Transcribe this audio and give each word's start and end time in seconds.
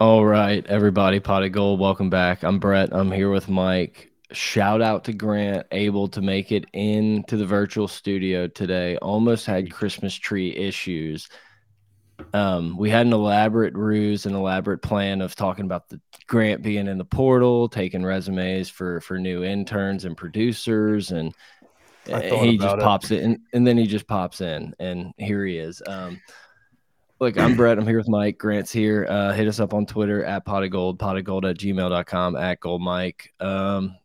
All 0.00 0.26
right, 0.26 0.66
everybody, 0.66 1.20
Pot 1.20 1.44
of 1.44 1.52
Gold, 1.52 1.78
welcome 1.78 2.10
back. 2.10 2.42
I'm 2.42 2.58
Brett. 2.58 2.88
I'm 2.92 3.12
here 3.12 3.30
with 3.30 3.48
Mike. 3.48 4.10
Shout 4.32 4.82
out 4.82 5.04
to 5.04 5.12
Grant, 5.12 5.68
able 5.70 6.08
to 6.08 6.20
make 6.20 6.50
it 6.50 6.64
into 6.72 7.36
the 7.36 7.46
virtual 7.46 7.86
studio 7.86 8.48
today. 8.48 8.96
Almost 8.96 9.46
had 9.46 9.70
Christmas 9.70 10.12
tree 10.12 10.52
issues. 10.52 11.28
Um, 12.32 12.76
we 12.76 12.90
had 12.90 13.06
an 13.06 13.12
elaborate 13.12 13.74
ruse, 13.74 14.26
an 14.26 14.34
elaborate 14.34 14.82
plan 14.82 15.20
of 15.20 15.36
talking 15.36 15.64
about 15.64 15.88
the 15.88 16.00
Grant 16.26 16.62
being 16.62 16.88
in 16.88 16.98
the 16.98 17.04
portal, 17.04 17.68
taking 17.68 18.04
resumes 18.04 18.68
for 18.68 19.00
for 19.00 19.20
new 19.20 19.44
interns 19.44 20.04
and 20.04 20.16
producers, 20.16 21.12
and 21.12 21.32
he 22.04 22.58
just 22.58 22.78
it. 22.78 22.80
pops 22.80 23.12
in, 23.12 23.42
and 23.52 23.64
then 23.64 23.78
he 23.78 23.86
just 23.86 24.08
pops 24.08 24.40
in, 24.40 24.74
and 24.80 25.12
here 25.18 25.46
he 25.46 25.56
is. 25.56 25.80
Um, 25.86 26.20
Look, 27.20 27.38
I'm 27.38 27.56
Brett. 27.56 27.78
I'm 27.78 27.86
here 27.86 27.98
with 27.98 28.08
Mike. 28.08 28.38
Grant's 28.38 28.72
here. 28.72 29.06
Uh, 29.08 29.32
hit 29.32 29.46
us 29.46 29.60
up 29.60 29.72
on 29.72 29.86
Twitter 29.86 30.24
at 30.24 30.44
pot 30.44 30.64
of 30.64 30.70
gold, 30.70 30.98
pot 30.98 31.16
of 31.16 31.24
gold 31.24 31.44
at 31.44 31.56
gmail.com, 31.56 32.36
at 32.36 32.60
gold 32.60 32.82
Mike. 32.82 33.32
Um, 33.38 33.96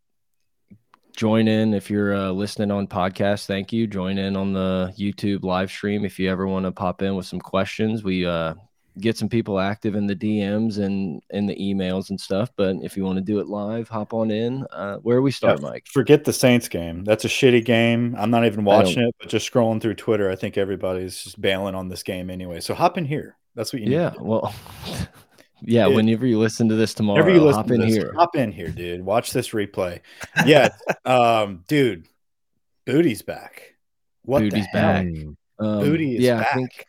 join 1.16 1.48
in 1.48 1.74
if 1.74 1.90
you're 1.90 2.14
uh, 2.16 2.32
listening 2.32 2.70
on 2.70 2.88
podcast. 2.88 3.48
Thank 3.48 3.74
you. 3.74 3.88
Join 3.88 4.20
in 4.20 4.38
on 4.38 4.54
the 4.54 4.94
YouTube 4.98 5.44
live 5.44 5.72
stream 5.72 6.06
if 6.06 6.20
you 6.20 6.30
ever 6.30 6.48
want 6.48 6.66
to 6.66 6.72
pop 6.72 7.02
in 7.02 7.16
with 7.16 7.26
some 7.26 7.42
questions. 7.42 8.04
We 8.04 8.28
uh, 8.28 8.54
get 8.98 9.18
some 9.18 9.30
people 9.30 9.60
active 9.60 9.96
in 9.96 10.08
the 10.08 10.16
DMs 10.16 10.80
and 10.80 11.22
in 11.30 11.46
the 11.46 11.56
emails 11.56 12.10
and 12.10 12.20
stuff. 12.20 12.52
But 12.56 12.78
if 12.82 12.98
you 12.98 13.04
want 13.04 13.18
to 13.18 13.24
do 13.24 13.40
it 13.40 13.48
live, 13.48 13.88
hop 13.90 14.14
on 14.14 14.32
in. 14.32 14.66
Uh, 14.72 14.98
where 14.98 15.22
we 15.22 15.32
start, 15.32 15.62
yeah, 15.62 15.70
Mike? 15.70 15.88
Forget 15.92 16.24
the 16.24 16.34
Saints 16.34 16.68
game. 16.68 17.04
That's 17.04 17.26
a 17.26 17.30
shitty 17.30 17.66
game. 17.66 18.16
I'm 18.18 18.32
not 18.32 18.46
even 18.46 18.64
watching 18.64 19.04
it, 19.04 19.16
but 19.20 19.30
just 19.30 19.52
scrolling 19.52 19.82
through 19.82 19.96
Twitter, 19.96 20.30
I 20.30 20.36
think 20.36 20.58
everybody's 20.58 21.24
just 21.24 21.40
bailing 21.40 21.76
on 21.76 21.90
this 21.90 22.04
game 22.04 22.30
anyway. 22.30 22.60
So 22.60 22.74
hop 22.74 22.98
in 22.98 23.06
here. 23.06 23.38
That's 23.56 23.74
what 23.74 23.82
you 23.82 23.90
need. 23.90 23.96
Yeah. 23.96 24.14
Well. 24.20 24.54
Yeah, 25.62 25.88
whenever 25.88 26.26
you 26.26 26.40
listen 26.40 26.70
to 26.70 26.76
this 26.76 26.94
tomorrow, 26.94 27.28
you 27.28 27.42
listen 27.42 27.64
hop 27.64 27.72
in 27.72 27.82
this, 27.82 27.94
here. 27.94 28.14
Hop 28.16 28.36
in 28.36 28.52
here, 28.52 28.70
dude. 28.70 29.04
Watch 29.04 29.32
this 29.32 29.50
replay. 29.50 30.00
Yeah, 30.46 30.70
um, 31.06 31.64
dude, 31.68 32.08
Booty's 32.86 33.22
back. 33.22 33.76
What 34.24 34.40
Booty's 34.40 34.68
back. 34.72 35.06
Um, 35.60 35.80
Booty 35.80 36.16
is 36.16 36.24
yeah, 36.24 36.38
back. 36.38 36.52
I 36.52 36.56
think 36.56 36.86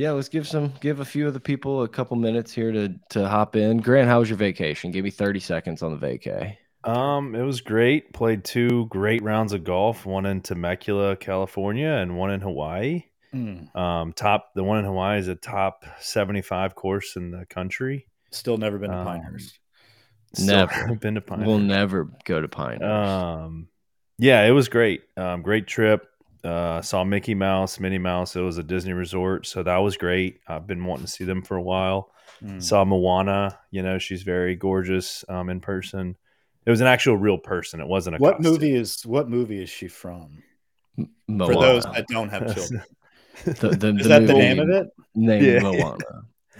yeah, 0.00 0.12
let's 0.12 0.30
give 0.30 0.48
some 0.48 0.72
give 0.80 1.00
a 1.00 1.04
few 1.04 1.26
of 1.28 1.34
the 1.34 1.40
people 1.40 1.82
a 1.82 1.88
couple 1.88 2.16
minutes 2.16 2.52
here 2.52 2.72
to 2.72 2.94
to 3.10 3.28
hop 3.28 3.54
in. 3.54 3.78
Grant, 3.78 4.08
how 4.08 4.20
was 4.20 4.30
your 4.30 4.38
vacation? 4.38 4.90
Give 4.90 5.04
me 5.04 5.10
30 5.10 5.40
seconds 5.40 5.82
on 5.82 5.98
the 5.98 6.06
vacay. 6.06 6.56
Um, 6.84 7.34
it 7.34 7.42
was 7.42 7.60
great. 7.60 8.14
Played 8.14 8.42
two 8.44 8.86
great 8.86 9.22
rounds 9.22 9.52
of 9.52 9.64
golf, 9.64 10.06
one 10.06 10.24
in 10.24 10.40
Temecula, 10.40 11.16
California, 11.16 11.90
and 11.90 12.16
one 12.16 12.30
in 12.30 12.40
Hawaii. 12.40 13.04
Mm. 13.34 13.76
Um, 13.76 14.12
top 14.14 14.52
the 14.54 14.64
one 14.64 14.78
in 14.78 14.86
Hawaii 14.86 15.18
is 15.18 15.28
a 15.28 15.34
top 15.34 15.84
75 16.00 16.74
course 16.74 17.16
in 17.16 17.30
the 17.30 17.44
country. 17.44 18.06
Still 18.30 18.56
never 18.56 18.78
been 18.78 18.90
to 18.90 18.96
Um, 18.96 19.06
Pinehurst. 19.06 19.58
Never. 20.38 20.94
been 21.00 21.16
to 21.16 21.20
Pinehurst. 21.20 21.46
We'll 21.46 21.58
never 21.58 22.10
go 22.24 22.40
to 22.40 22.48
Pine. 22.48 22.82
Um, 22.82 23.68
yeah, 24.18 24.46
it 24.46 24.52
was 24.52 24.68
great. 24.68 25.02
Um, 25.18 25.42
great 25.42 25.66
trip. 25.66 26.06
Uh, 26.42 26.80
saw 26.80 27.04
Mickey 27.04 27.34
Mouse, 27.34 27.78
Minnie 27.80 27.98
Mouse. 27.98 28.34
It 28.36 28.40
was 28.40 28.56
a 28.58 28.62
Disney 28.62 28.92
resort, 28.94 29.46
so 29.46 29.62
that 29.62 29.76
was 29.78 29.96
great. 29.96 30.40
I've 30.48 30.66
been 30.66 30.84
wanting 30.84 31.04
to 31.06 31.10
see 31.10 31.24
them 31.24 31.42
for 31.42 31.56
a 31.56 31.62
while. 31.62 32.10
Mm. 32.42 32.62
Saw 32.62 32.84
Moana. 32.84 33.58
You 33.70 33.82
know, 33.82 33.98
she's 33.98 34.22
very 34.22 34.56
gorgeous 34.56 35.24
um, 35.28 35.50
in 35.50 35.60
person. 35.60 36.16
It 36.64 36.70
was 36.70 36.80
an 36.80 36.86
actual 36.86 37.16
real 37.16 37.36
person. 37.38 37.80
It 37.80 37.86
wasn't 37.86 38.16
a 38.16 38.18
What 38.18 38.36
costume. 38.36 38.52
movie 38.52 38.74
is 38.74 39.02
what 39.04 39.28
movie 39.28 39.62
is 39.62 39.68
she 39.68 39.88
from? 39.88 40.42
Moana. 41.28 41.52
For 41.54 41.60
those 41.60 41.84
that 41.84 42.06
don't 42.08 42.28
have 42.30 42.54
children, 42.54 42.82
the, 43.44 43.52
the, 43.70 43.96
is 43.98 44.08
that 44.08 44.26
the 44.26 44.32
name 44.34 44.58
of 44.60 44.68
it? 44.70 44.88
Named 45.14 45.44
Yeah. 45.46 45.60
Moana. 45.60 45.96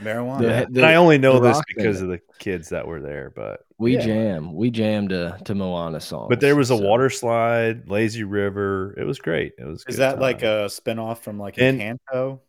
Marijuana. 0.03 0.41
The- 0.73 0.81
and 0.81 0.85
I 0.87 0.95
only 0.97 1.19
know 1.19 1.39
this 1.41 1.61
because 1.69 2.01
it. 2.01 2.05
of 2.05 2.11
the 2.11 2.21
kids 2.39 2.69
that 2.71 2.87
were 2.87 3.01
there. 3.01 3.33
But 3.35 3.61
We 3.79 3.95
Yeah. 3.95 4.01
jam. 4.05 4.55
We 4.55 4.71
jammed 4.71 5.11
to, 5.11 5.39
to 5.45 5.55
Moana 5.55 6.01
songs. 6.01 6.27
but 6.29 6.41
there 6.41 6.55
was 6.57 6.71
a 6.71 6.77
so- 6.77 6.83
water 6.85 7.09
slide, 7.11 7.89
lazy 7.89 8.25
river. 8.25 8.95
It 8.99 9.05
was 9.05 9.19
great. 9.19 9.53
It 9.59 9.65
was. 9.65 9.81
is 9.81 9.85
good 9.85 9.97
that 9.97 10.19
like 10.21 10.41
time. 10.41 10.49
a 10.49 10.65
spinoff 10.67 11.19
from 11.19 11.39
like 11.39 11.55
And- 11.59 11.81
Encanto? 11.81 12.41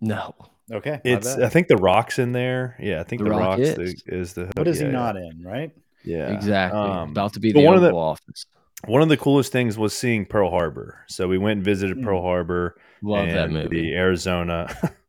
No. 0.00 0.34
Okay, 0.72 0.98
It's. 1.04 1.36
I 1.36 1.50
think 1.50 1.68
the 1.68 1.76
rocks 1.76 2.18
in 2.18 2.32
there. 2.32 2.74
Yeah, 2.80 3.00
I 3.00 3.02
think 3.04 3.20
The 3.20 3.24
the, 3.28 3.30
Rock 3.30 3.40
rocks 3.58 3.60
is. 3.60 4.02
the, 4.04 4.14
is 4.14 4.32
the. 4.32 4.50
what 4.56 4.66
is 4.66 4.80
yeah, 4.80 4.86
he 4.86 4.92
yeah. 4.92 4.98
not 4.98 5.16
in? 5.16 5.42
Right? 5.44 5.70
Yeah, 6.04 6.32
Exactly. 6.34 6.80
Um, 6.80 7.10
About 7.10 7.34
to 7.34 7.40
be 7.40 7.52
the 7.52 7.60
one 7.60 7.76
of 7.76 7.82
the- 7.82 7.92
Office. 7.92 8.46
One 8.86 9.00
of 9.02 9.08
the 9.10 9.16
coolest 9.16 9.50
things 9.52 9.78
was 9.78 9.94
seeing 9.96 10.24
Pearl 10.26 10.50
Harbor. 10.50 11.04
So 11.06 11.26
we 11.28 11.38
went 11.38 11.58
and 11.58 11.64
visited 11.64 12.02
Pearl 12.02 12.20
Mm. 12.20 12.24
Harbor. 12.24 12.76
Love 13.02 13.26
that 13.28 13.44
and 13.46 13.52
movie. 13.54 13.80
The 13.82 13.94
Arizona 13.94 14.74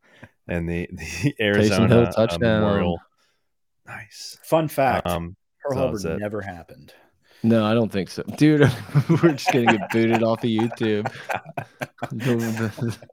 and 0.48 0.68
the 0.70 0.88
the 0.94 1.04
Hill 1.04 1.32
Arizona 1.40 2.02
uh, 2.02 2.12
touchdown. 2.12 2.62
Memorial. 2.62 3.00
Nice. 3.88 4.38
Fun 4.44 4.68
fact: 4.68 5.08
Um, 5.08 5.36
Pearl 5.64 5.78
Harbor 5.78 5.92
that's 5.98 6.06
it. 6.06 6.20
never 6.20 6.42
happened. 6.42 6.94
No, 7.44 7.64
I 7.64 7.76
don't 7.76 7.92
think 7.92 8.10
so. 8.10 8.24
Dude, 8.38 8.62
we're 9.10 9.34
just 9.34 9.52
going 9.52 9.68
to 9.68 9.78
get 9.78 9.92
booted 9.92 10.24
off 10.24 10.44
of 10.44 10.50
YouTube. 10.50 11.12
The, 12.12 12.36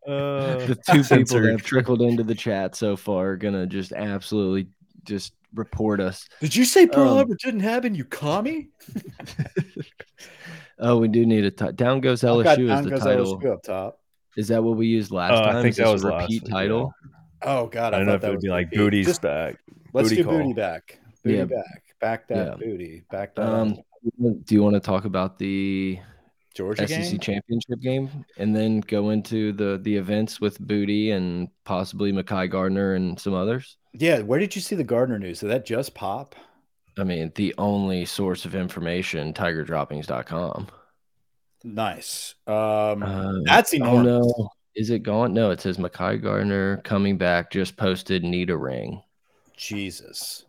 the- 0.07 0.11
uh, 0.11 0.67
the 0.67 0.79
two 0.91 1.03
people 1.03 1.41
that 1.43 1.51
have 1.51 1.63
trickled 1.63 2.01
into 2.01 2.23
the 2.23 2.35
chat 2.35 2.75
so 2.75 2.97
far 2.97 3.31
are 3.33 3.37
going 3.37 3.53
to 3.53 3.67
just 3.67 3.93
absolutely 3.93 4.69
just 5.05 5.35
report 5.53 6.01
us. 6.01 6.27
Did 6.41 6.57
you 6.57 6.65
say 6.65 6.87
Pearl 6.87 7.09
Um, 7.11 7.17
Harbor 7.17 7.37
didn't 7.45 7.61
happen? 7.61 7.95
You 7.95 8.05
commie? 8.07 8.71
Oh, 10.79 10.97
we 10.99 11.07
do 11.09 11.25
need 11.27 11.45
a 11.45 11.51
ti- 11.51 11.73
down 11.73 12.01
goes 12.01 12.25
Oh, 12.25 12.43
God, 12.43 12.59
LSU 12.59 12.67
down 12.69 12.79
is 12.79 12.85
the 12.85 12.91
goes 12.91 13.01
title. 13.03 13.39
LSU 13.41 13.53
up 13.53 13.63
top. 13.63 14.01
Is 14.37 14.49
that 14.49 14.65
what 14.65 14.77
we 14.77 14.87
used 14.87 15.13
last 15.13 15.33
Oh, 15.33 15.49
I 15.49 15.63
think 15.63 15.69
Is 15.69 15.77
that 15.77 15.89
was 15.93 16.03
a 16.03 16.09
last 16.09 16.23
repeat 16.23 16.43
week, 16.43 16.51
title. 16.51 16.93
Oh 17.45 17.67
God, 17.67 17.93
I 17.95 17.97
I, 17.97 17.99
don't 18.01 18.07
know 18.07 18.13
thought 18.13 18.15
if 18.17 18.21
that 18.23 18.29
it 18.29 18.31
would 18.33 18.41
be 18.41 18.49
gonna 18.49 18.61
like 18.61 18.71
booties 18.71 19.19
back. 19.19 19.57
Let's 19.93 20.09
booty 20.09 20.23
do 20.23 20.25
call. 20.29 20.39
booty 20.39 20.53
back. 20.53 20.99
Booty 21.25 21.37
Yeah. 21.39 21.45
back. 21.45 21.83
Back 22.01 22.29
that 22.29 22.47
Yeah. 22.47 22.55
booty. 22.67 23.05
Back 23.11 23.35
that 23.37 23.43
Um, 23.49 23.79
do 24.21 24.55
you 24.55 24.63
want 24.63 24.75
to 24.75 24.81
talk 24.81 25.05
about 25.05 25.39
the 25.39 25.99
Georgia 26.55 26.87
SEC 26.89 27.11
game. 27.13 27.21
championship 27.21 27.81
game 27.81 28.25
and 28.37 28.55
then 28.55 28.81
go 28.81 29.11
into 29.11 29.53
the 29.53 29.79
the 29.83 29.97
events 29.97 30.41
with 30.41 30.59
Booty 30.61 31.11
and 31.13 31.49
possibly 31.65 32.13
Mekhi 32.13 32.51
Garner 32.51 32.95
and 32.95 33.19
some 33.19 33.33
others? 33.35 33.77
Yeah, 33.95 34.21
where 34.21 34.39
did 34.39 34.55
you 34.55 34.61
see 34.61 34.75
the 34.75 34.85
Garner 34.85 35.19
news? 35.19 35.41
Did 35.41 35.51
that 35.51 35.65
just 35.67 35.95
pop? 35.95 36.35
I 36.99 37.05
mean, 37.05 37.33
the 37.37 37.55
only 37.57 38.05
source 38.05 38.45
of 38.45 38.55
information, 38.55 39.33
tigerdroppings.com. 39.33 40.69
Nice. 41.65 42.35
Um, 42.47 43.03
Uh, 43.03 43.33
that's 43.45 43.73
Oh 43.73 43.77
enormous. 43.77 44.27
no, 44.37 44.49
is 44.75 44.91
it 44.91 45.03
gone? 45.03 45.33
No, 45.33 45.51
it 45.51 45.61
says 45.61 45.79
Mekhi 45.79 46.23
Garner 46.23 46.79
coming 46.79 47.19
back. 47.19 47.51
Just 47.51 47.77
posted 47.77 48.23
need 48.25 48.51
a 48.51 48.57
ring. 48.57 49.03
Jesus, 49.57 50.45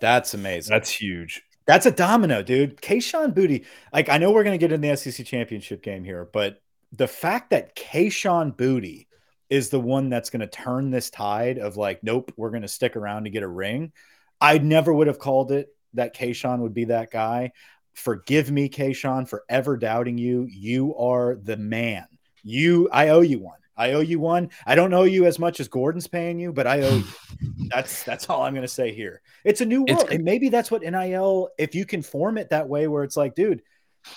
that's 0.00 0.34
amazing. 0.34 0.72
That's 0.72 0.90
huge. 0.90 1.42
That's 1.66 1.86
a 1.86 1.92
domino, 1.92 2.42
dude. 2.42 2.80
Kayshon 2.80 3.34
Boutte. 3.34 3.64
Like, 3.92 4.08
I 4.08 4.18
know 4.18 4.32
we're 4.32 4.42
going 4.42 4.58
to 4.58 4.66
get 4.66 4.72
in 4.72 4.80
the 4.80 4.96
SEC 4.96 5.24
championship 5.24 5.82
game 5.82 6.02
here, 6.02 6.28
but 6.32 6.60
the 6.90 7.06
fact 7.06 7.50
that 7.50 7.76
Kayshon 7.76 8.56
Boutte 8.56 9.06
is 9.48 9.68
the 9.68 9.80
one 9.80 10.08
that's 10.08 10.30
going 10.30 10.40
to 10.40 10.46
turn 10.46 10.90
this 10.90 11.10
tide 11.10 11.58
of 11.58 11.76
like, 11.76 12.02
nope, 12.02 12.32
we're 12.36 12.50
going 12.50 12.62
to 12.62 12.68
stick 12.68 12.96
around 12.96 13.24
to 13.24 13.30
get 13.30 13.42
a 13.42 13.48
ring. 13.48 13.92
I 14.40 14.58
never 14.58 14.92
would 14.92 15.06
have 15.06 15.18
called 15.18 15.52
it 15.52 15.68
that 15.94 16.16
Kayshon 16.16 16.60
would 16.60 16.74
be 16.74 16.86
that 16.86 17.10
guy. 17.10 17.52
Forgive 17.94 18.50
me, 18.50 18.68
Kayshon, 18.68 19.28
for 19.28 19.44
ever 19.48 19.76
doubting 19.76 20.18
you. 20.18 20.46
You 20.50 20.96
are 20.96 21.36
the 21.36 21.56
man. 21.56 22.06
You, 22.42 22.88
I 22.92 23.08
owe 23.08 23.20
you 23.20 23.38
one. 23.38 23.58
I 23.76 23.92
owe 23.92 24.00
you 24.00 24.20
one. 24.20 24.50
I 24.66 24.74
don't 24.74 24.92
owe 24.92 25.04
you 25.04 25.24
as 25.26 25.38
much 25.38 25.58
as 25.58 25.68
Gordon's 25.68 26.06
paying 26.06 26.38
you, 26.38 26.52
but 26.52 26.66
I 26.66 26.82
owe 26.82 26.96
you. 26.96 27.04
that's 27.68 28.02
that's 28.04 28.28
all 28.28 28.42
I'm 28.42 28.52
going 28.52 28.62
to 28.62 28.68
say 28.68 28.92
here. 28.92 29.22
It's 29.44 29.60
a 29.60 29.64
new 29.66 29.82
It's- 29.84 29.98
world, 29.98 30.10
and 30.10 30.24
maybe 30.24 30.48
that's 30.50 30.70
what 30.70 30.82
NIL. 30.82 31.48
If 31.58 31.74
you 31.74 31.86
can 31.86 32.02
form 32.02 32.38
it 32.38 32.50
that 32.50 32.68
way, 32.68 32.86
where 32.88 33.04
it's 33.04 33.16
like, 33.16 33.34
dude, 33.34 33.62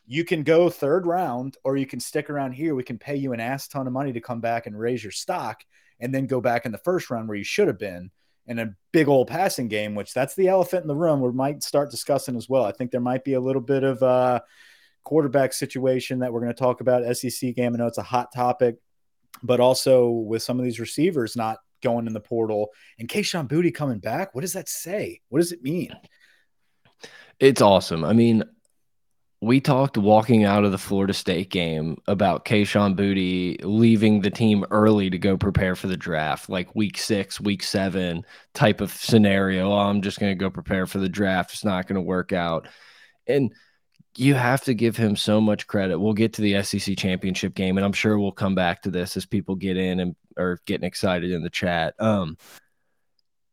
you 0.05 0.25
can 0.25 0.43
go 0.43 0.69
third 0.69 1.05
round, 1.05 1.57
or 1.63 1.77
you 1.77 1.85
can 1.85 1.99
stick 1.99 2.29
around 2.29 2.53
here. 2.53 2.75
We 2.75 2.83
can 2.83 2.97
pay 2.97 3.15
you 3.15 3.33
an 3.33 3.39
ass 3.39 3.67
ton 3.67 3.87
of 3.87 3.93
money 3.93 4.13
to 4.13 4.21
come 4.21 4.41
back 4.41 4.67
and 4.67 4.77
raise 4.77 5.03
your 5.03 5.11
stock, 5.11 5.63
and 5.99 6.13
then 6.13 6.25
go 6.27 6.41
back 6.41 6.65
in 6.65 6.71
the 6.71 6.77
first 6.79 7.09
round 7.09 7.27
where 7.27 7.37
you 7.37 7.43
should 7.43 7.67
have 7.67 7.79
been 7.79 8.11
in 8.47 8.59
a 8.59 8.75
big 8.91 9.07
old 9.07 9.27
passing 9.27 9.67
game. 9.69 9.95
Which 9.95 10.13
that's 10.13 10.35
the 10.35 10.49
elephant 10.49 10.83
in 10.83 10.87
the 10.87 10.95
room. 10.95 11.21
We 11.21 11.31
might 11.31 11.63
start 11.63 11.91
discussing 11.91 12.35
as 12.35 12.49
well. 12.49 12.65
I 12.65 12.73
think 12.73 12.91
there 12.91 12.99
might 13.01 13.23
be 13.23 13.33
a 13.33 13.39
little 13.41 13.61
bit 13.61 13.83
of 13.83 14.03
uh 14.03 14.41
quarterback 15.05 15.53
situation 15.53 16.19
that 16.19 16.33
we're 16.33 16.41
going 16.41 16.53
to 16.53 16.59
talk 16.59 16.81
about. 16.81 17.15
SEC 17.15 17.55
game. 17.55 17.73
I 17.73 17.77
know 17.77 17.87
it's 17.87 17.97
a 17.97 18.03
hot 18.03 18.33
topic, 18.33 18.75
but 19.41 19.61
also 19.61 20.09
with 20.09 20.43
some 20.43 20.59
of 20.59 20.65
these 20.65 20.79
receivers 20.79 21.37
not 21.37 21.59
going 21.81 22.07
in 22.07 22.13
the 22.13 22.19
portal 22.19 22.69
and 22.99 23.07
Kayshon 23.07 23.47
Boutte 23.47 23.73
coming 23.73 23.99
back. 23.99 24.35
What 24.35 24.41
does 24.41 24.53
that 24.53 24.67
say? 24.67 25.21
What 25.29 25.39
does 25.39 25.53
it 25.53 25.63
mean? 25.63 25.95
It's 27.39 27.61
awesome. 27.61 28.03
I 28.03 28.13
mean, 28.13 28.43
we 29.41 29.59
talked 29.61 29.97
walking 29.97 30.43
out 30.45 30.63
of 30.63 30.71
the 30.71 30.77
Florida 30.77 31.13
State 31.13 31.51
game 31.51 31.97
about 32.07 32.45
Kayshon 32.45 32.95
Boutte 32.95 33.63
leaving 33.63 34.21
the 34.21 34.31
team 34.31 34.65
early 34.71 35.09
to 35.09 35.19
go 35.19 35.37
prepare 35.37 35.75
for 35.75 35.87
the 35.87 35.97
draft, 35.97 36.49
like 36.49 36.75
week 36.75 36.97
six, 36.97 37.39
week 37.39 37.61
seven 37.61 38.25
type 38.53 38.81
of 38.81 38.91
scenario. 38.91 39.71
Oh, 39.71 39.77
I'm 39.77 40.01
just 40.01 40.19
going 40.19 40.31
to 40.31 40.39
go 40.39 40.49
prepare 40.49 40.87
for 40.87 40.97
the 40.97 41.09
draft. 41.09 41.53
It's 41.53 41.65
not 41.65 41.85
going 41.85 41.95
to 41.95 42.01
work 42.01 42.33
out. 42.33 42.67
And 43.27 43.53
you 44.17 44.33
have 44.33 44.63
to 44.63 44.73
give 44.73 44.95
him 44.95 45.15
so 45.15 45.41
much 45.41 45.67
credit. 45.67 45.99
We'll 45.99 46.13
get 46.13 46.33
to 46.33 46.41
the 46.41 46.63
SEC 46.63 46.97
championship 46.97 47.53
game, 47.53 47.77
and 47.77 47.85
I'm 47.85 47.93
sure 47.93 48.17
we'll 48.17 48.31
come 48.31 48.55
back 48.55 48.81
to 48.83 48.91
this 48.91 49.17
as 49.17 49.25
people 49.25 49.55
get 49.55 49.77
in 49.77 49.99
and 49.99 50.15
are 50.37 50.59
getting 50.65 50.87
excited 50.87 51.31
in 51.31 51.43
the 51.43 51.49
chat. 51.49 51.95
Um, 51.99 52.37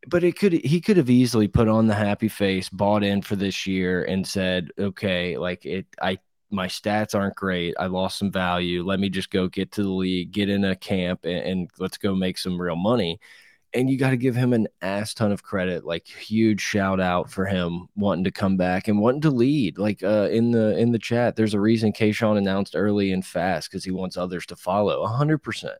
but 0.08 0.24
it 0.24 0.38
could 0.38 0.52
he 0.52 0.80
could 0.80 0.96
have 0.96 1.10
easily 1.10 1.48
put 1.48 1.68
on 1.68 1.86
the 1.86 1.94
happy 1.94 2.28
face, 2.28 2.68
bought 2.68 3.04
in 3.04 3.22
for 3.22 3.36
this 3.36 3.66
year, 3.66 4.04
and 4.04 4.26
said, 4.26 4.70
okay, 4.78 5.36
like 5.36 5.64
it, 5.64 5.86
I 6.00 6.18
my 6.50 6.66
stats 6.66 7.14
aren't 7.14 7.36
great. 7.36 7.74
I 7.78 7.86
lost 7.86 8.18
some 8.18 8.30
value. 8.30 8.84
Let 8.84 9.00
me 9.00 9.08
just 9.08 9.30
go 9.30 9.48
get 9.48 9.72
to 9.72 9.82
the 9.82 9.88
league, 9.88 10.32
get 10.32 10.48
in 10.48 10.64
a 10.64 10.76
camp, 10.76 11.24
and, 11.24 11.38
and 11.38 11.70
let's 11.78 11.98
go 11.98 12.14
make 12.14 12.38
some 12.38 12.60
real 12.60 12.76
money. 12.76 13.20
And 13.74 13.88
you 13.88 13.96
got 13.96 14.10
to 14.10 14.18
give 14.18 14.36
him 14.36 14.52
an 14.52 14.68
ass 14.82 15.14
ton 15.14 15.32
of 15.32 15.42
credit, 15.42 15.84
like 15.84 16.06
huge 16.06 16.60
shout 16.60 17.00
out 17.00 17.30
for 17.30 17.46
him 17.46 17.88
wanting 17.96 18.24
to 18.24 18.30
come 18.30 18.56
back 18.56 18.86
and 18.86 19.00
wanting 19.00 19.22
to 19.22 19.30
lead. 19.30 19.78
Like 19.78 20.02
uh, 20.02 20.28
in 20.30 20.50
the 20.50 20.76
in 20.76 20.92
the 20.92 20.98
chat, 20.98 21.36
there's 21.36 21.54
a 21.54 21.60
reason 21.60 21.92
Kayshon 21.92 22.36
announced 22.36 22.76
early 22.76 23.12
and 23.12 23.24
fast 23.24 23.70
because 23.70 23.84
he 23.84 23.90
wants 23.90 24.16
others 24.16 24.44
to 24.46 24.56
follow. 24.56 25.06
hundred 25.06 25.38
percent, 25.38 25.78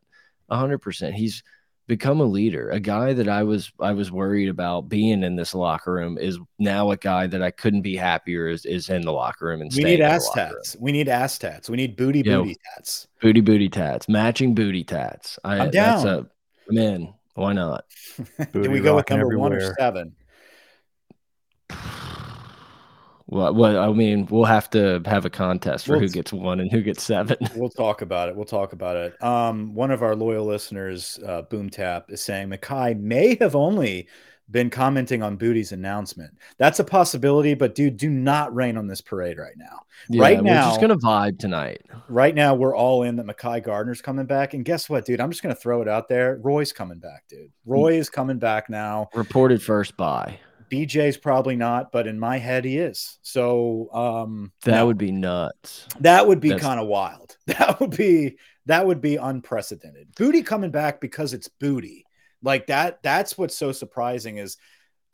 hundred 0.51 0.79
percent. 0.79 1.15
He's 1.15 1.43
become 1.87 2.21
a 2.21 2.25
leader. 2.25 2.71
A 2.71 2.81
guy 2.81 3.13
that 3.13 3.29
I 3.29 3.43
was 3.43 3.73
I 3.81 3.93
was 3.93 4.11
worried 4.11 4.49
about 4.49 4.89
being 4.89 5.23
in 5.23 5.37
this 5.37 5.55
locker 5.55 5.93
room 5.93 6.17
is 6.17 6.39
now 6.59 6.91
a 6.91 6.97
guy 6.97 7.27
that 7.27 7.43
I 7.43 7.51
couldn't 7.51 7.83
be 7.83 7.97
happier 7.97 8.49
is, 8.49 8.65
is 8.65 8.89
in 8.89 9.03
the 9.03 9.13
locker 9.13 9.47
room. 9.47 9.61
And 9.61 9.73
we 9.75 9.85
need 9.85 10.01
ass 10.01 10.31
tats. 10.31 10.77
We 10.81 10.93
need 10.93 11.09
ass 11.09 11.39
tats. 11.39 11.69
We 11.69 11.77
need 11.77 11.97
booty 11.97 12.23
yeah, 12.25 12.39
booty 12.39 12.57
tats. 12.75 13.09
Booty 13.21 13.41
booty 13.41 13.69
tats. 13.69 14.09
Matching 14.09 14.55
booty 14.55 14.85
tats. 14.85 15.39
I, 15.45 15.59
I'm 15.59 15.71
down. 15.71 16.05
That's 16.05 16.21
a, 16.21 16.73
man, 16.73 17.13
why 17.35 17.53
not? 17.53 17.85
Do 18.53 18.71
we 18.71 18.81
go 18.81 18.97
with 18.97 19.09
number 19.11 19.27
everywhere. 19.27 19.39
one 19.39 19.53
or 19.53 19.75
seven? 19.79 20.17
Well, 23.27 23.55
well, 23.55 23.79
I 23.79 23.91
mean, 23.95 24.27
we'll 24.27 24.45
have 24.45 24.69
to 24.71 25.01
have 25.07 25.25
a 25.25 25.31
contest 25.31 25.87
for 25.87 25.93
we'll, 25.93 26.01
who 26.01 26.09
gets 26.09 26.35
one 26.35 26.61
and 26.61 26.71
who 26.71 26.83
gets 26.83 27.03
seven. 27.03 27.39
We'll 27.57 27.71
talk 27.71 28.03
about 28.03 28.29
it. 28.29 28.37
We'll 28.37 28.45
talk 28.45 28.75
about 28.75 28.99
it. 28.99 29.23
Um, 29.23 29.73
one 29.75 29.91
of 29.91 30.03
our 30.03 30.15
loyal 30.15 30.45
listeners, 30.45 31.19
uh, 31.27 31.41
Boom 31.41 31.71
Tap, 31.71 32.11
is 32.11 32.21
saying 32.21 32.51
Mekhi 32.51 33.01
may 33.01 33.39
have 33.41 33.57
only 33.57 34.07
been 34.51 34.71
commenting 34.71 35.23
on 35.23 35.37
Booty's 35.37 35.73
announcement. 35.73 36.37
That's 36.59 36.79
a 36.79 36.85
possibility, 36.85 37.55
but 37.55 37.75
dude, 37.75 37.97
do 37.97 38.11
not 38.11 38.55
rain 38.55 38.77
on 38.77 38.87
this 38.87 39.01
parade 39.01 39.39
right 39.39 39.57
now. 39.57 39.83
Yeah, 40.09 40.23
right 40.23 40.43
now, 40.43 40.67
we're 40.67 40.71
just 40.71 40.81
gonna 40.81 40.97
vibe 40.97 41.39
tonight. 41.39 41.83
Right 42.09 42.35
now, 42.35 42.55
we're 42.55 42.77
all 42.77 43.03
in 43.03 43.17
that 43.17 43.27
Mekhi 43.27 43.63
Garner's 43.63 44.03
coming 44.03 44.27
back, 44.27 44.55
and 44.55 44.65
guess 44.65 44.89
what, 44.89 45.05
dude? 45.05 45.21
I'm 45.21 45.31
just 45.31 45.43
gonna 45.43 45.55
throw 45.55 45.81
it 45.83 45.89
out 45.89 46.09
there. 46.09 46.39
Roy's 46.43 46.73
coming 46.73 46.99
back, 46.99 47.25
dude. 47.29 47.51
Roy 47.65 47.95
is 47.95 48.11
coming 48.11 48.39
back 48.39 48.69
now. 48.69 49.09
Reported 49.15 49.63
first 49.63 49.97
by. 49.97 50.39
BJ's 50.73 51.19
probably 51.19 51.55
not, 51.55 51.93
but 51.93 52.07
in 52.07 52.19
my 52.19 52.39
head 52.39 52.65
he 52.65 52.79
is. 52.79 53.19
So 53.21 53.93
um 53.93 54.53
that 54.65 54.77
no. 54.77 54.87
would 54.87 54.97
be 54.97 55.13
nuts. 55.13 55.87
That 56.01 56.27
would 56.27 56.41
be 56.41 56.57
kind 56.57 56.81
of 56.81 56.87
wild. 56.87 57.37
That 57.47 57.81
would 57.81 57.95
be 57.97 58.37
that 58.67 58.87
would 58.87 59.01
be 59.01 59.17
unprecedented. 59.17 60.15
Booty 60.17 60.43
coming 60.43 60.71
back 60.71 61.01
because 61.01 61.35
it's 61.35 61.49
booty. 61.49 62.07
Like 62.43 62.67
that 62.67 63.03
that's 63.03 63.39
what's 63.39 63.57
so 63.57 63.73
surprising 63.73 64.39
is 64.39 64.57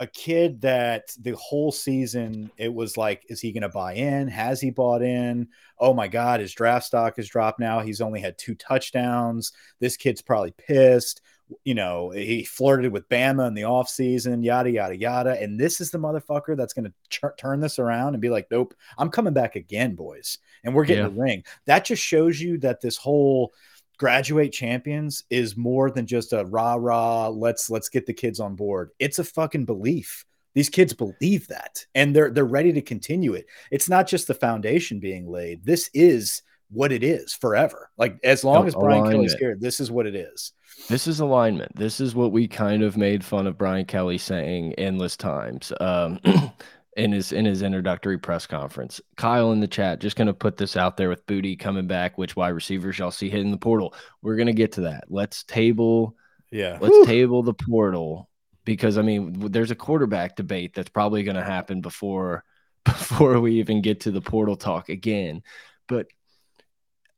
a 0.01 0.07
kid 0.07 0.61
that 0.61 1.11
the 1.21 1.37
whole 1.37 1.73
season 1.73 2.51
it 2.57 2.73
was 2.73 2.97
like 2.97 3.25
is 3.29 3.41
he 3.41 3.53
going 3.53 3.63
to 3.63 3.69
buy 3.69 3.95
in 3.95 4.29
has 4.29 4.61
he 4.61 4.71
bought 4.71 5.03
in 5.03 5.49
oh 5.81 5.93
my 5.93 6.07
god 6.07 6.39
his 6.39 6.53
draft 6.53 6.87
stock 6.87 7.17
has 7.17 7.29
dropped 7.29 7.59
now 7.59 7.81
he's 7.81 8.01
only 8.01 8.21
had 8.21 8.39
two 8.39 8.55
touchdowns 8.55 9.51
this 9.81 9.97
kid's 9.97 10.23
probably 10.23 10.53
pissed 10.53 11.21
you 11.65 11.75
know, 11.75 12.11
he 12.11 12.45
flirted 12.45 12.93
with 12.93 13.09
Bama 13.09 13.47
in 13.49 13.55
the 13.55 13.63
offseason, 13.63 14.45
yada, 14.45 14.71
yada, 14.71 14.97
yada. 14.97 15.41
And 15.41 15.59
this 15.59 15.81
is 15.81 15.91
the 15.91 15.99
motherfucker 15.99 16.57
that's 16.57 16.73
going 16.73 16.93
to 17.11 17.33
turn 17.37 17.61
this 17.61 17.79
around 17.79 18.15
and 18.15 18.21
be 18.21 18.31
like, 18.31 18.49
nope, 18.51 18.75
I'm 18.99 19.11
coming 19.11 19.33
back 19.33 19.57
again, 19.57 19.95
boys. 19.95 20.39
And 20.65 20.75
we're 20.75 20.85
getting 20.85 21.05
yeah. 21.05 21.11
a 21.11 21.23
ring. 21.23 21.45
That 21.67 21.85
just 21.85 22.03
shows 22.03 22.41
you 22.41 22.59
that 22.59 22.81
this 22.81 22.97
whole 22.97 23.55
graduate 23.99 24.53
champions 24.53 25.25
is 25.29 25.56
more 25.56 25.91
than 25.91 26.06
just 26.06 26.33
a 26.33 26.45
rah 26.47 26.75
rah, 26.75 27.29
let's 27.29 27.69
let's 27.69 27.89
get 27.89 28.06
the 28.06 28.15
kids 28.15 28.41
on 28.41 28.55
board. 28.55 28.91
It's 28.99 29.19
a 29.19 29.25
fucking 29.25 29.65
belief. 29.65 30.25
These 30.55 30.71
kids 30.71 30.95
believe 30.95 31.47
that 31.49 31.85
and 31.95 32.17
they're 32.17 32.31
they're 32.31 32.45
ready 32.45 32.73
to 32.73 32.83
continue 32.83 33.35
it. 33.35 33.47
It's 33.71 33.89
not 33.89 34.06
just 34.06 34.27
the 34.27 34.35
foundation 34.35 35.00
being 35.00 35.29
laid. 35.29 35.65
This 35.65 35.91
is 35.93 36.43
what 36.71 36.93
it 36.93 37.03
is 37.03 37.35
forever. 37.35 37.91
Like 37.97 38.19
as 38.25 38.45
long 38.45 38.67
as 38.67 38.75
Brian 38.75 39.11
Kelly's 39.11 39.35
here, 39.35 39.56
this 39.59 39.81
is 39.81 39.91
what 39.91 40.06
it 40.06 40.15
is. 40.15 40.53
This 40.89 41.06
is 41.06 41.21
alignment. 41.21 41.75
This 41.77 42.01
is 42.01 42.15
what 42.15 42.33
we 42.33 42.47
kind 42.47 42.83
of 42.83 42.97
made 42.97 43.25
fun 43.25 43.47
of 43.47 43.59
Brian 43.59 43.85
Kelly 43.85 44.19
saying 44.19 44.75
endless 44.75 45.17
times 45.17 45.73
um, 45.81 46.21
in 46.96 47.12
his 47.12 47.32
in 47.32 47.44
his 47.44 47.62
introductory 47.62 48.19
press 48.19 48.46
conference. 48.46 49.00
Kyle 49.17 49.52
in 49.52 49.61
the 49.61 49.69
chat, 49.69 50.00
just 50.00 50.17
going 50.17 50.26
to 50.26 50.35
put 50.35 50.56
this 50.56 50.76
out 50.76 50.96
there 50.96 51.08
with 51.08 51.26
Booty 51.26 51.56
coming 51.56 51.87
back. 51.87 52.19
Which 52.19 52.37
wide 52.37 52.49
receivers 52.49 52.99
y'all 52.99 53.11
see 53.11 53.29
hitting 53.29 53.50
the 53.50 53.58
portal? 53.58 53.94
We're 54.23 54.37
going 54.37 54.46
to 54.46 54.52
get 54.52 54.73
to 54.73 54.82
that. 54.82 55.05
Let's 55.08 55.44
table. 55.44 56.17
Yeah. 56.50 56.79
Let's 56.81 56.94
Whew. 56.94 57.06
table 57.06 57.43
the 57.43 57.55
portal 57.55 58.29
because 58.64 58.99
I 58.99 59.02
mean, 59.02 59.50
there's 59.50 59.70
a 59.70 59.76
quarterback 59.76 60.37
debate 60.37 60.75
that's 60.75 60.90
probably 60.90 61.23
going 61.23 61.37
to 61.37 61.44
happen 61.44 61.81
before 61.81 62.44
before 62.85 63.41
we 63.41 63.61
even 63.61 63.82
get 63.82 64.00
to 64.00 64.11
the 64.11 64.20
portal 64.20 64.56
talk 64.56 64.88
again. 64.88 65.43
But 65.87 66.06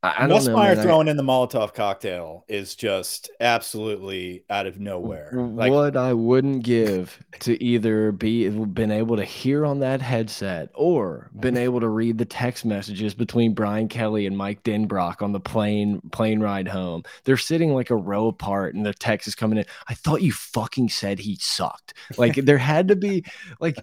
I, 0.03 0.23
I 0.23 0.27
Nussmeier 0.27 0.81
throwing 0.81 1.07
in 1.07 1.15
the 1.15 1.23
Molotov 1.23 1.75
cocktail 1.75 2.43
is 2.47 2.73
just 2.73 3.29
absolutely 3.39 4.43
out 4.49 4.65
of 4.65 4.79
nowhere. 4.79 5.29
Like, 5.31 5.71
what 5.71 5.95
I 5.95 6.13
wouldn't 6.13 6.63
give 6.63 7.19
to 7.41 7.61
either 7.63 8.11
be 8.11 8.49
been 8.49 8.89
able 8.89 9.15
to 9.17 9.23
hear 9.23 9.63
on 9.63 9.79
that 9.81 10.01
headset 10.01 10.69
or 10.73 11.29
been 11.39 11.55
able 11.55 11.79
to 11.81 11.87
read 11.87 12.17
the 12.17 12.25
text 12.25 12.65
messages 12.65 13.13
between 13.13 13.53
Brian 13.53 13.87
Kelly 13.87 14.25
and 14.25 14.35
Mike 14.35 14.63
Denbrock 14.63 15.21
on 15.21 15.33
the 15.33 15.39
plane 15.39 16.01
plane 16.11 16.39
ride 16.39 16.67
home. 16.67 17.03
They're 17.25 17.37
sitting 17.37 17.75
like 17.75 17.91
a 17.91 17.95
row 17.95 18.27
apart, 18.27 18.73
and 18.73 18.83
the 18.83 18.95
text 18.95 19.27
is 19.27 19.35
coming 19.35 19.59
in. 19.59 19.65
I 19.87 19.93
thought 19.93 20.23
you 20.23 20.31
fucking 20.31 20.89
said 20.89 21.19
he 21.19 21.37
sucked. 21.39 21.93
Like 22.17 22.35
there 22.35 22.57
had 22.57 22.87
to 22.87 22.95
be 22.95 23.23
like 23.59 23.77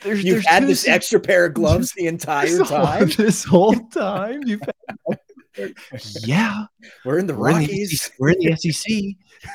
there's 0.00 0.24
you've 0.24 0.36
there's 0.36 0.46
had 0.46 0.66
this 0.66 0.88
extra 0.88 1.20
pair 1.20 1.44
of 1.44 1.54
gloves 1.54 1.92
the 1.92 2.06
entire 2.06 2.64
time. 2.64 3.10
this 3.18 3.44
whole 3.44 3.74
time 3.90 4.42
you've 4.46 4.62
had 4.62 5.18
yeah, 6.20 6.64
we're 7.04 7.18
in 7.18 7.26
the 7.26 7.34
we're 7.34 7.50
Rockies. 7.52 7.92
In 7.92 7.96
the, 7.96 8.10
we're 8.18 8.30
in 8.30 8.38
the 8.38 8.56
SEC. 8.56 8.92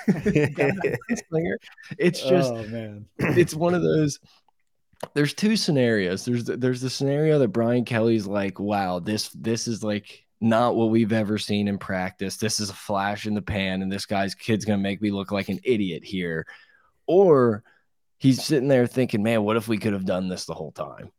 it's 1.98 2.24
oh, 2.24 2.30
just, 2.30 2.52
oh, 2.52 2.64
man, 2.68 3.06
it's 3.20 3.54
one 3.54 3.74
of 3.74 3.82
those. 3.82 4.20
There's 5.14 5.34
two 5.34 5.56
scenarios. 5.56 6.26
There's 6.26 6.46
there's 6.46 6.82
the 6.82 6.90
scenario 6.90 7.40
that 7.40 7.50
Brian 7.50 7.86
Kelly's 7.86 8.28
like, 8.28 8.60
wow, 8.60 9.00
this 9.00 9.30
this 9.30 9.68
is 9.68 9.84
like 9.84 10.26
not 10.40 10.76
what 10.76 10.90
we've 10.90 11.14
ever 11.14 11.38
seen 11.38 11.68
in 11.68 11.78
practice. 11.78 12.38
This 12.38 12.60
is 12.60 12.70
a 12.70 12.76
flash 12.76 13.26
in 13.26 13.34
the 13.34 13.42
pan, 13.42 13.82
and 13.82 13.92
this 13.92 14.06
guy's 14.06 14.36
kid's 14.36 14.66
gonna 14.66 14.78
make 14.78 15.02
me 15.02 15.12
look 15.12 15.32
like 15.32 15.50
an 15.50 15.60
idiot 15.64 16.04
here. 16.04 16.46
Or 17.08 17.64
he's 18.18 18.44
sitting 18.44 18.68
there 18.68 18.88
thinking, 18.88 19.24
man, 19.24 19.44
what 19.44 19.58
if 19.58 19.68
we 19.68 19.78
could 19.78 19.94
have 19.94 20.06
done 20.06 20.30
this 20.30 20.46
the 20.46 20.54
whole 20.54 20.72
time? 20.72 21.12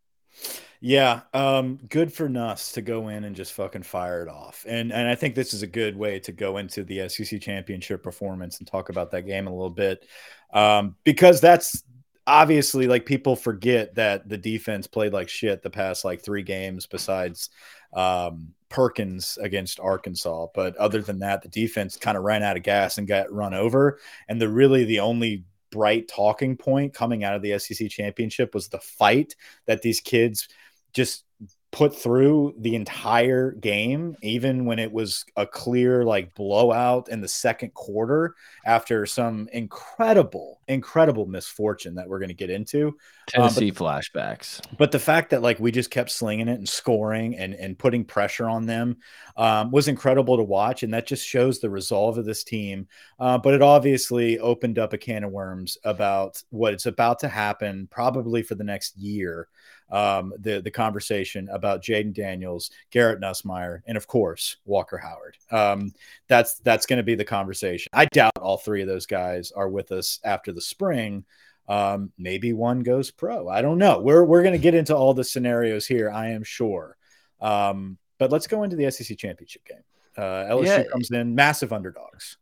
Yeah, 0.84 1.20
um, 1.32 1.78
good 1.88 2.12
for 2.12 2.28
Nuss 2.28 2.72
to 2.72 2.82
go 2.82 3.06
in 3.06 3.22
and 3.22 3.36
just 3.36 3.52
fucking 3.52 3.84
fire 3.84 4.24
it 4.24 4.28
off, 4.28 4.66
and 4.68 4.92
and 4.92 5.06
I 5.06 5.14
think 5.14 5.36
this 5.36 5.54
is 5.54 5.62
a 5.62 5.66
good 5.68 5.96
way 5.96 6.18
to 6.18 6.32
go 6.32 6.56
into 6.56 6.82
the 6.82 7.08
SEC 7.08 7.40
championship 7.40 8.02
performance 8.02 8.58
and 8.58 8.66
talk 8.66 8.88
about 8.88 9.12
that 9.12 9.22
game 9.22 9.46
a 9.46 9.52
little 9.52 9.70
bit, 9.70 10.04
um, 10.52 10.96
because 11.04 11.40
that's 11.40 11.84
obviously 12.26 12.88
like 12.88 13.06
people 13.06 13.36
forget 13.36 13.94
that 13.94 14.28
the 14.28 14.36
defense 14.36 14.88
played 14.88 15.12
like 15.12 15.28
shit 15.28 15.62
the 15.62 15.70
past 15.70 16.04
like 16.04 16.20
three 16.20 16.42
games 16.42 16.84
besides 16.86 17.50
um, 17.92 18.48
Perkins 18.68 19.38
against 19.40 19.78
Arkansas, 19.78 20.48
but 20.52 20.74
other 20.78 21.00
than 21.00 21.20
that, 21.20 21.42
the 21.42 21.48
defense 21.48 21.96
kind 21.96 22.18
of 22.18 22.24
ran 22.24 22.42
out 22.42 22.56
of 22.56 22.64
gas 22.64 22.98
and 22.98 23.06
got 23.06 23.32
run 23.32 23.54
over, 23.54 24.00
and 24.28 24.40
the 24.40 24.48
really 24.48 24.82
the 24.84 24.98
only 24.98 25.44
bright 25.70 26.06
talking 26.06 26.56
point 26.56 26.92
coming 26.92 27.24
out 27.24 27.34
of 27.34 27.42
the 27.42 27.58
SEC 27.58 27.88
championship 27.88 28.52
was 28.52 28.68
the 28.68 28.80
fight 28.80 29.34
that 29.66 29.80
these 29.80 30.00
kids 30.00 30.48
just 30.92 31.24
put 31.72 31.96
through 31.96 32.54
the 32.58 32.76
entire 32.76 33.52
game, 33.52 34.14
even 34.20 34.66
when 34.66 34.78
it 34.78 34.92
was 34.92 35.24
a 35.36 35.46
clear 35.46 36.04
like 36.04 36.34
blowout 36.34 37.08
in 37.08 37.22
the 37.22 37.28
second 37.28 37.72
quarter 37.72 38.34
after 38.66 39.06
some 39.06 39.48
incredible, 39.54 40.60
incredible 40.68 41.24
misfortune 41.24 41.94
that 41.94 42.06
we're 42.06 42.18
going 42.18 42.28
to 42.28 42.34
get 42.34 42.50
into. 42.50 42.88
Um, 42.88 42.94
Tennessee 43.26 43.70
uh, 43.70 43.74
but, 43.74 43.84
flashbacks. 43.84 44.60
But 44.76 44.92
the 44.92 44.98
fact 44.98 45.30
that 45.30 45.40
like 45.40 45.58
we 45.58 45.72
just 45.72 45.90
kept 45.90 46.10
slinging 46.10 46.48
it 46.48 46.58
and 46.58 46.68
scoring 46.68 47.36
and, 47.36 47.54
and 47.54 47.78
putting 47.78 48.04
pressure 48.04 48.50
on 48.50 48.66
them 48.66 48.98
um, 49.38 49.70
was 49.70 49.88
incredible 49.88 50.36
to 50.36 50.44
watch. 50.44 50.82
And 50.82 50.92
that 50.92 51.06
just 51.06 51.26
shows 51.26 51.58
the 51.58 51.70
resolve 51.70 52.18
of 52.18 52.26
this 52.26 52.44
team. 52.44 52.86
Uh, 53.18 53.38
but 53.38 53.54
it 53.54 53.62
obviously 53.62 54.38
opened 54.38 54.78
up 54.78 54.92
a 54.92 54.98
can 54.98 55.24
of 55.24 55.32
worms 55.32 55.78
about 55.84 56.42
what 56.50 56.74
it's 56.74 56.86
about 56.86 57.20
to 57.20 57.28
happen 57.28 57.88
probably 57.90 58.42
for 58.42 58.56
the 58.56 58.64
next 58.64 58.94
year 58.98 59.48
um, 59.92 60.32
the 60.38 60.60
the 60.62 60.70
conversation 60.70 61.48
about 61.52 61.82
Jayden 61.82 62.14
Daniels, 62.14 62.70
Garrett 62.90 63.20
Nussmeier, 63.20 63.82
and 63.86 63.96
of 63.96 64.06
course 64.06 64.56
Walker 64.64 64.96
Howard. 64.96 65.36
Um, 65.50 65.92
that's 66.28 66.54
that's 66.60 66.86
going 66.86 66.96
to 66.96 67.02
be 67.02 67.14
the 67.14 67.24
conversation. 67.24 67.90
I 67.92 68.06
doubt 68.06 68.32
all 68.40 68.56
three 68.56 68.80
of 68.80 68.88
those 68.88 69.06
guys 69.06 69.52
are 69.52 69.68
with 69.68 69.92
us 69.92 70.18
after 70.24 70.50
the 70.50 70.62
spring. 70.62 71.24
Um, 71.68 72.10
maybe 72.18 72.54
one 72.54 72.80
goes 72.80 73.10
pro. 73.10 73.48
I 73.48 73.60
don't 73.62 73.78
know. 73.78 74.00
We're 74.00 74.24
we're 74.24 74.42
going 74.42 74.54
to 74.54 74.58
get 74.58 74.74
into 74.74 74.96
all 74.96 75.14
the 75.14 75.24
scenarios 75.24 75.86
here. 75.86 76.10
I 76.10 76.30
am 76.30 76.42
sure. 76.42 76.96
Um, 77.40 77.98
but 78.18 78.32
let's 78.32 78.46
go 78.46 78.62
into 78.62 78.76
the 78.76 78.90
SEC 78.90 79.18
championship 79.18 79.64
game. 79.66 79.84
Uh, 80.16 80.44
LSU 80.50 80.66
yeah. 80.66 80.84
comes 80.84 81.10
in 81.10 81.34
massive 81.34 81.72
underdogs. 81.72 82.38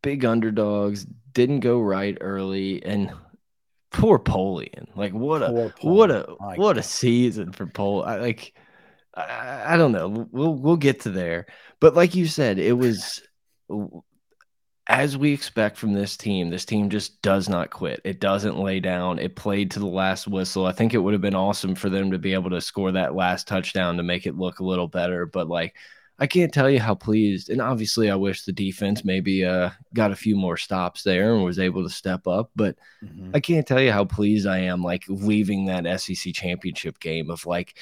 big 0.00 0.24
underdogs, 0.24 1.06
didn't 1.34 1.60
go 1.60 1.80
right 1.80 2.16
early, 2.20 2.82
and 2.84 3.12
poor 3.92 4.18
Polian. 4.18 4.88
Like 4.96 5.12
what 5.12 5.42
a 5.42 5.72
what 5.82 6.10
a 6.10 6.36
My 6.40 6.56
what 6.56 6.74
God. 6.74 6.78
a 6.78 6.82
season 6.82 7.52
for 7.52 7.66
Pol. 7.66 8.04
I, 8.04 8.16
like 8.16 8.54
I, 9.14 9.74
I 9.74 9.76
don't 9.76 9.92
know. 9.92 10.28
We'll 10.30 10.54
we'll 10.54 10.76
get 10.76 11.00
to 11.00 11.10
there, 11.10 11.46
but 11.80 11.94
like 11.94 12.14
you 12.14 12.26
said, 12.26 12.58
it 12.58 12.72
was 12.72 13.22
as 14.88 15.16
we 15.16 15.32
expect 15.32 15.76
from 15.76 15.92
this 15.92 16.16
team, 16.16 16.50
this 16.50 16.64
team 16.64 16.90
just 16.90 17.22
does 17.22 17.48
not 17.48 17.70
quit. 17.70 18.00
It 18.04 18.20
doesn't 18.20 18.58
lay 18.58 18.80
down. 18.80 19.18
It 19.18 19.36
played 19.36 19.70
to 19.72 19.78
the 19.78 19.86
last 19.86 20.26
whistle. 20.26 20.66
I 20.66 20.72
think 20.72 20.92
it 20.92 20.98
would 20.98 21.12
have 21.14 21.20
been 21.22 21.36
awesome 21.36 21.74
for 21.74 21.88
them 21.88 22.10
to 22.10 22.18
be 22.18 22.34
able 22.34 22.50
to 22.50 22.60
score 22.60 22.90
that 22.92 23.14
last 23.14 23.46
touchdown 23.46 23.96
to 23.96 24.02
make 24.02 24.26
it 24.26 24.36
look 24.36 24.58
a 24.58 24.64
little 24.64 24.88
better. 24.88 25.24
But 25.24 25.48
like, 25.48 25.76
I 26.18 26.26
can't 26.26 26.52
tell 26.52 26.70
you 26.70 26.78
how 26.78 26.94
pleased. 26.94 27.50
And 27.50 27.60
obviously, 27.60 28.10
I 28.10 28.14
wish 28.14 28.44
the 28.44 28.52
defense 28.52 29.04
maybe 29.04 29.44
uh, 29.44 29.70
got 29.94 30.12
a 30.12 30.16
few 30.16 30.36
more 30.36 30.56
stops 30.56 31.02
there 31.02 31.34
and 31.34 31.44
was 31.44 31.58
able 31.58 31.82
to 31.82 31.90
step 31.90 32.26
up. 32.26 32.50
But 32.54 32.76
mm 33.02 33.08
-hmm. 33.08 33.36
I 33.36 33.40
can't 33.40 33.66
tell 33.66 33.80
you 33.80 33.92
how 33.92 34.04
pleased 34.04 34.46
I 34.46 34.68
am, 34.70 34.84
like 34.84 35.04
leaving 35.08 35.66
that 35.66 36.00
SEC 36.00 36.32
championship 36.32 36.98
game 37.00 37.32
of 37.32 37.46
like, 37.46 37.74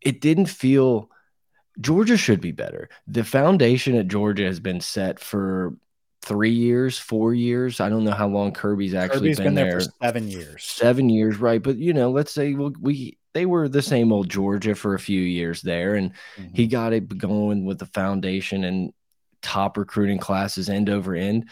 it 0.00 0.20
didn't 0.20 0.48
feel 0.48 1.10
Georgia 1.80 2.16
should 2.16 2.40
be 2.40 2.52
better. 2.52 2.88
The 3.06 3.24
foundation 3.24 3.96
at 3.96 4.08
Georgia 4.08 4.46
has 4.46 4.60
been 4.60 4.80
set 4.80 5.20
for 5.20 5.74
three 6.22 6.52
years, 6.52 6.98
four 6.98 7.34
years. 7.34 7.80
I 7.80 7.88
don't 7.88 8.04
know 8.04 8.16
how 8.16 8.28
long 8.28 8.52
Kirby's 8.52 8.94
actually 8.94 9.20
Kirby's 9.20 9.36
been, 9.38 9.46
been 9.46 9.54
there. 9.54 9.70
there. 9.70 9.80
for 9.80 9.92
seven 10.02 10.28
years. 10.28 10.64
Seven 10.64 11.08
years, 11.08 11.38
right? 11.38 11.62
But 11.62 11.76
you 11.76 11.92
know, 11.92 12.10
let's 12.10 12.32
say 12.32 12.54
well, 12.54 12.72
we 12.80 13.18
they 13.32 13.46
were 13.46 13.68
the 13.68 13.82
same 13.82 14.12
old 14.12 14.28
Georgia 14.28 14.74
for 14.74 14.94
a 14.94 14.98
few 14.98 15.20
years 15.20 15.62
there, 15.62 15.94
and 15.94 16.12
mm 16.36 16.44
-hmm. 16.44 16.56
he 16.56 16.66
got 16.66 16.92
it 16.92 17.18
going 17.18 17.64
with 17.64 17.78
the 17.78 18.00
foundation 18.00 18.64
and 18.64 18.92
top 19.42 19.76
recruiting 19.76 20.18
classes 20.18 20.68
end 20.68 20.88
over 20.90 21.14
end 21.14 21.48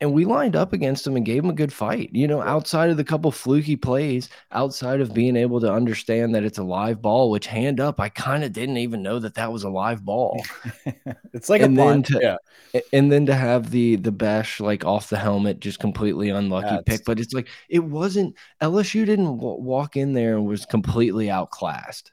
and 0.00 0.12
we 0.12 0.24
lined 0.24 0.56
up 0.56 0.72
against 0.72 1.04
them 1.04 1.16
and 1.16 1.26
gave 1.26 1.42
them 1.42 1.50
a 1.50 1.54
good 1.54 1.72
fight. 1.72 2.08
You 2.12 2.26
know, 2.26 2.40
outside 2.40 2.88
of 2.88 2.96
the 2.96 3.04
couple 3.04 3.30
fluky 3.30 3.76
plays, 3.76 4.30
outside 4.52 5.00
of 5.00 5.12
being 5.12 5.36
able 5.36 5.60
to 5.60 5.70
understand 5.70 6.34
that 6.34 6.42
it's 6.42 6.58
a 6.58 6.62
live 6.62 7.02
ball, 7.02 7.30
which 7.30 7.46
hand 7.46 7.80
up, 7.80 8.00
I 8.00 8.08
kind 8.08 8.42
of 8.42 8.52
didn't 8.52 8.78
even 8.78 9.02
know 9.02 9.18
that 9.18 9.34
that 9.34 9.52
was 9.52 9.62
a 9.62 9.68
live 9.68 10.02
ball. 10.02 10.42
it's 11.34 11.50
like 11.50 11.60
and 11.60 11.78
a 11.78 11.82
then 11.82 12.02
to, 12.04 12.18
yeah. 12.22 12.80
And 12.92 13.12
then 13.12 13.26
to 13.26 13.34
have 13.34 13.70
the 13.70 13.96
the 13.96 14.12
bash 14.12 14.58
like 14.58 14.84
off 14.84 15.10
the 15.10 15.18
helmet, 15.18 15.60
just 15.60 15.80
completely 15.80 16.30
unlucky 16.30 16.68
That's... 16.68 16.84
pick. 16.84 17.04
But 17.04 17.20
it's 17.20 17.34
like 17.34 17.48
it 17.68 17.80
wasn't 17.80 18.36
LSU 18.62 19.04
didn't 19.04 19.38
walk 19.38 19.96
in 19.96 20.14
there 20.14 20.36
and 20.36 20.46
was 20.46 20.64
completely 20.64 21.30
outclassed, 21.30 22.10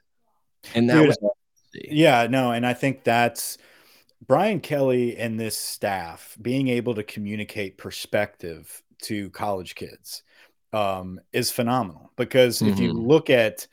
and 0.75 0.89
that 0.89 0.97
Dude, 0.97 1.07
was 1.07 1.17
yeah, 1.73 2.27
no, 2.29 2.51
and 2.51 2.65
I 2.65 2.73
think 2.73 3.03
that's 3.03 3.57
Brian 4.25 4.59
Kelly 4.59 5.17
and 5.17 5.39
this 5.39 5.57
staff 5.57 6.35
being 6.41 6.67
able 6.69 6.95
to 6.95 7.03
communicate 7.03 7.77
perspective 7.77 8.81
to 9.03 9.29
college 9.29 9.75
kids 9.75 10.23
um, 10.73 11.19
is 11.33 11.51
phenomenal 11.51 12.11
because 12.15 12.59
mm-hmm. 12.59 12.73
if 12.73 12.79
you 12.79 12.93
mm-hmm. 12.93 13.07
look 13.07 13.29
at 13.29 13.67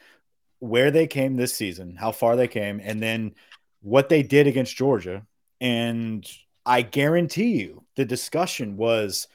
where 0.59 0.91
they 0.91 1.07
came 1.07 1.37
this 1.37 1.55
season, 1.55 1.97
how 1.97 2.13
far 2.13 2.37
they 2.37 2.49
came, 2.49 2.81
and 2.83 3.03
then 3.03 3.35
what 3.81 4.09
they 4.09 4.23
did 4.23 4.47
against 4.47 4.77
Georgia, 4.77 5.27
and 5.61 6.27
I 6.67 6.83
guarantee 6.83 7.59
you 7.59 7.85
the 7.97 8.05
discussion 8.05 8.77
was 8.77 9.29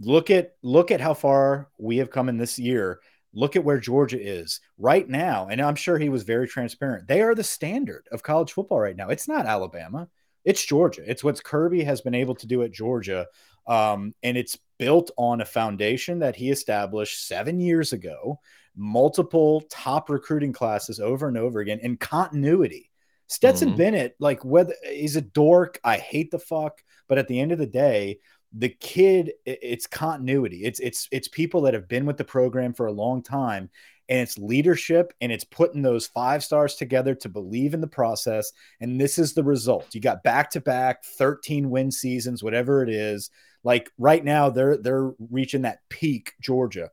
look 0.00 0.30
at 0.30 0.54
look 0.62 0.90
at 0.90 1.00
how 1.00 1.14
far 1.14 1.68
we 1.78 1.98
have 1.98 2.10
come 2.10 2.28
in 2.28 2.36
this 2.36 2.58
year. 2.58 3.00
Look 3.34 3.56
at 3.56 3.64
where 3.64 3.78
Georgia 3.78 4.18
is 4.20 4.60
right 4.78 5.06
now. 5.06 5.48
And 5.50 5.60
I'm 5.60 5.74
sure 5.74 5.98
he 5.98 6.08
was 6.08 6.22
very 6.22 6.48
transparent. 6.48 7.06
They 7.06 7.20
are 7.20 7.34
the 7.34 7.44
standard 7.44 8.08
of 8.10 8.22
college 8.22 8.52
football 8.52 8.80
right 8.80 8.96
now. 8.96 9.10
It's 9.10 9.28
not 9.28 9.46
Alabama. 9.46 10.08
It's 10.48 10.64
Georgia. 10.64 11.02
It's 11.06 11.22
what 11.22 11.44
Kirby 11.44 11.84
has 11.84 12.00
been 12.00 12.14
able 12.14 12.34
to 12.36 12.46
do 12.46 12.62
at 12.62 12.72
Georgia. 12.72 13.26
Um, 13.66 14.14
and 14.22 14.38
it's 14.38 14.56
built 14.78 15.10
on 15.18 15.42
a 15.42 15.44
foundation 15.44 16.20
that 16.20 16.36
he 16.36 16.48
established 16.50 17.28
seven 17.28 17.60
years 17.60 17.92
ago, 17.92 18.40
multiple 18.74 19.60
top 19.70 20.08
recruiting 20.08 20.54
classes 20.54 21.00
over 21.00 21.28
and 21.28 21.36
over 21.36 21.60
again, 21.60 21.80
and 21.82 22.00
continuity. 22.00 22.90
Stetson 23.26 23.68
mm-hmm. 23.68 23.76
Bennett, 23.76 24.16
like 24.20 24.42
whether 24.42 24.72
he's 24.90 25.16
a 25.16 25.20
dork, 25.20 25.78
I 25.84 25.98
hate 25.98 26.30
the 26.30 26.38
fuck, 26.38 26.80
but 27.08 27.18
at 27.18 27.28
the 27.28 27.38
end 27.38 27.52
of 27.52 27.58
the 27.58 27.66
day, 27.66 28.20
the 28.54 28.70
kid, 28.70 29.32
it's 29.44 29.86
continuity. 29.86 30.64
It's 30.64 30.80
it's 30.80 31.08
it's 31.12 31.28
people 31.28 31.60
that 31.62 31.74
have 31.74 31.88
been 31.88 32.06
with 32.06 32.16
the 32.16 32.24
program 32.24 32.72
for 32.72 32.86
a 32.86 32.92
long 32.92 33.22
time, 33.22 33.68
and 34.08 34.20
it's 34.20 34.38
leadership 34.38 35.12
and 35.20 35.30
it's 35.30 35.44
putting 35.44 35.82
those 35.82 36.06
five 36.06 36.42
stars 36.42 36.76
together 36.76 37.14
to 37.16 37.28
believe 37.28 37.74
in 37.74 37.80
the 37.80 37.86
process. 37.86 38.52
And 38.80 39.00
this 39.00 39.18
is 39.18 39.34
the 39.34 39.44
result. 39.44 39.94
You 39.94 40.00
got 40.00 40.22
back 40.22 40.50
to 40.52 40.60
back 40.60 41.04
13 41.04 41.68
win 41.70 41.90
seasons, 41.90 42.42
whatever 42.42 42.82
it 42.82 42.88
is. 42.88 43.30
Like 43.64 43.90
right 43.98 44.24
now, 44.24 44.50
they're 44.50 44.76
they're 44.76 45.12
reaching 45.30 45.62
that 45.62 45.80
peak 45.88 46.32
Georgia. 46.40 46.90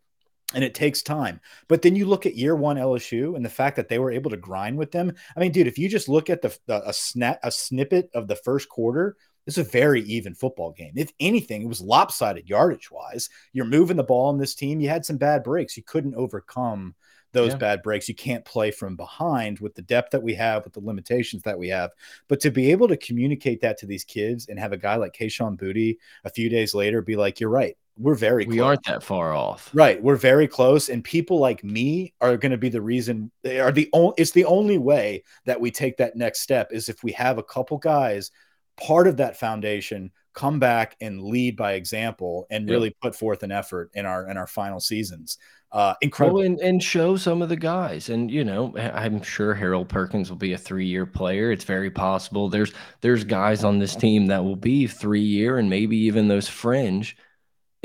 And 0.54 0.64
it 0.64 0.76
takes 0.76 1.02
time. 1.02 1.42
But 1.68 1.82
then 1.82 1.96
you 1.96 2.06
look 2.06 2.26
at 2.26 2.36
year 2.36 2.56
one 2.56 2.78
LSU 2.78 3.36
and 3.36 3.44
the 3.44 3.50
fact 3.50 3.76
that 3.78 3.90
they 3.90 3.98
were 3.98 4.12
able 4.12 4.30
to 4.30 4.38
grind 4.38 4.78
with 4.78 4.92
them. 4.92 5.12
I 5.36 5.40
mean, 5.40 5.52
dude, 5.52 5.68
if 5.68 5.78
you 5.78 5.90
just 5.90 6.08
look 6.08 6.30
at 6.30 6.44
the, 6.44 6.56
the 6.68 6.88
a 6.88 6.94
snap 6.94 7.40
a 7.44 7.52
snippet 7.52 8.10
of 8.14 8.28
the 8.28 8.36
first 8.36 8.70
quarter, 8.70 9.18
it's 9.48 9.58
a 9.58 9.64
very 9.64 10.02
even 10.04 10.34
football 10.34 10.72
game. 10.72 10.94
If 10.96 11.12
anything, 11.20 11.62
it 11.62 11.68
was 11.68 11.82
lopsided 11.82 12.50
yardage 12.50 12.90
wise. 12.92 13.30
You're 13.54 13.66
moving 13.66 13.98
the 13.98 14.04
ball 14.04 14.30
in 14.32 14.38
this 14.38 14.56
team. 14.56 14.80
You 14.80 14.90
had 14.90 15.06
some 15.06 15.18
bad 15.18 15.44
breaks. 15.44 15.78
You 15.78 15.84
couldn't 15.84 16.16
overcome 16.16 16.96
those 17.36 17.52
yeah. 17.52 17.58
bad 17.58 17.84
breaks. 17.84 18.10
You 18.10 18.16
can't 18.16 18.44
play 18.44 18.72
from 18.72 18.96
behind 18.96 19.60
with 19.60 19.76
the 19.76 19.84
depth 19.84 20.12
that 20.12 20.24
we 20.24 20.34
have, 20.34 20.64
with 20.64 20.74
the 20.74 20.80
limitations 20.80 21.44
that 21.44 21.60
we 21.60 21.68
have. 21.70 21.92
But 22.28 22.40
to 22.42 22.50
be 22.50 22.72
able 22.72 22.88
to 22.88 22.98
communicate 22.98 23.62
that 23.62 23.78
to 23.80 23.86
these 23.86 24.04
kids 24.04 24.48
and 24.48 24.58
have 24.58 24.74
a 24.74 24.78
guy 24.78 24.96
like 24.96 25.14
Kayshon 25.14 25.58
Booty 25.58 26.00
a 26.24 26.30
few 26.32 26.50
days 26.50 26.74
later 26.74 27.04
be 27.04 27.16
like, 27.16 27.40
"You're 27.40 27.52
right, 27.52 27.78
we're 27.98 28.16
very 28.16 28.46
we 28.46 28.58
close. 28.58 28.66
aren't 28.66 28.84
that 28.84 29.04
far 29.04 29.34
off 29.34 29.70
right 29.74 30.02
we're 30.04 30.18
very 30.18 30.48
close 30.48 30.90
and 30.90 31.04
people 31.04 31.40
like 31.40 31.64
me 31.64 32.14
are 32.20 32.36
going 32.36 32.52
to 32.52 32.58
be 32.58 32.70
the 32.70 32.82
reason 32.82 33.32
they 33.42 33.60
are 33.60 33.72
the 33.72 33.90
only 33.94 34.14
it's 34.18 34.32
the 34.32 34.46
only 34.46 34.78
way 34.78 35.24
that 35.46 35.60
we 35.60 35.72
take 35.72 35.96
that 35.98 36.16
next 36.16 36.42
step 36.42 36.72
is 36.72 36.90
if 36.90 37.04
we 37.04 37.12
have 37.12 37.38
a 37.38 37.44
couple 37.44 37.78
guys 37.78 38.32
part 38.76 39.08
of 39.08 39.18
that 39.18 39.38
foundation 39.38 40.12
come 40.34 40.60
back 40.60 40.98
and 41.00 41.24
lead 41.24 41.56
by 41.56 41.74
example 41.74 42.46
and 42.50 42.70
really 42.70 42.94
put 43.02 43.16
forth 43.16 43.42
an 43.44 43.52
effort 43.52 43.90
in 43.94 44.06
our 44.06 44.30
in 44.30 44.36
our 44.36 44.48
final 44.48 44.82
seasons 44.82 45.38
uh, 45.76 45.94
incredible. 46.02 46.40
Well, 46.40 46.46
and, 46.46 46.60
and 46.62 46.82
show 46.82 47.18
some 47.18 47.42
of 47.42 47.50
the 47.50 47.58
guys. 47.58 48.08
And 48.08 48.32
you 48.32 48.46
know, 48.46 48.74
I'm 48.78 49.22
sure 49.22 49.54
Harold 49.54 49.90
Perkins 49.90 50.30
will 50.30 50.38
be 50.38 50.54
a 50.54 50.58
three 50.58 50.86
year 50.86 51.06
player. 51.06 51.52
It's 51.52 51.66
very 51.66 51.92
possible. 51.92 52.48
There's 52.50 52.72
there's 53.02 53.26
guys 53.26 53.66
on 53.66 53.78
this 53.80 53.94
team 53.94 54.28
that 54.28 54.46
will 54.46 54.56
be 54.56 54.88
three 54.88 55.20
year 55.20 55.58
and 55.58 55.70
maybe 55.70 55.98
even 55.98 56.30
those 56.30 56.48
fringe. 56.48 57.18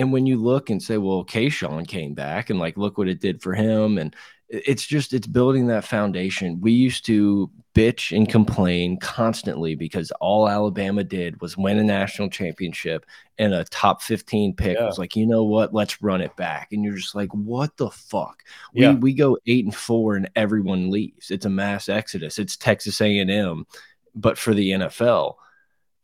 And 0.00 0.14
when 0.14 0.24
you 0.24 0.38
look 0.38 0.70
and 0.70 0.82
say, 0.82 0.96
well, 0.96 1.26
Kayshon 1.26 1.86
came 1.86 2.14
back 2.14 2.48
and 2.48 2.58
like 2.58 2.78
look 2.78 2.96
what 2.96 3.06
it 3.06 3.20
did 3.20 3.42
for 3.42 3.52
him, 3.52 3.98
and 3.98 4.16
it's 4.48 4.86
just 4.86 5.12
it's 5.12 5.26
building 5.26 5.66
that 5.66 5.84
foundation. 5.84 6.58
We 6.58 6.72
used 6.72 7.04
to 7.04 7.50
bitch 7.74 8.16
and 8.16 8.26
complain 8.26 8.98
constantly 8.98 9.74
because 9.74 10.10
all 10.12 10.48
Alabama 10.48 11.04
did 11.04 11.38
was 11.42 11.58
win 11.58 11.78
a 11.78 11.84
national 11.84 12.30
championship 12.30 13.04
and 13.36 13.52
a 13.52 13.64
top 13.64 14.00
15 14.00 14.56
pick 14.56 14.78
yeah. 14.78 14.86
was 14.86 14.98
like, 14.98 15.16
you 15.16 15.26
know 15.26 15.44
what, 15.44 15.74
let's 15.74 16.00
run 16.00 16.22
it 16.22 16.34
back. 16.34 16.72
And 16.72 16.82
you're 16.82 16.96
just 16.96 17.14
like, 17.14 17.28
what 17.34 17.76
the 17.76 17.90
fuck? 17.90 18.42
We 18.72 18.80
yeah. 18.80 18.94
we 18.94 19.12
go 19.12 19.36
eight 19.46 19.66
and 19.66 19.74
four 19.74 20.16
and 20.16 20.30
everyone 20.34 20.90
leaves. 20.90 21.30
It's 21.30 21.44
a 21.44 21.50
mass 21.50 21.90
exodus. 21.90 22.38
It's 22.38 22.56
Texas 22.56 23.02
A&M, 23.02 23.66
but 24.14 24.38
for 24.38 24.54
the 24.54 24.70
NFL. 24.70 25.34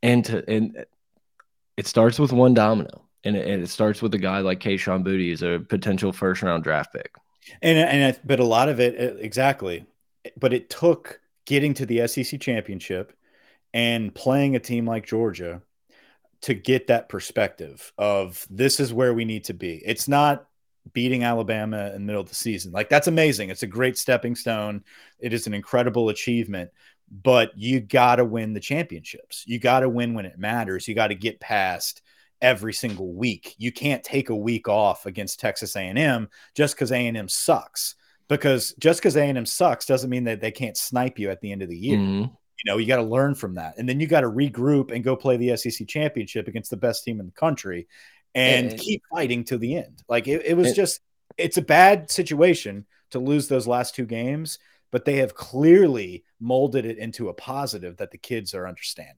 And 0.02 0.22
to 0.26 0.48
and 0.50 0.84
it 1.78 1.86
starts 1.86 2.18
with 2.18 2.34
one 2.34 2.52
domino. 2.52 3.05
And 3.26 3.36
it, 3.36 3.46
and 3.46 3.62
it 3.62 3.68
starts 3.68 4.00
with 4.00 4.14
a 4.14 4.18
guy 4.18 4.38
like 4.38 4.60
Kayshon 4.60 5.04
Boutte 5.04 5.32
is 5.32 5.42
a 5.42 5.60
potential 5.68 6.12
first 6.12 6.42
round 6.42 6.64
draft 6.64 6.92
pick. 6.92 7.14
And 7.62 7.78
and 7.78 8.18
but 8.24 8.40
a 8.40 8.44
lot 8.44 8.68
of 8.68 8.80
it 8.80 8.98
uh, 8.98 9.16
exactly. 9.18 9.86
But 10.38 10.52
it 10.52 10.70
took 10.70 11.20
getting 11.44 11.74
to 11.74 11.86
the 11.86 12.06
SEC 12.08 12.40
championship 12.40 13.12
and 13.72 14.14
playing 14.14 14.56
a 14.56 14.60
team 14.60 14.86
like 14.86 15.06
Georgia 15.06 15.62
to 16.42 16.54
get 16.54 16.88
that 16.88 17.08
perspective 17.08 17.92
of 17.98 18.46
this 18.50 18.80
is 18.80 18.92
where 18.92 19.14
we 19.14 19.24
need 19.24 19.44
to 19.44 19.54
be. 19.54 19.82
It's 19.84 20.08
not 20.08 20.46
beating 20.92 21.24
Alabama 21.24 21.86
in 21.88 21.94
the 21.94 22.00
middle 22.00 22.20
of 22.20 22.28
the 22.28 22.34
season. 22.34 22.72
Like 22.72 22.88
that's 22.88 23.08
amazing. 23.08 23.50
It's 23.50 23.62
a 23.62 23.68
great 23.68 23.98
stepping 23.98 24.34
stone. 24.34 24.84
It 25.18 25.32
is 25.32 25.46
an 25.46 25.54
incredible 25.54 26.08
achievement, 26.08 26.70
but 27.10 27.56
you 27.56 27.80
got 27.80 28.16
to 28.16 28.24
win 28.24 28.52
the 28.52 28.60
championships. 28.60 29.44
You 29.46 29.58
got 29.58 29.80
to 29.80 29.88
win 29.88 30.14
when 30.14 30.26
it 30.26 30.38
matters. 30.38 30.86
You 30.86 30.94
got 30.94 31.08
to 31.08 31.14
get 31.14 31.40
past 31.40 32.02
every 32.40 32.72
single 32.72 33.12
week. 33.12 33.54
You 33.58 33.72
can't 33.72 34.02
take 34.04 34.28
a 34.28 34.36
week 34.36 34.68
off 34.68 35.06
against 35.06 35.40
Texas 35.40 35.76
A&M 35.76 36.28
just 36.54 36.76
cuz 36.76 36.92
A&M 36.92 37.28
sucks 37.28 37.94
because 38.28 38.74
just 38.78 39.00
because 39.00 39.16
A&M 39.16 39.46
sucks 39.46 39.86
doesn't 39.86 40.10
mean 40.10 40.24
that 40.24 40.40
they 40.40 40.50
can't 40.50 40.76
snipe 40.76 41.18
you 41.18 41.30
at 41.30 41.40
the 41.40 41.52
end 41.52 41.62
of 41.62 41.68
the 41.68 41.76
year. 41.76 41.98
Mm-hmm. 41.98 42.22
You 42.22 42.72
know, 42.72 42.78
you 42.78 42.86
got 42.86 42.96
to 42.96 43.02
learn 43.02 43.34
from 43.34 43.54
that. 43.54 43.74
And 43.78 43.88
then 43.88 44.00
you 44.00 44.06
got 44.06 44.22
to 44.22 44.30
regroup 44.30 44.90
and 44.90 45.04
go 45.04 45.14
play 45.14 45.36
the 45.36 45.56
SEC 45.56 45.86
championship 45.86 46.48
against 46.48 46.70
the 46.70 46.76
best 46.76 47.04
team 47.04 47.20
in 47.20 47.26
the 47.26 47.32
country 47.32 47.86
and, 48.34 48.70
and 48.70 48.80
keep 48.80 49.02
fighting 49.10 49.44
to 49.44 49.58
the 49.58 49.76
end. 49.76 50.02
Like 50.08 50.26
it, 50.26 50.44
it 50.44 50.56
was 50.56 50.68
and, 50.68 50.76
just, 50.76 51.00
it's 51.36 51.58
a 51.58 51.62
bad 51.62 52.10
situation 52.10 52.86
to 53.10 53.18
lose 53.18 53.48
those 53.48 53.66
last 53.66 53.94
two 53.94 54.06
games, 54.06 54.58
but 54.90 55.04
they 55.04 55.16
have 55.16 55.34
clearly 55.34 56.24
molded 56.40 56.84
it 56.86 56.98
into 56.98 57.28
a 57.28 57.34
positive 57.34 57.98
that 57.98 58.10
the 58.10 58.18
kids 58.18 58.54
are 58.54 58.66
understanding. 58.66 59.16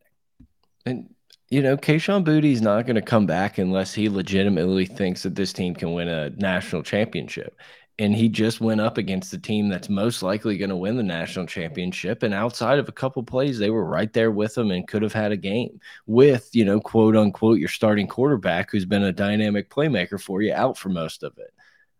And 0.84 1.14
you 1.50 1.62
know, 1.62 1.76
Kayshon 1.76 2.24
Boutte's 2.24 2.60
not 2.60 2.86
going 2.86 2.96
to 2.96 3.02
come 3.02 3.26
back 3.26 3.58
unless 3.58 3.94
he 3.94 4.08
legitimately 4.08 4.84
thinks 4.84 5.22
that 5.22 5.34
this 5.34 5.52
team 5.52 5.74
can 5.74 5.94
win 5.94 6.08
a 6.08 6.30
national 6.30 6.82
championship. 6.82 7.58
And 8.00 8.14
he 8.14 8.28
just 8.28 8.60
went 8.60 8.80
up 8.80 8.96
against 8.96 9.32
the 9.32 9.38
team 9.38 9.68
that's 9.68 9.88
most 9.88 10.22
likely 10.22 10.56
going 10.56 10.70
to 10.70 10.76
win 10.76 10.96
the 10.96 11.02
national 11.02 11.46
championship. 11.46 12.22
And 12.22 12.32
outside 12.32 12.78
of 12.78 12.88
a 12.88 12.92
couple 12.92 13.24
plays, 13.24 13.58
they 13.58 13.70
were 13.70 13.84
right 13.84 14.12
there 14.12 14.30
with 14.30 14.56
him 14.56 14.70
and 14.70 14.86
could 14.86 15.02
have 15.02 15.12
had 15.12 15.32
a 15.32 15.36
game 15.36 15.80
with, 16.06 16.48
you 16.52 16.64
know, 16.64 16.80
quote 16.80 17.16
unquote, 17.16 17.58
your 17.58 17.68
starting 17.68 18.06
quarterback 18.06 18.70
who's 18.70 18.84
been 18.84 19.02
a 19.02 19.12
dynamic 19.12 19.68
playmaker 19.68 20.20
for 20.20 20.42
you 20.42 20.52
out 20.52 20.78
for 20.78 20.90
most 20.90 21.24
of 21.24 21.36
it. 21.38 21.52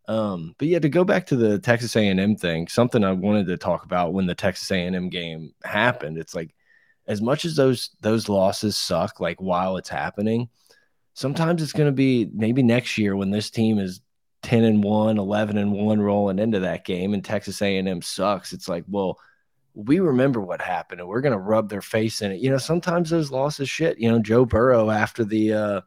Um, 0.09 0.55
but 0.59 0.69
yeah, 0.69 0.79
to 0.79 0.89
go 0.89 1.05
back 1.05 1.27
to 1.27 1.37
the 1.37 1.59
Texas 1.59 1.97
A&M 1.97 2.37
thing, 2.37 2.69
something 2.69 3.03
I 3.03 3.13
wanted 3.13 3.47
to 3.49 3.57
talk 3.57 3.85
about 3.85 4.13
when 4.13 4.27
the 4.27 4.35
Texas 4.35 4.71
A&M 4.71 5.09
game 5.11 5.53
happened, 5.65 6.17
it's 6.17 6.35
like 6.35 6.55
as 7.09 7.21
much 7.21 7.45
as 7.45 7.57
those 7.57 7.91
those 8.01 8.29
losses 8.29 8.77
suck 8.77 9.19
like 9.19 9.41
while 9.41 9.77
it's 9.77 9.89
happening 9.89 10.49
sometimes 11.15 11.63
it's 11.63 11.73
going 11.73 11.89
to 11.89 11.93
be 11.93 12.31
maybe 12.33 12.63
next 12.63 12.97
year 12.99 13.17
when 13.17 13.31
this 13.31 13.51
team 13.51 13.79
is 13.79 14.01
10 14.43 14.63
and 14.63 14.85
1 14.85 15.19
11 15.19 15.59
and 15.59 15.73
1 15.73 16.01
rolling 16.01 16.39
into 16.39 16.61
that 16.61 16.85
game 16.85 17.15
and 17.15 17.25
texas 17.25 17.61
a&m 17.61 18.03
sucks. 18.03 18.53
It's 18.53 18.69
like 18.69 18.85
well 18.87 19.19
we 19.75 19.99
remember 20.01 20.41
what 20.41 20.61
happened 20.61 21.01
and 21.01 21.09
we're 21.09 21.21
going 21.21 21.33
to 21.33 21.39
rub 21.39 21.69
their 21.69 21.83
face 21.83 22.21
in 22.23 22.33
it. 22.33 22.41
You 22.41 22.51
know 22.51 22.59
sometimes 22.59 23.11
those 23.11 23.33
losses 23.33 23.69
shit 23.69 23.99
you 23.99 24.11
know 24.11 24.21
joe 24.21 24.45
burrow 24.45 24.91
after 24.91 25.25
the 25.25 25.53
uh 25.53 25.81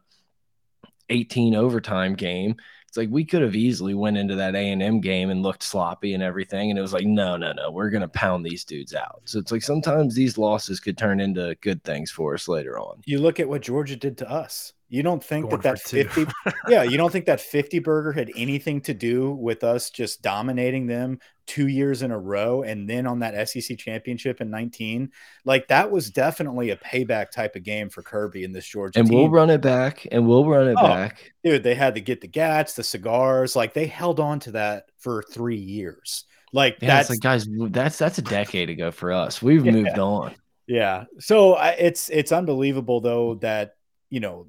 18 1.12 1.54
overtime 1.54 2.14
game 2.14 2.56
it's 2.92 2.98
like 2.98 3.08
we 3.10 3.24
could 3.24 3.40
have 3.40 3.56
easily 3.56 3.94
went 3.94 4.18
into 4.18 4.34
that 4.34 4.54
A&M 4.54 5.00
game 5.00 5.30
and 5.30 5.42
looked 5.42 5.62
sloppy 5.62 6.12
and 6.12 6.22
everything 6.22 6.68
and 6.68 6.78
it 6.78 6.82
was 6.82 6.92
like 6.92 7.06
no 7.06 7.38
no 7.38 7.50
no 7.50 7.70
we're 7.70 7.88
to 8.02 8.08
pound 8.08 8.44
these 8.44 8.64
dudes 8.64 8.94
out. 8.94 9.22
So 9.24 9.38
it's 9.38 9.50
like 9.50 9.62
sometimes 9.62 10.14
these 10.14 10.36
losses 10.36 10.78
could 10.78 10.98
turn 10.98 11.18
into 11.18 11.56
good 11.62 11.82
things 11.84 12.10
for 12.10 12.34
us 12.34 12.48
later 12.48 12.78
on. 12.78 13.00
You 13.06 13.18
look 13.18 13.40
at 13.40 13.48
what 13.48 13.62
Georgia 13.62 13.96
did 13.96 14.18
to 14.18 14.30
us. 14.30 14.74
You 14.92 15.02
don't 15.02 15.24
think 15.24 15.48
Going 15.48 15.62
that 15.62 15.80
that 15.80 15.80
50 15.80 16.26
Yeah, 16.68 16.82
you 16.82 16.98
don't 16.98 17.10
think 17.10 17.24
that 17.24 17.40
50 17.40 17.78
burger 17.78 18.12
had 18.12 18.30
anything 18.36 18.82
to 18.82 18.92
do 18.92 19.30
with 19.32 19.64
us 19.64 19.88
just 19.88 20.20
dominating 20.20 20.86
them 20.86 21.18
two 21.46 21.68
years 21.68 22.02
in 22.02 22.10
a 22.10 22.18
row 22.18 22.62
and 22.62 22.86
then 22.86 23.06
on 23.06 23.20
that 23.20 23.48
SEC 23.48 23.78
championship 23.78 24.42
in 24.42 24.50
19. 24.50 25.10
Like 25.46 25.66
that 25.68 25.90
was 25.90 26.10
definitely 26.10 26.68
a 26.68 26.76
payback 26.76 27.30
type 27.30 27.56
of 27.56 27.62
game 27.62 27.88
for 27.88 28.02
Kirby 28.02 28.44
in 28.44 28.52
this 28.52 28.66
Georgia 28.66 28.98
And 28.98 29.08
team. 29.08 29.16
we'll 29.16 29.30
run 29.30 29.48
it 29.48 29.62
back 29.62 30.06
and 30.12 30.28
we'll 30.28 30.44
run 30.44 30.68
it 30.68 30.76
oh, 30.78 30.86
back. 30.86 31.32
Dude, 31.42 31.62
they 31.62 31.74
had 31.74 31.94
to 31.94 32.02
get 32.02 32.20
the 32.20 32.28
gats, 32.28 32.74
the 32.74 32.84
cigars, 32.84 33.56
like 33.56 33.72
they 33.72 33.86
held 33.86 34.20
on 34.20 34.40
to 34.40 34.50
that 34.50 34.90
for 34.98 35.22
3 35.22 35.56
years. 35.56 36.26
Like 36.52 36.76
yeah, 36.82 36.96
that's 36.96 37.08
like 37.08 37.20
guys, 37.20 37.48
that's 37.70 37.96
that's 37.96 38.18
a 38.18 38.22
decade 38.22 38.68
ago 38.68 38.90
for 38.90 39.10
us. 39.10 39.40
We've 39.40 39.64
yeah. 39.64 39.72
moved 39.72 39.98
on. 39.98 40.34
Yeah. 40.66 41.04
So 41.18 41.54
I, 41.54 41.70
it's 41.70 42.10
it's 42.10 42.30
unbelievable 42.30 43.00
though 43.00 43.36
that 43.36 43.76
you 44.10 44.20
know 44.20 44.46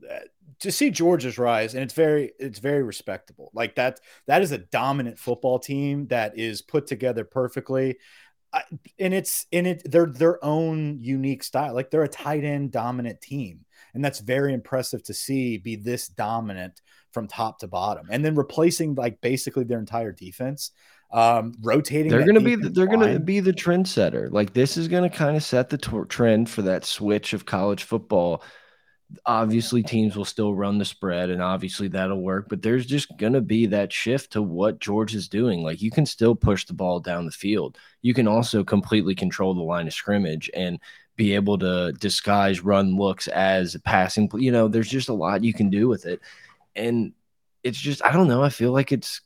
to 0.59 0.71
see 0.71 0.91
Georgia's 0.91 1.38
rise, 1.38 1.73
and 1.73 1.83
it's 1.83 1.93
very 1.93 2.31
it's 2.39 2.59
very 2.59 2.83
respectable. 2.83 3.51
Like 3.53 3.75
that 3.75 4.00
that 4.27 4.41
is 4.41 4.51
a 4.51 4.57
dominant 4.57 5.19
football 5.19 5.59
team 5.59 6.07
that 6.07 6.38
is 6.38 6.62
put 6.62 6.88
together 6.88 7.25
perfectly. 7.25 7.97
I, 8.53 8.62
and 8.99 9.13
it's 9.13 9.45
in 9.51 9.65
it 9.65 9.89
they're 9.91 10.06
their 10.06 10.43
own 10.43 10.99
unique 10.99 11.43
style. 11.43 11.73
Like 11.73 11.91
they're 11.91 12.03
a 12.03 12.08
tight 12.08 12.43
end 12.45 12.71
dominant 12.71 13.19
team, 13.19 13.65
and 13.93 14.03
that's 14.03 14.19
very 14.19 14.53
impressive 14.53 15.03
to 15.03 15.13
see 15.13 15.58
be 15.58 15.75
this 15.75 16.08
dominant 16.08 16.82
from 17.12 17.27
top 17.27 17.60
to 17.60 17.67
bottom, 17.67 18.08
and 18.10 18.23
then 18.23 18.36
replacing 18.36 18.95
like 18.95 19.19
basically 19.21 19.65
their 19.65 19.79
entire 19.79 20.12
defense. 20.12 20.71
Um, 21.12 21.53
rotating. 21.62 22.10
They're 22.10 22.23
going 22.23 22.34
to 22.36 22.41
be 22.41 22.56
the, 22.56 22.69
they're 22.69 22.88
going 22.88 23.13
to 23.13 23.19
be 23.19 23.39
the 23.39 23.53
trendsetter. 23.53 24.32
Like 24.32 24.53
this 24.53 24.77
is 24.77 24.88
going 24.88 25.08
to 25.08 25.15
kind 25.15 25.38
of 25.38 25.43
set 25.43 25.69
the 25.69 25.77
trend 26.10 26.49
for 26.49 26.63
that 26.63 26.86
switch 26.86 27.34
of 27.34 27.45
college 27.45 27.84
football 27.84 28.41
obviously 29.26 29.84
teams 29.84 30.15
will 30.15 30.26
still 30.26 30.54
run 30.54 30.78
the 30.78 30.86
spread 30.86 31.30
and 31.30 31.41
obviously 31.41 31.88
that'll 31.88 32.21
work 32.21 32.47
but 32.49 32.62
there's 32.62 32.86
just 32.86 33.15
going 33.17 33.34
to 33.34 33.41
be 33.41 33.65
that 33.65 33.93
shift 33.93 34.32
to 34.32 34.41
what 34.41 34.80
george 34.80 35.15
is 35.15 35.28
doing. 35.28 35.63
Like 35.63 35.82
you 35.82 35.91
can 35.91 36.06
still 36.06 36.36
push 36.36 36.65
the 36.65 36.73
ball 36.73 36.99
down 36.99 37.26
the 37.26 37.32
field. 37.32 37.78
You 38.02 38.13
can 38.13 38.28
also 38.28 38.63
completely 38.63 39.15
control 39.15 39.54
the 39.54 39.62
line 39.62 39.88
of 39.88 39.93
scrimmage 39.93 40.49
and 40.54 40.80
be 41.15 41.36
able 41.36 41.58
to 41.60 41.93
disguise 41.99 42.62
run 42.62 42.97
looks 42.97 43.28
as 43.28 43.78
passing 43.86 44.30
you 44.34 44.52
know 44.52 44.67
there's 44.67 44.89
just 44.89 45.10
a 45.10 45.13
lot 45.13 45.43
you 45.43 45.54
can 45.54 45.69
do 45.69 45.88
with 45.88 46.06
it. 46.06 46.19
And 46.76 47.13
it's 47.63 47.78
just 47.78 48.04
i 48.06 48.12
don't 48.12 48.28
know 48.28 48.43
i 48.43 48.49
feel 48.49 48.71
like 48.71 48.91
it's 48.91 49.21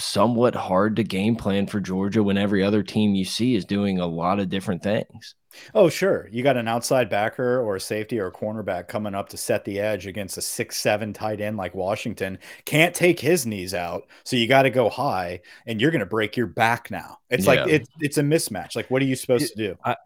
somewhat 0.00 0.54
hard 0.54 0.96
to 0.96 1.04
game 1.04 1.36
plan 1.36 1.66
for 1.66 1.80
georgia 1.80 2.22
when 2.22 2.38
every 2.38 2.62
other 2.62 2.82
team 2.82 3.14
you 3.14 3.24
see 3.24 3.54
is 3.54 3.64
doing 3.64 3.98
a 3.98 4.06
lot 4.06 4.40
of 4.40 4.48
different 4.48 4.82
things 4.82 5.34
Oh, 5.74 5.88
sure. 5.88 6.28
You 6.30 6.42
got 6.42 6.56
an 6.56 6.68
outside 6.68 7.08
backer 7.08 7.60
or 7.60 7.76
a 7.76 7.80
safety 7.80 8.18
or 8.18 8.26
a 8.26 8.32
cornerback 8.32 8.88
coming 8.88 9.14
up 9.14 9.28
to 9.30 9.36
set 9.36 9.64
the 9.64 9.80
edge 9.80 10.06
against 10.06 10.38
a 10.38 10.42
six 10.42 10.76
seven 10.76 11.12
tight 11.12 11.40
end 11.40 11.56
like 11.56 11.74
Washington. 11.74 12.38
Can't 12.64 12.94
take 12.94 13.20
his 13.20 13.46
knees 13.46 13.74
out, 13.74 14.06
so 14.24 14.36
you 14.36 14.46
got 14.46 14.62
to 14.62 14.70
go 14.70 14.88
high, 14.88 15.40
and 15.66 15.80
you're 15.80 15.90
going 15.90 16.00
to 16.00 16.06
break 16.06 16.36
your 16.36 16.46
back 16.46 16.90
now. 16.90 17.18
It's 17.30 17.46
yeah. 17.46 17.50
like 17.50 17.68
it's 17.68 17.88
it's 18.00 18.18
a 18.18 18.22
mismatch. 18.22 18.76
Like, 18.76 18.90
what 18.90 19.02
are 19.02 19.06
you 19.06 19.16
supposed 19.16 19.44
it, 19.44 19.56
to 19.56 19.68
do? 19.68 19.78
I, 19.84 19.96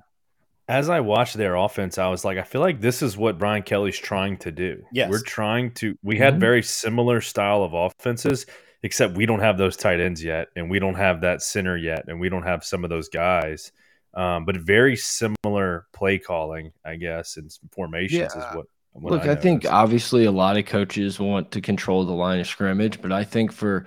as 0.68 0.88
I 0.88 1.00
watched 1.00 1.36
their 1.36 1.56
offense, 1.56 1.98
I 1.98 2.08
was 2.08 2.24
like, 2.24 2.38
I 2.38 2.44
feel 2.44 2.60
like 2.60 2.80
this 2.80 3.02
is 3.02 3.16
what 3.16 3.38
Brian 3.38 3.62
Kelly's 3.62 3.98
trying 3.98 4.38
to 4.38 4.52
do. 4.52 4.84
Yes. 4.92 5.10
We're 5.10 5.22
trying 5.22 5.72
to. 5.74 5.96
We 6.02 6.18
had 6.18 6.34
mm 6.34 6.36
-hmm. 6.36 6.40
very 6.40 6.62
similar 6.62 7.20
style 7.20 7.62
of 7.62 7.74
offenses, 7.74 8.46
except 8.82 9.16
we 9.16 9.26
don't 9.26 9.42
have 9.42 9.58
those 9.58 9.76
tight 9.76 10.00
ends 10.00 10.22
yet, 10.22 10.48
and 10.56 10.70
we 10.70 10.78
don't 10.78 10.96
have 10.96 11.20
that 11.20 11.42
center 11.42 11.76
yet, 11.76 12.08
and 12.08 12.20
we 12.20 12.28
don't 12.28 12.46
have 12.46 12.60
some 12.64 12.84
of 12.84 12.90
those 12.90 13.08
guys 13.10 13.72
um, 14.14 14.44
but 14.44 14.56
very 14.56 14.96
similar 14.96 15.86
play 15.92 16.18
calling, 16.18 16.72
I 16.84 16.96
guess, 16.96 17.36
and 17.36 17.50
formations 17.72 18.32
yeah. 18.34 18.50
is 18.50 18.56
what. 18.56 18.66
what 18.92 19.12
Look, 19.12 19.22
I, 19.24 19.32
I 19.32 19.34
think 19.34 19.64
obviously 19.64 20.24
a 20.24 20.32
lot 20.32 20.58
of 20.58 20.66
coaches 20.66 21.18
want 21.18 21.52
to 21.52 21.60
control 21.60 22.04
the 22.04 22.12
line 22.12 22.40
of 22.40 22.46
scrimmage, 22.46 23.00
but 23.00 23.12
I 23.12 23.24
think 23.24 23.52
for 23.52 23.86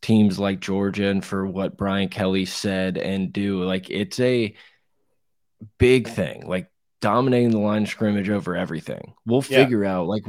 teams 0.00 0.38
like 0.38 0.60
Georgia 0.60 1.08
and 1.08 1.24
for 1.24 1.46
what 1.46 1.76
Brian 1.76 2.08
Kelly 2.08 2.44
said 2.44 2.96
and 2.96 3.32
do, 3.32 3.64
like 3.64 3.90
it's 3.90 4.20
a 4.20 4.54
big 5.78 6.08
thing, 6.08 6.46
like 6.46 6.70
dominating 7.00 7.50
the 7.50 7.58
line 7.58 7.82
of 7.82 7.88
scrimmage 7.88 8.30
over 8.30 8.56
everything. 8.56 9.14
We'll 9.26 9.42
figure 9.42 9.84
yeah. 9.84 9.96
out 9.96 10.06
like 10.06 10.24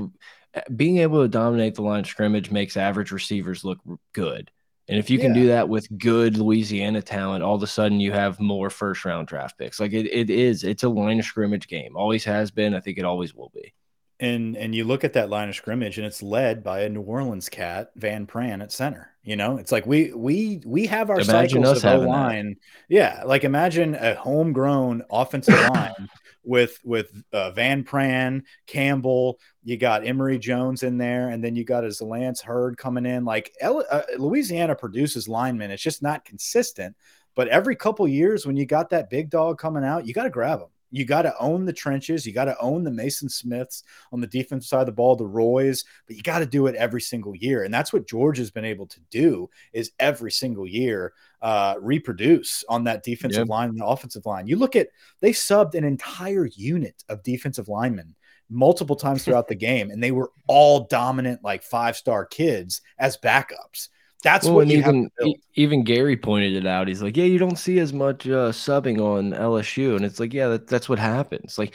being 0.75 0.97
able 0.97 1.21
to 1.21 1.27
dominate 1.27 1.75
the 1.75 1.81
line 1.81 2.01
of 2.01 2.07
scrimmage 2.07 2.51
makes 2.51 2.77
average 2.77 3.11
receivers 3.11 3.63
look 3.63 3.79
good. 4.13 4.51
And 4.89 4.97
if 4.97 5.09
you 5.09 5.19
can 5.19 5.35
yeah. 5.35 5.41
do 5.41 5.47
that 5.47 5.69
with 5.69 5.97
good 5.97 6.37
Louisiana 6.37 7.01
talent, 7.01 7.43
all 7.43 7.55
of 7.55 7.63
a 7.63 7.67
sudden 7.67 7.99
you 7.99 8.13
have 8.13 8.39
more 8.39 8.69
first 8.69 9.03
round 9.03 9.27
draft 9.27 9.57
picks. 9.57 9.79
Like 9.79 9.91
it, 9.91 10.05
it 10.05 10.29
is, 10.29 10.63
it's 10.63 10.83
a 10.83 10.89
line 10.89 11.19
of 11.19 11.25
scrimmage 11.25 11.67
game. 11.67 11.97
Always 11.97 12.23
has 12.23 12.51
been. 12.51 12.73
I 12.73 12.79
think 12.79 12.97
it 12.97 13.05
always 13.05 13.35
will 13.35 13.51
be. 13.53 13.73
And 14.19 14.57
and 14.57 14.73
you 14.73 14.83
look 14.83 15.03
at 15.03 15.13
that 15.13 15.29
line 15.29 15.49
of 15.49 15.55
scrimmage, 15.55 15.97
and 15.97 16.07
it's 16.07 16.23
led 16.23 16.63
by 16.63 16.81
a 16.81 16.89
New 16.89 17.01
Orleans 17.01 17.49
cat, 17.49 17.91
Van 17.95 18.25
Pran 18.25 18.63
at 18.63 18.71
center. 18.71 19.11
You 19.23 19.35
know, 19.35 19.57
it's 19.57 19.71
like 19.71 19.85
we 19.85 20.11
we 20.13 20.61
we 20.65 20.87
have 20.87 21.09
our 21.09 21.19
imagine 21.19 21.63
cycles 21.63 21.83
of 21.83 22.03
line. 22.03 22.55
Yeah, 22.89 23.23
like 23.25 23.43
imagine 23.43 23.93
a 23.93 24.15
homegrown 24.15 25.03
offensive 25.11 25.59
line 25.69 26.09
with 26.43 26.79
with 26.83 27.11
uh, 27.33 27.51
Van 27.51 27.83
Pran, 27.83 28.41
Campbell. 28.65 29.37
You 29.63 29.77
got 29.77 30.07
Emery 30.07 30.39
Jones 30.39 30.81
in 30.81 30.97
there, 30.97 31.29
and 31.29 31.43
then 31.43 31.55
you 31.55 31.63
got 31.63 31.83
his 31.83 32.01
Lance 32.01 32.41
Heard 32.41 32.77
coming 32.77 33.05
in. 33.05 33.25
Like 33.25 33.53
uh, 33.61 34.01
Louisiana 34.17 34.75
produces 34.75 35.27
linemen. 35.27 35.69
It's 35.69 35.83
just 35.83 36.01
not 36.01 36.25
consistent. 36.25 36.95
But 37.35 37.49
every 37.49 37.75
couple 37.75 38.07
years, 38.07 38.47
when 38.47 38.57
you 38.57 38.65
got 38.65 38.89
that 38.89 39.11
big 39.11 39.29
dog 39.29 39.59
coming 39.59 39.83
out, 39.83 40.07
you 40.07 40.13
got 40.13 40.23
to 40.23 40.31
grab 40.31 40.59
him. 40.59 40.69
You 40.91 41.05
got 41.05 41.23
to 41.23 41.37
own 41.39 41.65
the 41.65 41.73
trenches. 41.73 42.25
You 42.25 42.33
got 42.33 42.45
to 42.45 42.59
own 42.59 42.83
the 42.83 42.91
Maason 42.91 43.29
Smiths 43.29 43.83
on 44.11 44.21
the 44.21 44.27
defensive 44.27 44.67
side 44.67 44.81
of 44.81 44.85
the 44.85 44.91
ball, 44.91 45.15
the 45.15 45.25
Roys, 45.25 45.83
but 46.05 46.15
you 46.15 46.23
got 46.23 46.39
to 46.39 46.45
do 46.45 46.67
it 46.67 46.75
every 46.75 47.01
single 47.01 47.35
year. 47.35 47.63
And 47.63 47.73
that's 47.73 47.91
what 47.91 48.07
George 48.07 48.37
has 48.37 48.51
been 48.51 48.65
able 48.65 48.87
to 48.87 48.99
do 49.09 49.49
is 49.73 49.91
every 49.99 50.31
single 50.31 50.67
year 50.67 51.13
uh, 51.41 51.75
reproduce 51.79 52.63
on 52.69 52.85
that 52.85 53.03
defensive 53.03 53.41
yep. 53.41 53.49
line 53.49 53.69
and 53.69 53.79
the 53.79 53.85
offensive 53.85 54.25
line. 54.25 54.47
You 54.47 54.55
look 54.57 54.75
at 54.75 54.89
they 55.19 55.31
subbed 55.31 55.75
an 55.75 55.83
entire 55.83 56.45
unit 56.45 57.03
of 57.09 57.23
defensive 57.23 57.67
linemen 57.67 58.15
multiple 58.49 58.95
times 58.95 59.23
throughout 59.23 59.47
the 59.47 59.55
game, 59.55 59.91
and 59.91 60.01
they 60.01 60.11
were 60.11 60.31
all 60.47 60.81
dominant, 60.85 61.43
like 61.43 61.63
five 61.63 61.97
star 61.97 62.25
kids 62.25 62.81
as 62.97 63.17
backups. 63.17 63.89
That's 64.27 64.45
well, 64.45 64.55
what 64.55 64.69
even 64.69 65.09
even 65.53 65.85
Gary 65.85 66.17
pointed 66.17 66.53
it 66.53 66.67
out. 66.67 66.89
He's 66.89 67.01
like, 67.01 67.15
yeah, 67.15 67.23
you 67.23 67.37
don't 67.37 67.55
see 67.55 67.79
as 67.79 67.93
much 67.93 68.27
uh, 68.27 68.51
subbing 68.51 68.99
on 68.99 69.31
LSU, 69.31 69.95
and 69.95 70.03
it's 70.03 70.19
like, 70.19 70.33
yeah, 70.33 70.49
that, 70.49 70.67
that's 70.67 70.89
what 70.89 70.99
happens. 70.99 71.57
Like, 71.57 71.73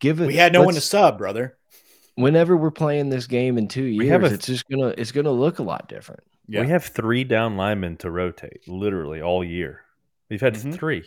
given. 0.00 0.26
We 0.26 0.36
had 0.36 0.54
no 0.54 0.62
one 0.62 0.72
to 0.72 0.80
sub, 0.80 1.18
brother. 1.18 1.58
Whenever 2.14 2.56
we're 2.56 2.70
playing 2.70 3.10
this 3.10 3.26
game 3.26 3.58
in 3.58 3.68
two 3.68 3.84
years, 3.84 4.32
a, 4.32 4.34
it's 4.34 4.46
just 4.46 4.66
gonna 4.66 4.94
it's 4.96 5.12
gonna 5.12 5.30
look 5.30 5.58
a 5.58 5.62
lot 5.62 5.86
different. 5.86 6.22
Yeah. 6.48 6.62
We 6.62 6.68
have 6.68 6.86
three 6.86 7.22
down 7.22 7.58
linemen 7.58 7.98
to 7.98 8.10
rotate, 8.10 8.66
literally 8.66 9.20
all 9.20 9.44
year. 9.44 9.82
We've 10.30 10.40
had 10.40 10.54
mm 10.54 10.62
-hmm. 10.62 10.78
three. 10.78 11.04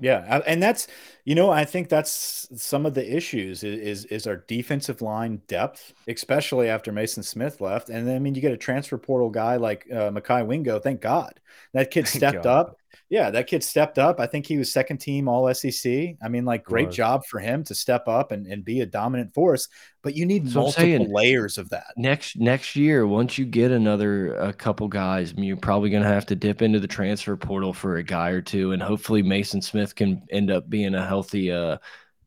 Yeah, 0.00 0.42
and 0.46 0.62
that's 0.62 0.88
You 1.24 1.34
know, 1.34 1.50
I 1.50 1.64
think 1.64 1.88
that's 1.88 2.48
some 2.54 2.84
of 2.84 2.94
the 2.94 3.16
issues 3.16 3.62
is, 3.62 4.04
is, 4.06 4.26
our 4.26 4.36
defensive 4.36 5.00
line 5.00 5.40
depth, 5.46 5.94
especially 6.08 6.68
after 6.68 6.92
Maason 6.92 7.24
Smith 7.24 7.60
left. 7.60 7.88
And 7.88 8.06
then 8.06 8.16
I 8.16 8.18
mean, 8.18 8.34
you 8.34 8.42
get 8.42 8.52
a 8.52 8.56
transfer 8.56 8.98
portal 8.98 9.30
guy 9.30 9.56
like 9.56 9.86
uh, 9.90 10.10
Mekhi 10.10 10.46
Wingo. 10.46 10.78
Thank 10.80 11.00
God 11.00 11.40
that 11.72 11.90
kid 11.90 12.08
stepped 12.08 12.46
up. 12.46 12.78
Yeah, 13.08 13.30
that 13.30 13.46
kid 13.46 13.62
stepped 13.62 13.98
up. 13.98 14.20
I 14.20 14.26
think 14.26 14.46
he 14.46 14.58
was 14.58 14.72
second 14.72 14.98
team 14.98 15.28
All 15.28 15.52
SEC. 15.54 16.16
I 16.22 16.28
mean, 16.28 16.44
like 16.44 16.64
great 16.64 16.90
job 16.90 17.24
for 17.26 17.38
him 17.38 17.64
to 17.64 17.74
step 17.74 18.08
up 18.08 18.32
and, 18.32 18.46
and 18.46 18.64
be 18.64 18.80
a 18.80 18.86
dominant 18.86 19.34
force. 19.34 19.68
But 20.02 20.14
you 20.14 20.26
need 20.26 20.50
so 20.50 20.60
multiple 20.60 20.82
saying, 20.82 21.12
layers 21.12 21.58
of 21.58 21.70
that. 21.70 21.94
Next 21.96 22.36
next 22.36 22.76
year, 22.76 23.06
once 23.06 23.38
you 23.38 23.44
get 23.44 23.70
another 23.70 24.34
a 24.34 24.52
couple 24.52 24.88
guys, 24.88 25.32
you're 25.36 25.56
probably 25.56 25.90
going 25.90 26.02
to 26.02 26.08
have 26.08 26.26
to 26.26 26.36
dip 26.36 26.62
into 26.62 26.80
the 26.80 26.88
transfer 26.88 27.36
portal 27.36 27.72
for 27.72 27.96
a 27.96 28.02
guy 28.02 28.30
or 28.30 28.42
two, 28.42 28.72
and 28.72 28.82
hopefully 28.82 29.22
Maason 29.22 29.62
Smith 29.62 29.94
can 29.94 30.22
end 30.30 30.50
up 30.50 30.68
being 30.68 30.94
a 30.94 31.06
healthy 31.06 31.50
uh 31.50 31.78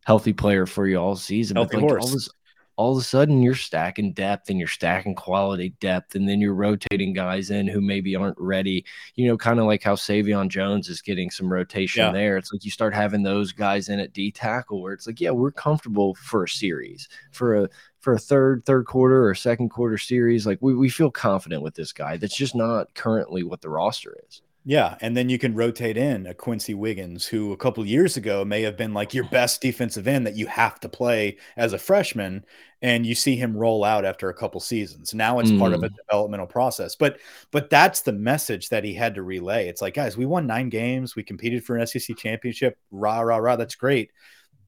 healthy 0.06 0.32
player 0.32 0.66
for 0.66 0.88
you 0.88 0.98
all 0.98 1.16
season. 1.16 1.58
Healthy 1.58 1.76
but 1.76 1.82
like 1.84 1.92
horse. 1.92 2.06
all 2.06 2.12
this 2.12 2.30
all 2.78 2.96
of 2.96 3.02
a 3.02 3.04
sudden 3.04 3.42
you're 3.42 3.56
stacking 3.56 4.14
depth 4.14 4.50
and 4.50 4.60
you're 4.60 4.68
stacking 4.68 5.16
quality 5.16 5.70
depth, 5.82 6.16
and 6.16 6.30
then 6.30 6.40
you're 6.40 6.54
rotating 6.54 7.12
guys 7.12 7.50
in 7.50 7.68
who 7.68 7.82
maybe 7.82 8.16
aren't 8.16 8.38
ready. 8.40 8.86
You 9.16 9.28
know, 9.28 9.38
kind 9.38 9.60
of 9.60 9.66
like 9.66 9.84
how 9.84 9.96
Sai'vion 9.96 10.48
Jones 10.48 10.88
is 10.88 11.02
getting 11.02 11.32
some 11.32 11.52
rotation 11.52 12.04
yeah. 12.04 12.12
there. 12.12 12.38
It's 12.38 12.54
like 12.54 12.64
you 12.64 12.72
start 12.72 12.94
having 12.94 13.24
those 13.24 13.52
guys 13.52 13.90
in 13.90 14.00
at 14.00 14.14
D 14.14 14.32
tackle 14.32 14.82
where 14.82 14.94
it's 14.94 15.08
like, 15.08 15.20
yeah, 15.20 15.32
we're 15.32 15.52
comfortable 15.52 16.16
for 16.16 16.44
a 16.44 16.50
series, 16.50 17.10
for 17.32 17.64
a 17.64 17.70
for 18.00 18.14
a 18.14 18.20
third, 18.20 18.64
third 18.66 18.86
quarter 18.86 19.28
or 19.28 19.36
second 19.36 19.70
quarter 19.70 19.98
series. 19.98 20.46
Like 20.46 20.60
we, 20.62 20.76
we 20.76 20.90
feel 20.90 21.12
confident 21.12 21.64
with 21.64 21.74
this 21.74 21.92
guy. 21.92 22.16
That's 22.18 22.38
just 22.38 22.56
not 22.56 22.94
currently 22.94 23.44
what 23.44 23.62
the 23.62 23.70
roster 23.70 24.16
is. 24.28 24.42
Yeah, 24.70 24.98
and 25.00 25.16
then 25.16 25.30
you 25.30 25.40
can 25.40 25.56
rotate 25.56 25.96
in 25.96 26.28
a 26.28 26.34
Quency 26.34 26.74
Wiggins, 26.74 27.26
who 27.26 27.54
a 27.54 27.58
couple 27.58 27.86
years 27.86 28.18
ago 28.18 28.44
may 28.44 28.64
have 28.64 28.76
been 28.76 28.94
like 28.94 29.14
your 29.14 29.24
best 29.30 29.62
defensive 29.62 30.10
end 30.10 30.28
that 30.28 30.36
you 30.36 30.46
have 30.48 30.78
to 30.82 30.90
play 30.90 31.38
as 31.56 31.72
a 31.72 31.78
freshman, 31.78 32.44
and 32.82 33.06
you 33.06 33.16
see 33.16 33.38
him 33.38 33.56
roll 33.56 33.86
out 33.86 34.04
after 34.04 34.28
a 34.28 34.34
couple 34.34 34.60
seasons. 34.60 35.14
Now 35.14 35.40
it's 35.40 35.52
mm. 35.52 35.58
part 35.58 35.72
of 35.72 35.84
a 35.84 35.90
mm. 35.90 35.96
developmental 35.96 36.48
process, 36.48 36.98
but 36.98 37.18
but 37.50 37.70
that's 37.70 38.02
the 38.02 38.12
message 38.12 38.68
that 38.68 38.84
he 38.84 38.94
had 38.94 39.16
to 39.16 39.24
relay. 39.24 39.70
It's 39.70 39.82
like, 39.82 39.94
guys, 39.94 40.18
we 40.18 40.26
won 40.26 40.46
nine 40.46 40.68
games, 40.68 41.16
we 41.16 41.24
competed 41.24 41.64
for 41.64 41.78
an 41.78 41.88
SEC 41.88 42.18
championship, 42.18 42.78
rah 42.92 43.22
rah 43.22 43.38
rah. 43.38 43.56
That's 43.56 43.76
great. 43.76 44.12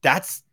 That's 0.00 0.44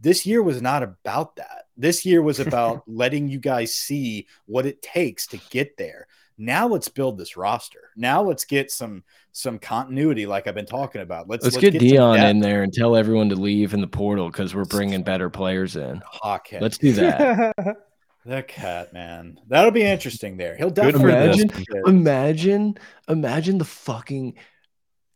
this 0.00 0.24
year 0.24 0.44
was 0.44 0.62
not 0.62 0.84
about 0.84 1.34
that. 1.34 1.64
This 1.76 2.06
year 2.06 2.22
was 2.22 2.38
about 2.38 2.84
letting 2.86 3.26
you 3.26 3.40
guys 3.40 3.74
see 3.74 4.28
what 4.46 4.64
it 4.64 4.80
takes 4.80 5.26
to 5.26 5.40
get 5.50 5.76
there. 5.76 6.06
Now 6.38 6.66
let's 6.66 6.88
build 6.88 7.18
this 7.18 7.36
roster. 7.36 7.90
Now 7.96 8.22
let's 8.22 8.44
get 8.44 8.70
some 8.70 9.04
some 9.32 9.58
continuity, 9.58 10.26
like 10.26 10.46
I've 10.46 10.54
been 10.54 10.66
talking 10.66 11.00
about. 11.00 11.28
Let's 11.28 11.44
let's, 11.44 11.56
let's 11.56 11.62
get, 11.62 11.78
get 11.78 11.82
Deion 11.82 12.30
in 12.30 12.40
there 12.40 12.62
and 12.62 12.72
tell 12.72 12.96
everyone 12.96 13.28
to 13.30 13.36
leave 13.36 13.74
in 13.74 13.80
the 13.80 13.86
portal 13.86 14.28
because 14.28 14.54
we're 14.54 14.64
bringing 14.64 15.02
better 15.02 15.30
players 15.30 15.76
in. 15.76 16.02
Hawkhead. 16.22 16.60
Let's 16.60 16.78
do 16.78 16.92
that. 16.92 17.56
the 18.24 18.42
cat 18.42 18.92
man, 18.92 19.40
that'll 19.48 19.70
be 19.70 19.82
interesting. 19.82 20.36
There, 20.36 20.56
he'll 20.56 20.70
definitely 20.70 21.12
imagine. 21.12 21.50
Imagine, 21.86 22.78
imagine 23.08 23.58
the 23.58 23.64
fucking 23.64 24.34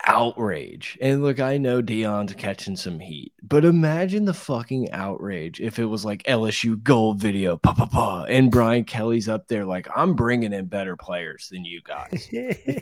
outrage. 0.06 0.96
And 1.00 1.22
look, 1.22 1.40
I 1.40 1.58
know 1.58 1.82
Deion's 1.82 2.32
catching 2.34 2.76
some 2.76 3.00
heat, 3.00 3.32
but 3.42 3.64
imagine 3.64 4.24
the 4.24 4.34
fucking 4.34 4.92
outrage 4.92 5.60
if 5.60 5.78
it 5.78 5.84
was 5.84 6.04
like 6.04 6.22
LSU 6.22 6.82
gold 6.82 7.20
video, 7.20 7.56
pa 7.56 7.74
pa 7.74 7.86
pa, 7.86 8.24
and 8.24 8.50
Brian 8.50 8.84
Kelly's 8.84 9.28
up 9.28 9.48
there 9.48 9.64
like, 9.64 9.88
I'm 9.94 10.14
bringing 10.14 10.52
in 10.52 10.66
better 10.66 10.96
players 10.96 11.48
than 11.50 11.64
you 11.64 11.80
guys. 11.82 12.28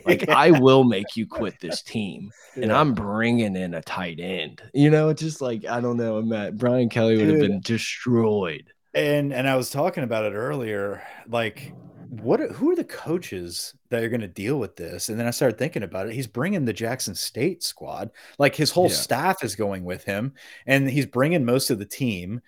like, 0.05 0.29
I 0.29 0.51
will 0.51 0.83
make 0.83 1.15
you 1.15 1.27
quit 1.27 1.59
this 1.59 1.81
team, 1.81 2.31
and 2.55 2.71
I'm 2.71 2.93
bringing 2.93 3.55
in 3.55 3.73
a 3.73 3.81
tight 3.81 4.19
end. 4.19 4.61
You 4.73 4.89
know, 4.89 5.09
it's 5.09 5.21
just 5.21 5.41
like 5.41 5.65
I 5.65 5.81
don't 5.81 5.97
know. 5.97 6.21
Matt 6.21 6.57
Brian 6.57 6.89
Kelly 6.89 7.17
would 7.17 7.27
have 7.27 7.39
been 7.39 7.61
destroyed. 7.61 8.71
And 8.93 9.33
and 9.33 9.47
I 9.47 9.55
was 9.57 9.69
talking 9.69 10.03
about 10.03 10.25
it 10.25 10.33
earlier, 10.33 11.03
like 11.27 11.73
what 12.21 12.41
are, 12.41 12.47
who 12.47 12.71
are 12.71 12.75
the 12.75 12.83
coaches 12.83 13.73
that 13.89 14.03
are 14.03 14.09
going 14.09 14.21
to 14.21 14.27
deal 14.27 14.59
with 14.59 14.75
this? 14.75 15.09
And 15.09 15.19
then 15.19 15.27
i 15.27 15.31
started 15.31 15.57
thinking 15.57 15.83
about 15.83 16.07
it 16.07 16.13
he's 16.13 16.27
bringing 16.27 16.65
the 16.65 16.73
jackson 16.73 17.15
state 17.15 17.63
squad 17.63 18.11
like 18.37 18.55
his 18.55 18.71
whole 18.71 18.89
yeah. 18.89 18.95
staff 18.95 19.43
is 19.43 19.55
going 19.55 19.83
with 19.83 20.03
him 20.03 20.33
and 20.65 20.89
he's 20.89 21.05
bringing 21.05 21.45
most 21.45 21.69
of 21.69 21.79
the 21.79 21.85
team. 21.85 22.41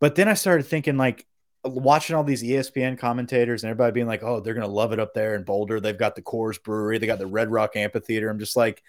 But 0.00 0.14
then 0.14 0.28
i 0.28 0.34
started 0.34 0.64
thinking 0.64 0.96
like 0.96 1.26
watching 1.64 2.14
all 2.14 2.24
these 2.24 2.42
espn 2.42 2.98
commentators 2.98 3.62
and 3.62 3.70
everybody 3.70 3.92
being 3.92 4.06
like 4.06 4.22
oh 4.22 4.40
they're 4.40 4.54
going 4.54 4.66
to 4.66 4.72
love 4.72 4.92
it 4.92 5.00
up 5.00 5.14
there 5.14 5.34
in 5.34 5.44
boulder. 5.44 5.80
They've 5.80 5.98
got 5.98 6.14
the 6.14 6.22
coors 6.22 6.62
brewery 6.62 6.98
they 6.98 7.06
got 7.06 7.18
the 7.18 7.26
red 7.26 7.50
rock 7.50 7.76
amphitheater. 7.76 8.28
I'm 8.28 8.38
just 8.38 8.56
like 8.56 8.82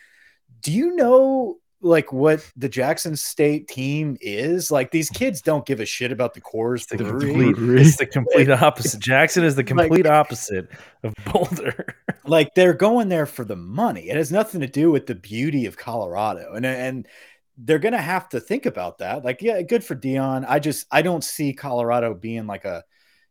do 0.61 0.71
you 0.71 0.95
know 0.95 1.59
like 1.85 2.11
what 2.11 2.45
the 2.57 2.67
Jackson 2.67 3.15
State 3.15 3.67
team 3.67 4.17
is. 4.19 4.71
Like 4.71 4.91
these 4.91 5.09
kids 5.09 5.41
don't 5.41 5.65
give 5.65 5.79
a 5.79 5.85
shit 5.85 6.11
about 6.11 6.33
the 6.33 6.41
Coors 6.41 6.87
the 6.87 6.97
complete, 6.97 7.55
It's 7.79 7.97
the 7.97 8.07
complete 8.07 8.49
opposite. 8.49 8.99
Jackson 8.99 9.43
is 9.43 9.55
the 9.55 9.63
complete 9.63 10.05
like, 10.05 10.13
opposite 10.13 10.67
of 11.03 11.13
Boulder. 11.25 11.95
like 12.25 12.55
they're 12.55 12.73
going 12.73 13.09
there 13.09 13.27
for 13.27 13.45
the 13.45 13.55
money. 13.55 14.09
It 14.09 14.17
has 14.17 14.31
nothing 14.31 14.61
to 14.61 14.67
do 14.67 14.91
with 14.91 15.05
the 15.05 15.15
beauty 15.15 15.67
of 15.67 15.77
Colorado. 15.77 16.53
And 16.53 16.65
and 16.65 17.07
they're 17.57 17.79
gonna 17.79 18.01
have 18.01 18.27
to 18.29 18.39
think 18.39 18.65
about 18.65 18.97
that. 18.97 19.23
Like, 19.23 19.41
yeah, 19.41 19.61
good 19.61 19.83
for 19.83 19.95
Deion. 19.95 20.45
I 20.47 20.59
just 20.59 20.87
I 20.91 21.03
don't 21.03 21.23
see 21.23 21.53
Colorado 21.53 22.13
being 22.13 22.47
like 22.47 22.65
a 22.65 22.83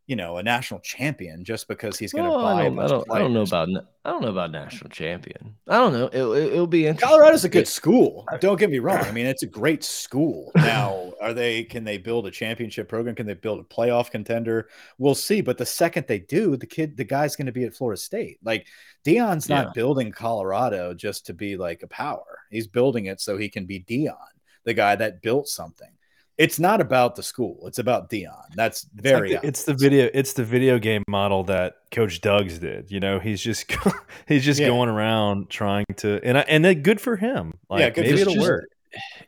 you 0.07 0.17
know, 0.17 0.37
a 0.37 0.43
national 0.43 0.81
champion 0.81 1.45
just 1.45 1.67
because 1.67 1.99
he's 1.99 2.13
going 2.13 2.31
to 2.31 2.37
buy. 2.37 2.53
I 2.53 2.65
don't, 2.65 2.79
I 2.79 2.87
don't, 2.87 3.11
I 3.13 3.19
don't, 3.19 3.33
know 3.33 3.43
about. 3.43 3.69
I 4.05 4.11
don't 4.11 4.21
know 4.21 4.29
about 4.29 4.51
national 4.51 4.91
champion. 4.91 5.57
I 5.67 5.79
don't 5.79 5.95
know. 5.95 6.09
It, 6.09 6.23
will 6.23 6.65
it, 6.65 6.71
be 6.71 6.87
interesting. 6.87 7.09
Colorado's 7.09 7.45
a 7.45 7.49
good 7.49 7.67
school. 7.67 8.27
Don't 8.41 8.59
get 8.59 8.69
me 8.69 8.81
wrong. 8.81 8.99
I 8.99 9.13
mean, 9.13 9.25
it's 9.25 9.45
a 9.45 9.47
great 9.47 9.83
school. 9.83 10.53
Now, 10.57 11.13
are 11.23 11.33
they? 11.33 11.65
Can 11.65 11.85
they 11.85 11.97
build 11.97 12.27
a 12.27 12.31
championship 12.31 12.87
program? 12.87 13.15
Can 13.15 13.27
they 13.27 13.33
build 13.33 13.61
a 13.61 13.75
playoff 13.75 14.11
contender? 14.11 14.69
We'll 14.99 15.15
see. 15.15 15.41
But 15.41 15.57
the 15.57 15.65
second 15.65 16.07
they 16.07 16.19
do, 16.19 16.59
the 16.59 16.67
kid, 16.67 16.99
the 16.99 17.05
guy's 17.05 17.35
going 17.35 17.47
to 17.47 17.53
be 17.53 17.65
at 17.65 17.75
Florida 17.75 17.99
State. 17.99 18.39
Like 18.45 18.67
Deion's 19.07 19.49
not 19.49 19.67
yeah. 19.69 19.73
building 19.75 20.13
Colorado 20.13 20.93
just 20.93 21.25
to 21.27 21.33
be 21.33 21.57
like 21.57 21.83
a 21.83 21.89
power. 21.89 22.41
He's 22.51 22.67
building 22.67 23.07
it 23.07 23.23
so 23.23 23.39
he 23.39 23.49
can 23.49 23.65
be 23.65 23.79
Dion, 23.79 24.17
the 24.65 24.75
guy 24.75 24.97
that 24.97 25.23
built 25.23 25.49
something 25.49 25.94
it's 26.37 26.59
not 26.59 26.81
about 26.81 27.17
the 27.17 27.23
school. 27.23 27.67
It's 27.67 27.79
about 27.79 28.11
Deion 28.11 28.43
That's 28.55 28.87
very. 28.95 29.33
It's, 29.33 29.35
like 29.35 29.43
the, 29.43 29.49
it's, 29.49 29.65
the, 29.65 29.75
video. 29.75 30.11
It's 30.13 30.33
the 30.33 30.45
video 30.45 30.79
game 30.79 31.03
model 31.09 31.45
that 31.45 31.77
Coach 31.91 32.21
Doug's 32.21 32.59
did. 32.59 32.91
You 32.91 33.01
know, 33.01 33.19
he's 33.19 33.41
just 33.41 33.73
he's 34.27 34.45
just 34.45 34.61
yeah. 34.61 34.69
going 34.69 34.89
around 34.89 35.51
trying 35.51 35.87
to, 35.99 36.21
and 36.25 36.39
I, 36.39 36.41
and 36.43 36.83
good 36.83 37.01
for 37.01 37.17
him. 37.17 37.55
Like, 37.69 37.97
yeah, 37.97 38.03
maybe 38.03 38.21
it'll 38.21 38.35
just, 38.35 38.47
work. 38.47 38.69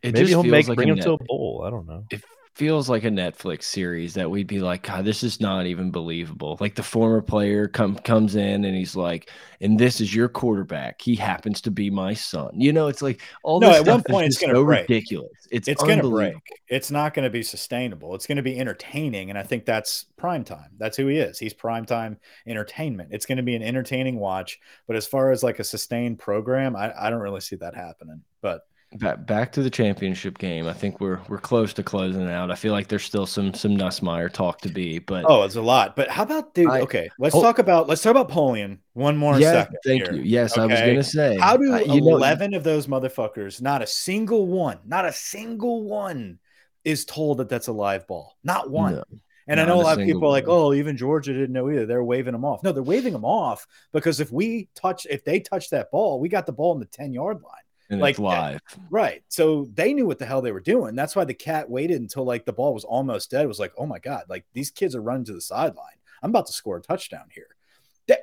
It 0.03 0.15
maybe 0.15 0.29
he'll 0.29 0.43
make 0.43 0.69
like 0.69 0.77
bring 0.77 0.89
him 0.89 0.99
to 0.99 1.13
a 1.13 1.19
bowl. 1.19 1.65
I 1.67 1.71
don't 1.71 1.87
know. 1.87 2.05
It 2.11 2.23
feels 2.57 2.89
like 2.89 3.05
a 3.05 3.11
Netflix 3.11 3.65
series 3.65 4.15
that 4.15 4.31
we'd 4.31 4.47
be 4.47 4.61
like, 4.61 4.83
God, 4.83 5.05
this 5.05 5.23
is 5.23 5.43
not 5.43 5.67
even 5.67 5.91
believable. 5.91 6.57
Like 6.59 6.75
the 6.75 6.83
former 6.83 7.21
player 7.21 7.69
come 7.69 7.97
comes 7.97 8.35
in 8.35 8.65
and 8.65 8.75
he's 8.75 8.97
like, 8.97 9.31
and 9.61 9.79
this 9.79 10.01
is 10.01 10.15
your 10.15 10.31
quarterback. 10.31 11.03
He 11.03 11.15
happens 11.15 11.61
to 11.63 11.71
be 11.71 11.91
my 11.91 12.15
son. 12.15 12.59
You 12.59 12.73
know, 12.73 12.89
it's 12.89 13.03
like 13.03 13.21
all 13.43 13.61
no. 13.61 13.71
At 13.71 13.87
one 13.87 14.03
point, 14.03 14.27
it's 14.27 14.39
going 14.39 14.55
to 14.55 14.61
so 14.61 14.65
break. 14.65 14.89
Ridiculous. 14.89 15.31
It's 15.51 15.69
it's 15.69 15.83
going 15.83 16.01
to 16.01 16.09
break. 16.09 16.37
It's 16.69 16.91
not 16.91 17.13
going 17.13 17.25
to 17.25 17.31
be 17.31 17.43
sustainable. 17.43 18.15
It's 18.15 18.27
going 18.27 18.37
to 18.37 18.43
be 18.43 18.59
entertaining, 18.59 19.29
and 19.29 19.39
I 19.39 19.43
think 19.43 19.67
that's 19.67 20.07
prime 20.17 20.43
time. 20.43 20.71
That's 20.79 20.97
who 20.97 21.09
he 21.09 21.19
is. 21.19 21.39
He's 21.39 21.53
prime 21.53 21.85
time 21.85 22.17
entertainment. 22.47 23.11
It's 23.13 23.27
going 23.27 23.37
to 23.37 23.45
be 23.45 23.55
an 23.55 23.63
entertaining 23.63 24.19
watch. 24.19 24.59
But 24.87 24.97
as 24.97 25.07
far 25.07 25.31
as 25.31 25.43
like 25.43 25.59
a 25.59 25.65
sustained 25.65 26.19
program, 26.19 26.75
I, 26.75 26.93
I 26.99 27.11
don't 27.11 27.21
really 27.21 27.43
see 27.43 27.57
that 27.57 27.75
happening. 27.75 28.23
But 28.41 28.63
back, 28.99 29.27
back 29.27 29.53
to 29.53 29.63
the 29.63 29.71
championship 29.71 30.39
game. 30.39 30.67
I 30.67 30.73
think 30.73 31.01
we're 31.01 31.21
we're 31.29 31.39
close 31.39 31.73
to 31.75 31.83
closing 31.83 32.23
it 32.23 32.31
out. 32.31 32.51
I 32.51 32.55
feel 32.55 32.73
like 32.73 32.89
there's 32.89 33.05
still 33.05 33.27
some 33.27 33.55
some 33.55 33.77
Nussmeier 33.77 34.33
talk 34.33 34.61
to 34.63 34.69
be, 34.69 34.99
but 34.99 35.25
oh, 35.27 35.43
it's 35.45 35.57
a 35.57 35.63
lot. 35.63 35.97
But 35.97 36.09
how 36.09 36.23
about 36.23 36.55
the 36.55 36.67
I, 36.67 36.81
okay? 36.81 37.09
Let's 37.19 37.35
oh, 37.35 37.43
talk 37.43 37.59
about 37.59 37.89
let's 37.89 38.03
talk 38.03 38.11
about 38.11 38.31
Polian 38.31 38.79
one 38.95 39.17
more 39.17 39.39
yeah, 39.39 39.53
second. 39.53 39.77
Thank 39.85 40.03
here. 40.03 40.15
you. 40.15 40.23
Yes, 40.23 40.57
okay? 40.57 40.63
I 40.63 40.67
was 40.67 40.81
gonna 40.81 41.03
say. 41.03 41.39
How 41.39 41.57
do 41.57 41.75
eleven 41.75 42.53
know, 42.53 42.59
of 42.59 42.65
those 42.65 42.87
motherfuckers? 42.87 43.61
Not 43.61 43.83
a 43.83 43.87
single 43.87 44.47
one. 44.47 44.79
Not 44.85 45.05
a 45.05 45.13
single 45.13 45.85
one 45.85 46.39
is 46.85 47.05
told 47.05 47.39
that 47.39 47.49
that's 47.49 47.67
a 47.67 47.73
live 47.73 48.07
ball. 48.07 48.37
Not 48.45 48.71
one. 48.71 48.95
No. 48.97 49.05
And 49.49 49.61
I 49.61 49.65
know 49.65 49.81
a 49.81 49.83
lot 49.83 50.01
of 50.01 50.05
people 50.05 50.25
are 50.25 50.31
like, 50.31 50.49
"Oh, 50.49 50.75
even 50.75 50.97
Georgia 50.97 51.33
didn't 51.33 51.53
know 51.53 51.71
either." 51.71 51.87
They're 51.87 52.03
waving 52.03 52.33
them 52.33 52.45
off. 52.45 52.65
No, 52.65 52.73
they're 52.73 52.83
waving 52.83 53.13
them 53.13 53.25
off 53.25 53.65
because 53.93 54.19
if 54.19 54.33
we 54.33 54.69
touch, 54.75 55.07
if 55.09 55.25
they 55.25 55.39
touch 55.39 55.71
that 55.71 55.93
ball, 55.93 56.19
we 56.19 56.29
got 56.29 56.47
the 56.47 56.53
ball 56.53 56.75
in 56.75 56.81
the 56.81 56.87
ten 56.87 57.13
yard 57.13 57.43
line 57.43 57.66
and 57.91 58.01
like 58.01 58.19
eh, 58.19 58.23
live. 58.23 58.61
Right. 58.91 59.23
So 59.29 59.69
they 59.75 59.93
knew 59.93 60.07
what 60.07 60.19
the 60.19 60.27
hell 60.27 60.43
they 60.43 60.53
were 60.53 60.61
doing. 60.61 60.95
That's 60.95 61.17
why 61.17 61.25
the 61.25 61.35
cat 61.35 61.71
waited 61.71 62.01
until 62.01 62.25
like 62.25 62.45
the 62.45 62.53
ball 62.53 62.75
was 62.75 62.85
almost 62.85 63.31
dead. 63.31 63.45
It 63.45 63.49
was 63.49 63.61
like, 63.61 63.73
oh 63.79 63.87
my 63.87 63.99
God, 63.99 64.25
like 64.29 64.45
these 64.53 64.71
kids 64.71 64.95
are 64.95 65.03
running 65.03 65.25
to 65.27 65.35
the 65.35 65.41
sideline. 65.41 65.97
I'm 66.23 66.31
about 66.31 66.47
to 66.47 66.53
score 66.53 66.77
a 66.77 66.83
touchdown 66.83 67.29
here. 67.33 67.49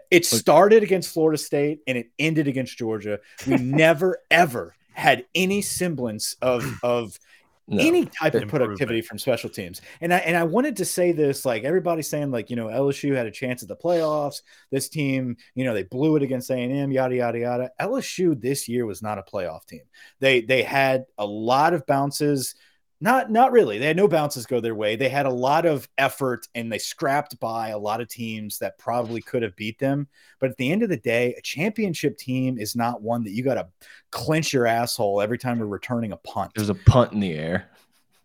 It 0.10 0.26
started 0.26 0.84
against 0.84 1.14
Florida 1.14 1.38
State 1.38 1.82
and 1.88 1.98
it 1.98 2.08
ended 2.18 2.48
against 2.48 2.78
Georgia. 2.78 3.20
We 3.46 3.56
never 3.62 4.20
ever 4.32 4.76
had 4.94 5.26
any 5.36 5.62
semblance 5.62 6.36
of 6.42 6.80
of 6.84 7.20
No. 7.66 7.82
any 7.82 8.06
type 8.06 8.36
of 8.36 8.48
productivity 8.50 9.02
from 9.02 9.18
special 9.18 9.50
teams. 9.50 9.82
And 10.02 10.14
I 10.14 10.18
and 10.18 10.36
I 10.36 10.44
wanted 10.44 10.78
to 10.78 10.86
say 10.86 11.14
this, 11.14 11.46
like 11.46 11.64
everybody's 11.64 12.10
saying, 12.10 12.30
like 12.32 12.50
you 12.50 12.58
know, 12.58 12.68
LSU 12.68 13.16
had 13.16 13.26
a 13.26 13.32
chance 13.32 13.64
at 13.64 13.70
the 13.70 13.76
playoffs. 13.76 14.42
This 14.70 14.90
team, 14.90 15.38
you 15.56 15.64
know, 15.64 15.74
they 15.74 15.84
blew 15.84 16.18
it 16.18 16.24
against 16.24 16.50
A 16.50 16.56
and 16.56 16.74
M, 16.74 16.92
yada 16.92 17.16
yada 17.16 17.40
yada. 17.40 17.72
LSU 17.80 18.40
this 18.40 18.68
year 18.68 18.86
was 18.86 19.02
not 19.02 19.18
a 19.18 19.24
playoff 19.24 19.66
team. 19.66 19.84
They 20.20 20.42
they 20.42 20.64
had 20.64 21.06
a 21.18 21.26
lot 21.26 21.74
of 21.74 21.86
bounces. 21.86 22.56
Not 23.04 23.30
not 23.30 23.52
really. 23.52 23.80
They 23.80 23.88
had 23.88 23.98
no 23.98 24.08
bounces 24.08 24.46
go 24.46 24.62
their 24.62 24.76
way. 24.76 24.96
They 24.96 25.10
had 25.10 25.26
a 25.26 25.30
lot 25.30 25.66
of 25.66 25.90
effort 25.98 26.48
and 26.56 26.72
they 26.72 26.78
scrapped 26.78 27.38
by 27.38 27.70
a 27.70 27.78
lot 27.78 28.00
of 28.00 28.08
teams 28.08 28.60
that 28.60 28.78
probably 28.78 29.22
could 29.22 29.44
have 29.44 29.54
beat 29.58 29.78
them. 29.78 30.08
But 30.40 30.52
at 30.52 30.56
the 30.56 30.72
end 30.72 30.84
of 30.84 30.90
the 30.90 30.96
day, 30.96 31.36
a 31.38 31.42
championship 31.42 32.18
team 32.18 32.58
is 32.58 32.78
not 32.78 33.02
one 33.02 33.26
that 33.26 33.32
you 33.32 33.44
got 33.44 33.56
to 33.56 33.68
clench 34.12 34.54
your 34.54 34.66
asshole 34.66 35.20
every 35.20 35.38
time 35.38 35.58
you're 35.58 35.68
returning 35.68 36.14
a 36.14 36.18
punt. 36.18 36.54
There's 36.56 36.70
a 36.70 36.76
punt 36.76 37.12
in 37.12 37.20
the 37.20 37.34
air. 37.34 37.70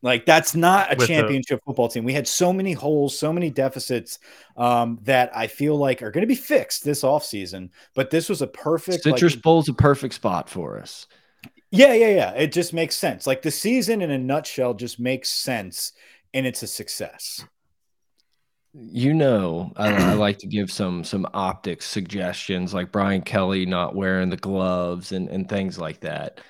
Like 0.01 0.25
that's 0.25 0.55
not 0.55 0.93
a 0.93 0.97
With 0.97 1.09
the- 1.09 1.13
championship 1.13 1.61
football 1.67 1.89
team. 1.89 2.05
We 2.05 2.13
had 2.13 2.29
so 2.29 2.53
many 2.53 2.73
holes, 2.73 3.19
so 3.19 3.33
many 3.33 3.51
deficits 3.51 4.21
um, 4.57 5.01
that 5.03 5.37
I 5.37 5.49
feel 5.49 5.77
like 5.77 6.05
are 6.05 6.13
going 6.13 6.23
to 6.23 6.29
be 6.29 6.37
fixed 6.37 6.85
this 6.85 7.03
offseason. 7.03 7.71
But 7.97 8.11
this 8.11 8.29
was 8.29 8.43
a 8.43 8.47
perfect 8.47 9.05
like, 9.05 9.17
Citrus 9.17 9.35
Bowl's 9.35 9.69
a 9.69 9.75
perfect 9.75 10.15
spot 10.15 10.49
for 10.49 10.79
us. 10.79 11.09
Yeah, 11.71 11.93
yeah, 11.95 12.09
yeah. 12.09 12.31
It 12.33 12.53
just 12.53 12.73
makes 12.73 12.97
sense. 12.97 13.27
Like 13.27 13.43
the 13.43 13.51
season 13.51 14.03
in 14.03 14.11
a 14.11 14.19
nutshell 14.19 14.75
just 14.75 14.99
makes 14.99 15.31
sense, 15.31 15.93
and 16.35 16.47
it's 16.47 16.63
a 16.63 16.67
success. 16.67 17.45
You 18.75 19.15
know, 19.15 19.73
I, 19.77 20.11
I 20.11 20.13
like 20.13 20.39
to 20.39 20.47
give 20.47 20.71
some 20.71 21.03
some 21.03 21.27
optics 21.35 21.87
suggestions, 21.87 22.75
like 22.75 22.93
Brian 22.93 23.23
Kelly 23.23 23.67
not 23.67 23.95
wearing 23.97 24.29
the 24.31 24.37
gloves 24.37 25.13
and 25.13 25.29
and 25.29 25.49
things 25.49 25.79
like 25.79 26.01
that. 26.01 26.41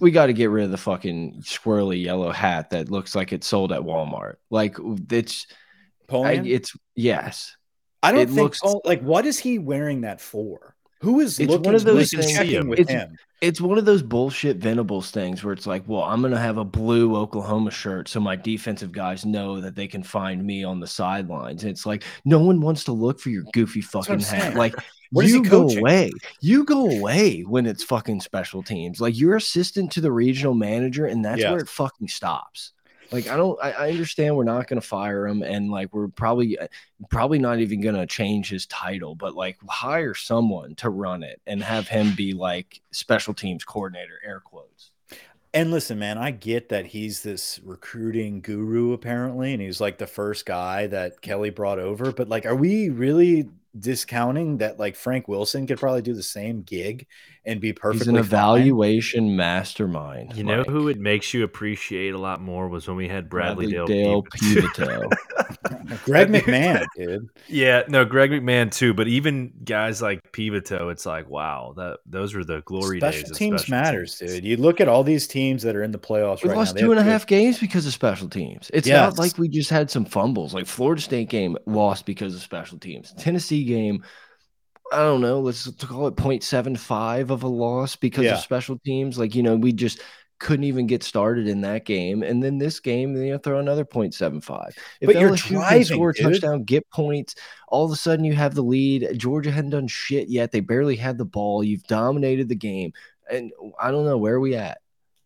We 0.00 0.10
got 0.10 0.26
to 0.26 0.32
get 0.32 0.50
rid 0.50 0.64
of 0.64 0.70
the 0.70 0.76
fucking 0.76 1.42
swirly 1.42 2.02
yellow 2.02 2.30
hat 2.30 2.70
that 2.70 2.90
looks 2.90 3.14
like 3.14 3.32
it's 3.32 3.46
sold 3.46 3.72
at 3.72 3.80
Walmart. 3.80 4.34
Like 4.50 4.76
it's, 5.10 5.46
I, 6.26 6.32
it's 6.44 6.76
yes. 6.94 7.56
I 8.02 8.12
don't 8.12 8.20
it 8.22 8.26
think 8.26 8.38
looks- 8.38 8.60
oh, 8.62 8.80
like 8.84 9.02
what 9.02 9.26
is 9.26 9.38
he 9.38 9.58
wearing 9.58 10.02
that 10.02 10.20
for? 10.20 10.76
Who 11.00 11.20
is 11.20 11.38
It's 11.38 11.48
looking 11.50 11.64
one 11.66 11.74
of 11.76 11.84
those 11.84 12.10
things- 12.10 12.32
checking 12.32 12.68
with 12.68 12.80
It's- 12.80 13.02
him? 13.04 13.16
It's 13.40 13.60
one 13.60 13.78
of 13.78 13.84
those 13.84 14.02
bullshit 14.02 14.56
Venables 14.56 15.12
things 15.12 15.44
where 15.44 15.52
it's 15.52 15.66
like, 15.66 15.84
well, 15.86 16.02
I'm 16.02 16.20
gonna 16.22 16.40
have 16.40 16.58
a 16.58 16.64
blue 16.64 17.14
Oklahoma 17.14 17.70
shirt 17.70 18.08
so 18.08 18.18
my 18.18 18.34
defensive 18.34 18.90
guys 18.90 19.24
know 19.24 19.60
that 19.60 19.76
they 19.76 19.86
can 19.86 20.02
find 20.02 20.44
me 20.44 20.64
on 20.64 20.80
the 20.80 20.88
sidelines. 20.88 21.62
And 21.62 21.70
it's 21.70 21.86
like 21.86 22.02
no 22.24 22.40
one 22.40 22.60
wants 22.60 22.82
to 22.84 22.92
look 22.92 23.20
for 23.20 23.30
your 23.30 23.44
goofy 23.52 23.80
fucking 23.80 24.20
hat. 24.20 24.54
Like 24.56 24.74
What 25.10 25.26
you 25.26 25.42
go 25.42 25.66
away. 25.70 26.10
You 26.42 26.64
go 26.64 26.90
away 26.90 27.40
when 27.40 27.64
it's 27.64 27.82
fucking 27.82 28.20
special 28.20 28.62
teams. 28.62 29.00
Like 29.00 29.16
you're 29.18 29.36
assistant 29.36 29.90
to 29.92 30.02
the 30.02 30.12
regional 30.12 30.52
manager, 30.52 31.06
and 31.06 31.24
that's 31.24 31.40
Yes. 31.40 31.50
where 31.50 31.60
it 31.60 31.68
fucking 31.68 32.08
stops. 32.08 32.72
Like 33.10 33.28
I 33.28 33.36
don't, 33.36 33.58
I, 33.62 33.72
I 33.72 33.90
understand 33.90 34.36
we're 34.36 34.44
not 34.44 34.66
going 34.68 34.80
to 34.80 34.86
fire 34.86 35.26
him, 35.26 35.42
and 35.42 35.70
like 35.70 35.94
we're 35.94 36.08
probably, 36.08 36.58
uh, 36.58 36.68
probably 37.10 37.38
not 37.38 37.60
even 37.60 37.80
going 37.80 37.94
to 37.94 38.06
change 38.06 38.50
his 38.50 38.66
title, 38.66 39.14
but 39.14 39.34
like 39.34 39.56
hire 39.68 40.14
someone 40.14 40.74
to 40.76 40.90
run 40.90 41.22
it 41.22 41.40
and 41.46 41.62
have 41.62 41.88
him 41.88 42.14
be 42.14 42.32
like 42.34 42.80
special 42.90 43.34
teams 43.34 43.64
coordinator, 43.64 44.20
air 44.24 44.40
quotes. 44.40 44.90
And 45.54 45.70
listen, 45.70 45.98
man, 45.98 46.18
I 46.18 46.30
get 46.30 46.68
that 46.68 46.86
he's 46.86 47.22
this 47.22 47.58
recruiting 47.64 48.42
guru 48.42 48.92
apparently, 48.92 49.54
and 49.54 49.62
he's 49.62 49.80
like 49.80 49.96
the 49.96 50.06
first 50.06 50.44
guy 50.44 50.86
that 50.88 51.22
Kelly 51.22 51.50
brought 51.50 51.78
over. 51.78 52.12
But 52.12 52.28
like, 52.28 52.44
are 52.44 52.54
we 52.54 52.90
really 52.90 53.48
discounting 53.78 54.58
that 54.58 54.78
like 54.78 54.96
Frank 54.96 55.28
Wilson 55.28 55.66
could 55.66 55.78
probably 55.78 56.02
do 56.02 56.14
the 56.14 56.22
same 56.22 56.62
gig 56.62 57.06
and 57.48 57.60
be 57.60 57.72
perfectly 57.72 57.98
He's 58.00 58.08
an 58.08 58.14
fine? 58.16 58.24
evaluation 58.24 59.36
mastermind. 59.36 60.36
You 60.36 60.44
know 60.44 60.58
Mike. 60.58 60.66
who 60.68 60.88
it 60.88 60.98
makes 60.98 61.32
you 61.34 61.42
appreciate 61.44 62.14
a 62.14 62.18
lot 62.18 62.40
more 62.40 62.68
was 62.68 62.86
when 62.86 62.96
we 62.96 63.08
had 63.08 63.28
Bradley, 63.28 63.66
Dale. 63.72 63.86
Dale 63.86 64.22
Peveto. 64.22 65.10
Greg 66.04 66.28
McMahon, 66.28 66.86
dude. 66.96 67.28
Yeah, 67.48 67.82
no, 67.88 68.04
Greg 68.04 68.30
McMahon 68.30 68.70
too. 68.72 68.94
But 68.94 69.08
even 69.08 69.52
guys 69.64 70.00
like 70.02 70.20
Peveto, 70.32 70.90
it's 70.92 71.06
like, 71.06 71.28
wow, 71.28 71.74
that 71.76 71.98
those 72.06 72.34
were 72.34 72.44
the 72.44 72.60
glory 72.62 73.00
days. 73.00 73.14
Special 73.20 73.30
of 73.32 73.36
teams 73.38 73.60
special 73.62 73.70
matters, 73.76 74.18
teams. 74.18 74.32
dude. 74.34 74.44
You 74.44 74.56
look 74.56 74.80
at 74.80 74.88
all 74.88 75.02
these 75.04 75.26
teams 75.26 75.62
that 75.62 75.74
are 75.76 75.82
in 75.82 75.90
the 75.92 75.98
playoffs 75.98 76.42
We 76.42 76.50
right 76.50 76.58
lost 76.58 76.74
now. 76.74 76.82
two 76.82 76.92
and 76.92 77.00
a 77.08 77.18
games 77.26 77.58
because 77.58 77.86
of 77.86 77.92
special 77.92 78.28
teams. 78.28 78.70
It's 78.72 78.86
Yes. 78.86 79.16
not 79.16 79.18
like 79.18 79.38
we 79.38 79.48
just 79.48 79.70
had 79.70 79.90
some 79.90 80.04
fumbles. 80.04 80.54
Like 80.54 80.66
Florida 80.66 81.00
State 81.02 81.28
game 81.28 81.56
lost 81.66 82.06
because 82.06 82.34
of 82.34 82.40
special 82.42 82.78
teams. 82.78 83.12
Tennessee 83.18 83.64
game, 83.64 84.04
I 84.92 84.98
don't 84.98 85.20
know, 85.20 85.40
let's 85.40 85.68
call 85.84 86.06
it 86.06 86.16
0.75 86.16 87.30
of 87.30 87.42
a 87.42 87.48
loss 87.48 87.96
because 87.96 88.24
Yeah. 88.24 88.34
of 88.34 88.40
special 88.40 88.78
teams. 88.78 89.18
Like, 89.18 89.34
you 89.34 89.42
know, 89.42 89.56
we 89.56 89.72
just 89.72 90.00
couldn't 90.38 90.64
even 90.64 90.86
get 90.86 91.02
started 91.02 91.48
in 91.48 91.60
that 91.62 91.84
game. 91.84 92.22
And 92.22 92.42
then 92.42 92.58
this 92.58 92.80
game, 92.80 93.16
you 93.16 93.32
know, 93.32 93.38
throw 93.38 93.58
another 93.58 93.84
0.75. 93.84 94.72
If 95.00 95.06
But 95.06 95.16
you're 95.16 95.30
LSU 95.30 95.48
driving, 95.50 95.78
can 95.78 95.84
score 95.84 96.10
a 96.10 96.14
dude. 96.14 96.22
touchdown, 96.24 96.62
get 96.64 96.88
points, 96.90 97.34
all 97.68 97.84
of 97.86 97.92
a 97.92 97.96
sudden 97.96 98.24
you 98.24 98.34
have 98.34 98.54
the 98.54 98.62
lead. 98.62 99.08
Georgia 99.16 99.50
hadn't 99.50 99.70
done 99.70 99.88
shit 99.88 100.28
yet. 100.28 100.52
They 100.52 100.60
barely 100.60 100.96
had 100.96 101.18
the 101.18 101.24
ball. 101.24 101.62
You've 101.64 101.82
dominated 101.84 102.48
the 102.48 102.54
game. 102.56 102.92
And 103.30 103.52
I 103.80 103.90
don't 103.90 104.04
know 104.06 104.16
where 104.16 104.34
are 104.36 104.40
we 104.40 104.54
at. 104.54 104.78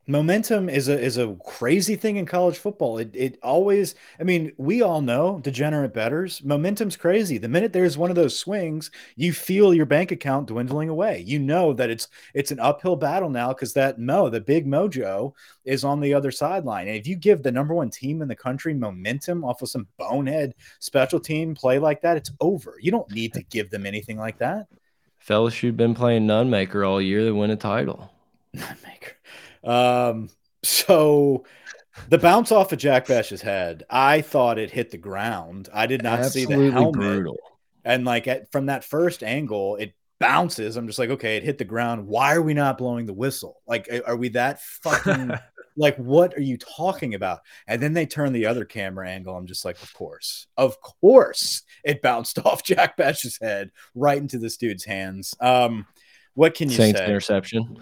Momentum 0.09 0.69
is 0.69 0.88
a 0.88 0.99
is 0.99 1.17
a 1.17 1.37
crazy 1.45 1.95
thing 1.95 2.17
in 2.17 2.27
college 2.27 2.59
football. 2.59 2.99
It 2.99 3.11
it 3.15 3.38
always, 3.41 3.95
I 4.19 4.25
mean, 4.25 4.53
we 4.57 4.83
all 4.83 5.01
know 5.01 5.38
degenerate 5.38 5.95
betters. 5.95 6.43
Momentum's 6.43 6.97
crazy. 6.97 7.38
The 7.38 7.49
minute 7.49 7.73
there's 7.73 7.97
one 7.97 8.11
of 8.11 8.17
those 8.17 8.37
swings, 8.37 8.91
you 9.15 9.33
feel 9.33 9.73
your 9.73 9.87
bank 9.87 10.11
account 10.11 10.49
dwindling 10.49 10.88
away. 10.88 11.21
You 11.21 11.38
know 11.38 11.73
that 11.75 11.88
it's 11.88 12.09
it's 12.35 12.51
an 12.51 12.59
uphill 12.59 12.97
battle 12.97 13.31
now 13.31 13.49
because 13.53 13.75
that 13.75 14.01
Mo, 14.01 14.29
the 14.29 14.41
big 14.41 14.67
mojo, 14.67 15.35
is 15.65 15.85
on 15.85 16.01
the 16.01 16.15
other 16.15 16.33
sideline. 16.33 16.88
And 16.88 16.97
if 16.97 17.07
you 17.07 17.15
give 17.15 17.45
the 17.45 17.53
number 17.53 17.73
one 17.73 17.91
team 17.91 18.23
in 18.23 18.29
the 18.29 18.35
country 18.35 18.75
momentum 18.75 19.45
off 19.45 19.62
of 19.62 19.69
some 19.69 19.87
bonehead 19.99 20.57
special 20.81 21.21
team 21.21 21.55
play 21.55 21.79
like 21.79 22.01
that, 22.01 22.17
it's 22.17 22.33
over. 22.41 22.77
You 22.81 22.91
don't 22.91 23.11
need 23.12 23.35
to 23.35 23.45
give 23.45 23.71
them 23.71 23.87
anything 23.87 24.19
like 24.19 24.38
that. 24.38 24.67
Fellas, 25.21 25.55
LSU'd 25.55 25.77
been 25.77 25.95
playing 25.95 26.27
Nunmaker 26.27 26.85
all 26.85 27.01
year, 27.01 27.23
they 27.23 27.31
win 27.31 27.53
a 27.53 27.57
title. 27.57 28.11
Maker. 28.53 29.12
Um, 29.64 30.29
so 30.62 31.44
the 32.09 32.18
bounce 32.18 32.53
off 32.53 32.72
of 32.72 32.79
Jack 32.79 33.07
Bech's 33.07 33.40
head, 33.40 33.85
I 33.90 34.20
thought 34.20 34.59
it 34.59 34.70
hit 34.70 34.90
the 34.90 34.98
ground. 34.98 35.68
I 35.72 35.87
did 35.87 36.03
not 36.03 36.25
see 36.27 36.44
the 36.44 36.70
helmet. 36.70 36.92
brutal. 36.94 37.38
And 37.85 38.05
like 38.05 38.29
at, 38.29 38.51
from 38.53 38.66
that 38.66 38.85
first 38.85 39.22
angle, 39.22 39.77
it 39.77 39.94
bounces. 40.18 40.77
I'm 40.77 40.87
just 40.87 40.98
like, 40.98 41.11
okay, 41.11 41.37
it 41.37 41.42
hit 41.42 41.59
the 41.59 41.64
ground. 41.64 42.07
Why 42.07 42.35
are 42.35 42.42
we 42.42 42.55
not 42.55 42.79
blowing 42.79 43.07
the 43.07 43.12
whistle? 43.12 43.61
Like, 43.66 43.88
are 44.07 44.16
we 44.16 44.31
that 44.31 44.61
fucking 44.61 45.33
like 45.77 45.96
what 45.96 46.35
are 46.35 46.42
you 46.42 46.57
talking 46.59 47.14
about? 47.14 47.40
And 47.66 47.83
then 47.83 47.92
they 47.92 48.07
turn 48.07 48.33
the 48.33 48.46
other 48.46 48.64
camera 48.64 49.09
angle. 49.09 49.37
I'm 49.37 49.46
just 49.46 49.64
like, 49.64 49.83
of 49.83 49.92
course, 49.94 50.46
of 50.57 50.81
course, 50.81 51.62
it 51.85 52.03
bounced 52.03 52.38
off 52.44 52.62
Jack 52.62 52.96
Bech's 52.96 53.38
head 53.40 53.70
right 53.94 54.18
into 54.18 54.38
this 54.38 54.57
dude's 54.57 54.85
hands. 54.85 55.35
Um, 55.40 55.87
what 56.35 56.55
can 56.55 56.70
you 56.70 56.77
Saints 56.77 56.98
say? 56.98 57.07
interception. 57.07 57.79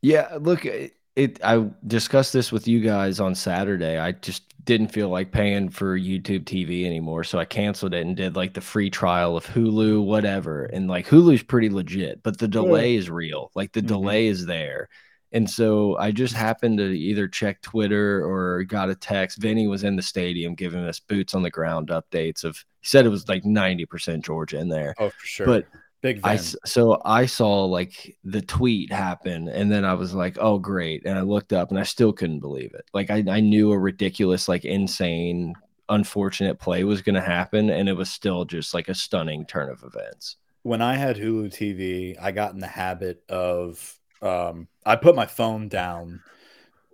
Yeah, 0.00 0.38
look, 0.40 0.64
it, 0.64 0.94
it. 1.18 1.44
I 1.44 1.68
discussed 1.86 2.32
this 2.32 2.52
with 2.52 2.68
you 2.68 2.80
guys 2.80 3.20
on 3.20 3.34
Saturday. 3.34 3.98
I 3.98 4.12
just 4.12 4.44
didn't 4.64 4.88
feel 4.88 5.08
like 5.08 5.32
paying 5.32 5.70
for 5.70 5.98
YouTube 5.98 6.44
TV 6.44 6.84
anymore, 6.84 7.24
so 7.24 7.38
I 7.38 7.44
canceled 7.44 7.94
it 7.94 8.06
and 8.06 8.16
did 8.16 8.36
like 8.36 8.54
the 8.54 8.60
free 8.60 8.90
trial 8.90 9.36
of 9.36 9.46
Hulu, 9.46 10.04
whatever. 10.04 10.66
And 10.66 10.88
like 10.88 11.06
Hulu's 11.06 11.42
pretty 11.42 11.70
legit, 11.70 12.22
but 12.22 12.38
the 12.38 12.48
delay 12.48 12.94
is 12.94 13.08
real. 13.10 13.50
Like 13.54 13.72
the 13.72 13.80
Mhm. 13.80 13.86
delay 13.86 14.26
is 14.26 14.46
there. 14.46 14.88
And 15.32 15.48
so 15.48 15.96
I 15.98 16.10
just 16.10 16.34
happened 16.34 16.78
to 16.78 16.84
either 16.84 17.28
check 17.28 17.60
Twitter 17.60 18.24
or 18.24 18.64
got 18.64 18.88
a 18.90 18.94
text. 18.94 19.38
Vinny 19.40 19.66
was 19.66 19.84
in 19.84 19.96
the 19.96 20.02
stadium 20.02 20.54
giving 20.54 20.84
us 20.84 21.00
boots 21.00 21.34
on 21.34 21.42
the 21.42 21.50
ground 21.50 21.88
updates 21.88 22.44
of 22.44 22.64
he 22.80 22.88
said 22.88 23.04
it 23.04 23.10
was 23.10 23.28
like 23.28 23.44
90% 23.44 24.24
Georgia 24.24 24.58
in 24.58 24.68
there. 24.68 24.94
Oh, 24.98 25.10
for 25.10 25.26
sure. 25.26 25.46
But 25.46 25.66
big 26.02 26.22
I 26.22 26.36
so 26.36 27.00
I 27.04 27.26
saw 27.26 27.64
like 27.64 28.16
the 28.24 28.42
tweet 28.42 28.92
happen, 28.92 29.48
and 29.48 29.70
then 29.70 29.84
I 29.84 29.94
was 29.94 30.14
like, 30.14 30.36
"Oh, 30.40 30.58
great!" 30.58 31.04
And 31.06 31.18
I 31.18 31.22
looked 31.22 31.52
up, 31.52 31.70
and 31.70 31.78
I 31.78 31.84
still 31.84 32.12
couldn't 32.12 32.40
believe 32.40 32.74
it. 32.74 32.84
Like 32.92 33.10
I, 33.10 33.24
I 33.28 33.40
knew 33.40 33.72
a 33.72 33.78
ridiculous, 33.78 34.48
like 34.48 34.64
insane, 34.64 35.56
unfortunate 35.88 36.58
play 36.60 36.84
was 36.84 37.02
going 37.02 37.14
to 37.14 37.20
happen, 37.20 37.70
and 37.70 37.88
it 37.88 37.94
was 37.94 38.10
still 38.10 38.44
just 38.44 38.74
like 38.74 38.88
a 38.88 38.94
stunning 38.94 39.46
turn 39.46 39.70
of 39.70 39.82
events. 39.84 40.36
when 40.62 40.82
I 40.82 40.96
had 40.96 41.16
Hulu 41.16 41.52
TV, 41.52 42.16
I 42.20 42.32
got 42.32 42.52
in 42.52 42.60
the 42.60 42.66
habit 42.66 43.22
of 43.28 43.98
um, 44.22 44.68
I 44.84 44.96
put 44.96 45.14
my 45.14 45.26
phone 45.26 45.68
down 45.68 46.22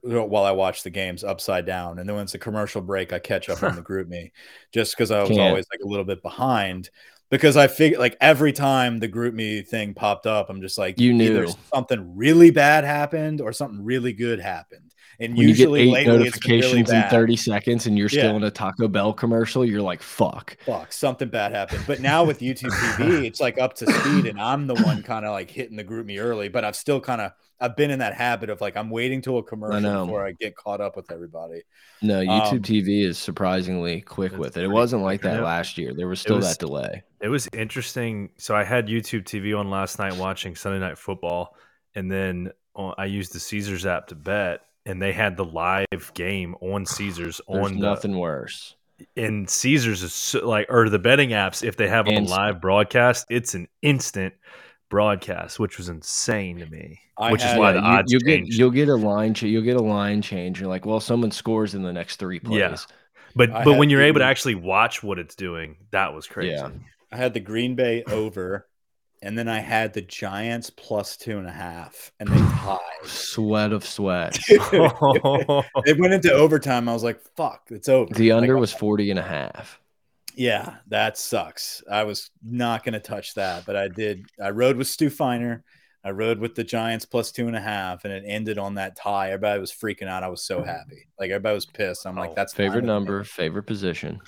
while 0.02 0.44
I 0.44 0.52
watched 0.52 0.84
the 0.84 0.90
games 0.90 1.24
upside 1.24 1.66
down, 1.66 1.98
and 1.98 2.08
then 2.08 2.16
when 2.16 2.24
it's 2.24 2.34
a 2.34 2.38
commercial 2.38 2.82
break, 2.82 3.12
I 3.12 3.18
catch 3.20 3.48
up 3.48 3.64
on 3.64 3.74
the 3.74 3.82
group 3.82 4.08
me, 4.08 4.32
just 4.72 4.94
because 4.96 5.10
I 5.10 5.24
was 5.24 5.36
Can't. 5.36 5.38
always 5.38 5.66
like 5.72 5.80
a 5.84 5.88
little 5.88 6.04
bit 6.04 6.22
behind. 6.22 6.90
Because 7.30 7.56
I 7.56 7.66
figured 7.66 7.98
like 8.00 8.16
every 8.20 8.52
time 8.52 9.00
the 9.00 9.08
group 9.08 9.34
me 9.34 9.62
thing 9.62 9.94
popped 9.94 10.26
up, 10.26 10.50
I'm 10.50 10.60
just 10.60 10.78
like, 10.78 11.00
You 11.00 11.12
either 11.14 11.46
knew. 11.46 11.54
something 11.74 12.16
really 12.16 12.50
bad 12.50 12.84
happened 12.84 13.40
or 13.40 13.52
something 13.52 13.84
really 13.84 14.12
good 14.12 14.38
happened. 14.40 14.93
And 15.20 15.36
When 15.36 15.48
usually 15.48 15.84
you 15.84 15.92
get 15.92 15.98
eight 16.00 16.06
lately 16.08 16.26
it's 16.28 16.46
really 16.46 16.58
notifications 16.58 16.90
in 16.90 17.02
30 17.10 17.36
seconds 17.36 17.86
and 17.86 17.96
you're 17.96 18.08
still 18.08 18.30
Yeah. 18.30 18.36
in 18.36 18.42
a 18.44 18.50
Taco 18.50 18.88
Bell 18.88 19.12
commercial, 19.12 19.64
you're 19.64 19.82
like, 19.82 20.02
fuck. 20.02 20.56
fuck 20.64 20.92
something 20.92 21.28
bad 21.28 21.52
happened 21.52 21.84
but 21.86 22.00
now 22.00 22.24
with 22.24 22.40
youtube 22.40 22.70
tv 22.70 23.24
it's 23.26 23.40
like 23.40 23.58
up 23.58 23.74
to 23.74 23.86
speed 23.90 24.26
and 24.26 24.40
i'm 24.40 24.66
the 24.66 24.74
one 24.74 25.02
kind 25.02 25.24
of 25.24 25.32
like 25.32 25.50
hitting 25.50 25.76
the 25.76 25.84
group 25.84 26.06
me 26.06 26.18
early 26.18 26.48
but 26.48 26.64
i've 26.64 26.76
still 26.76 27.00
kind 27.00 27.20
of 27.20 27.32
i've 27.60 27.76
been 27.76 27.90
in 27.90 27.98
that 28.00 28.14
habit 28.14 28.50
of 28.50 28.60
like 28.60 28.76
i'm 28.76 28.90
waiting 28.90 29.20
till 29.22 29.38
a 29.38 29.42
commercial 29.42 29.80
know. 29.80 30.04
before 30.04 30.26
i 30.26 30.32
get 30.32 30.54
caught 30.56 30.80
up 30.80 30.96
with 30.96 31.10
everybody 31.12 31.62
No, 32.02 32.20
YouTube 32.20 32.52
Um, 32.52 32.62
TV 32.62 33.04
is 33.04 33.16
surprisingly 33.18 34.00
quick 34.02 34.36
with 34.36 34.56
it. 34.56 34.64
It 34.64 34.68
wasn't 34.68 35.02
like 35.02 35.22
that 35.22 35.36
Yeah. 35.38 35.44
last 35.44 35.78
year. 35.78 35.94
There 35.94 36.08
was 36.08 36.20
still 36.20 36.36
was- 36.36 36.48
that 36.48 36.58
delay. 36.58 37.02
It 37.22 37.28
was 37.28 37.48
interesting. 37.54 38.28
So 38.36 38.54
I 38.54 38.62
had 38.64 38.88
YouTube 38.88 39.24
TV 39.24 39.54
on 39.58 39.70
last 39.70 39.98
night 39.98 40.14
watching 40.16 40.54
Sunday 40.56 40.80
Night 40.80 40.98
Football, 40.98 41.56
and 41.94 42.12
then 42.12 42.52
on, 42.74 42.92
I 42.98 43.06
used 43.06 43.32
the 43.32 43.40
Caesars 43.40 43.86
app 43.86 44.08
to 44.08 44.14
bet, 44.14 44.60
and 44.86 45.00
they 45.00 45.12
had 45.12 45.36
the 45.36 45.44
live 45.44 46.12
game 46.14 46.54
on 46.60 46.86
Caesars 46.86 47.40
There's 47.48 47.64
on 47.66 47.74
the 47.74 47.80
nothing 47.80 48.18
worse. 48.18 48.74
and 49.16 49.48
Caesars 49.48 50.02
is 50.02 50.12
so, 50.14 50.46
like 50.46 50.66
or 50.68 50.88
the 50.88 50.98
betting 50.98 51.30
apps 51.30 51.62
if 51.62 51.76
they 51.76 51.88
have 51.88 52.06
a 52.06 52.20
live 52.20 52.60
broadcast, 52.60 53.26
it's 53.30 53.54
an 53.54 53.68
instant 53.82 54.34
broadcast, 54.90 55.58
which 55.58 55.78
was 55.78 55.88
insane 55.88 56.58
to 56.58 56.66
me. 56.66 57.00
I 57.16 57.32
which 57.32 57.42
is 57.44 57.56
why 57.56 57.72
Yeah, 57.74 57.80
the 57.80 57.86
you, 57.86 57.94
odds 57.94 58.12
you'll 58.12 58.20
get 58.20 58.46
you'll 58.46 58.70
get 58.70 58.88
a 58.88 58.94
line 58.96 59.34
ch- 59.34 59.42
you'll 59.44 59.62
get 59.62 59.76
a 59.76 59.82
line 59.82 60.20
change. 60.22 60.60
You're 60.60 60.68
like, 60.68 60.84
well, 60.86 61.00
someone 61.00 61.30
scores 61.30 61.74
in 61.74 61.82
the 61.82 61.92
next 61.92 62.16
three 62.16 62.40
plays. 62.40 62.58
Yeah. 62.58 62.76
but 63.36 63.50
I 63.50 63.64
but 63.64 63.78
when 63.78 63.90
you're 63.90 64.00
the- 64.00 64.06
able 64.08 64.20
to 64.20 64.24
actually 64.26 64.56
watch 64.56 65.02
what 65.02 65.18
it's 65.18 65.34
doing, 65.34 65.76
that 65.90 66.12
was 66.14 66.26
crazy. 66.26 66.54
Yeah. 66.54 66.70
i 67.12 67.16
had 67.16 67.32
the 67.34 67.40
green 67.40 67.74
bay 67.76 68.02
over 68.04 68.66
and 69.24 69.36
then 69.38 69.48
i 69.48 69.58
had 69.58 69.92
the 69.92 70.02
giants 70.02 70.70
plus 70.70 71.16
two 71.16 71.38
and 71.38 71.46
a 71.46 71.52
half 71.52 72.12
and 72.20 72.28
they 72.28 72.38
tied 72.60 72.78
Sweat 73.04 73.72
of 73.72 73.84
sweat. 73.84 74.38
it 74.48 75.98
went 75.98 76.14
into 76.14 76.32
overtime 76.32 76.88
i 76.88 76.92
was 76.92 77.02
like 77.04 77.20
fuck 77.36 77.62
it's 77.70 77.88
over 77.88 78.12
The 78.14 78.32
Like, 78.32 78.42
under 78.42 78.56
was 78.58 78.72
40 78.72 79.10
and 79.10 79.18
a 79.18 79.22
half. 79.22 79.80
Yeah, 80.36 80.78
that 80.88 81.16
sucks. 81.16 81.84
I 81.88 82.02
was 82.02 82.30
not 82.42 82.82
going 82.82 82.94
to 82.94 82.98
touch 82.98 83.34
that, 83.34 83.64
but 83.66 83.76
I 83.76 83.86
did. 83.86 84.26
I 84.42 84.50
rode 84.50 84.76
with 84.76 84.88
Stu 84.88 85.08
Feiner. 85.08 85.62
I 86.02 86.10
rode 86.10 86.40
with 86.40 86.56
the 86.56 86.64
Giants 86.64 87.04
plus 87.04 87.30
two 87.30 87.46
and 87.46 87.54
a 87.54 87.60
half, 87.60 88.04
and 88.04 88.12
it 88.12 88.24
ended 88.26 88.58
on 88.58 88.74
that 88.74 88.96
tie. 88.96 89.28
Everybody 89.30 89.60
was 89.60 89.70
freaking 89.70 90.08
out. 90.08 90.24
I 90.24 90.28
was 90.28 90.42
so 90.42 90.64
happy. 90.64 91.06
Like 91.20 91.30
everybody 91.30 91.54
was 91.54 91.66
pissed. 91.66 92.04
I'm 92.04 92.16
like, 92.16 92.30
Oh, 92.30 92.34
that's 92.34 92.52
fine 92.52 92.66
Favorite 92.66 92.76
with 92.78 92.84
me. 92.84 92.88
number, 92.94 93.22
favorite 93.22 93.62
position. 93.62 94.20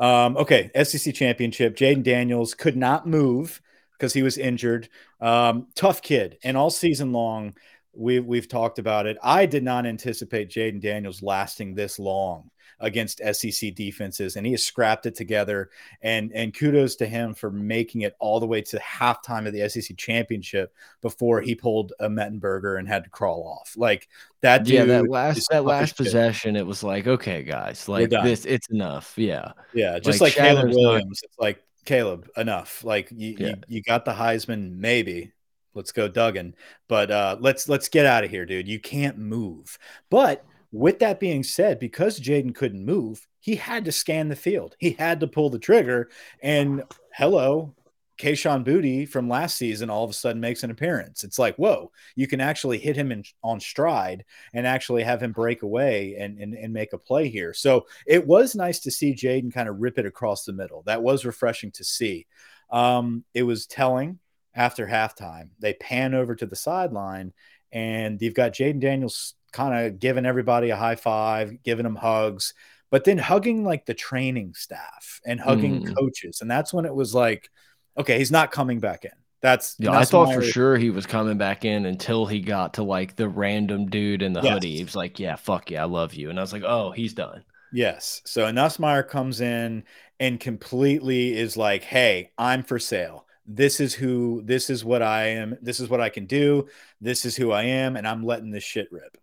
Um, 0.00 0.38
okay, 0.38 0.70
SEC 0.82 1.14
championship. 1.14 1.76
Jayden 1.76 2.02
Daniels 2.02 2.54
could 2.54 2.76
not 2.76 3.06
move 3.06 3.60
because 3.98 4.12
he 4.12 4.22
was 4.22 4.38
injured. 4.38 4.88
Um, 5.20 5.68
tough 5.74 6.02
kid, 6.02 6.38
and 6.44 6.56
all 6.56 6.70
season 6.70 7.12
long, 7.12 7.54
we've 7.92 8.24
we've 8.24 8.48
talked 8.48 8.78
about 8.78 9.06
it. 9.06 9.16
I 9.22 9.46
did 9.46 9.62
not 9.62 9.86
anticipate 9.86 10.50
Jayden 10.50 10.80
Daniels 10.80 11.22
lasting 11.22 11.74
this 11.74 11.98
long 11.98 12.50
against 12.80 13.20
SEC 13.32 13.74
defenses, 13.74 14.36
and 14.36 14.44
he 14.44 14.52
has 14.52 14.64
scrapped 14.64 15.06
it 15.06 15.14
together. 15.14 15.70
And 16.02 16.32
and 16.34 16.54
kudos 16.54 16.96
to 16.96 17.06
him 17.06 17.34
for 17.34 17.50
making 17.50 18.02
it 18.02 18.16
all 18.18 18.40
the 18.40 18.46
way 18.46 18.60
to 18.62 18.78
halftime 18.78 19.46
of 19.46 19.52
the 19.52 19.68
SEC 19.68 19.96
championship 19.96 20.74
before 21.00 21.40
he 21.40 21.54
pulled 21.54 21.92
a 22.00 22.08
Mettenberger 22.08 22.78
and 22.78 22.88
had 22.88 23.04
to 23.04 23.10
crawl 23.10 23.58
off. 23.60 23.74
Like 23.76 24.08
that. 24.40 24.66
Yeah, 24.66 24.84
that 24.84 25.08
last 25.08 25.48
that 25.50 25.64
last 25.64 25.90
shit. 25.90 25.96
possession, 25.98 26.56
it 26.56 26.66
was 26.66 26.82
like, 26.82 27.06
okay, 27.06 27.42
guys, 27.42 27.88
like 27.88 28.10
this, 28.10 28.44
it's 28.44 28.68
enough. 28.70 29.14
Yeah. 29.16 29.52
Yeah, 29.72 29.98
just 29.98 30.20
Like, 30.20 30.36
like, 30.36 30.46
Caleb 30.46 30.70
Williams. 30.70 31.20
It's 31.24 31.38
like 31.38 31.62
Caleb, 31.84 32.28
enough. 32.36 32.84
Like 32.84 33.10
you, 33.10 33.36
Yeah. 33.38 33.48
you, 33.48 33.54
you 33.68 33.82
got 33.82 34.04
the 34.04 34.12
Heisman, 34.12 34.76
maybe. 34.76 35.32
Let's 35.74 35.92
go, 35.92 36.06
Duggan. 36.08 36.54
But 36.88 37.10
uh, 37.10 37.36
let's 37.40 37.68
let's 37.68 37.88
get 37.88 38.06
out 38.06 38.24
of 38.24 38.30
here, 38.30 38.46
dude. 38.46 38.68
You 38.68 38.78
can't 38.78 39.18
move. 39.18 39.76
But 40.08 40.44
with 40.72 40.98
that 41.00 41.20
being 41.20 41.42
said, 41.42 41.78
because 41.78 42.20
Jayden 42.20 42.54
couldn't 42.54 42.84
move, 42.84 43.26
he 43.40 43.56
had 43.56 43.84
to 43.84 43.92
scan 43.92 44.28
the 44.28 44.36
field. 44.36 44.76
He 44.78 44.90
had 44.92 45.20
to 45.20 45.26
pull 45.26 45.50
the 45.50 45.58
trigger. 45.58 46.10
And 46.42 46.84
hello, 47.12 47.74
Kayshon 48.18 48.64
Boutte 48.64 49.08
from 49.08 49.28
last 49.28 49.56
season 49.56 49.90
all 49.90 50.04
of 50.04 50.10
a 50.10 50.14
sudden 50.14 50.40
makes 50.40 50.62
an 50.62 50.70
appearance. 50.70 51.24
It's 51.24 51.38
like, 51.38 51.56
whoa, 51.56 51.90
you 52.14 52.26
can 52.26 52.40
actually 52.40 52.78
hit 52.78 52.96
him 52.96 53.10
in, 53.10 53.24
on 53.42 53.58
stride 53.58 54.24
and 54.52 54.66
actually 54.66 55.02
have 55.02 55.22
him 55.22 55.32
break 55.32 55.62
away 55.62 56.16
and, 56.18 56.38
and, 56.38 56.54
and 56.54 56.72
make 56.72 56.92
a 56.92 56.98
play 56.98 57.28
here. 57.28 57.52
So 57.52 57.86
it 58.06 58.24
was 58.26 58.54
nice 58.54 58.78
to 58.80 58.90
see 58.90 59.14
Jayden 59.14 59.52
kind 59.52 59.68
of 59.68 59.80
rip 59.80 59.98
it 59.98 60.06
across 60.06 60.44
the 60.44 60.52
middle. 60.52 60.82
That 60.82 61.02
was 61.02 61.24
refreshing 61.24 61.72
to 61.72 61.84
see. 61.84 62.26
Um, 62.70 63.24
it 63.34 63.42
was 63.42 63.66
telling 63.66 64.18
after 64.54 64.86
halftime. 64.86 65.48
They 65.58 65.74
pan 65.74 66.14
over 66.14 66.34
to 66.36 66.46
the 66.46 66.56
sideline, 66.56 67.32
and 67.72 68.22
you've 68.22 68.34
got 68.34 68.52
Jayden 68.52 68.80
Daniels 68.80 69.34
kind 69.52 69.86
of 69.86 69.98
giving 69.98 70.26
everybody 70.26 70.70
a 70.70 70.76
high 70.76 70.94
five, 70.96 71.62
giving 71.64 71.84
them 71.84 71.96
hugs, 71.96 72.54
but 72.90 73.02
then 73.02 73.18
hugging 73.18 73.64
like 73.64 73.86
the 73.86 73.94
training 73.94 74.54
staff 74.54 75.20
and 75.26 75.40
hugging 75.40 75.82
Mm. 75.82 75.96
coaches. 75.96 76.40
And 76.40 76.50
that's 76.50 76.72
when 76.72 76.84
it 76.84 76.94
was 76.94 77.12
like, 77.12 77.50
okay, 77.98 78.18
he's 78.18 78.30
not 78.32 78.50
coming 78.50 78.80
back 78.80 79.04
in. 79.04 79.10
That's 79.40 79.76
Yeah, 79.78 79.90
I 79.92 80.04
thought 80.04 80.28
my- 80.28 80.34
for 80.36 80.42
sure 80.42 80.76
he 80.78 80.88
was 80.90 81.04
coming 81.06 81.36
back 81.36 81.64
in 81.66 81.84
until 81.86 82.24
he 82.26 82.40
got 82.40 82.74
to 82.74 82.82
like 82.82 83.16
the 83.16 83.28
random 83.28 83.86
dude 83.86 84.22
in 84.22 84.32
the 84.32 84.40
Yes. 84.40 84.52
hoodie. 84.54 84.76
He 84.76 84.84
was 84.84 84.96
like, 84.96 85.18
"Yeah, 85.20 85.36
fuck 85.36 85.70
yeah, 85.70 85.82
I 85.82 85.86
love 85.86 86.14
you," 86.14 86.30
and 86.30 86.38
I 86.38 86.42
was 86.42 86.52
like, 86.52 86.62
"Oh, 86.64 86.92
he's 86.92 87.12
done." 87.12 87.44
Yes. 87.72 88.22
So 88.24 88.50
Nussmeier 88.50 89.06
comes 89.06 89.40
in 89.42 89.84
and 90.18 90.40
completely 90.40 91.36
is 91.36 91.56
like, 91.56 91.82
"Hey, 91.82 92.30
I'm 92.38 92.62
for 92.62 92.78
sale. 92.78 93.26
This 93.46 93.80
is 93.80 93.92
who. 93.92 94.40
This 94.46 94.70
is 94.70 94.82
what 94.82 95.02
I 95.02 95.26
am. 95.26 95.58
This 95.60 95.78
is 95.78 95.90
what 95.90 96.00
I 96.00 96.08
can 96.08 96.24
do. 96.24 96.68
This 97.02 97.26
is 97.26 97.36
who 97.36 97.52
I 97.52 97.64
am, 97.64 97.96
and 97.96 98.08
I'm 98.08 98.24
letting 98.24 98.50
this 98.50 98.64
shit 98.64 98.88
rip." 98.90 99.18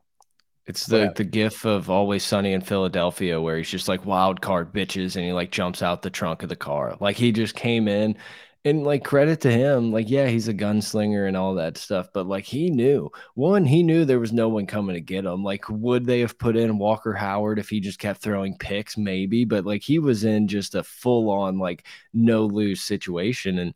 It's 0.67 0.85
the 0.85 0.97
Whatever. 0.97 1.13
the 1.15 1.23
gif 1.23 1.65
of 1.65 1.89
Always 1.89 2.23
Sunny 2.23 2.53
in 2.53 2.61
Philadelphia 2.61 3.41
where 3.41 3.57
he's 3.57 3.69
just 3.71 3.87
like 3.87 4.05
wild 4.05 4.41
card 4.41 4.71
bitches 4.71 5.15
and 5.15 5.25
he 5.25 5.31
like 5.33 5.49
jumps 5.49 5.81
out 5.81 6.03
the 6.03 6.11
trunk 6.11 6.43
of 6.43 6.49
the 6.49 6.55
car. 6.55 6.95
Like 6.99 7.17
he 7.17 7.31
just 7.31 7.55
came 7.55 7.87
in 7.87 8.15
and 8.63 8.83
like 8.83 9.03
credit 9.03 9.41
to 9.41 9.51
him. 9.51 9.91
Like, 9.91 10.09
yeah, 10.09 10.27
he's 10.27 10.47
a 10.47 10.53
gunslinger 10.53 11.27
and 11.27 11.35
all 11.35 11.55
that 11.55 11.77
stuff, 11.77 12.09
but 12.13 12.27
like 12.27 12.45
he 12.45 12.69
knew 12.69 13.11
one, 13.33 13.65
he 13.65 13.83
knew 13.83 14.05
there 14.05 14.19
was 14.19 14.33
no 14.33 14.49
one 14.49 14.67
coming 14.67 14.93
to 14.93 15.01
get 15.01 15.25
him. 15.25 15.43
Like, 15.43 15.65
would 15.69 16.05
they 16.05 16.19
have 16.19 16.37
put 16.37 16.55
in 16.55 16.77
Walker 16.77 17.13
Howard 17.13 17.59
if 17.59 17.69
he 17.69 17.79
just 17.79 17.99
kept 17.99 18.21
throwing 18.21 18.57
picks? 18.57 18.97
Maybe, 18.97 19.45
but 19.45 19.65
like 19.65 19.81
he 19.81 19.99
was 19.99 20.23
in 20.23 20.47
just 20.47 20.75
a 20.75 20.83
full 20.83 21.29
on 21.29 21.57
like 21.57 21.85
no 22.13 22.45
lose 22.45 22.81
situation 22.81 23.57
and 23.59 23.73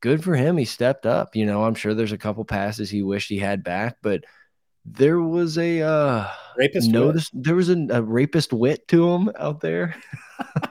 good 0.00 0.22
for 0.22 0.34
him. 0.36 0.56
He 0.56 0.64
stepped 0.66 1.06
up. 1.06 1.34
You 1.34 1.46
know, 1.46 1.64
I'm 1.64 1.74
sure 1.74 1.94
there's 1.94 2.12
a 2.12 2.18
couple 2.18 2.44
passes 2.44 2.90
he 2.90 3.02
wished 3.02 3.28
he 3.28 3.38
had 3.38 3.64
back, 3.64 3.96
but 4.02 4.24
there 4.84 5.20
was 5.20 5.58
a 5.58 5.80
uh 5.82 6.28
Rapist. 6.56 6.92
wit. 6.92 6.92
notice 6.92 7.30
there 7.32 7.54
was 7.54 7.70
a, 7.70 7.86
a 7.90 8.02
rapist 8.02 8.52
wit 8.52 8.86
to 8.88 9.08
him 9.10 9.30
out 9.38 9.60
there. 9.60 9.96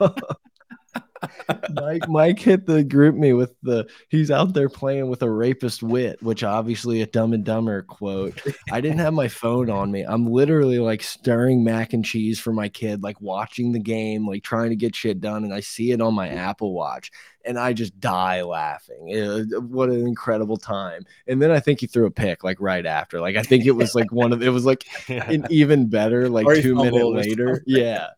Mike 1.70 2.08
Mike 2.08 2.38
hit 2.38 2.66
the 2.66 2.84
GroupMe 2.84 3.36
with 3.36 3.54
the 3.62 3.88
he's 4.08 4.30
out 4.30 4.54
there 4.54 4.68
playing 4.68 5.08
with 5.08 5.22
a 5.22 5.30
rapist 5.30 5.82
wit, 5.82 6.22
which 6.22 6.42
obviously 6.42 7.02
a 7.02 7.06
dumb 7.06 7.32
and 7.32 7.44
dumber 7.44 7.82
quote. 7.82 8.40
I 8.70 8.80
didn't 8.80 8.98
have 8.98 9.14
my 9.14 9.28
phone 9.28 9.70
on 9.70 9.90
me. 9.90 10.02
I'm 10.02 10.26
literally 10.26 10.78
like 10.78 11.02
stirring 11.02 11.64
mac 11.64 11.92
and 11.92 12.04
cheese 12.04 12.38
for 12.38 12.52
my 12.52 12.68
kid, 12.68 13.02
like 13.02 13.20
watching 13.20 13.72
the 13.72 13.78
game, 13.78 14.26
like 14.26 14.42
trying 14.42 14.70
to 14.70 14.76
get 14.76 14.94
shit 14.94 15.20
done, 15.20 15.44
and 15.44 15.54
I 15.54 15.60
see 15.60 15.92
it 15.92 16.00
on 16.00 16.14
my 16.14 16.28
Apple 16.28 16.72
Watch 16.72 17.10
and 17.44 17.58
I 17.58 17.72
just 17.72 17.98
die 18.00 18.42
laughing. 18.42 19.08
It- 19.08 19.62
what 19.62 19.88
an 19.90 20.06
incredible 20.06 20.56
time. 20.56 21.04
And 21.26 21.40
then 21.40 21.50
I 21.50 21.60
think 21.60 21.80
he 21.80 21.86
threw 21.86 22.06
a 22.06 22.10
pick 22.10 22.44
like 22.44 22.60
right 22.60 22.84
after. 22.84 23.20
Like 23.20 23.36
I 23.36 23.42
think 23.42 23.66
it 23.66 23.72
was 23.72 23.94
like 23.94 24.12
one 24.12 24.32
of 24.32 24.42
it 24.42 24.50
was 24.50 24.64
like 24.64 24.84
an 25.08 25.46
even 25.50 25.88
better 25.88 26.28
like 26.28 26.46
two 26.60 26.74
minutes 26.74 26.96
fumbled 26.96 27.16
or 27.16 27.20
later. 27.20 27.62
Yeah. 27.66 28.08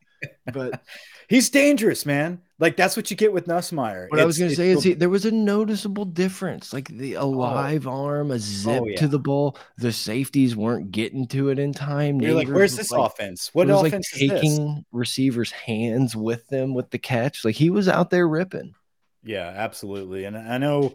But 0.53 0.83
He's 1.29 1.51
dangerous, 1.51 2.05
man. 2.07 2.41
Like 2.59 2.77
that's 2.77 2.97
what 2.97 3.11
you 3.11 3.17
get 3.17 3.33
with 3.33 3.47
Nussmeier. 3.47 4.09
what 4.11 4.21
I 4.21 4.25
was 4.25 4.39
gonna 4.39 4.55
say 4.55 4.71
is 4.71 4.85
he, 4.85 4.95
there 4.95 5.09
was 5.09 5.25
a 5.25 5.31
noticeable 5.31 6.05
difference. 6.05 6.73
Like 6.73 6.89
the 6.89 7.17
oh. 7.17 7.25
a 7.25 7.27
live 7.27 7.87
arm, 7.87 8.31
a 8.31 8.35
oh, 8.35 8.39
zip 8.39 8.83
Oh, 8.83 8.87
yeah. 8.87 8.97
to 8.99 9.09
the 9.09 9.19
ball. 9.19 9.59
The 9.79 9.93
safeties 9.93 10.55
weren't 10.55 10.93
getting 10.93 11.27
to 11.29 11.49
it 11.49 11.59
in 11.59 11.73
time. 11.73 12.21
You're 12.21 12.35
like, 12.35 12.49
where's 12.49 12.77
this 12.77 12.91
like, 12.91 13.11
offense? 13.11 13.51
What 13.53 13.67
was 13.67 13.83
like 13.83 13.89
offense 13.89 14.13
is 14.15 14.31
this? 14.31 14.41
taking 14.41 14.85
receivers' 14.93 15.51
hands 15.51 16.15
with 16.15 16.47
them 16.49 16.75
with 16.75 16.91
the 16.91 16.99
catch. 16.99 17.45
Like 17.45 17.57
he 17.57 17.71
was 17.71 17.89
out 17.89 18.11
there 18.11 18.29
ripping. 18.29 18.75
Yeah, 19.25 19.53
absolutely. 19.57 20.25
And 20.25 20.37
I 20.37 20.59
know 20.59 20.95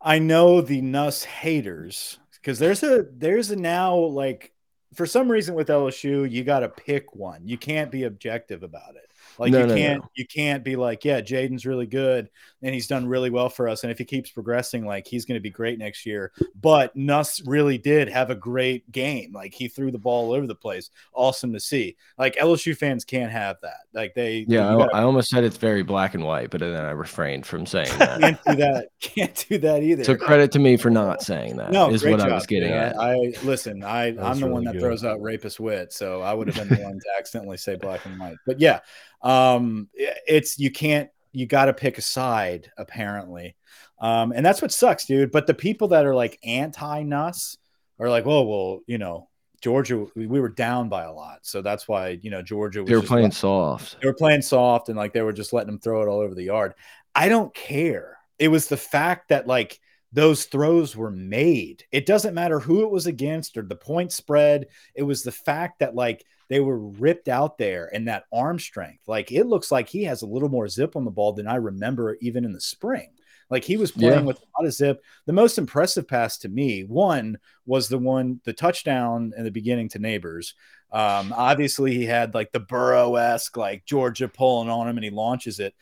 I 0.00 0.18
know 0.18 0.60
the 0.60 0.82
Nuss 0.82 1.24
haters 1.24 2.18
because 2.34 2.58
there's 2.58 2.82
a 2.82 3.06
there's 3.10 3.50
a 3.50 3.56
now 3.56 3.96
like 3.96 4.52
for 4.94 5.06
some 5.06 5.30
reason 5.30 5.54
with 5.54 5.68
LSU, 5.68 6.30
you 6.30 6.44
got 6.44 6.60
to 6.60 6.68
pick 6.68 7.14
one. 7.14 7.46
You 7.46 7.58
can't 7.58 7.90
be 7.90 8.04
objective 8.04 8.62
about 8.62 8.96
it. 8.96 9.10
Like 9.38 9.52
No, 9.52 9.60
you 9.60 9.66
no, 9.66 9.74
can't 9.74 10.02
no. 10.02 10.08
you 10.14 10.26
can't 10.26 10.64
be 10.64 10.76
like, 10.76 11.04
yeah, 11.04 11.20
Jayden's 11.20 11.66
really 11.66 11.86
good 11.86 12.28
and 12.62 12.72
he's 12.72 12.86
done 12.86 13.06
really 13.06 13.28
well 13.30 13.48
for 13.50 13.68
us. 13.68 13.82
And 13.82 13.92
if 13.92 13.98
he 13.98 14.04
keeps 14.04 14.30
progressing, 14.30 14.86
like 14.86 15.06
he's 15.06 15.24
going 15.26 15.36
to 15.36 15.42
be 15.42 15.50
great 15.50 15.78
next 15.78 16.06
year. 16.06 16.32
But 16.60 16.96
Nuss 16.96 17.42
really 17.46 17.76
did 17.76 18.08
have 18.08 18.30
a 18.30 18.34
great 18.34 18.90
game. 18.90 19.32
Like 19.32 19.52
he 19.52 19.68
threw 19.68 19.90
the 19.90 19.98
ball 19.98 20.26
all 20.26 20.32
over 20.32 20.46
the 20.46 20.54
place. 20.54 20.90
Awesome 21.12 21.52
to 21.52 21.60
see. 21.60 21.96
Like 22.18 22.36
LSU 22.36 22.76
fans 22.76 23.04
can't 23.04 23.30
have 23.30 23.56
that. 23.62 23.78
Like 23.92 24.14
they 24.14 24.46
Yeah, 24.48 24.72
I, 24.74 24.78
gotta- 24.78 24.96
I 24.96 25.02
almost 25.02 25.28
said 25.28 25.44
it's 25.44 25.56
very 25.58 25.82
black 25.82 26.14
and 26.14 26.24
white, 26.24 26.50
but 26.50 26.60
then 26.60 26.74
I 26.74 26.90
refrained 26.92 27.44
from 27.46 27.66
saying 27.66 27.88
that. 27.98 28.20
can't 28.20 28.40
do 28.46 28.54
that. 28.56 28.88
Can't 29.00 29.46
do 29.48 29.58
that 29.58 29.82
either. 29.82 30.02
so 30.02 30.16
credit 30.16 30.50
to 30.52 30.58
me 30.58 30.76
for 30.78 30.88
not 30.90 31.22
saying 31.22 31.56
that. 31.58 31.70
No, 31.70 31.90
is 31.90 32.02
what 32.02 32.18
job. 32.20 32.30
I 32.30 32.34
was 32.34 32.46
getting 32.46 32.70
dude. 32.70 32.76
at. 32.78 32.96
I, 32.98 33.32
listen. 33.44 33.84
I 33.84 34.06
I'm 34.18 34.40
the 34.40 34.46
one 34.46 34.64
that 34.64 34.72
good. 34.72 34.80
throws 34.80 35.04
out 35.04 35.20
rapist 35.20 35.60
wit, 35.60 35.92
so 35.92 36.22
I 36.22 36.32
would 36.32 36.48
have 36.48 36.56
been 36.56 36.76
the 36.76 36.82
one 36.82 36.94
to 36.94 37.06
accidentally 37.18 37.58
say 37.58 37.76
black 37.76 38.04
and 38.06 38.18
white. 38.18 38.36
But 38.46 38.58
yeah, 38.60 38.80
um, 39.24 39.88
it's 39.94 40.58
you 40.58 40.70
can't. 40.70 41.10
You 41.32 41.46
got 41.46 41.64
to 41.64 41.72
pick 41.72 41.98
a 41.98 42.02
side, 42.02 42.70
apparently, 42.78 43.56
um, 43.98 44.30
and 44.30 44.46
that's 44.46 44.62
what 44.62 44.70
sucks, 44.70 45.06
dude. 45.06 45.32
But 45.32 45.48
the 45.48 45.54
people 45.54 45.88
that 45.88 46.06
are 46.06 46.14
like 46.14 46.38
anti-Nuss 46.44 47.58
are 47.98 48.08
like, 48.08 48.24
well, 48.24 48.46
well, 48.46 48.80
you 48.86 48.98
know, 48.98 49.28
Georgia, 49.60 50.06
we, 50.14 50.26
we 50.26 50.38
were 50.38 50.50
down 50.50 50.88
by 50.88 51.04
a 51.04 51.12
lot, 51.12 51.40
so 51.42 51.60
that's 51.62 51.88
why 51.88 52.20
you 52.22 52.30
know 52.30 52.42
Georgia. 52.42 52.82
Was 52.82 52.88
they 52.88 52.94
were 52.94 53.02
playing 53.02 53.32
soft. 53.32 53.96
they 54.00 54.06
were 54.06 54.14
playing 54.14 54.42
soft 54.42 54.90
and 54.90 54.96
like 54.96 55.12
they 55.12 55.22
were 55.22 55.32
just 55.32 55.52
letting 55.52 55.68
them 55.72 55.80
throw 55.80 56.02
it 56.02 56.06
all 56.06 56.20
over 56.20 56.34
the 56.34 56.44
yard. 56.44 56.74
I 57.14 57.28
don't 57.28 57.52
care. 57.54 58.18
It 58.38 58.48
was 58.48 58.68
the 58.68 58.76
fact 58.76 59.30
that 59.30 59.46
like 59.46 59.80
those 60.14 60.44
throws 60.44 60.96
were 60.96 61.10
made. 61.10 61.84
It 61.90 62.06
doesn't 62.06 62.34
matter 62.34 62.60
who 62.60 62.82
it 62.82 62.90
was 62.90 63.06
against 63.06 63.56
or 63.56 63.62
the 63.62 63.74
point 63.76 64.12
spread. 64.12 64.68
It 64.94 65.02
was 65.02 65.22
the 65.24 65.32
fact 65.32 65.80
that 65.80 65.94
like 65.96 66.24
they 66.48 66.60
were 66.60 66.78
ripped 66.78 67.28
out 67.28 67.58
there 67.58 67.90
and 67.92 68.06
that 68.06 68.24
arm 68.32 68.58
strength. 68.60 69.02
Like 69.08 69.32
it 69.32 69.44
looks 69.46 69.72
like 69.72 69.88
he 69.88 70.04
has 70.04 70.22
a 70.22 70.26
little 70.26 70.48
more 70.48 70.68
zip 70.68 70.94
on 70.94 71.04
the 71.04 71.10
ball 71.10 71.32
than 71.32 71.48
I 71.48 71.56
remember 71.56 72.16
even 72.20 72.44
in 72.44 72.52
the 72.52 72.60
spring. 72.60 73.10
Like 73.50 73.64
he 73.64 73.76
was 73.76 73.90
playing 73.90 74.20
Yeah. 74.20 74.26
with 74.26 74.38
a 74.38 74.46
lot 74.62 74.66
of 74.66 74.72
zip. 74.72 75.02
The 75.26 75.32
most 75.32 75.58
impressive 75.58 76.06
pass 76.06 76.38
to 76.38 76.48
me, 76.48 76.84
one 76.84 77.38
was 77.66 77.88
the 77.88 77.98
one, 77.98 78.40
the 78.44 78.52
touchdown 78.52 79.32
in 79.36 79.44
the 79.44 79.50
beginning 79.50 79.88
to 79.90 79.98
Nabers. 79.98 80.54
Um, 80.92 81.34
obviously, 81.36 81.92
he 81.94 82.04
had 82.04 82.34
like 82.34 82.52
the 82.52 82.60
Burrow 82.60 83.16
esque, 83.16 83.56
like 83.56 83.84
Georgia 83.84 84.28
pulling 84.28 84.70
on 84.70 84.88
him 84.88 84.96
and 84.96 85.04
he 85.04 85.10
launches 85.10 85.58
it. 85.58 85.74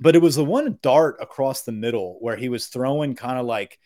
But 0.00 0.16
it 0.16 0.22
was 0.22 0.36
the 0.36 0.44
one 0.44 0.78
dart 0.82 1.16
across 1.20 1.62
the 1.62 1.72
middle 1.72 2.16
where 2.20 2.36
he 2.36 2.48
was 2.48 2.66
throwing 2.66 3.14
kind 3.14 3.38
of 3.38 3.46
like 3.46 3.78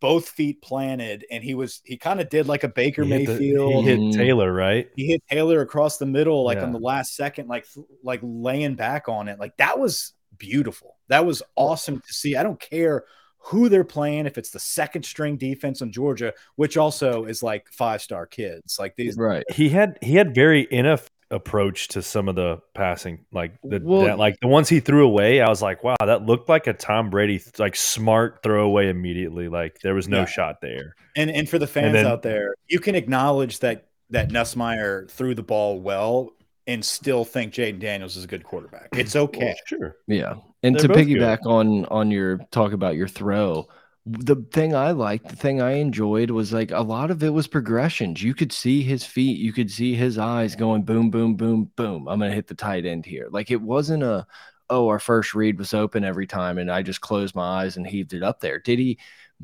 both 0.00 0.28
feet 0.30 0.62
planted 0.62 1.24
and 1.30 1.44
he 1.44 1.54
was, 1.54 1.80
he 1.84 1.96
kind 1.96 2.20
of 2.20 2.28
did 2.30 2.48
like 2.48 2.64
a 2.64 2.68
Baker 2.68 3.04
He 3.04 3.10
hit, 3.10 3.26
the- 3.26 3.32
Mayfield. 3.34 3.84
he 3.84 3.90
hit 3.90 3.98
Mhm. 4.00 4.14
Taylor, 4.14 4.52
right? 4.52 4.88
he 4.96 5.06
hit 5.08 5.22
Taylor 5.30 5.60
across 5.60 5.98
the 5.98 6.06
middle, 6.06 6.42
like 6.44 6.58
on 6.58 6.72
the 6.72 6.78
last 6.78 7.14
second, 7.14 7.48
like 7.48 7.66
like 8.02 8.20
laying 8.22 8.74
back 8.74 9.08
on 9.08 9.28
it. 9.28 9.38
Like 9.38 9.56
that 9.58 9.78
was 9.78 10.14
beautiful. 10.38 10.96
That 11.08 11.26
was 11.26 11.42
awesome 11.54 12.00
to 12.06 12.12
see. 12.14 12.34
I 12.36 12.42
don't 12.42 12.58
care 12.60 13.04
who 13.44 13.68
they're 13.68 13.84
playing, 13.84 14.26
if 14.26 14.36
it's 14.38 14.50
the 14.50 14.58
second 14.58 15.02
string 15.04 15.36
defense 15.36 15.80
on 15.82 15.92
Georgia, 15.92 16.32
which 16.56 16.76
also 16.76 17.24
is 17.26 17.42
like 17.42 17.66
five 17.70 18.00
star 18.02 18.26
kids. 18.26 18.76
Like 18.78 18.96
these, 18.96 19.16
Right. 19.16 19.44
He 19.50 19.68
had 19.68 19.98
he 20.02 20.14
had 20.16 20.34
very 20.34 20.66
enough 20.70 21.10
approach 21.30 21.88
to 21.88 22.02
some 22.02 22.28
of 22.28 22.34
the 22.34 22.60
passing, 22.74 23.24
like 23.32 23.52
the 23.62 23.80
Well- 23.82 24.02
that, 24.06 24.18
like 24.18 24.38
the 24.40 24.48
ones 24.48 24.68
he 24.68 24.80
threw 24.80 25.04
away. 25.06 25.40
I 25.40 25.48
was 25.48 25.62
like, 25.62 25.84
wow, 25.84 25.96
that 26.04 26.26
looked 26.26 26.48
like 26.48 26.66
a 26.66 26.72
Tom 26.72 27.10
Brady 27.10 27.40
like 27.58 27.76
smart 27.76 28.42
throwaway 28.42 28.88
immediately. 28.88 29.48
Like 29.48 29.78
there 29.82 29.94
was 29.94 30.08
no 30.08 30.20
Yeah. 30.20 30.24
shot 30.26 30.60
there. 30.60 30.94
and 31.16 31.30
and 31.30 31.48
for 31.48 31.58
the 31.58 31.66
fans 31.66 31.92
then- 31.94 32.06
out 32.06 32.22
there, 32.22 32.54
you 32.68 32.78
can 32.78 32.94
acknowledge 32.94 33.58
that 33.60 33.86
that 34.10 34.30
Nussmeier 34.30 35.08
threw 35.10 35.34
the 35.36 35.42
ball 35.42 35.80
well 35.80 36.30
and 36.66 36.84
still 36.84 37.24
think 37.24 37.52
Jayden 37.52 37.78
Daniels 37.80 38.16
is 38.16 38.24
a 38.24 38.26
good 38.28 38.44
quarterback. 38.44 38.88
It's 38.96 39.14
okay. 39.16 39.46
Well, 39.46 39.54
sure. 39.66 39.96
Yeah. 40.08 40.34
And 40.62 40.74
They're 40.74 40.82
to 40.82 40.88
both 40.88 40.96
good. 40.98 41.08
piggyback 41.08 41.38
on 41.46 41.84
on 41.86 42.10
your 42.10 42.38
talk 42.50 42.72
about 42.72 42.96
your 42.96 43.08
throw, 43.08 43.68
the 44.06 44.36
thing 44.52 44.74
I 44.74 44.92
liked, 44.92 45.28
the 45.28 45.36
thing 45.36 45.60
I 45.60 45.72
enjoyed 45.72 46.30
was 46.30 46.52
like 46.52 46.70
a 46.70 46.80
lot 46.80 47.10
of 47.10 47.22
it 47.22 47.30
was 47.30 47.46
progressions. 47.46 48.22
You 48.22 48.34
could 48.34 48.52
see 48.52 48.82
his 48.82 49.04
feet, 49.04 49.38
you 49.38 49.52
could 49.52 49.70
see 49.70 49.94
his 49.94 50.18
eyes 50.18 50.56
going 50.56 50.82
boom, 50.82 51.10
boom, 51.10 51.36
boom, 51.36 51.70
boom. 51.76 52.08
I'm 52.08 52.20
gonna 52.20 52.32
hit 52.32 52.46
the 52.46 52.54
tight 52.54 52.86
end 52.86 53.04
here. 53.04 53.28
Like 53.30 53.50
it 53.50 53.60
wasn't 53.60 54.02
a 54.02 54.26
oh, 54.70 54.88
our 54.88 55.00
first 55.00 55.34
read 55.34 55.58
was 55.58 55.74
open 55.74 56.04
every 56.04 56.26
time 56.26 56.56
and 56.56 56.70
I 56.70 56.82
just 56.82 57.00
closed 57.00 57.34
my 57.34 57.62
eyes 57.62 57.76
and 57.76 57.86
heaved 57.86 58.14
it 58.14 58.22
up 58.22 58.40
there. 58.40 58.58
Did 58.58 58.78
he 58.78 58.98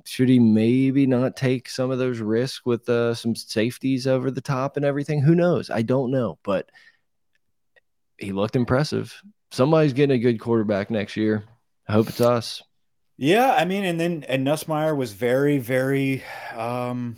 should 0.05 0.29
he 0.29 0.39
maybe 0.39 1.07
not 1.07 1.37
take 1.37 1.69
some 1.69 1.91
of 1.91 1.99
those 1.99 2.21
risks 2.21 2.65
with 2.65 2.89
uh, 2.89 3.15
some 3.15 3.35
safeties 3.35 4.07
over 4.07 4.31
the 4.31 4.41
top 4.41 4.77
and 4.77 4.85
everything? 4.85 5.21
Who 5.21 5.35
knows? 5.35 5.71
I 5.71 5.83
don't 5.83 6.11
know, 6.11 6.39
but 6.43 6.71
he 8.19 8.33
looked 8.33 8.57
impressive. 8.57 9.15
Somebody's 9.51 9.93
getting 9.93 10.17
a 10.17 10.21
good 10.21 10.41
quarterback 10.41 10.91
next 10.91 11.17
year. 11.17 11.45
I 11.89 11.93
hope 11.93 12.09
it's 12.09 12.21
us. 12.21 12.63
Yeah, 13.19 13.55
I 13.55 13.65
mean, 13.65 13.85
and 13.85 13.99
then 13.99 14.25
and 14.29 14.47
Nussmeier 14.47 14.97
was 14.97 15.13
very, 15.13 15.59
very 15.59 16.23
um 16.55 17.17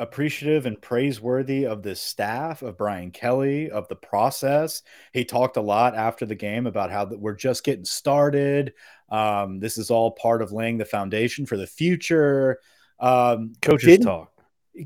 appreciative 0.00 0.64
and 0.64 0.80
praiseworthy 0.80 1.66
of 1.66 1.82
the 1.82 1.96
staff 1.96 2.62
of 2.62 2.78
Brian 2.78 3.10
Kelly 3.10 3.68
of 3.68 3.88
the 3.88 3.96
process. 3.96 4.82
He 5.12 5.24
talked 5.24 5.56
a 5.56 5.60
lot 5.60 5.96
after 5.96 6.24
the 6.24 6.36
game 6.36 6.68
about 6.68 6.92
how 6.92 7.04
that 7.06 7.18
we're 7.18 7.34
just 7.34 7.64
getting 7.64 7.84
started. 7.84 8.74
Um, 9.08 9.58
this 9.58 9.76
is 9.76 9.90
all 9.90 10.12
part 10.12 10.40
of 10.40 10.52
laying 10.52 10.78
the 10.78 10.84
foundation 10.84 11.46
for 11.46 11.56
the 11.56 11.66
future. 11.66 12.60
Um, 13.00 13.54
Coaches 13.60 13.98
talk. 13.98 14.32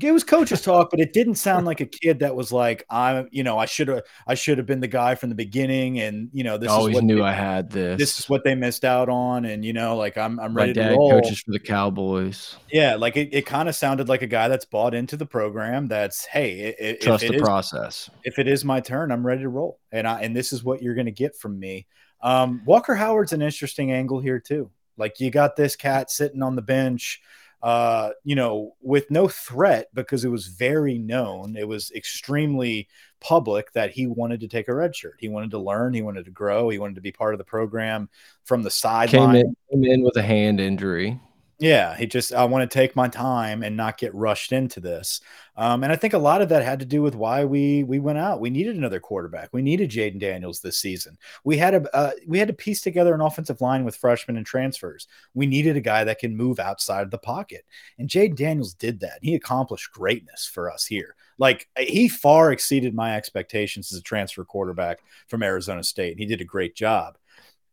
It 0.01 0.11
was 0.11 0.23
coaches 0.23 0.61
talk, 0.63 0.89
but 0.91 0.99
it 0.99 1.13
didn't 1.13 1.35
sound 1.35 1.65
like 1.65 1.79
a 1.81 1.85
kid 1.85 2.19
that 2.19 2.35
was 2.35 2.51
like, 2.51 2.83
I'm, 2.89 3.27
you 3.31 3.43
know, 3.43 3.57
I 3.57 3.65
should 3.65 3.87
have, 3.87 4.01
I 4.27 4.33
should 4.35 4.57
have 4.57 4.65
been 4.67 4.79
the 4.79 4.87
guy 4.87 5.15
from 5.15 5.29
the 5.29 5.35
beginning, 5.35 5.99
and 5.99 6.29
you 6.33 6.43
know, 6.43 6.57
this 6.57 6.69
always 6.69 6.95
what 6.95 7.03
knew 7.03 7.17
they, 7.17 7.21
I 7.21 7.31
had 7.33 7.69
this. 7.69 7.97
this 7.99 8.19
is 8.19 8.29
what 8.29 8.43
they 8.43 8.55
missed 8.55 8.83
out 8.85 9.09
on, 9.09 9.45
and 9.45 9.63
you 9.63 9.73
know, 9.73 9.95
like 9.95 10.17
I'm, 10.17 10.39
I'm 10.39 10.53
My 10.53 10.61
ready 10.61 10.73
to 10.73 10.79
dad 10.81 10.91
roll. 10.97 11.11
coaches 11.11 11.39
for 11.41 11.51
the 11.51 11.59
Cowboys. 11.59 12.55
Yeah, 12.71 12.95
like 12.95 13.15
it, 13.17 13.29
it 13.33 13.45
kind 13.45 13.69
of 13.69 13.75
sounded 13.75 14.09
like 14.09 14.21
a 14.21 14.27
guy 14.27 14.47
that's 14.47 14.65
bought 14.65 14.93
into 14.95 15.15
the 15.17 15.25
program. 15.25 15.87
That's 15.87 16.25
hey, 16.25 16.75
i- 16.79 16.85
i- 16.89 16.97
Trust 17.01 17.23
if 17.23 17.29
it 17.29 17.33
the 17.33 17.37
is 17.37 17.41
process. 17.43 18.09
if 18.23 18.39
it 18.39 18.47
is 18.47 18.65
my 18.65 18.79
turn, 18.79 19.11
I'm 19.11 19.25
ready 19.25 19.41
to 19.43 19.49
roll, 19.49 19.79
and 19.91 20.07
I 20.07 20.21
and 20.21 20.35
this 20.35 20.53
is 20.53 20.63
what 20.63 20.81
you're 20.81 20.95
going 20.95 21.05
to 21.05 21.11
get 21.11 21.35
from 21.37 21.59
me. 21.59 21.85
Um, 22.21 22.61
Walker 22.65 22.95
Howard's 22.95 23.33
an 23.33 23.41
interesting 23.41 23.91
angle 23.91 24.19
here 24.21 24.39
too. 24.39 24.71
Like 24.97 25.19
you 25.19 25.29
got 25.31 25.55
this 25.55 25.75
cat 25.75 26.09
sitting 26.11 26.41
on 26.41 26.55
the 26.55 26.61
bench, 26.61 27.19
uh, 27.63 28.09
you 28.25 28.35
know, 28.35 28.75
with 28.81 29.09
no 29.09 29.29
threat 29.29 29.87
because 29.93 30.25
it 30.25 30.29
was 30.29 30.47
very 30.47 30.97
known. 30.97 31.55
It 31.55 31.67
was 31.67 31.91
extremely 31.95 32.89
public 33.21 33.71
that 33.71 33.91
he 33.91 34.05
wanted 34.05 34.41
to 34.41 34.49
take 34.49 34.67
a 34.67 34.75
red 34.75 34.93
shirt. 34.93 35.15
He 35.17 35.29
wanted 35.29 35.51
to 35.51 35.59
learn. 35.59 35.93
He 35.93 36.01
wanted 36.01 36.25
to 36.25 36.31
grow. 36.31 36.67
He 36.67 36.77
wanted 36.77 36.95
to 36.95 37.01
be 37.01 37.13
part 37.13 37.33
of 37.33 37.37
the 37.37 37.45
program 37.45 38.09
from 38.43 38.63
the 38.63 38.69
Came 38.69 38.71
sideline. 38.71 39.35
in, 39.37 39.55
came 39.71 39.83
in 39.85 40.03
with 40.03 40.17
a 40.17 40.21
hand 40.21 40.59
injury. 40.59 41.21
Yeah, 41.63 41.95
he 41.95 42.07
just 42.07 42.33
I 42.33 42.43
want 42.43 42.69
to 42.69 42.73
take 42.73 42.93
my 42.93 43.07
time 43.07 43.63
and 43.63 43.77
not 43.77 43.97
get 43.97 44.13
rushed 44.13 44.51
into 44.51 44.81
this. 44.81 45.21
Um, 45.55 45.83
and 45.83 45.93
I 45.93 45.95
think 45.95 46.13
a 46.13 46.17
lot 46.17 46.41
of 46.41 46.49
that 46.49 46.61
had 46.61 46.79
to 46.79 46.85
do 46.85 47.01
with 47.01 47.15
why 47.15 47.45
we 47.45 47.85
we 47.85 47.99
went 47.99 48.17
out. 48.17 48.41
We 48.41 48.49
needed 48.49 48.75
another 48.75 48.99
quarterback. 48.99 49.47
We 49.53 49.61
needed 49.61 49.89
Jayden 49.89 50.19
Daniels 50.19 50.59
this 50.59 50.77
season. 50.77 51.17
We 51.45 51.57
had 51.57 51.75
a 51.75 51.95
uh, 51.95 52.11
we 52.27 52.37
had 52.37 52.49
to 52.49 52.53
piece 52.53 52.81
together 52.81 53.13
an 53.13 53.21
offensive 53.21 53.61
line 53.61 53.85
with 53.85 53.95
freshmen 53.95 54.35
and 54.35 54.45
transfers. 54.45 55.07
We 55.35 55.45
needed 55.45 55.77
a 55.77 55.81
guy 55.81 56.03
that 56.03 56.19
can 56.19 56.35
move 56.35 56.59
outside 56.59 57.03
of 57.03 57.11
the 57.11 57.17
pocket, 57.17 57.65
and 57.97 58.09
Jayden 58.09 58.35
Daniels 58.35 58.73
did 58.73 58.99
that. 58.99 59.19
He 59.21 59.33
accomplished 59.33 59.93
greatness 59.93 60.45
for 60.45 60.69
us 60.69 60.85
here. 60.85 61.15
Like 61.37 61.69
he 61.77 62.09
far 62.09 62.51
exceeded 62.51 62.93
my 62.93 63.15
expectations 63.15 63.93
as 63.93 63.99
a 63.99 64.03
transfer 64.03 64.43
quarterback 64.43 64.99
from 65.27 65.43
Arizona 65.43 65.83
State. 65.83 66.11
And 66.11 66.19
he 66.19 66.25
did 66.25 66.41
a 66.41 66.45
great 66.45 66.75
job. 66.75 67.17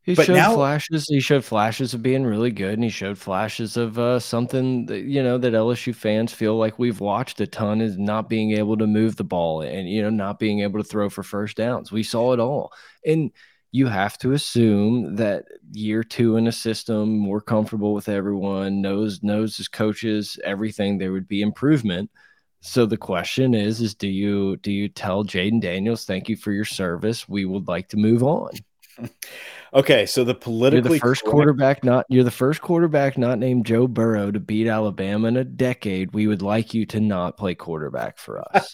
He 0.02 0.14
But 0.14 0.26
showed 0.26 0.34
now- 0.34 0.54
flashes. 0.54 1.06
He 1.08 1.20
showed 1.20 1.44
flashes 1.44 1.92
of 1.92 2.02
being 2.02 2.24
really 2.24 2.50
good, 2.50 2.74
and 2.74 2.82
he 2.84 2.88
showed 2.90 3.18
flashes 3.18 3.76
of 3.76 3.98
uh, 3.98 4.18
something 4.18 4.86
that 4.86 5.00
you 5.02 5.22
know 5.22 5.36
that 5.38 5.52
LSU 5.52 5.94
fans 5.94 6.32
feel 6.32 6.56
like 6.56 6.78
we've 6.78 7.00
watched 7.00 7.40
a 7.40 7.46
ton 7.46 7.80
is 7.82 7.98
not 7.98 8.28
being 8.28 8.52
able 8.52 8.76
to 8.78 8.86
move 8.86 9.16
the 9.16 9.24
ball 9.24 9.60
and 9.60 9.88
you 9.88 10.00
know 10.02 10.10
not 10.10 10.38
being 10.38 10.60
able 10.60 10.82
to 10.82 10.88
throw 10.88 11.10
for 11.10 11.22
first 11.22 11.58
downs. 11.58 11.92
We 11.92 12.02
saw 12.02 12.32
it 12.32 12.40
all, 12.40 12.72
and 13.04 13.30
you 13.72 13.86
have 13.88 14.16
to 14.18 14.32
assume 14.32 15.16
that 15.16 15.44
year 15.72 16.02
two 16.02 16.36
in 16.36 16.46
a 16.48 16.52
system, 16.52 17.16
more 17.18 17.40
comfortable 17.42 17.92
with 17.94 18.08
everyone, 18.08 18.80
knows 18.80 19.22
knows 19.22 19.58
his 19.58 19.68
coaches, 19.68 20.38
everything. 20.44 20.96
There 20.96 21.12
would 21.12 21.28
be 21.28 21.42
improvement. 21.42 22.10
So 22.62 22.86
the 22.86 22.96
question 22.96 23.54
is: 23.54 23.82
is 23.82 23.94
do 23.94 24.08
you 24.08 24.56
do 24.56 24.72
you 24.72 24.88
tell 24.88 25.24
Jayden 25.24 25.60
Daniels, 25.60 26.06
thank 26.06 26.28
you 26.30 26.36
for 26.36 26.52
your 26.52 26.64
service? 26.64 27.28
We 27.28 27.44
would 27.44 27.68
like 27.68 27.88
to 27.90 27.98
move 27.98 28.22
on. 28.22 28.50
Okay, 29.72 30.04
so 30.04 30.24
the 30.24 30.32
You're 30.32 30.40
politically 30.40 30.98
the 30.98 31.00
first 31.00 31.22
quarterback 31.24 31.84
not 31.84 32.04
you're 32.08 32.24
the 32.24 32.30
first 32.32 32.60
quarterback 32.60 33.16
not 33.16 33.38
named 33.38 33.66
Joe 33.66 33.86
Burrow 33.86 34.32
to 34.32 34.40
beat 34.40 34.66
Alabama 34.66 35.28
in 35.28 35.36
a 35.36 35.44
decade. 35.44 36.12
We 36.12 36.26
would 36.26 36.42
like 36.42 36.74
you 36.74 36.86
to 36.86 36.98
not 36.98 37.36
play 37.36 37.54
quarterback 37.54 38.18
for 38.18 38.42
us. 38.52 38.72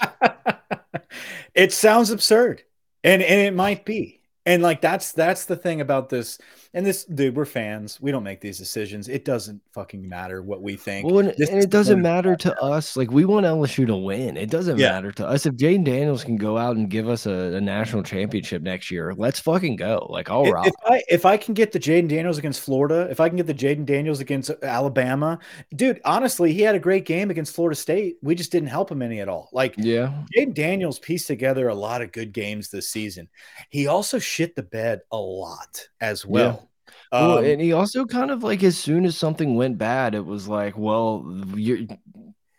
it 1.55 1.75
sounds 1.75 2.11
absurd 2.11 2.63
and 3.05 3.23
and 3.23 3.41
it 3.41 3.53
might 3.53 3.85
be 3.85 4.23
and 4.47 4.63
like 4.63 4.81
that's 4.81 5.13
that's 5.13 5.45
the 5.45 5.57
thing 5.57 5.83
about 5.83 6.09
this 6.09 6.39
and 6.77 6.85
this 6.85 7.05
dude, 7.07 7.35
we're 7.35 7.47
fans. 7.47 7.99
We 8.03 8.13
don't 8.13 8.23
make 8.23 8.43
these 8.43 8.59
decisions. 8.59 9.09
It 9.09 9.25
doesn't 9.25 9.63
fucking 9.73 10.07
matter 10.07 10.43
what 10.43 10.61
we 10.61 10.77
think. 10.77 11.07
Well, 11.07 11.21
and, 11.21 11.29
and 11.31 11.59
it 11.63 11.71
doesn't 11.71 12.03
matter 12.03 12.37
to 12.37 12.55
us. 12.63 12.99
Like 12.99 13.11
we 13.11 13.25
want 13.25 13.47
LSU 13.47 13.87
to 13.87 13.97
win. 13.97 14.37
It 14.37 14.51
doesn't 14.51 14.77
Yeah. 14.79 14.91
matter 14.93 15.11
to 15.13 15.27
us 15.27 15.47
if 15.47 15.55
Jayden 15.55 15.85
Daniels 15.85 16.23
can 16.23 16.37
go 16.37 16.59
out 16.59 16.77
and 16.77 16.91
give 16.91 17.09
us 17.09 17.25
a, 17.25 17.31
a 17.55 17.61
national 17.63 18.03
championship 18.03 18.61
next 18.61 18.91
year. 18.91 19.15
Let's 19.15 19.41
fucking 19.41 19.77
go. 19.77 20.07
Like 20.11 20.29
I'll 20.31 20.45
If, 20.47 20.53
rock. 20.53 20.67
if 20.67 20.75
I 20.85 21.03
if 21.09 21.25
I 21.25 21.39
can 21.39 21.55
get 21.55 21.73
the 21.73 21.81
Jayden 21.81 22.09
Daniels 22.09 22.37
against 22.37 22.61
Florida, 22.61 23.09
if 23.11 23.21
I 23.21 23.29
can 23.31 23.39
get 23.39 23.47
the 23.47 23.55
Jayden 23.55 23.87
Daniels 23.87 24.21
against 24.21 24.51
uh, 24.51 24.57
Alabama, 24.63 25.39
dude, 25.75 25.99
honestly, 26.05 26.53
he 26.53 26.61
had 26.61 26.75
a 26.75 26.79
great 26.79 27.07
game 27.07 27.31
against 27.31 27.55
Florida 27.55 27.75
State. 27.75 28.19
We 28.21 28.35
just 28.35 28.53
didn't 28.53 28.69
help 28.69 28.91
him 28.91 29.01
any 29.01 29.21
at 29.21 29.31
all. 29.31 29.49
Like 29.51 29.75
yeah, 29.79 30.13
Jayden 30.37 30.53
Daniels 30.53 30.99
pieced 30.99 31.27
together 31.27 31.69
a 31.69 31.75
lot 31.75 32.03
of 32.03 32.13
good 32.13 32.35
games 32.35 32.69
this 32.69 32.91
season. 32.91 33.29
He 33.71 33.87
also 33.87 34.19
shit 34.19 34.55
the 34.55 34.63
bed 34.63 35.01
a 35.11 35.17
lot 35.17 35.89
as 36.03 36.27
well. 36.27 36.47
Well, 36.47 36.66
Um, 37.13 37.45
and 37.45 37.61
he 37.61 37.73
also 37.73 38.05
kind 38.05 38.31
of 38.31 38.43
like 38.43 38.63
as 38.65 38.77
soon 38.77 39.05
as 39.05 39.17
something 39.17 39.55
went 39.55 39.79
bad, 39.79 40.15
it 40.15 40.25
was 40.25 40.49
like, 40.49 40.77
well, 40.77 41.25
you're 41.55 41.79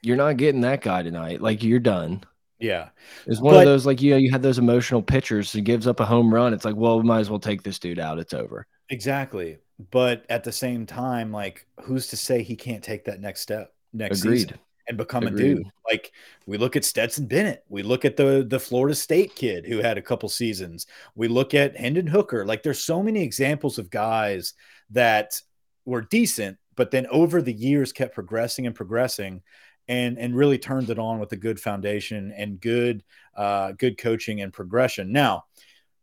you're 0.02 0.16
not 0.18 0.38
getting 0.38 0.62
that 0.62 0.82
guy 0.82 1.04
tonight. 1.04 1.42
Like 1.42 1.64
you're 1.64 1.80
done. 1.80 2.24
yeah. 2.60 2.90
It's 3.26 3.40
one 3.42 3.54
But- 3.56 3.60
of 3.62 3.66
those 3.66 3.86
like 3.86 4.02
you 4.02 4.12
know 4.12 4.18
you 4.18 4.32
had 4.32 4.42
those 4.42 4.58
emotional 4.60 5.02
pitchers. 5.02 5.52
He 5.52 5.62
gives 5.62 5.88
up 5.88 6.00
a 6.00 6.06
home 6.06 6.34
run. 6.34 6.54
It's 6.54 6.66
like, 6.66 6.76
well, 6.76 6.98
we 7.00 7.06
might 7.08 7.20
as 7.20 7.30
well 7.30 7.40
take 7.40 7.64
this 7.64 7.80
dude 7.80 8.00
out. 8.00 8.20
It's 8.20 8.34
over. 8.34 8.66
Exactly. 8.90 9.58
But 9.92 10.26
at 10.30 10.44
the 10.44 10.52
same 10.52 10.86
time, 10.88 11.32
like, 11.32 11.68
who's 11.82 12.08
to 12.08 12.18
say 12.18 12.42
he 12.42 12.56
can't 12.56 12.84
take 12.84 13.06
that 13.06 13.20
next 13.22 13.42
step 13.42 13.74
next 13.94 14.22
Agreed. 14.24 14.40
season 14.40 14.58
and 14.88 14.98
become 14.98 15.24
a 15.24 15.32
dude? 15.32 15.68
Like, 15.90 16.12
we 16.46 16.58
look 16.58 16.76
at 16.76 16.86
Stetson 16.86 17.28
Bennett. 17.28 17.64
We 17.70 17.84
look 17.84 18.06
at 18.06 18.18
the 18.18 18.46
the 18.48 18.60
Florida 18.60 18.96
State 18.96 19.36
kid 19.36 19.66
who 19.66 19.78
had 19.78 19.98
a 19.98 20.02
couple 20.02 20.30
seasons. 20.30 20.86
We 21.16 21.28
look 21.28 21.54
at 21.54 21.78
Hendon 21.78 22.08
Hooker. 22.08 22.46
Like, 22.46 22.64
there's 22.64 22.84
so 22.84 23.02
many 23.02 23.22
examples 23.24 23.78
of 23.78 23.90
guys 23.90 24.54
that 24.92 25.42
were 25.86 26.02
decent, 26.02 26.58
but 26.76 26.92
then 26.92 27.08
over 27.08 27.42
the 27.42 27.54
years 27.54 27.92
kept 27.94 28.14
progressing 28.16 28.66
and 28.66 28.76
progressing. 28.76 29.42
And, 29.90 30.18
and 30.20 30.36
really 30.36 30.58
turned 30.58 30.90
it 30.90 31.00
on 31.00 31.18
with 31.18 31.32
a 31.32 31.38
good 31.38 31.62
foundation 31.62 32.34
and 32.36 32.60
good 32.60 33.06
uh, 33.38 33.72
good 33.72 33.98
coaching 33.98 34.42
and 34.42 34.52
progression. 34.52 35.14
Now, 35.14 35.46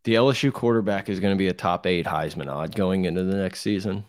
The 0.05 0.15
LSU 0.15 0.53
quarterback 0.53 1.11
is 1.11 1.21
going 1.21 1.35
to 1.35 1.39
be 1.39 1.49
a 1.49 1.53
top 1.53 1.87
eight 1.87 2.07
Heisman 2.07 2.51
odd 2.51 2.75
going 2.75 3.05
into 3.05 3.25
the 3.25 3.37
next 3.37 3.61
season. 3.61 4.05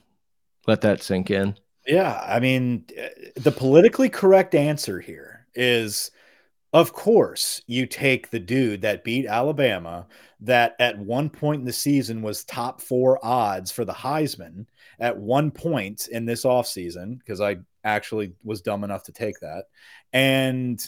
Let 0.65 0.79
that 0.81 1.01
sink 1.03 1.29
in. 1.29 1.57
Yeah, 1.87 2.19
I 2.25 2.39
mean, 2.39 2.85
the 3.35 3.51
politically 3.51 4.09
correct 4.09 4.55
answer 4.55 4.99
here 4.99 5.45
is 5.53 6.11
of 6.73 6.91
course 6.93 7.61
you 7.67 7.85
take 7.85 8.29
the 8.29 8.39
dude 8.39 8.81
that 8.81 9.03
beat 9.03 9.25
Alabama 9.25 10.07
that 10.41 10.75
at 10.79 10.97
one 10.99 11.29
point 11.29 11.61
in 11.61 11.65
the 11.65 11.71
season 11.73 12.21
was 12.21 12.43
top 12.43 12.81
4 12.81 13.23
odds 13.25 13.71
for 13.71 13.85
the 13.85 13.93
Heisman 13.93 14.65
at 14.99 15.17
one 15.17 15.51
point 15.51 16.07
in 16.09 16.25
this 16.25 16.43
offseason 16.43 17.19
because 17.19 17.39
I 17.41 17.57
actually 17.85 18.33
was 18.43 18.61
dumb 18.61 18.83
enough 18.83 19.03
to 19.03 19.13
take 19.13 19.39
that 19.39 19.65
and 20.11 20.85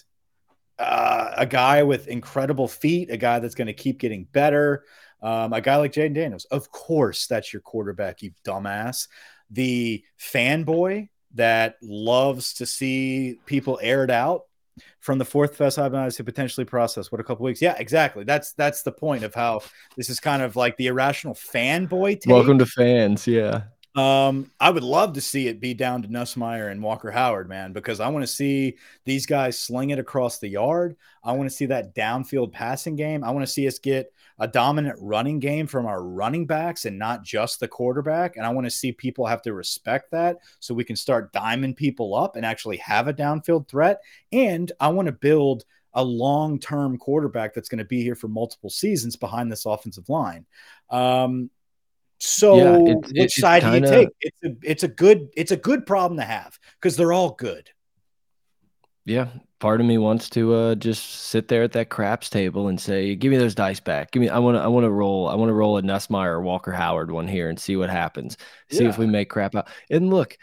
uh, 0.79 1.31
a 1.37 1.45
guy 1.45 1.83
with 1.83 2.07
incredible 2.07 2.67
feet, 2.67 3.09
a 3.09 3.17
guy 3.17 3.39
that's 3.39 3.55
going 3.55 3.67
to 3.67 3.73
keep 3.73 3.99
getting 3.99 4.25
better, 4.25 4.83
um, 5.21 5.53
a 5.53 5.61
guy 5.61 5.77
like 5.77 5.93
Jayden 5.93 6.13
Daniels. 6.13 6.45
Of 6.45 6.71
course, 6.71 7.25
that's 7.27 7.51
your 7.51 7.61
quarterback, 7.61 8.21
you 8.21 8.31
dumbass. 8.45 9.07
The 9.49 10.03
fanboy 10.19 11.09
that 11.35 11.77
loves 11.81 12.55
to 12.55 12.65
see 12.65 13.39
people 13.45 13.79
aired 13.81 14.11
out 14.11 14.43
from 14.99 15.17
the 15.17 15.25
fourth 15.25 15.57
best 15.57 15.77
Ibanez 15.77 16.17
to 16.17 16.23
potentially 16.23 16.65
process. 16.65 17.11
What 17.11 17.21
a 17.21 17.23
couple 17.23 17.45
weeks. 17.45 17.61
Yeah, 17.61 17.75
exactly. 17.77 18.23
That's 18.23 18.53
that's 18.53 18.83
the 18.83 18.91
point 18.91 19.23
of 19.23 19.33
how 19.33 19.61
this 19.95 20.09
is 20.09 20.19
kind 20.19 20.41
of 20.41 20.55
like 20.55 20.77
the 20.77 20.87
irrational 20.87 21.33
fanboy 21.33 22.21
take. 22.21 22.33
Welcome 22.33 22.59
to 22.59 22.65
fans. 22.65 23.25
Yeah. 23.25 23.63
Um, 23.95 24.51
I 24.59 24.69
would 24.69 24.83
love 24.83 25.13
to 25.13 25.21
see 25.21 25.47
it 25.47 25.59
be 25.59 25.73
down 25.73 26.03
to 26.03 26.07
Nussmeier 26.07 26.69
and 26.69 26.83
Walker 26.83 27.09
Howard, 27.09 27.49
man, 27.49 27.73
because 27.73 27.99
I 27.99 28.09
want 28.09 28.21
to 28.21 28.31
see 28.31 28.77
these 29.05 29.25
guys 29.25 29.57
sling 29.57 29.89
it 29.89 29.97
across 29.97 30.37
the 30.37 30.47
yard. 30.47 30.95
I 31.23 31.31
want 31.31 31.49
to 31.49 31.55
see 31.55 31.65
that 31.67 31.95
downfield 31.95 32.51
passing 32.51 32.95
game. 32.95 33.23
I 33.23 33.31
want 33.31 33.43
to 33.43 33.51
see 33.51 33.67
us 33.67 33.79
get 33.79 34.13
a 34.39 34.47
dominant 34.47 34.97
running 35.01 35.39
game 35.39 35.65
from 35.67 35.85
our 35.85 36.03
running 36.03 36.45
backs 36.45 36.85
and 36.85 36.99
not 36.99 37.23
just 37.23 37.59
the 37.59 37.67
quarterback. 37.67 38.37
And 38.37 38.45
I 38.45 38.49
want 38.49 38.65
to 38.65 38.71
see 38.71 38.91
people 38.91 39.25
have 39.25 39.41
to 39.43 39.53
respect 39.53 40.11
that 40.11 40.37
so 40.59 40.73
we 40.73 40.83
can 40.83 40.95
start 40.95 41.33
diming 41.33 41.75
people 41.75 42.13
up 42.15 42.35
and 42.35 42.45
actually 42.45 42.77
have 42.77 43.07
a 43.07 43.13
downfield 43.13 43.67
threat. 43.67 43.99
And 44.31 44.71
I 44.79 44.89
want 44.89 45.07
to 45.07 45.11
build 45.11 45.65
a 45.93 46.03
long 46.03 46.59
term 46.59 46.97
quarterback 46.99 47.55
that's 47.55 47.69
going 47.69 47.79
to 47.79 47.85
be 47.85 48.03
here 48.03 48.13
for 48.15 48.27
multiple 48.27 48.69
seasons 48.69 49.15
behind 49.15 49.51
this 49.51 49.65
offensive 49.65 50.07
line. 50.09 50.45
Um, 50.91 51.49
so 52.19 52.57
Yeah, 52.57 52.91
it- 52.93 52.97
which 52.97 53.13
it's 53.15 53.35
side 53.37 53.61
do 53.63 53.71
kinda- 53.71 53.87
you 53.87 53.93
take? 53.95 54.09
It's 54.21 54.43
a 54.43 54.55
it's 54.71 54.83
a 54.83 54.87
good 54.87 55.29
it's 55.35 55.51
a 55.51 55.57
good 55.57 55.85
problem 55.87 56.17
to 56.19 56.25
have 56.25 56.59
because 56.79 56.95
they're 56.95 57.13
all 57.13 57.31
good. 57.31 57.69
Yeah. 59.05 59.29
Part 59.59 59.81
of 59.81 59.87
me 59.87 59.97
wants 59.97 60.29
to 60.31 60.53
uh, 60.53 60.75
just 60.75 61.03
sit 61.09 61.47
there 61.47 61.63
at 61.63 61.71
that 61.71 61.89
craps 61.89 62.29
table 62.29 62.67
and 62.67 62.79
say, 62.79 63.15
"Give 63.15 63.31
me 63.31 63.37
those 63.37 63.55
dice 63.55 63.79
back. 63.79 64.11
Give 64.11 64.21
me. 64.21 64.29
I 64.29 64.37
want 64.39 64.55
to. 64.55 64.61
I 64.61 64.67
want 64.67 64.83
to 64.83 64.91
roll. 64.91 65.27
I 65.27 65.35
want 65.35 65.49
to 65.49 65.53
roll 65.53 65.77
a 65.77 65.81
Nussmeier 65.81 66.33
or 66.33 66.41
Walker 66.41 66.71
Howard 66.71 67.09
one 67.09 67.27
here 67.27 67.49
and 67.49 67.59
see 67.59 67.75
what 67.75 67.89
happens. 67.89 68.37
See 68.69 68.85
if 68.85 68.97
we 68.97 69.07
make 69.07 69.29
crap 69.29 69.55
out." 69.55 69.67
And 69.89 70.11
look, 70.11 70.37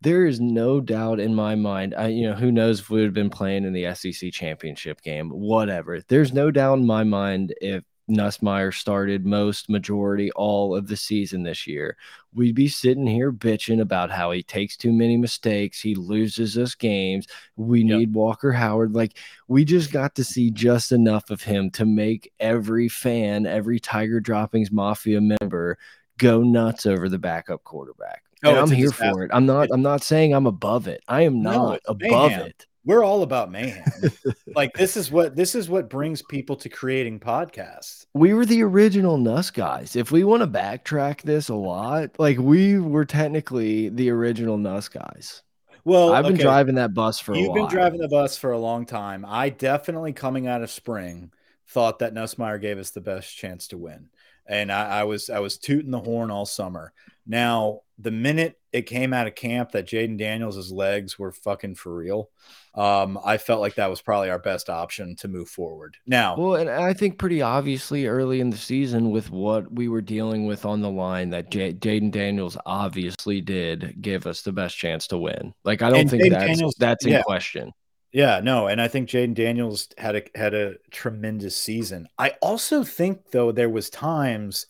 there 0.00 0.26
is 0.26 0.40
no 0.40 0.80
doubt 0.80 1.20
in 1.20 1.34
my 1.34 1.54
mind. 1.54 1.94
I, 1.96 2.08
you 2.08 2.28
know, 2.28 2.34
who 2.34 2.52
knows 2.52 2.80
if 2.80 2.90
we 2.90 3.00
would 3.00 3.06
have 3.06 3.14
been 3.14 3.30
playing 3.30 3.64
in 3.64 3.72
the 3.72 3.94
SEC 3.94 4.32
championship 4.32 5.02
game, 5.02 5.30
whatever. 5.30 6.00
There's 6.00 6.32
no 6.32 6.50
doubt 6.50 6.78
in 6.78 6.86
my 6.86 7.04
mind 7.04 7.54
if 7.60 7.84
Nussmeier 8.10 8.72
started 8.74 9.24
most, 9.24 9.70
majority, 9.70 10.30
all 10.32 10.76
of 10.76 10.86
the 10.86 10.96
season 10.96 11.42
this 11.42 11.66
year, 11.66 11.96
we'd 12.34 12.54
be 12.54 12.68
sitting 12.68 13.06
here 13.06 13.32
bitching 13.32 13.80
about 13.80 14.10
how 14.10 14.30
he 14.30 14.42
takes 14.42 14.76
too 14.76 14.92
many 14.92 15.16
mistakes, 15.16 15.80
he 15.80 15.94
loses 15.94 16.58
us 16.58 16.74
games. 16.74 17.26
We 17.56 17.82
Yep. 17.82 17.98
need 17.98 18.12
Walker 18.14 18.52
Howard. 18.52 18.94
Like 18.94 19.16
we 19.48 19.64
just 19.64 19.92
got 19.92 20.14
to 20.16 20.24
see 20.24 20.50
just 20.50 20.92
enough 20.92 21.30
of 21.30 21.42
him 21.42 21.70
to 21.72 21.84
make 21.84 22.32
every 22.40 22.88
fan, 22.88 23.46
every 23.46 23.80
Tiger 23.80 24.20
Droppings 24.20 24.70
Mafia 24.70 25.20
member 25.20 25.78
go 26.18 26.42
nuts 26.42 26.86
over 26.86 27.08
the 27.08 27.18
backup 27.18 27.64
quarterback. 27.64 28.22
Oh, 28.44 28.50
and 28.50 28.58
I'm 28.58 28.70
here 28.70 28.90
for 28.92 29.22
it. 29.22 29.30
I'm 29.32 29.46
not. 29.46 29.68
I'm 29.72 29.82
not 29.82 30.02
saying 30.02 30.34
I'm 30.34 30.46
above 30.46 30.86
it. 30.88 31.02
I 31.08 31.22
am 31.22 31.40
not 31.40 31.76
it's 31.76 31.84
above 31.88 32.32
mayhem. 32.32 32.46
it. 32.48 32.66
We're 32.84 33.04
all 33.04 33.22
about 33.22 33.50
mayhem. 33.50 33.84
like 34.54 34.74
this 34.74 34.96
is 34.96 35.10
what 35.10 35.34
this 35.34 35.54
is 35.54 35.68
what 35.68 35.88
brings 35.88 36.22
people 36.22 36.56
to 36.56 36.68
creating 36.68 37.20
podcasts. 37.20 38.06
we 38.14 38.34
were 38.34 38.44
the 38.44 38.62
original 38.62 39.16
Nuss 39.16 39.50
guys. 39.50 39.96
If 39.96 40.10
we 40.10 40.24
want 40.24 40.42
to 40.42 40.46
backtrack 40.46 41.22
this 41.22 41.48
a 41.48 41.54
lot, 41.54 42.10
like 42.18 42.38
we 42.38 42.78
were 42.78 43.04
technically 43.04 43.88
the 43.88 44.10
original 44.10 44.58
Nuss 44.58 44.88
guys. 44.88 45.42
Well, 45.84 46.12
I've 46.12 46.24
been 46.24 46.34
okay, 46.34 46.42
driving 46.42 46.76
that 46.76 46.94
bus 46.94 47.20
for 47.20 47.34
You've 47.34 47.54
been 47.54 47.68
driving 47.68 48.00
the 48.00 48.08
bus 48.08 48.38
for 48.38 48.52
a 48.52 48.58
long 48.58 48.86
time. 48.86 49.24
I 49.28 49.50
definitely 49.50 50.14
coming 50.14 50.46
out 50.46 50.62
of 50.62 50.70
spring 50.70 51.30
thought 51.68 51.98
that 51.98 52.14
Nussmeier 52.14 52.60
gave 52.60 52.78
us 52.78 52.90
the 52.90 53.02
best 53.02 53.36
chance 53.36 53.68
to 53.68 53.78
win. 53.78 54.08
And 54.46 54.70
I, 54.70 55.00
I 55.00 55.04
was 55.04 55.30
I 55.30 55.40
was 55.40 55.58
tooting 55.58 55.90
the 55.90 56.00
horn 56.00 56.30
all 56.30 56.46
summer. 56.46 56.92
Now, 57.26 57.80
the 57.98 58.10
minute 58.10 58.58
it 58.72 58.82
came 58.82 59.12
out 59.12 59.26
of 59.28 59.34
camp 59.36 59.70
that 59.72 59.86
Jayden 59.86 60.18
Daniels' 60.18 60.72
legs 60.72 61.16
were 61.18 61.30
fucking 61.30 61.76
for 61.76 61.94
real, 61.94 62.30
um, 62.74 63.18
I 63.24 63.36
felt 63.38 63.60
like 63.60 63.76
that 63.76 63.88
was 63.88 64.02
probably 64.02 64.30
our 64.30 64.38
best 64.40 64.68
option 64.68 65.14
to 65.16 65.28
move 65.28 65.48
forward. 65.48 65.96
Now, 66.04 66.36
Well, 66.36 66.56
and 66.56 66.68
I 66.68 66.92
think 66.92 67.18
pretty 67.18 67.40
obviously 67.40 68.06
early 68.06 68.40
in 68.40 68.50
the 68.50 68.56
season 68.56 69.12
with 69.12 69.30
what 69.30 69.72
we 69.72 69.86
were 69.88 70.00
dealing 70.00 70.46
with 70.46 70.64
on 70.64 70.80
the 70.80 70.90
line, 70.90 71.30
that 71.30 71.50
J- 71.52 71.74
Jayden 71.74 72.10
Daniels 72.10 72.56
obviously 72.66 73.40
did 73.40 74.02
give 74.02 74.26
us 74.26 74.42
the 74.42 74.52
best 74.52 74.76
chance 74.76 75.06
to 75.08 75.18
win. 75.18 75.54
Like 75.62 75.82
I 75.82 75.90
don't 75.90 76.08
think 76.08 76.24
Jayden 76.24 76.30
that's 76.30 76.44
Daniels- 76.46 76.76
that's 76.78 77.06
in 77.06 77.12
yeah. 77.12 77.22
question. 77.22 77.70
Yeah, 78.10 78.40
no, 78.40 78.66
and 78.68 78.80
I 78.80 78.88
think 78.88 79.08
Jayden 79.08 79.34
Daniels 79.34 79.88
had 79.98 80.16
a 80.16 80.22
had 80.34 80.52
a 80.54 80.74
tremendous 80.90 81.56
season. 81.56 82.08
I 82.18 82.30
also 82.42 82.82
think 82.82 83.30
though 83.30 83.52
there 83.52 83.70
was 83.70 83.88
times 83.88 84.66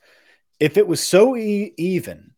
if 0.61 0.77
it 0.77 0.87
was 0.87 1.01
so 1.03 1.37
e 1.37 1.73
even 1.79 2.33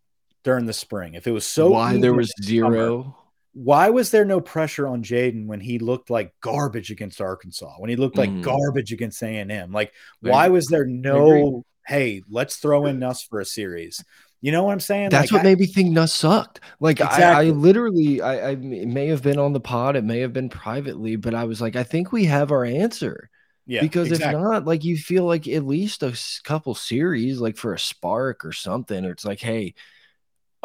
during 0.46 0.66
the 0.66 0.74
spring, 0.74 1.14
if 1.16 1.28
it 1.28 1.32
was 1.32 1.46
so 1.46 1.74
Why 1.74 1.98
there 1.98 2.14
was 2.14 2.32
summer, 2.62 2.94
zero? 2.94 3.16
why 3.54 3.90
was 3.90 4.10
there 4.10 4.24
no 4.26 4.40
pressure 4.40 4.86
on 4.88 5.02
Jayden 5.04 5.46
when 5.46 5.60
he 5.60 5.78
looked 5.80 6.10
like 6.10 6.34
garbage 6.42 6.90
against 6.90 7.20
Arkansas? 7.20 7.74
When 7.78 7.90
he 7.90 7.96
looked 7.96 8.18
like 8.18 8.40
Mhm. 8.40 8.42
garbage 8.42 8.92
against 8.92 9.22
A 9.22 9.28
and 9.28 9.52
M? 9.52 9.72
Like, 9.72 9.92
I 10.24 10.28
why 10.28 10.48
agree. 10.48 10.50
was 10.50 10.68
there 10.68 10.86
no? 10.86 11.64
Hey, 11.86 12.22
let's 12.30 12.56
throw 12.58 12.86
in 12.86 12.98
Nuss 13.00 13.22
for 13.24 13.40
a 13.40 13.46
series. 13.46 14.04
You 14.42 14.52
know 14.52 14.64
what 14.64 14.72
I'm 14.72 14.80
saying? 14.80 15.12
That's 15.12 15.30
Like, 15.30 15.32
what 15.32 15.42
made 15.42 15.58
me 15.60 15.66
think 15.66 15.92
Nuss 15.92 16.12
sucked. 16.12 16.60
Like 16.80 17.00
I, 17.00 17.24
I 17.24 17.44
literally, 17.50 18.20
I, 18.20 18.48
I 18.48 18.50
it 18.52 18.58
may 18.88 19.06
have 19.08 19.22
been 19.22 19.38
on 19.38 19.52
the 19.52 19.60
pod, 19.60 19.94
it 19.96 20.02
may 20.04 20.20
have 20.20 20.32
been 20.32 20.48
privately, 20.48 21.16
but 21.16 21.34
I 21.34 21.44
was 21.44 21.60
like, 21.60 21.76
I 21.76 21.84
think 21.84 22.10
we 22.12 22.24
have 22.24 22.50
our 22.50 22.64
answer. 22.64 23.30
yeah, 23.66 23.80
because 23.80 24.08
exactly. 24.08 24.26
if 24.26 24.26
not, 24.42 24.64
like 24.66 24.84
you 24.84 24.96
feel 24.96 25.24
like 25.24 25.46
at 25.48 25.66
least 25.66 26.02
a 26.02 26.18
couple 26.44 26.74
series, 26.74 27.40
like 27.40 27.56
for 27.56 27.74
a 27.74 27.78
spark 27.78 28.44
or 28.44 28.52
something, 28.52 29.04
or 29.04 29.12
it's 29.12 29.24
like, 29.24 29.40
hey, 29.40 29.74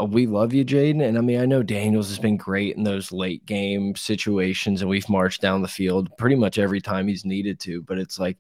Uh, 0.02 0.06
we 0.06 0.26
love 0.26 0.54
you, 0.54 0.66
Jayden. 0.66 1.06
And 1.08 1.18
I 1.18 1.22
mean, 1.22 1.40
I 1.40 1.46
know 1.46 1.64
Daniels 1.64 2.10
has 2.10 2.20
been 2.20 2.38
great 2.38 2.76
in 2.76 2.84
those 2.84 3.12
late 3.12 3.46
game 3.46 3.96
situations, 3.96 4.82
and 4.82 4.90
we've 4.90 5.10
marched 5.10 5.42
down 5.42 5.62
the 5.62 5.68
field 5.68 6.10
pretty 6.18 6.36
much 6.36 6.58
every 6.58 6.82
time 6.82 7.08
he's 7.08 7.26
needed 7.26 7.60
to. 7.62 7.82
But 7.84 7.98
it's 7.98 8.20
like, 8.20 8.38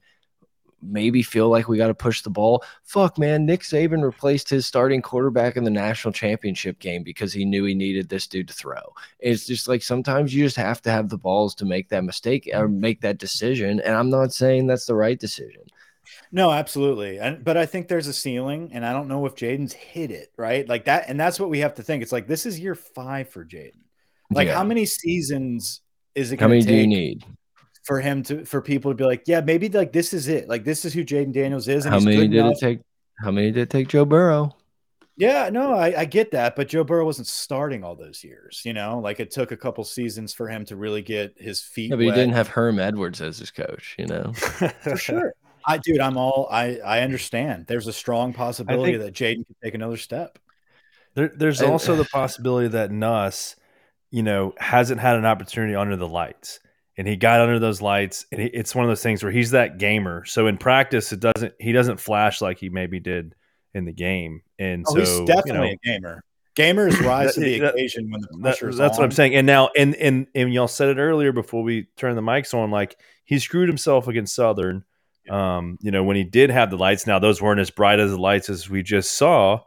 maybe 0.84 1.22
feel 1.22 1.48
like 1.48 1.68
we 1.68 1.78
got 1.78 1.88
to 1.88 1.94
push 1.94 2.24
the 2.24 2.30
ball. 2.30 2.64
Fuck, 2.84 3.20
man. 3.20 3.46
Nick 3.46 3.62
Saban 3.62 4.04
replaced 4.04 4.50
his 4.50 4.66
starting 4.66 5.02
quarterback 5.02 5.56
in 5.56 5.64
the 5.64 5.70
national 5.70 6.12
championship 6.12 6.80
game 6.80 7.04
because 7.04 7.32
he 7.32 7.46
knew 7.46 7.66
he 7.66 7.76
needed 7.76 8.10
this 8.10 8.26
dude 8.26 8.48
to 8.48 8.54
throw. 8.54 8.82
It's 9.20 9.46
just 9.46 9.68
like 9.68 9.84
sometimes 9.84 10.34
you 10.34 10.44
just 10.44 10.56
have 10.56 10.82
to 10.84 10.92
have 10.92 11.10
the 11.10 11.20
balls 11.20 11.54
to 11.56 11.66
make 11.66 11.90
that 11.90 12.04
mistake 12.04 12.50
or 12.52 12.68
make 12.68 13.02
that 13.02 13.20
decision. 13.20 13.80
And 13.82 13.94
I'm 13.94 14.10
not 14.10 14.34
saying 14.34 14.66
that's 14.66 14.88
the 14.88 14.96
right 14.96 15.20
decision. 15.20 15.62
No, 16.32 16.52
absolutely. 16.52 17.20
And 17.20 17.44
but 17.44 17.58
I 17.58 17.66
think 17.66 17.88
there's 17.88 18.08
a 18.08 18.14
ceiling, 18.14 18.72
and 18.74 18.86
I 18.86 18.94
don't 18.94 19.08
know 19.08 19.26
if 19.26 19.36
Jayden's 19.36 19.74
hit 19.74 20.12
it, 20.12 20.32
right? 20.38 20.68
Like 20.68 20.86
that, 20.86 21.06
and 21.10 21.20
that's 21.20 21.40
what 21.40 21.50
we 21.50 21.60
have 21.60 21.76
to 21.76 21.84
think. 21.84 22.04
It's 22.04 22.12
like 22.12 22.28
this 22.28 22.46
is 22.46 22.60
year 22.60 22.76
five 22.76 23.30
for 23.30 23.44
Jayden. 23.46 23.82
Like, 24.32 24.48
Yeah. 24.48 24.56
how 24.56 24.64
many 24.64 24.86
seasons 24.86 25.82
is 26.16 26.32
it 26.32 26.40
How 26.40 26.48
many 26.48 26.62
do 26.62 26.74
you 26.74 26.88
need? 26.88 27.26
for 27.84 28.00
him 28.00 28.22
to 28.24 28.46
for 28.46 28.62
people 28.62 28.92
to 28.92 28.96
be 28.96 29.04
like, 29.04 29.24
yeah, 29.26 29.42
maybe 29.42 29.68
like 29.68 29.92
this 29.92 30.14
is 30.14 30.28
it. 30.28 30.48
Like 30.48 30.64
this 30.64 30.86
is 30.86 30.94
who 30.94 31.04
Jayden 31.04 31.34
Daniels 31.34 31.68
is, 31.68 31.86
and 31.86 31.94
How 31.94 32.00
many 32.00 32.28
did 32.28 32.34
enough. 32.40 32.54
it 32.54 32.60
take? 32.60 32.80
How 33.20 33.32
many 33.32 33.52
did 33.52 33.62
it 33.62 33.70
take 33.70 33.88
Joe 33.88 34.06
Burrow? 34.06 34.56
Yeah, 35.18 35.50
no, 35.52 35.74
I, 35.74 36.00
I 36.00 36.06
get 36.06 36.32
that, 36.32 36.56
but 36.56 36.68
Joe 36.70 36.84
Burrow 36.84 37.06
wasn't 37.06 37.28
starting 37.28 37.84
all 37.84 37.96
those 37.96 38.24
years. 38.24 38.62
You 38.66 38.74
know, 38.74 39.00
like 39.00 39.20
it 39.20 39.30
took 39.30 39.52
a 39.52 39.58
couple 39.58 39.84
seasons 39.84 40.34
for 40.34 40.48
him 40.48 40.64
to 40.66 40.76
really 40.76 41.02
get 41.02 41.36
his 41.38 41.62
feet. 41.62 41.90
Yeah, 41.92 41.98
but 41.98 42.06
he 42.06 42.12
didn't 42.12 42.34
have 42.34 42.48
Herm 42.48 42.80
Edwards 42.80 43.22
as 43.22 43.38
his 43.38 43.52
coach, 43.52 43.96
you 44.00 44.08
know? 44.08 44.32
for 44.82 44.96
sure. 44.98 45.34
I 45.66 45.78
dude, 45.78 46.00
I'm 46.00 46.18
all 46.18 46.48
I 46.52 46.78
I 46.78 47.02
understand. 47.02 47.66
There's 47.68 47.88
a 47.88 47.94
strong 47.94 48.34
possibility 48.34 48.98
think- 48.98 49.04
that 49.04 49.14
Jayden 49.14 49.46
can 49.46 49.56
take 49.64 49.74
another 49.76 49.98
step. 49.98 50.40
There, 51.14 51.28
there's 51.36 51.62
And- 51.62 51.72
also 51.72 51.96
the 51.96 52.06
possibility 52.14 52.70
that 52.70 52.92
Nuss, 52.92 53.56
you 54.12 54.24
know, 54.24 54.54
hasn't 54.58 55.02
had 55.02 55.16
an 55.18 55.26
opportunity 55.26 55.76
under 55.76 55.96
the 55.98 56.08
lights, 56.08 56.60
and 56.98 57.08
he 57.08 57.16
got 57.18 57.42
under 57.42 57.60
those 57.60 57.82
lights, 57.82 58.26
and 58.32 58.42
it's 58.42 58.74
one 58.76 58.86
of 58.86 58.90
those 58.90 59.04
things 59.04 59.24
where 59.24 59.32
he's 59.32 59.52
that 59.52 59.78
gamer. 59.78 60.26
So 60.26 60.48
in 60.48 60.58
practice, 60.58 61.12
it 61.12 61.20
doesn't 61.20 61.54
he 61.60 61.72
doesn't 61.72 62.00
flash 62.00 62.42
like 62.42 62.60
he 62.60 62.70
maybe 62.70 63.00
did 63.00 63.36
in 63.74 63.86
the 63.86 63.94
game, 63.94 64.42
and 64.60 64.86
Oh, 64.88 64.94
so 64.96 65.00
he's 65.00 65.20
definitely 65.28 65.78
you 65.86 65.92
know, 65.92 65.96
a 65.96 66.00
gamer. 66.00 66.24
Gamers 66.56 67.00
rise 67.06 67.34
to 67.36 67.40
the 67.40 67.60
That- 67.60 67.74
occasion 67.76 68.10
when 68.12 68.20
the 68.22 68.28
that- 68.28 68.42
pressure 68.42 68.70
is 68.70 68.78
that's 68.78 68.98
what 68.98 69.06
I'm 69.06 69.12
saying. 69.12 69.36
And 69.36 69.48
now, 69.48 69.70
and 69.78 69.96
and 69.96 70.28
and 70.36 70.54
y'all 70.54 70.68
said 70.68 70.90
it 70.90 70.98
earlier 70.98 71.32
before 71.32 71.64
we 71.64 71.88
turned 71.98 72.18
the 72.18 72.22
mics 72.22 72.54
on. 72.54 72.72
Like 72.72 72.98
he 73.26 73.40
screwed 73.40 73.70
himself 73.70 74.08
against 74.10 74.36
Southern. 74.36 74.84
Um, 75.30 75.78
you 75.82 75.92
know, 75.92 76.04
when 76.04 76.16
he 76.18 76.24
did 76.24 76.50
have 76.50 76.70
the 76.72 76.78
lights. 76.78 77.06
Now 77.08 77.20
those 77.20 77.42
weren't 77.42 77.60
as 77.60 77.70
bright 77.70 78.00
as 78.00 78.12
the 78.12 78.18
lights 78.18 78.50
as 78.50 78.70
we 78.70 78.84
just 78.84 79.18
saw. 79.18 79.60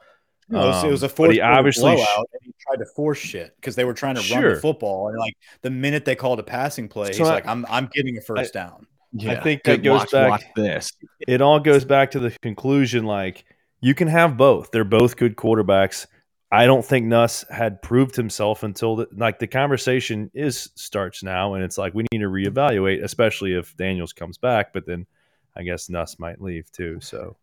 No, 0.48 0.62
it 0.62 0.66
was, 0.66 0.84
it 0.84 0.90
was 0.90 1.02
a 1.02 1.07
Um, 1.07 1.09
but 1.11 1.16
fourth 1.16 1.30
he 1.32 1.38
quarter 1.38 1.55
obviously 1.55 1.96
sh- 1.96 2.07
and 2.16 2.26
he 2.42 2.55
tried 2.61 2.76
to 2.76 2.86
force 2.94 3.18
shit 3.18 3.55
because 3.57 3.76
they 3.76 3.84
were 3.84 3.94
trying 3.94 4.16
to 4.16 4.34
run 4.34 4.42
the 4.42 4.61
football, 4.61 5.09
and 5.09 5.18
like 5.18 5.34
the 5.62 5.70
minute 5.70 6.05
they 6.05 6.14
called 6.16 6.38
a 6.38 6.42
passing 6.42 6.88
play, 6.88 7.12
So 7.12 7.18
he's 7.18 7.28
I- 7.28 7.34
like, 7.34 7.46
"I'm 7.46 7.64
I'm 7.70 7.88
getting 7.94 8.18
a 8.18 8.20
first 8.20 8.52
down." 8.52 8.86
Yeah. 9.16 9.42
think 9.42 9.62
that 9.62 9.82
goes 9.84 10.00
watch, 10.00 10.11
back- 10.11 10.30
Watch 10.30 10.44
this. 10.57 10.92
it 11.28 11.40
all 11.40 11.61
goes 11.61 11.84
back 11.84 12.11
to 12.11 12.18
the 12.18 12.30
conclusion 12.42 13.05
like 13.05 13.44
you 13.80 13.94
can 13.94 14.09
have 14.09 14.36
both 14.36 14.70
they're 14.72 14.82
both 14.82 15.16
good 15.16 15.36
quarterbacks 15.36 16.07
i 16.50 16.66
don't 16.66 16.84
think 16.84 17.07
nuss 17.07 17.44
had 17.48 17.80
proved 17.80 18.16
himself 18.16 18.62
until 18.64 18.96
the, 18.96 19.09
like 19.16 19.38
the 19.38 19.46
conversation 19.46 20.30
is 20.34 20.68
starts 20.74 21.22
now 21.22 21.55
and 21.55 21.62
it's 21.62 21.78
like 21.78 21.94
we 21.94 22.05
need 22.11 22.18
to 22.18 22.28
reevaluate 22.28 23.05
especially 23.05 23.52
if 23.55 23.76
daniels 23.76 24.12
comes 24.12 24.36
back 24.36 24.72
but 24.72 24.84
then 24.84 25.07
i 25.57 25.62
guess 25.62 25.88
nuss 25.88 26.18
might 26.18 26.40
leave 26.40 26.70
too 26.72 26.98
so 27.00 27.36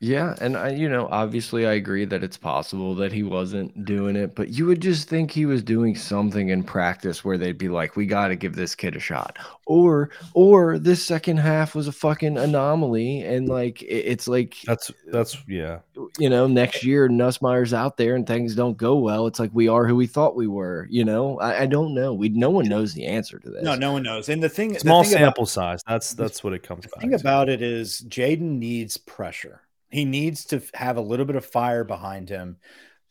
Yeah, 0.00 0.36
and 0.40 0.56
I, 0.56 0.70
you 0.70 0.88
know, 0.88 1.08
obviously, 1.10 1.66
I 1.66 1.72
agree 1.72 2.04
that 2.04 2.22
it's 2.22 2.36
possible 2.36 2.94
that 2.94 3.10
he 3.12 3.24
wasn't 3.24 3.84
doing 3.84 4.14
it, 4.14 4.36
but 4.36 4.50
you 4.50 4.64
would 4.66 4.80
just 4.80 5.08
think 5.08 5.32
he 5.32 5.44
was 5.44 5.60
doing 5.60 5.96
something 5.96 6.50
in 6.50 6.62
practice 6.62 7.24
where 7.24 7.36
they'd 7.36 7.58
be 7.58 7.68
like, 7.68 7.96
"We 7.96 8.06
got 8.06 8.28
to 8.28 8.36
give 8.36 8.54
this 8.54 8.76
kid 8.76 8.94
a 8.94 9.00
shot," 9.00 9.38
or, 9.66 10.10
or 10.34 10.78
this 10.78 11.04
second 11.04 11.38
half 11.38 11.74
was 11.74 11.88
a 11.88 11.92
fucking 11.92 12.38
anomaly, 12.38 13.22
and 13.22 13.48
like 13.48 13.82
it- 13.82 13.86
it's 14.06 14.28
like 14.28 14.54
that's 14.66 14.92
that's 15.08 15.36
yeah 15.48 15.80
you 16.20 16.30
know, 16.30 16.46
next 16.46 16.84
year 16.84 17.08
Nussmeier's 17.08 17.74
out 17.74 17.96
there 17.96 18.14
and 18.14 18.24
things 18.24 18.54
don't 18.54 18.76
go 18.76 18.96
well. 18.98 19.26
It's 19.26 19.40
like 19.40 19.50
we 19.52 19.66
are 19.66 19.84
who 19.84 19.96
we 19.96 20.06
thought 20.06 20.36
we 20.36 20.46
were. 20.46 20.86
You 20.90 21.04
know, 21.04 21.40
I, 21.40 21.62
I 21.62 21.66
don't 21.66 21.92
know. 21.92 22.14
We 22.14 22.28
no 22.28 22.50
one 22.50 22.68
knows 22.68 22.94
the 22.94 23.04
answer 23.04 23.40
to 23.40 23.50
this. 23.50 23.64
No, 23.64 23.74
no 23.74 23.94
one 23.94 24.04
knows. 24.04 24.28
And 24.28 24.40
the 24.40 24.48
thing, 24.48 24.74
the 24.74 24.78
small 24.78 25.02
thing 25.02 25.14
about- 25.14 25.24
sample 25.24 25.46
size 25.46 25.80
that's 25.88 26.14
that's 26.14 26.44
what 26.44 26.52
it 26.52 26.62
comes 26.62 26.82
The 26.84 26.88
back 26.90 27.00
thing 27.00 27.10
to. 27.10 27.16
about 27.16 27.48
it 27.48 27.62
is 27.62 28.02
Jayden 28.08 28.58
needs 28.60 28.96
pressure. 28.96 29.62
He 29.90 30.04
needs 30.04 30.44
to 30.46 30.62
have 30.74 30.96
a 30.96 31.02
little 31.02 31.24
bit 31.26 31.36
of 31.36 31.46
fire 31.46 31.84
behind 31.84 32.28
him 32.28 32.56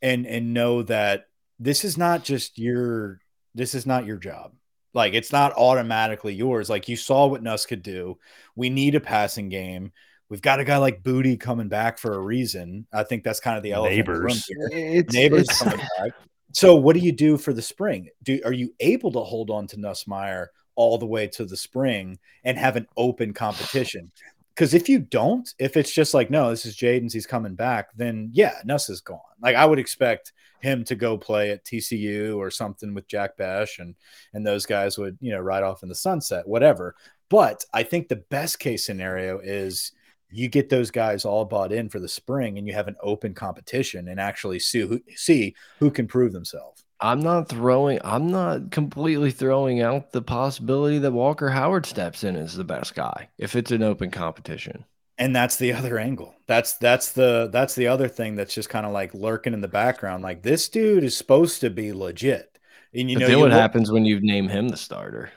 and 0.01 0.27
and 0.27 0.53
know 0.53 0.83
that 0.83 1.27
this 1.59 1.83
is 1.83 1.97
not 1.97 2.23
just 2.23 2.57
your 2.59 3.19
this 3.55 3.73
is 3.73 3.85
not 3.85 4.05
your 4.05 4.17
job. 4.17 4.53
Like 4.93 5.13
it's 5.13 5.31
not 5.31 5.53
automatically 5.57 6.33
yours. 6.33 6.69
Like 6.69 6.87
you 6.87 6.95
saw 6.95 7.27
what 7.27 7.43
Nuss 7.43 7.65
could 7.65 7.81
do. 7.83 8.17
We 8.55 8.69
need 8.69 8.95
a 8.95 8.99
passing 8.99 9.49
game. 9.49 9.91
We've 10.29 10.41
got 10.41 10.59
a 10.59 10.65
guy 10.65 10.77
like 10.77 11.03
Boutte 11.03 11.39
coming 11.39 11.69
back 11.69 11.97
for 11.97 12.13
a 12.13 12.19
reason. 12.19 12.85
I 12.91 13.03
think 13.03 13.23
that's 13.23 13.39
kind 13.39 13.57
of 13.57 13.63
the 13.63 13.71
elephant 13.71 14.07
in 14.07 14.13
room 14.13 14.27
Nabers. 14.31 14.43
here. 14.47 14.69
It's, 14.71 15.15
Nabers 15.15 15.39
it's- 15.41 15.61
coming 15.63 15.85
back. 15.97 16.11
So 16.53 16.75
what 16.75 16.93
do 16.95 17.01
you 17.01 17.11
do 17.11 17.37
for 17.37 17.53
the 17.53 17.61
spring? 17.61 18.09
Do 18.23 18.39
are 18.45 18.53
you 18.53 18.73
able 18.79 19.11
to 19.11 19.19
hold 19.19 19.49
on 19.49 19.67
to 19.67 19.77
Nussmeier 19.77 20.47
all 20.75 20.97
the 20.97 21.05
way 21.05 21.27
to 21.27 21.45
the 21.45 21.57
spring 21.57 22.17
and 22.43 22.57
have 22.57 22.75
an 22.77 22.87
open 22.95 23.33
competition? 23.33 24.11
Because 24.57 24.73
if 24.73 24.89
you 24.89 24.97
don't, 24.97 25.47
if 25.59 25.77
it's 25.77 25.93
just 25.93 26.15
like 26.15 26.31
no, 26.31 26.49
this 26.49 26.65
is 26.65 26.75
Jayden's, 26.75 27.13
he's 27.13 27.27
coming 27.27 27.53
back, 27.53 27.89
then 27.95 28.31
yeah, 28.33 28.55
Nuss 28.65 28.89
is 28.89 29.01
gone. 29.01 29.19
Like 29.39 29.55
I 29.55 29.63
would 29.63 29.77
expect 29.77 30.33
him 30.61 30.83
to 30.85 30.95
go 30.95 31.15
play 31.15 31.51
at 31.51 31.63
TCU 31.63 32.35
or 32.35 32.49
something 32.49 32.95
with 32.95 33.07
Jack 33.07 33.37
Bech 33.37 33.77
and 33.77 33.93
and 34.33 34.45
those 34.45 34.65
guys 34.65 34.97
would 34.97 35.15
you 35.21 35.31
know 35.31 35.39
ride 35.39 35.61
off 35.61 35.83
in 35.83 35.89
the 35.89 35.95
sunset, 35.95 36.47
whatever. 36.47 36.95
But 37.29 37.65
I 37.71 37.83
think 37.83 38.07
the 38.07 38.23
best 38.31 38.57
case 38.57 38.83
scenario 38.83 39.37
is 39.37 39.91
you 40.31 40.49
get 40.49 40.69
those 40.69 40.89
guys 40.89 41.23
all 41.23 41.45
bought 41.45 41.71
in 41.71 41.87
for 41.87 41.99
the 41.99 42.07
spring 42.07 42.57
and 42.57 42.67
you 42.67 42.73
have 42.73 42.87
an 42.87 42.95
open 43.01 43.35
competition 43.35 44.07
and 44.07 44.19
actually 44.19 44.59
see 44.59 44.81
who, 44.81 44.99
see 45.15 45.55
who 45.79 45.91
can 45.91 46.07
prove 46.07 46.33
themselves. 46.33 46.83
I'm 46.99 47.19
not 47.19 47.49
throwing. 47.49 47.99
I'm 48.03 48.31
not 48.31 48.71
completely 48.71 49.31
throwing 49.31 49.81
out 49.81 50.11
the 50.11 50.21
possibility 50.21 50.97
that 50.99 51.11
Walker 51.11 51.49
Howard 51.49 51.85
steps 51.85 52.23
in 52.23 52.35
as 52.35 52.55
the 52.55 52.63
best 52.63 52.95
guy 52.95 53.29
if 53.37 53.55
it's 53.55 53.71
an 53.71 53.83
open 53.83 54.09
competition. 54.09 54.83
And 55.19 55.35
that's 55.35 55.57
the 55.57 55.73
other 55.73 55.97
angle. 55.99 56.35
That's 56.47 56.73
that's 56.77 57.11
the 57.11 57.49
that's 57.51 57.75
the 57.75 57.87
other 57.87 58.07
thing 58.07 58.35
that's 58.35 58.53
just 58.53 58.69
kind 58.69 58.85
of 58.85 58.91
like 58.91 59.13
lurking 59.13 59.53
in 59.53 59.61
the 59.61 59.67
background. 59.67 60.23
Like 60.23 60.41
this 60.43 60.69
dude 60.69 61.03
is 61.03 61.15
supposed 61.17 61.61
to 61.61 61.69
be 61.69 61.93
legit. 61.93 62.57
And 62.93 63.09
you 63.11 63.17
but 63.17 63.21
know 63.21 63.27
you 63.29 63.39
what 63.39 63.49
look- 63.51 63.59
happens 63.59 63.91
when 63.91 64.05
you 64.05 64.19
name 64.19 64.47
him 64.47 64.69
the 64.69 64.77
starter? 64.77 65.31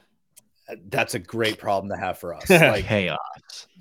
Uh, 0.69 0.77
that's 0.89 1.15
a 1.15 1.19
great 1.19 1.59
problem 1.59 1.91
to 1.91 1.97
have 1.97 2.19
for 2.19 2.35
us. 2.35 2.49
Like 2.51 2.85
Chaos. 2.87 3.19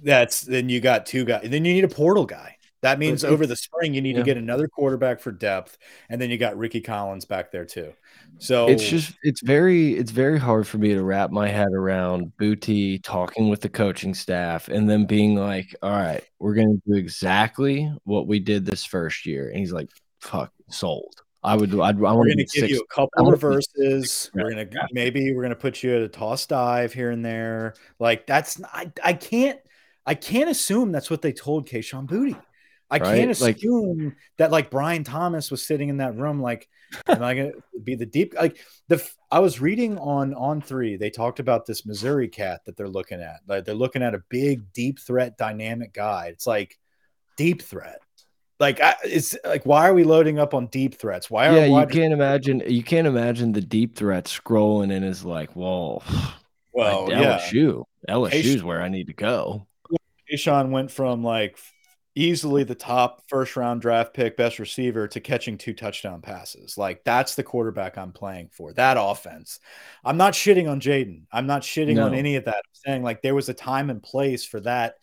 that's 0.01 0.41
then 0.41 0.69
you 0.69 0.80
got 0.82 1.05
two 1.05 1.23
guys. 1.25 1.41
Then 1.49 1.63
you 1.65 1.73
need 1.73 1.84
a 1.84 1.89
portal 1.89 2.25
guy. 2.25 2.57
That 2.82 2.99
means 2.99 3.25
over 3.25 3.45
the 3.45 3.55
spring 3.55 3.93
you 3.93 4.01
need 4.01 4.15
yeah. 4.15 4.19
to 4.19 4.23
get 4.23 4.38
another 4.38 4.67
quarterback 4.67 5.19
for 5.19 5.32
depth, 5.32 5.77
and 6.09 6.21
then 6.21 6.30
you 6.30 6.38
got 6.38 6.57
Rickie 6.57 6.82
Collins 6.82 7.25
back 7.25 7.51
there 7.51 7.65
too. 7.65 7.93
So 8.38 8.69
It's 8.69 8.88
just 8.88 9.15
it's 9.23 9.41
very 9.41 9.95
it's 9.95 10.11
very 10.11 10.39
hard 10.39 10.65
for 10.65 10.77
me 10.77 10.93
to 10.93 11.03
wrap 11.03 11.30
my 11.30 11.49
head 11.49 11.73
around 11.73 12.32
Boutte 12.39 13.03
talking 13.03 13.49
with 13.49 13.59
the 13.61 13.69
coaching 13.69 14.13
staff 14.13 14.69
and 14.69 14.89
then 14.89 15.05
being 15.05 15.36
like, 15.36 15.75
"All 15.82 15.91
right, 15.91 16.23
we're 16.39 16.53
going 16.53 16.82
to 16.82 16.91
do 16.91 16.97
exactly 16.97 17.91
what 18.05 18.27
we 18.27 18.39
did 18.39 18.65
this 18.65 18.86
first 18.86 19.25
year," 19.25 19.49
and 19.49 19.59
he's 19.59 19.73
like, 19.73 19.89
"Fuck, 20.21 20.53
sold." 20.69 21.21
I 21.43 21.55
would. 21.55 21.73
I'd, 21.73 21.80
I 21.80 21.91
we're 21.91 22.01
want 22.01 22.27
going 22.27 22.38
to 22.38 22.43
give 22.43 22.49
six. 22.49 22.69
you 22.69 22.80
a 22.80 22.93
couple 22.93 23.25
be 23.25 23.32
reverses. 23.32 24.30
We're 24.34 24.51
going 24.51 24.69
to 24.69 24.88
maybe 24.91 25.34
we're 25.34 25.41
going 25.41 25.49
to 25.49 25.55
put 25.55 25.84
you 25.84 25.95
at 25.95 26.01
a 26.01 26.07
toss 26.07 26.45
dive 26.45 26.93
here 26.93 27.11
and 27.11 27.23
there. 27.23 27.75
Like 27.97 28.27
that's 28.27 28.61
I 28.73 28.91
I 29.03 29.13
can't 29.13 29.59
I 30.05 30.15
can't 30.15 30.49
assume 30.49 30.91
that's 30.91 31.09
what 31.09 31.21
they 31.21 31.32
told 31.32 31.67
Kayshon 31.67 32.07
Boutte. 32.07 32.41
I 32.92 33.00
can't 33.00 33.28
Right, 33.28 33.42
like- 33.42 33.58
assume 33.58 34.16
that 34.38 34.52
like 34.52 34.72
Brian 34.72 35.04
Thomas 35.04 35.52
was 35.52 35.66
sitting 35.66 35.90
in 35.90 35.98
that 35.98 36.16
room 36.16 36.42
like 36.42 36.68
am 37.08 37.22
I 37.22 37.36
to 37.36 37.54
be 37.84 37.94
the 37.96 38.06
deep 38.08 38.34
like 38.34 38.58
the 38.88 39.08
I 39.30 39.40
was 39.40 39.62
reading 39.62 40.00
on 40.00 40.34
on 40.34 40.60
3 40.62 40.98
they 40.98 41.12
talked 41.12 41.40
about 41.40 41.68
this 41.68 41.86
Missouri 41.86 42.28
cat 42.28 42.62
that 42.66 42.76
they're 42.78 42.88
looking 42.90 43.22
at. 43.22 43.42
Like 43.48 43.66
they're 43.66 43.76
looking 43.76 44.02
at 44.02 44.16
a 44.16 44.24
big 44.30 44.74
deep 44.74 45.00
threat 45.00 45.38
dynamic 45.38 45.94
guy. 45.94 46.28
It's 46.28 46.48
like 46.48 46.80
deep 47.38 47.62
threat. 47.62 48.00
Like 48.60 48.82
I, 48.82 48.96
it's 49.04 49.38
like 49.46 49.66
why 49.68 49.88
are 49.88 49.94
we 49.94 50.04
loading 50.04 50.40
up 50.40 50.54
on 50.56 50.66
deep 50.68 50.96
threats? 50.96 51.30
Why 51.30 51.48
are 51.48 51.56
Yeah, 51.56 51.80
you 51.80 51.86
can't 51.88 52.12
imagine. 52.12 52.62
You 52.68 52.84
can't 52.84 53.08
imagine 53.08 53.52
the 53.54 53.62
deep 53.62 53.96
threat 53.96 54.26
scrolling 54.26 54.92
and 54.92 55.06
is 55.06 55.24
like, 55.24 55.56
"Well, 55.56 56.04
Well, 56.74 57.04
like 57.04 57.12
yeah. 57.12 57.40
LSU. 57.40 57.86
LSU 58.10 58.56
is 58.56 58.64
where 58.64 58.82
I 58.82 58.90
need 58.90 59.08
to 59.08 59.14
go." 59.14 59.68
Deshaun 60.30 60.72
went 60.72 60.92
from 60.92 61.24
like 61.24 61.58
easily 62.20 62.63
the 62.63 62.76
top 62.76 63.24
first 63.28 63.55
round 63.55 63.82
draft 63.82 64.13
pick, 64.13 64.36
best 64.36 64.59
receiver, 64.59 65.07
to 65.07 65.20
catching 65.20 65.57
two 65.57 65.74
touchdown 65.74 66.22
passes. 66.22 66.78
Like 66.78 67.03
that's 67.03 67.36
the 67.36 67.43
quarterback 67.43 67.97
I'm 67.97 68.11
playing 68.11 68.49
for. 68.51 68.74
That 68.74 68.97
offense. 68.99 69.59
I'm 70.03 70.17
not 70.17 70.34
shitting 70.34 70.70
on 70.70 70.82
Jayden. 70.82 71.24
I'm 71.32 71.47
not 71.47 71.61
shitting 71.61 72.03
on 72.03 72.13
any 72.13 72.36
of 72.36 72.45
that. 72.45 72.55
I'm 72.57 72.61
saying 72.86 73.03
like 73.03 73.22
there 73.22 73.36
was 73.36 73.49
a 73.49 73.53
time 73.53 73.89
and 73.89 74.03
place 74.03 74.43
for 74.45 74.59
that 74.61 74.95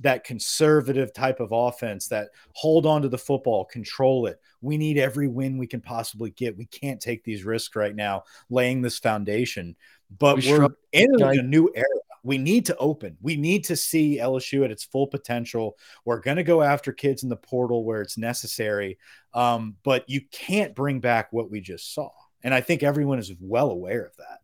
that 0.00 0.24
conservative 0.24 1.12
type 1.12 1.38
of 1.38 1.50
offense 1.52 2.08
that 2.08 2.30
hold 2.52 2.84
on 2.84 3.02
to 3.02 3.08
the 3.08 3.16
football, 3.16 3.64
control 3.64 4.26
it. 4.26 4.40
We 4.60 4.76
need 4.76 4.98
every 4.98 5.28
win 5.28 5.56
we 5.56 5.68
can 5.68 5.80
possibly 5.80 6.30
get. 6.30 6.56
We 6.56 6.66
can't 6.66 7.00
take 7.00 7.22
these 7.22 7.44
risks 7.44 7.76
right 7.76 7.94
now, 7.94 8.24
laying 8.50 8.82
this 8.82 8.98
foundation. 8.98 9.76
But 10.18 10.38
We 10.38 10.50
are 10.50 10.56
struck- 10.56 10.72
entering 10.92 11.38
I- 11.38 11.42
a 11.42 11.46
new 11.46 11.70
era. 11.76 11.84
We 12.24 12.38
need 12.38 12.66
to 12.66 12.76
open. 12.78 13.16
We 13.20 13.36
need 13.36 13.64
to 13.64 13.76
see 13.76 14.18
LSU 14.18 14.64
at 14.64 14.70
its 14.70 14.84
full 14.84 15.06
potential. 15.06 15.76
We're 16.04 16.20
going 16.20 16.38
to 16.38 16.42
go 16.42 16.62
after 16.62 16.92
kids 16.92 17.22
in 17.22 17.28
the 17.28 17.36
portal 17.36 17.84
where 17.84 18.00
it's 18.00 18.18
necessary. 18.18 18.98
Um, 19.34 19.76
but 19.84 20.08
you 20.08 20.22
can't 20.32 20.74
bring 20.74 21.00
back 21.00 21.32
what 21.32 21.50
we 21.50 21.60
just 21.60 21.94
saw. 21.94 22.10
And 22.42 22.52
I 22.52 22.60
think 22.60 22.82
everyone 22.82 23.18
is 23.18 23.32
well 23.40 23.70
aware 23.70 24.04
of 24.04 24.16
that. 24.16 24.40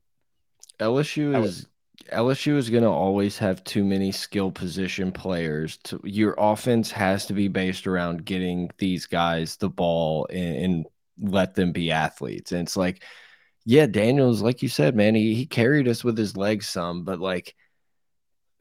LSU 0.85 1.45
is 1.45 1.67
LSU 2.13 2.57
is 2.57 2.71
going 2.71 2.83
to 2.83 2.89
always 2.89 3.39
have 3.39 3.63
too 3.65 3.85
many 3.85 4.11
skill 4.11 4.51
position 4.51 5.13
players. 5.13 5.77
To, 5.85 6.01
your 6.03 6.35
offense 6.39 6.91
has 6.91 7.27
to 7.27 7.35
be 7.35 7.49
based 7.49 7.87
around 7.87 8.25
getting 8.25 8.71
these 8.79 9.07
guys 9.07 9.57
the 9.57 9.69
ball 9.69 10.27
and, 10.31 10.57
and 10.57 10.87
let 11.21 11.55
them 11.55 11.73
be 11.73 11.91
athletes. 11.91 12.53
And 12.53 12.63
it's 12.63 12.77
like, 12.77 13.03
yeah, 13.65 13.87
Daniels, 13.87 14.43
like 14.43 14.63
you 14.63 14.69
said, 14.69 14.97
man, 14.97 15.15
he, 15.15 15.35
he 15.35 15.47
carried 15.47 15.87
us 15.87 16.03
with 16.03 16.17
his 16.17 16.37
legs 16.37 16.69
some, 16.69 17.05
but 17.05 17.21
like 17.21 17.55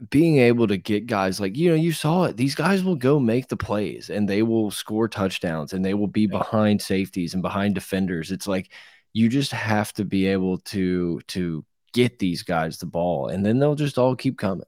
being 0.10 0.38
able 0.38 0.68
to 0.68 0.78
get 0.78 1.08
guys 1.08 1.40
like, 1.40 1.58
you 1.58 1.70
know, 1.70 1.76
you 1.76 1.92
saw 1.92 2.24
it. 2.24 2.38
These 2.38 2.56
guys 2.56 2.84
will 2.84 2.96
go 2.96 3.20
make 3.20 3.50
the 3.50 3.58
plays 3.58 4.10
and 4.10 4.30
they 4.30 4.44
will 4.44 4.72
score 4.72 5.10
touchdowns 5.10 5.74
and 5.74 5.84
they 5.84 5.94
will 5.94 6.08
be 6.08 6.22
yeah. 6.22 6.38
behind 6.38 6.82
safeties 6.82 7.34
and 7.34 7.44
behind 7.44 7.76
defenders. 7.76 8.32
It's 8.32 8.48
like 8.48 8.72
you 9.14 9.28
just 9.28 9.52
have 9.52 9.92
to 9.94 10.06
be 10.06 10.28
able 10.28 10.60
to 10.60 11.20
to 11.28 11.66
get 11.94 12.20
these 12.20 12.44
guys 12.44 12.78
the 12.78 12.86
ball, 12.86 13.30
and 13.30 13.46
then 13.46 13.60
they'll 13.60 13.76
just 13.76 13.98
all 13.98 14.16
keep 14.16 14.38
coming. 14.38 14.66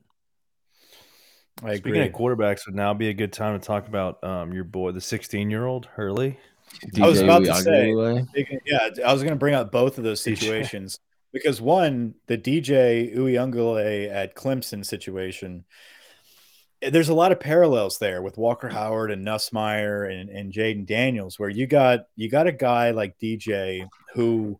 I 1.64 1.76
Speaking 1.76 2.02
agree. 2.02 2.08
of 2.08 2.14
quarterbacks, 2.14 2.66
would 2.66 2.76
now 2.76 2.94
be 2.94 3.10
a 3.10 3.14
good 3.14 3.32
time 3.32 3.60
to 3.60 3.66
talk 3.66 3.88
about 3.88 4.24
um, 4.24 4.52
your 4.52 4.64
boy, 4.64 4.92
the 4.92 5.02
16 5.02 5.50
year 5.50 5.66
old 5.66 5.86
Hurley. 5.86 6.40
DJ 6.94 7.04
I 7.04 7.08
was 7.08 7.20
about 7.20 7.44
to 7.44 7.56
say, 7.56 7.90
yeah, 8.66 8.90
I 9.06 9.14
was 9.14 9.22
going 9.22 9.34
to 9.34 9.40
bring 9.40 9.54
up 9.54 9.72
both 9.72 9.98
of 9.98 10.04
those 10.04 10.22
situations 10.24 11.00
because 11.32 11.62
one, 11.62 12.16
the 12.28 12.38
DJ 12.38 13.16
Uiagalelei 13.16 14.12
at 14.12 14.36
Clemson 14.36 14.86
situation, 14.86 15.66
there's 16.82 17.10
a 17.10 17.14
lot 17.14 17.32
of 17.32 17.40
parallels 17.40 18.00
there 18.00 18.22
with 18.22 18.38
Walker 18.38 18.68
Howard 18.68 19.12
and 19.12 19.26
Nussmeier 19.26 20.12
and, 20.12 20.30
and 20.30 20.52
Jayden 20.52 20.86
Daniels, 20.86 21.38
where 21.38 21.50
you 21.50 21.68
got 21.68 22.08
you 22.16 22.30
got 22.30 22.48
a 22.48 22.52
guy 22.52 22.92
like 22.92 23.20
DJ 23.20 23.88
who 24.14 24.60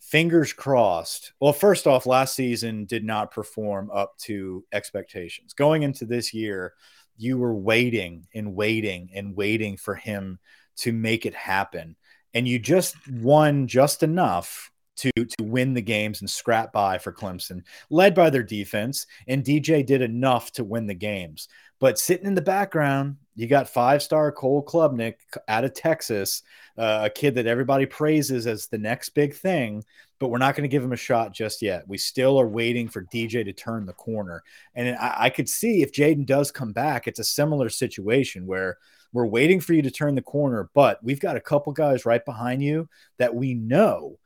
fingers 0.00 0.52
crossed. 0.52 1.32
Well, 1.40 1.52
first 1.52 1.86
off, 1.86 2.06
last 2.06 2.34
season 2.34 2.86
did 2.86 3.04
not 3.04 3.30
perform 3.30 3.90
up 3.92 4.16
to 4.20 4.64
expectations. 4.72 5.52
Going 5.52 5.82
into 5.82 6.06
this 6.06 6.32
year, 6.32 6.72
you 7.18 7.36
were 7.36 7.54
waiting 7.54 8.26
and 8.34 8.54
waiting 8.54 9.10
and 9.14 9.36
waiting 9.36 9.76
for 9.76 9.94
him 9.94 10.38
to 10.76 10.92
make 10.92 11.26
it 11.26 11.34
happen. 11.34 11.96
And 12.32 12.48
you 12.48 12.58
just 12.58 12.96
won 13.10 13.66
just 13.66 14.02
enough 14.02 14.70
to 14.98 15.10
to 15.12 15.44
win 15.44 15.74
the 15.74 15.82
games 15.82 16.20
and 16.20 16.28
scrap 16.28 16.72
by 16.72 16.98
for 16.98 17.12
Clemson, 17.12 17.62
led 17.90 18.14
by 18.14 18.30
their 18.30 18.42
defense. 18.42 19.06
And 19.26 19.44
DJ 19.44 19.84
did 19.84 20.02
enough 20.02 20.52
to 20.52 20.64
win 20.64 20.86
the 20.86 20.94
games. 20.94 21.48
But 21.80 21.98
sitting 21.98 22.26
in 22.26 22.34
the 22.34 22.42
background, 22.42 23.16
you 23.36 23.46
got 23.46 23.68
five 23.68 24.02
star 24.02 24.32
Cole 24.32 24.64
Klubnik 24.64 25.14
out 25.46 25.64
of 25.64 25.74
Texas, 25.74 26.42
uh, 26.76 27.02
a 27.04 27.10
kid 27.10 27.36
that 27.36 27.46
everybody 27.46 27.86
praises 27.86 28.46
as 28.46 28.66
the 28.66 28.78
next 28.78 29.10
big 29.10 29.34
thing, 29.34 29.84
but 30.18 30.28
we're 30.28 30.38
not 30.38 30.56
going 30.56 30.68
to 30.68 30.72
give 30.72 30.82
him 30.82 30.92
a 30.92 30.96
shot 30.96 31.32
just 31.32 31.62
yet. 31.62 31.86
We 31.86 31.98
still 31.98 32.40
are 32.40 32.48
waiting 32.48 32.88
for 32.88 33.04
DJ 33.04 33.44
to 33.44 33.52
turn 33.52 33.86
the 33.86 33.92
corner. 33.92 34.42
And 34.74 34.96
I, 34.96 35.14
I 35.18 35.30
could 35.30 35.48
see 35.48 35.82
if 35.82 35.92
Jayden 35.92 36.26
does 36.26 36.50
come 36.50 36.72
back, 36.72 37.06
it's 37.06 37.20
a 37.20 37.24
similar 37.24 37.68
situation 37.68 38.44
where 38.46 38.78
we're 39.12 39.26
waiting 39.26 39.60
for 39.60 39.72
you 39.72 39.82
to 39.82 39.90
turn 39.90 40.16
the 40.16 40.22
corner, 40.22 40.68
but 40.74 41.02
we've 41.02 41.20
got 41.20 41.36
a 41.36 41.40
couple 41.40 41.72
guys 41.72 42.04
right 42.04 42.24
behind 42.24 42.62
you 42.62 42.88
that 43.18 43.34
we 43.34 43.54
know 43.54 44.18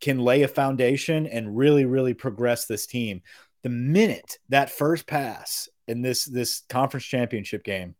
can 0.00 0.18
lay 0.18 0.42
a 0.42 0.48
foundation 0.48 1.26
and 1.26 1.56
really, 1.56 1.84
really 1.84 2.14
progress 2.14 2.66
this 2.66 2.86
team. 2.86 3.22
The 3.62 3.68
minute 3.68 4.38
that 4.48 4.70
first 4.70 5.06
pass 5.06 5.68
in 5.88 6.02
this 6.02 6.24
this 6.24 6.62
conference 6.68 7.06
championship 7.06 7.64
game. 7.64 7.94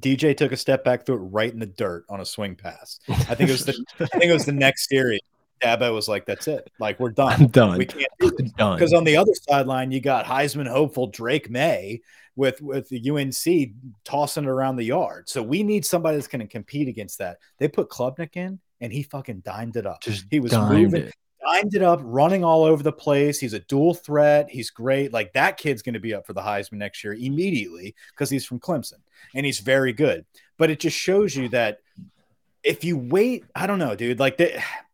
DJ 0.00 0.36
took 0.36 0.50
a 0.50 0.56
step 0.56 0.82
back, 0.84 1.06
threw 1.06 1.16
it 1.16 1.18
right 1.18 1.52
in 1.52 1.60
the 1.60 1.66
dirt 1.66 2.04
on 2.08 2.20
a 2.20 2.24
swing 2.24 2.56
pass. 2.56 2.98
I 3.08 3.34
think 3.34 3.48
it 3.48 3.52
was 3.52 3.64
the 3.64 3.84
I 4.00 4.06
think 4.18 4.24
it 4.24 4.32
was 4.32 4.44
the 4.44 4.52
next 4.52 4.88
series. 4.88 5.20
Dabo 5.62 5.94
was 5.94 6.08
like, 6.08 6.26
"That's 6.26 6.48
it. 6.48 6.68
Like 6.78 6.98
we're 7.00 7.10
done. 7.10 7.32
I'm 7.32 7.46
done. 7.48 7.78
We 7.78 7.86
can't 7.86 8.06
do 8.18 8.30
this." 8.30 8.52
Because 8.52 8.92
on 8.92 9.04
the 9.04 9.16
other 9.16 9.32
sideline, 9.48 9.92
you 9.92 10.00
got 10.00 10.26
Heisman 10.26 10.68
hopeful 10.68 11.06
Drake 11.06 11.48
Maye 11.48 12.00
with 12.36 12.60
with 12.60 12.88
the 12.88 13.10
UNC 13.10 13.74
tossing 14.04 14.44
it 14.44 14.50
around 14.50 14.76
the 14.76 14.84
yard. 14.84 15.28
So 15.28 15.42
we 15.42 15.62
need 15.62 15.86
somebody 15.86 16.16
that's 16.16 16.28
going 16.28 16.40
to 16.40 16.48
compete 16.48 16.88
against 16.88 17.18
that. 17.18 17.38
They 17.58 17.68
put 17.68 17.88
Klubnik 17.88 18.36
in, 18.36 18.58
and 18.80 18.92
he 18.92 19.04
fucking 19.04 19.40
dimed 19.40 19.76
it 19.76 19.86
up. 19.86 20.00
Just 20.02 20.26
he 20.30 20.40
was 20.40 20.52
moving. 20.52 21.04
It 21.04 21.14
ended 21.52 21.82
up 21.82 22.00
running 22.02 22.44
all 22.44 22.64
over 22.64 22.82
the 22.82 22.92
place. 22.92 23.38
He's 23.38 23.52
a 23.52 23.60
dual 23.60 23.94
threat. 23.94 24.48
He's 24.50 24.70
great. 24.70 25.12
Like 25.12 25.32
that 25.34 25.56
kid's 25.56 25.82
going 25.82 25.94
to 25.94 26.00
be 26.00 26.14
up 26.14 26.26
for 26.26 26.32
the 26.32 26.40
Heisman 26.40 26.74
next 26.74 27.04
year 27.04 27.14
immediately 27.14 27.94
because 28.10 28.30
he's 28.30 28.44
from 28.44 28.60
Clemson 28.60 29.00
and 29.34 29.44
he's 29.44 29.60
very 29.60 29.92
good. 29.92 30.24
But 30.56 30.70
it 30.70 30.80
just 30.80 30.96
shows 30.96 31.36
you 31.36 31.48
that 31.50 31.80
if 32.62 32.84
you 32.84 32.96
wait, 32.96 33.44
I 33.54 33.66
don't 33.66 33.78
know, 33.78 33.94
dude. 33.94 34.20
Like 34.20 34.40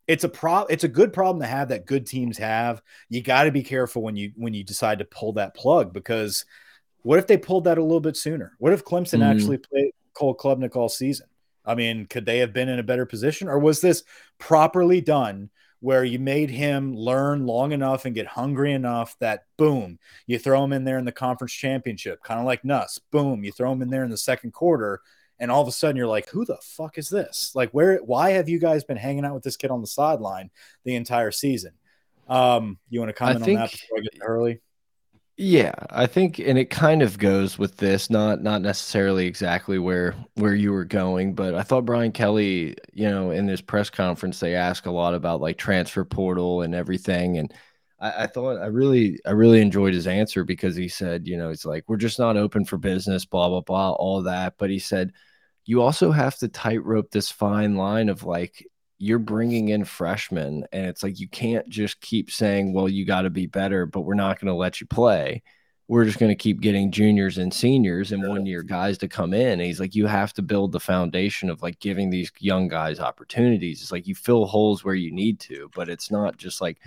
it's 0.06 0.24
a 0.24 0.28
pro. 0.28 0.62
It's 0.64 0.84
a 0.84 0.88
good 0.88 1.12
problem 1.12 1.40
to 1.40 1.46
have 1.46 1.68
that 1.68 1.86
good 1.86 2.06
teams 2.06 2.36
have. 2.38 2.82
You 3.08 3.22
got 3.22 3.44
to 3.44 3.52
be 3.52 3.62
careful 3.62 4.02
when 4.02 4.16
you 4.16 4.32
when 4.36 4.54
you 4.54 4.64
decide 4.64 4.98
to 4.98 5.04
pull 5.04 5.34
that 5.34 5.54
plug 5.54 5.92
because 5.92 6.44
what 7.02 7.18
if 7.18 7.26
they 7.26 7.36
pulled 7.36 7.64
that 7.64 7.78
a 7.78 7.82
little 7.82 8.00
bit 8.00 8.16
sooner? 8.16 8.56
What 8.58 8.72
if 8.72 8.84
Clemson 8.84 9.20
mm. 9.20 9.30
actually 9.30 9.58
played 9.58 9.92
Cole 10.14 10.36
Klubnik 10.36 10.76
all 10.76 10.88
season? 10.88 11.26
I 11.64 11.74
mean, 11.74 12.06
could 12.06 12.26
they 12.26 12.38
have 12.38 12.52
been 12.52 12.68
in 12.68 12.78
a 12.78 12.82
better 12.82 13.06
position, 13.06 13.48
or 13.48 13.58
was 13.58 13.80
this 13.80 14.02
properly 14.38 15.00
done? 15.00 15.50
Where 15.80 16.04
you 16.04 16.18
made 16.18 16.50
him 16.50 16.94
learn 16.94 17.46
long 17.46 17.72
enough 17.72 18.04
and 18.04 18.14
get 18.14 18.26
hungry 18.26 18.72
enough 18.72 19.16
that 19.18 19.44
boom, 19.56 19.98
you 20.26 20.38
throw 20.38 20.62
him 20.62 20.72
in 20.72 20.84
there 20.84 20.98
in 20.98 21.04
the 21.04 21.12
conference 21.12 21.52
championship, 21.52 22.22
kind 22.22 22.38
of 22.38 22.46
like 22.46 22.64
Nuss. 22.64 22.98
Boom, 23.10 23.44
you 23.44 23.52
throw 23.52 23.72
him 23.72 23.82
in 23.82 23.90
there 23.90 24.04
in 24.04 24.10
the 24.10 24.16
second 24.16 24.52
quarter, 24.52 25.00
and 25.38 25.50
all 25.50 25.62
of 25.62 25.68
a 25.68 25.72
sudden 25.72 25.96
you're 25.96 26.06
like, 26.06 26.28
who 26.28 26.44
the 26.44 26.58
fuck 26.62 26.98
is 26.98 27.08
this? 27.08 27.52
Like, 27.54 27.70
where? 27.70 27.98
Why 27.98 28.30
have 28.32 28.48
you 28.48 28.58
guys 28.58 28.84
been 28.84 28.98
hanging 28.98 29.24
out 29.24 29.34
with 29.34 29.42
this 29.42 29.56
kid 29.56 29.70
on 29.70 29.80
the 29.80 29.86
sideline 29.86 30.50
the 30.84 30.96
entire 30.96 31.30
season? 31.30 31.72
Um, 32.28 32.78
you 32.90 33.00
want 33.00 33.08
to 33.08 33.14
comment 33.14 33.44
think, 33.44 33.58
on 33.58 33.64
that 33.64 33.72
before 33.72 33.98
I 33.98 34.00
get 34.02 34.18
early? 34.20 34.60
Yeah, 35.42 35.72
I 35.88 36.06
think, 36.06 36.38
and 36.38 36.58
it 36.58 36.68
kind 36.68 37.00
of 37.00 37.16
goes 37.18 37.58
with 37.58 37.78
this, 37.78 38.10
not 38.10 38.42
not 38.42 38.60
necessarily 38.60 39.26
exactly 39.26 39.78
where 39.78 40.14
where 40.34 40.54
you 40.54 40.70
were 40.70 40.84
going, 40.84 41.34
but 41.34 41.54
I 41.54 41.62
thought 41.62 41.86
Brian 41.86 42.12
Kelly, 42.12 42.76
you 42.92 43.08
know, 43.08 43.30
in 43.30 43.46
this 43.46 43.62
press 43.62 43.88
conference, 43.88 44.38
they 44.38 44.54
ask 44.54 44.84
a 44.84 44.90
lot 44.90 45.14
about 45.14 45.40
like 45.40 45.56
transfer 45.56 46.04
portal 46.04 46.60
and 46.60 46.74
everything, 46.74 47.38
and 47.38 47.54
I, 47.98 48.24
I 48.24 48.26
thought 48.26 48.58
I 48.60 48.66
really 48.66 49.18
I 49.24 49.30
really 49.30 49.62
enjoyed 49.62 49.94
his 49.94 50.06
answer 50.06 50.44
because 50.44 50.76
he 50.76 50.88
said, 50.88 51.26
you 51.26 51.38
know, 51.38 51.48
it's 51.50 51.64
like 51.64 51.84
we're 51.88 51.96
just 51.96 52.18
not 52.18 52.36
open 52.36 52.66
for 52.66 52.76
business, 52.76 53.24
blah 53.24 53.48
blah 53.48 53.62
blah, 53.62 53.92
all 53.92 54.22
that, 54.24 54.54
but 54.58 54.68
he 54.68 54.78
said 54.78 55.12
you 55.64 55.80
also 55.82 56.10
have 56.12 56.36
to 56.38 56.48
tightrope 56.48 57.10
this 57.10 57.30
fine 57.30 57.76
line 57.76 58.10
of 58.10 58.24
like 58.24 58.66
you're 59.02 59.18
bringing 59.18 59.70
in 59.70 59.82
freshmen 59.82 60.62
and 60.72 60.84
it's 60.84 61.02
like 61.02 61.18
you 61.18 61.26
can't 61.26 61.66
just 61.70 61.98
keep 62.02 62.30
saying 62.30 62.74
well 62.74 62.86
you 62.86 63.06
got 63.06 63.22
to 63.22 63.30
be 63.30 63.46
better 63.46 63.86
but 63.86 64.02
we're 64.02 64.12
not 64.12 64.38
going 64.38 64.46
to 64.46 64.54
let 64.54 64.80
you 64.80 64.86
play. 64.86 65.42
We're 65.88 66.04
just 66.04 66.20
going 66.20 66.30
to 66.30 66.36
keep 66.36 66.60
getting 66.60 66.92
juniors 66.92 67.38
and 67.38 67.52
seniors 67.52 68.12
and 68.12 68.28
one 68.28 68.46
year 68.46 68.62
guys 68.62 68.96
to 68.98 69.08
come 69.08 69.34
in. 69.34 69.52
And 69.52 69.62
he's 69.62 69.80
like 69.80 69.94
you 69.94 70.06
have 70.06 70.34
to 70.34 70.42
build 70.42 70.70
the 70.70 70.78
foundation 70.78 71.48
of 71.48 71.62
like 71.62 71.80
giving 71.80 72.10
these 72.10 72.30
young 72.38 72.68
guys 72.68 73.00
opportunities. 73.00 73.80
It's 73.80 73.90
like 73.90 74.06
you 74.06 74.14
fill 74.14 74.44
holes 74.44 74.84
where 74.84 74.94
you 74.94 75.10
need 75.10 75.40
to 75.40 75.70
but 75.74 75.88
it's 75.88 76.10
not 76.10 76.36
just 76.36 76.60
like 76.60 76.78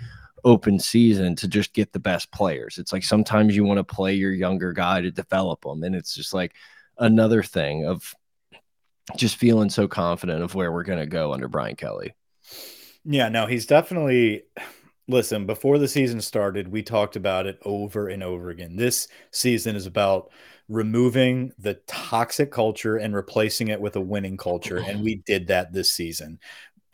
open 0.44 0.78
season 0.78 1.34
to 1.36 1.48
just 1.48 1.72
get 1.72 1.92
the 1.92 1.98
best 1.98 2.30
players. 2.30 2.78
It's 2.78 2.92
like 2.92 3.02
sometimes 3.02 3.56
you 3.56 3.64
want 3.64 3.78
to 3.78 3.84
play 3.84 4.14
your 4.14 4.32
younger 4.32 4.72
guy 4.72 5.00
to 5.00 5.10
develop 5.10 5.62
them 5.62 5.82
and 5.82 5.96
it's 5.96 6.14
just 6.14 6.32
like 6.32 6.54
another 6.96 7.42
thing 7.42 7.86
of 7.86 8.14
just 9.16 9.36
feeling 9.36 9.70
so 9.70 9.86
confident 9.86 10.42
of 10.42 10.54
where 10.54 10.72
we're 10.72 10.84
going 10.84 10.98
to 10.98 11.06
go 11.06 11.32
under 11.32 11.48
Brian 11.48 11.76
Kelly. 11.76 12.14
Yeah, 13.04 13.28
no, 13.28 13.46
he's 13.46 13.66
definitely. 13.66 14.44
Listen, 15.06 15.44
before 15.44 15.76
the 15.76 15.86
season 15.86 16.22
started, 16.22 16.68
we 16.68 16.82
talked 16.82 17.14
about 17.14 17.46
it 17.46 17.58
over 17.62 18.08
and 18.08 18.22
over 18.22 18.48
again. 18.48 18.76
This 18.76 19.06
season 19.32 19.76
is 19.76 19.84
about 19.84 20.30
removing 20.68 21.52
the 21.58 21.74
toxic 21.86 22.50
culture 22.50 22.96
and 22.96 23.14
replacing 23.14 23.68
it 23.68 23.80
with 23.80 23.96
a 23.96 24.00
winning 24.00 24.38
culture. 24.38 24.78
And 24.78 25.02
we 25.02 25.16
did 25.26 25.48
that 25.48 25.74
this 25.74 25.90
season. 25.90 26.38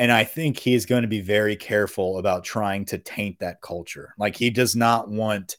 And 0.01 0.11
I 0.11 0.25
think 0.25 0.59
he's 0.59 0.87
going 0.87 1.03
to 1.03 1.09
be 1.09 1.21
very 1.21 1.55
careful 1.55 2.19
about 2.19 2.43
trying 2.43 2.85
to 2.87 2.99
taint 2.99 3.39
that 3.39 3.61
culture. 3.61 4.15
Like 4.19 4.35
he 4.35 4.51
does 4.51 4.75
not 4.75 5.09
want 5.09 5.57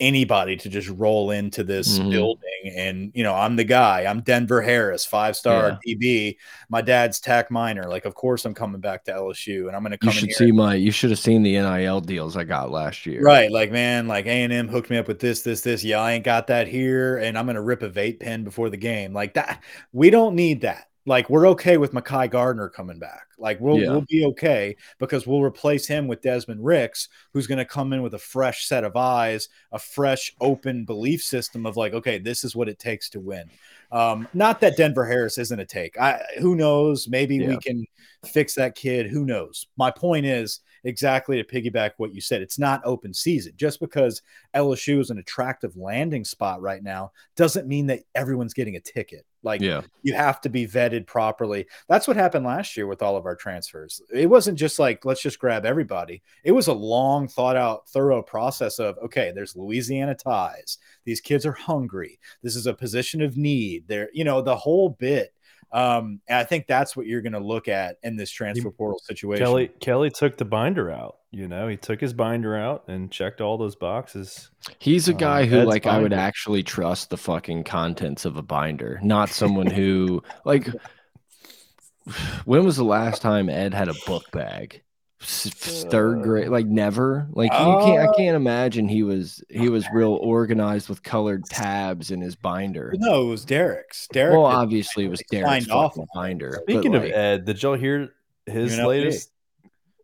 anybody 0.00 0.56
to 0.56 0.68
just 0.68 0.88
roll 0.88 1.30
into 1.30 1.64
this 1.64 1.98
mm-hmm. 1.98 2.10
building. 2.10 2.44
And 2.76 3.10
you 3.14 3.22
know 3.22 3.34
i'm 3.34 3.56
the 3.56 3.64
guy. 3.64 4.04
I'm 4.04 4.20
denver 4.20 4.62
harris 4.62 5.04
five 5.04 5.36
star 5.36 5.78
yeah. 5.84 5.94
db 5.94 6.36
my 6.68 6.82
dad's 6.82 7.20
Takk 7.20 7.50
Minor. 7.50 7.84
Like 7.84 8.04
of 8.04 8.14
course 8.14 8.44
i'm 8.44 8.54
coming 8.54 8.80
back 8.80 9.04
to 9.04 9.12
lsu 9.12 9.66
and 9.66 9.76
i'm 9.76 9.82
gonna 9.82 9.98
come 9.98 10.08
you 10.08 10.12
should 10.12 10.32
see 10.32 10.52
my 10.52 10.74
you 10.74 10.90
should 10.90 11.10
have 11.10 11.18
seen 11.18 11.42
the 11.42 11.52
nil 11.52 12.00
deals 12.00 12.36
i 12.36 12.44
got 12.44 12.70
last 12.70 13.06
year. 13.06 13.22
Right 13.22 13.50
like 13.50 13.72
man 13.72 14.08
like 14.08 14.26
a&m 14.26 14.68
hooked 14.68 14.90
me 14.90 14.98
up 14.98 15.08
with 15.08 15.20
this 15.20 15.42
this 15.42 15.62
this. 15.62 15.82
Yeah 15.82 16.00
i 16.00 16.12
ain't 16.12 16.24
got 16.24 16.46
that 16.48 16.68
here 16.68 17.18
and 17.18 17.38
i'm 17.38 17.46
gonna 17.46 17.62
rip 17.62 17.82
a 17.82 17.90
vape 17.90 18.20
pen 18.20 18.44
before 18.44 18.70
the 18.70 18.76
game. 18.76 19.12
Like 19.12 19.34
that 19.34 19.62
we 19.92 20.10
don't 20.10 20.34
need 20.34 20.62
that 20.62 20.87
Like 21.08 21.30
we're 21.30 21.48
okay 21.48 21.78
with 21.78 21.92
Mekhi 21.92 22.30
Garner 22.30 22.68
coming 22.68 22.98
back. 22.98 23.28
Like 23.38 23.58
we'll 23.60 23.78
Yeah. 23.78 23.92
we'll 23.92 24.04
be 24.08 24.26
okay 24.26 24.76
because 24.98 25.26
we'll 25.26 25.42
replace 25.42 25.86
him 25.86 26.06
with 26.06 26.20
Desmond 26.20 26.62
Ricks, 26.62 27.08
who's 27.32 27.46
going 27.46 27.58
to 27.58 27.64
come 27.64 27.94
in 27.94 28.02
with 28.02 28.12
a 28.12 28.18
fresh 28.18 28.66
set 28.66 28.84
of 28.84 28.94
eyes, 28.94 29.48
a 29.72 29.78
fresh, 29.78 30.34
open 30.40 30.84
belief 30.84 31.22
system 31.22 31.64
of 31.64 31.78
like, 31.78 31.94
okay, 31.94 32.18
this 32.18 32.44
is 32.44 32.54
what 32.54 32.68
it 32.68 32.78
takes 32.78 33.08
to 33.10 33.20
win. 33.20 33.48
Um, 33.90 34.28
not 34.34 34.60
that 34.60 34.76
Denver 34.76 35.06
Harris 35.06 35.38
isn't 35.38 35.58
a 35.58 35.64
take. 35.64 35.98
I 35.98 36.20
who 36.40 36.54
knows? 36.54 37.08
Maybe 37.08 37.46
we 37.46 37.56
can 37.56 37.86
fix 38.26 38.54
that 38.56 38.74
kid. 38.74 39.06
Who 39.06 39.24
knows? 39.24 39.66
My 39.78 39.90
point 39.90 40.26
is 40.26 40.60
exactly 40.84 41.42
to 41.42 41.44
piggyback 41.44 41.92
what 41.96 42.14
you 42.14 42.20
said. 42.20 42.42
It's 42.42 42.58
not 42.58 42.82
open 42.84 43.14
season. 43.14 43.54
Just 43.56 43.80
because 43.80 44.20
LSU 44.54 45.00
is 45.00 45.08
an 45.08 45.18
attractive 45.18 45.74
landing 45.76 46.24
spot 46.24 46.60
right 46.60 46.82
now 46.82 47.12
doesn't 47.34 47.66
mean 47.66 47.86
that 47.86 48.02
everyone's 48.14 48.54
getting 48.54 48.76
a 48.76 48.80
ticket. 48.80 49.24
Like 49.42 49.60
Yeah. 49.60 49.82
you 50.02 50.14
have 50.14 50.40
to 50.42 50.48
be 50.48 50.66
vetted 50.66 51.06
properly. 51.06 51.66
That's 51.88 52.08
what 52.08 52.16
happened 52.16 52.44
last 52.44 52.76
year 52.76 52.86
with 52.86 53.02
all 53.02 53.16
of 53.16 53.24
our 53.24 53.36
transfers. 53.36 54.02
It 54.12 54.28
wasn't 54.28 54.58
just 54.58 54.78
like 54.78 55.04
let's 55.04 55.22
just 55.22 55.38
grab 55.38 55.64
everybody. 55.64 56.22
It 56.44 56.52
was 56.52 56.66
a 56.66 56.72
long, 56.72 57.28
thought 57.28 57.56
out, 57.56 57.88
thorough 57.88 58.22
process 58.22 58.78
of 58.78 58.98
okay, 58.98 59.32
there's 59.34 59.56
Louisiana 59.56 60.14
ties. 60.14 60.78
These 61.04 61.20
kids 61.20 61.46
are 61.46 61.52
hungry. 61.52 62.18
This 62.42 62.56
is 62.56 62.66
a 62.66 62.74
position 62.74 63.22
of 63.22 63.36
need. 63.36 63.84
They're, 63.86 64.10
you 64.12 64.24
know, 64.24 64.42
the 64.42 64.56
whole 64.56 64.90
bit. 64.90 65.32
Um, 65.70 66.20
and 66.28 66.38
I 66.38 66.44
think 66.44 66.66
that's 66.66 66.96
what 66.96 67.06
you're 67.06 67.20
going 67.20 67.34
to 67.34 67.40
look 67.40 67.68
at 67.68 67.98
in 68.02 68.16
this 68.16 68.30
transfer 68.30 68.70
portal 68.70 68.98
situation. 69.00 69.44
Kelly 69.44 69.68
Kelly 69.80 70.10
took 70.10 70.36
the 70.38 70.44
binder 70.44 70.90
out. 70.90 71.16
You 71.30 71.46
know, 71.46 71.68
he 71.68 71.76
took 71.76 72.00
his 72.00 72.14
binder 72.14 72.56
out 72.56 72.84
and 72.88 73.10
checked 73.10 73.42
all 73.42 73.58
those 73.58 73.76
boxes. 73.76 74.50
He's 74.78 75.08
a 75.08 75.12
Um, 75.12 75.18
guy 75.18 75.44
who, 75.44 75.58
Ed's 75.58 75.66
like, 75.66 75.86
I 75.86 76.00
would 76.00 76.14
actually 76.14 76.62
trust 76.62 77.10
the 77.10 77.18
fucking 77.18 77.64
contents 77.64 78.24
of 78.24 78.38
a 78.38 78.42
binder, 78.42 78.98
not 79.02 79.28
someone 79.28 79.66
who, 79.66 80.22
like, 80.46 80.68
when 82.46 82.64
was 82.64 82.76
the 82.76 82.84
last 82.84 83.20
time 83.20 83.50
Ed 83.50 83.74
had 83.74 83.88
a 83.88 83.94
book 84.06 84.30
bag? 84.32 84.82
S- 85.20 85.84
Third 85.90 86.22
grade, 86.22 86.48
like 86.48 86.66
never. 86.66 87.26
Like 87.30 87.52
you 87.52 87.58
can't. 87.58 88.00
I 88.00 88.04
Uh, 88.06 88.12
can't 88.12 88.36
imagine 88.36 88.88
he 88.88 89.02
was 89.02 89.42
he 89.50 89.68
was 89.68 89.84
real 89.92 90.12
organized 90.12 90.88
with 90.88 91.02
colored 91.02 91.44
tabs 91.46 92.10
in 92.12 92.20
his 92.20 92.36
binder. 92.36 92.94
no, 92.96 93.22
it 93.26 93.30
was 93.30 93.44
Derek's. 93.44 94.06
Derek. 94.12 94.32
Well, 94.36 94.46
obviously 94.46 95.04
it 95.06 95.08
was 95.10 95.20
Derek's 95.28 95.68
off 95.68 95.94
fucking 95.94 96.02
on 96.02 96.04
it. 96.04 96.14
binder. 96.14 96.50
but, 96.66 96.72
Speaking 96.72 96.94
of 96.94 97.02
like, 97.02 97.12
Ed, 97.12 97.44
did 97.46 97.60
y'all 97.62 97.74
hear 97.74 98.10
his 98.46 98.74
UNLV. 98.76 98.86
latest? 98.86 99.30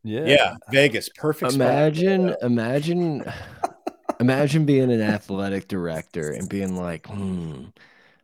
Yeah. 0.03 0.27
yeah, 0.27 0.57
Vegas, 0.71 1.09
perfect. 1.09 1.53
spot. 1.53 1.61
imagine 1.67 2.35
imagine 2.43 3.25
imagine 4.21 4.67
being 4.67 4.91
an 4.93 5.01
athletic 5.01 5.67
director 5.69 6.31
and 6.31 6.47
being 6.49 6.77
like 6.77 7.07
hmm 7.07 7.65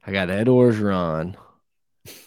i 0.07 0.13
got 0.13 0.29
ed 0.29 0.47
orgeron 0.47 1.37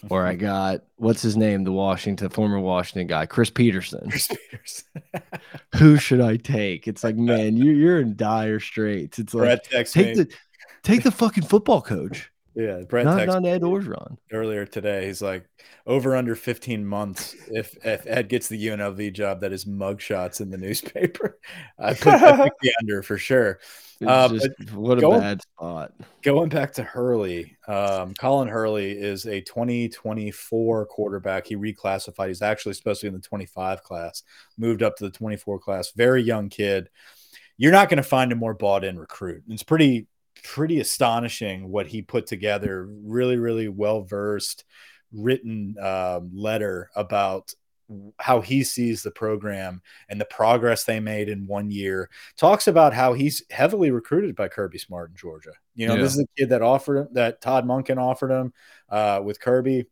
or 0.08 0.26
i 0.26 0.34
got 0.34 0.82
what's 0.96 1.22
his 1.22 1.36
name? 1.36 1.64
The 1.64 1.72
washington 1.72 2.28
former 2.28 2.60
washington 2.60 3.06
guy 3.06 3.26
chris 3.26 3.50
petersen. 3.50 4.08
Chris 4.08 4.28
Peters. 4.28 4.84
who 5.76 5.96
should 5.96 6.20
i 6.20 6.36
take? 6.36 6.86
It's 6.86 7.02
like 7.02 7.16
man 7.16 7.56
you, 7.56 7.72
you're 7.72 8.00
in 8.00 8.16
dire 8.16 8.60
straits. 8.60 9.18
It's 9.18 9.34
like 9.34 9.62
take 9.64 9.94
me. 9.96 10.14
the 10.14 10.34
take 10.82 11.02
the 11.02 11.10
fucking 11.10 11.44
football 11.44 11.82
coach 11.82 12.30
yeah, 12.54 12.82
Brett 12.88 13.04
not, 13.04 13.26
not 13.26 13.44
ed 13.46 13.62
orgeron 13.62 14.16
earlier 14.32 14.64
today. 14.64 15.06
He's 15.06 15.20
like, 15.20 15.48
over 15.86 16.16
under 16.16 16.34
15 16.34 16.86
months. 16.86 17.34
If 17.48 17.76
if 17.84 18.06
Ed 18.06 18.28
gets 18.28 18.48
the 18.48 18.66
UNLV 18.68 19.12
job, 19.12 19.40
that 19.40 19.52
is 19.52 19.64
mugshots 19.64 20.40
in 20.40 20.50
the 20.50 20.58
newspaper. 20.58 21.38
I 21.78 21.94
put, 21.94 22.14
I 22.14 22.50
the 22.60 22.74
under 22.80 23.02
for 23.02 23.18
sure. 23.18 23.60
Uh, 24.04 24.28
just 24.28 24.50
what 24.72 24.98
a 24.98 25.00
going- 25.00 25.20
bad 25.20 25.40
spot 25.40 25.92
Going 26.22 26.48
back 26.48 26.72
to 26.74 26.82
Hurley, 26.82 27.56
um, 27.68 28.12
Colin 28.14 28.48
Hurley 28.48 28.90
is 28.90 29.24
a 29.24 29.40
2024 29.40 30.86
quarterback. 30.86 31.46
He 31.46 31.56
reclassified. 31.56 32.26
He's 32.28 32.42
actually 32.42 32.74
supposed 32.74 33.00
to 33.00 33.04
be 33.06 33.08
in 33.08 33.14
the 33.14 33.26
25 33.26 33.82
class, 33.84 34.24
moved 34.58 34.82
up 34.82 34.96
to 34.96 35.04
the 35.04 35.10
24 35.10 35.60
class. 35.60 35.92
Very 35.92 36.22
young 36.22 36.48
kid. 36.48 36.90
You're 37.56 37.72
not 37.72 37.88
going 37.88 37.98
to 37.98 38.02
find 38.02 38.32
a 38.32 38.36
more 38.36 38.52
bought 38.52 38.84
in 38.84 38.98
recruit. 38.98 39.44
It's 39.48 39.62
pretty, 39.62 40.08
pretty 40.44 40.78
astonishing 40.78 41.68
what 41.70 41.88
he 41.88 42.02
put 42.02 42.26
together. 42.26 42.86
Really, 43.02 43.38
really 43.38 43.68
well 43.68 44.02
versed, 44.02 44.64
written 45.12 45.74
um, 45.80 46.30
letter 46.34 46.90
about 46.94 47.52
how 48.18 48.40
he 48.40 48.64
sees 48.64 49.02
the 49.02 49.10
program 49.10 49.82
and 50.08 50.20
the 50.20 50.24
progress 50.24 50.84
they 50.84 51.00
made 51.00 51.28
in 51.28 51.46
one 51.46 51.70
year 51.70 52.08
talks 52.36 52.66
about 52.66 52.94
how 52.94 53.12
he's 53.12 53.42
heavily 53.50 53.90
recruited 53.90 54.34
by 54.34 54.48
Kirby 54.48 54.78
Smart 54.78 55.10
in 55.10 55.16
Georgia. 55.16 55.52
You 55.74 55.88
know, 55.88 55.94
Yeah. 55.96 56.02
this 56.02 56.14
is 56.14 56.20
a 56.20 56.26
kid 56.40 56.48
that 56.50 56.62
offered 56.62 56.98
him 56.98 57.08
that 57.12 57.40
Todd 57.42 57.66
Monken 57.66 57.98
offered 57.98 58.30
him 58.30 58.52
uh, 58.88 59.20
with 59.22 59.38
Kirby, 59.40 59.86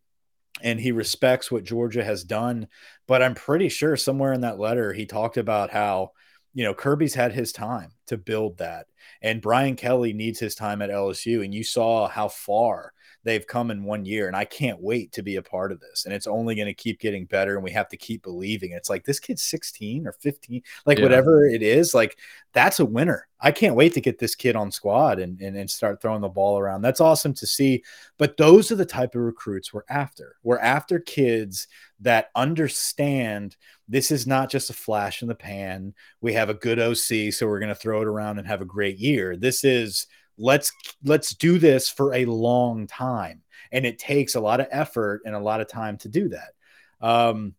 and 0.62 0.80
he 0.80 0.92
respects 0.92 1.50
what 1.50 1.64
Georgia 1.64 2.02
has 2.02 2.24
done. 2.24 2.68
But 3.06 3.22
I'm 3.22 3.34
pretty 3.34 3.68
sure 3.68 3.96
somewhere 3.96 4.32
in 4.32 4.40
that 4.40 4.58
letter 4.58 4.92
he 4.92 5.04
talked 5.04 5.36
about 5.36 5.70
how 5.70 6.12
you 6.54 6.64
know 6.64 6.74
Kirby's 6.74 7.14
had 7.14 7.32
his 7.32 7.52
time 7.52 7.92
to 8.06 8.16
build 8.16 8.58
that, 8.58 8.86
and 9.22 9.42
Brian 9.42 9.76
Kelly 9.76 10.12
needs 10.12 10.38
his 10.38 10.54
time 10.54 10.82
at 10.82 10.90
LSU, 10.90 11.44
and 11.44 11.54
you 11.54 11.64
saw 11.64 12.08
how 12.08 12.28
far 12.28 12.92
they've 13.24 13.46
come 13.46 13.70
in 13.70 13.84
one 13.84 14.04
year 14.04 14.26
and 14.26 14.36
i 14.36 14.44
can't 14.44 14.80
wait 14.80 15.12
to 15.12 15.22
be 15.22 15.36
a 15.36 15.42
part 15.42 15.72
of 15.72 15.80
this 15.80 16.04
and 16.04 16.14
it's 16.14 16.26
only 16.26 16.54
going 16.54 16.66
to 16.66 16.74
keep 16.74 17.00
getting 17.00 17.24
better 17.24 17.54
and 17.54 17.64
we 17.64 17.70
have 17.70 17.88
to 17.88 17.96
keep 17.96 18.22
believing 18.22 18.72
it's 18.72 18.90
like 18.90 19.04
this 19.04 19.20
kid's 19.20 19.42
16 19.42 20.06
or 20.06 20.12
15 20.12 20.62
like 20.86 20.98
Yeah. 20.98 21.04
whatever 21.04 21.46
it 21.46 21.62
is 21.62 21.94
like 21.94 22.18
that's 22.54 22.80
a 22.80 22.84
winner. 22.84 23.26
I 23.40 23.50
can't 23.50 23.74
wait 23.74 23.94
to 23.94 24.00
get 24.00 24.18
this 24.18 24.34
kid 24.34 24.56
on 24.56 24.70
squad 24.70 25.18
and, 25.18 25.40
and 25.40 25.56
and 25.56 25.68
start 25.70 26.02
throwing 26.02 26.20
the 26.20 26.28
ball 26.28 26.58
around. 26.58 26.82
That's 26.82 27.00
awesome 27.00 27.32
to 27.34 27.46
see 27.46 27.82
but 28.18 28.36
those 28.36 28.70
are 28.70 28.76
the 28.76 28.84
type 28.84 29.14
of 29.14 29.22
recruits 29.22 29.72
we're 29.72 29.82
after. 29.88 30.36
We're 30.42 30.58
after 30.58 30.98
kids 31.00 31.66
that 32.00 32.30
understand 32.34 33.56
this 33.88 34.10
is 34.10 34.26
not 34.26 34.50
just 34.50 34.70
a 34.70 34.74
flash 34.74 35.22
in 35.22 35.28
the 35.28 35.34
pan. 35.34 35.94
We 36.20 36.32
have 36.34 36.50
a 36.50 36.54
good 36.54 36.78
oc 36.78 36.96
so 36.96 37.46
we're 37.46 37.58
going 37.58 37.68
to 37.68 37.74
throw 37.74 38.02
it 38.02 38.08
around 38.08 38.38
and 38.38 38.46
have 38.46 38.60
a 38.60 38.66
great 38.66 38.98
year. 38.98 39.36
This 39.36 39.64
is 39.64 40.06
let's 40.38 40.72
let's 41.04 41.34
do 41.34 41.58
this 41.58 41.88
for 41.88 42.14
a 42.14 42.24
long 42.24 42.86
time. 42.86 43.42
And 43.70 43.86
it 43.86 43.98
takes 43.98 44.34
a 44.34 44.40
lot 44.40 44.60
of 44.60 44.66
effort 44.70 45.22
and 45.24 45.34
a 45.34 45.40
lot 45.40 45.60
of 45.60 45.68
time 45.68 45.98
to 45.98 46.08
do 46.08 46.30
that. 46.30 46.52
Um 47.00 47.54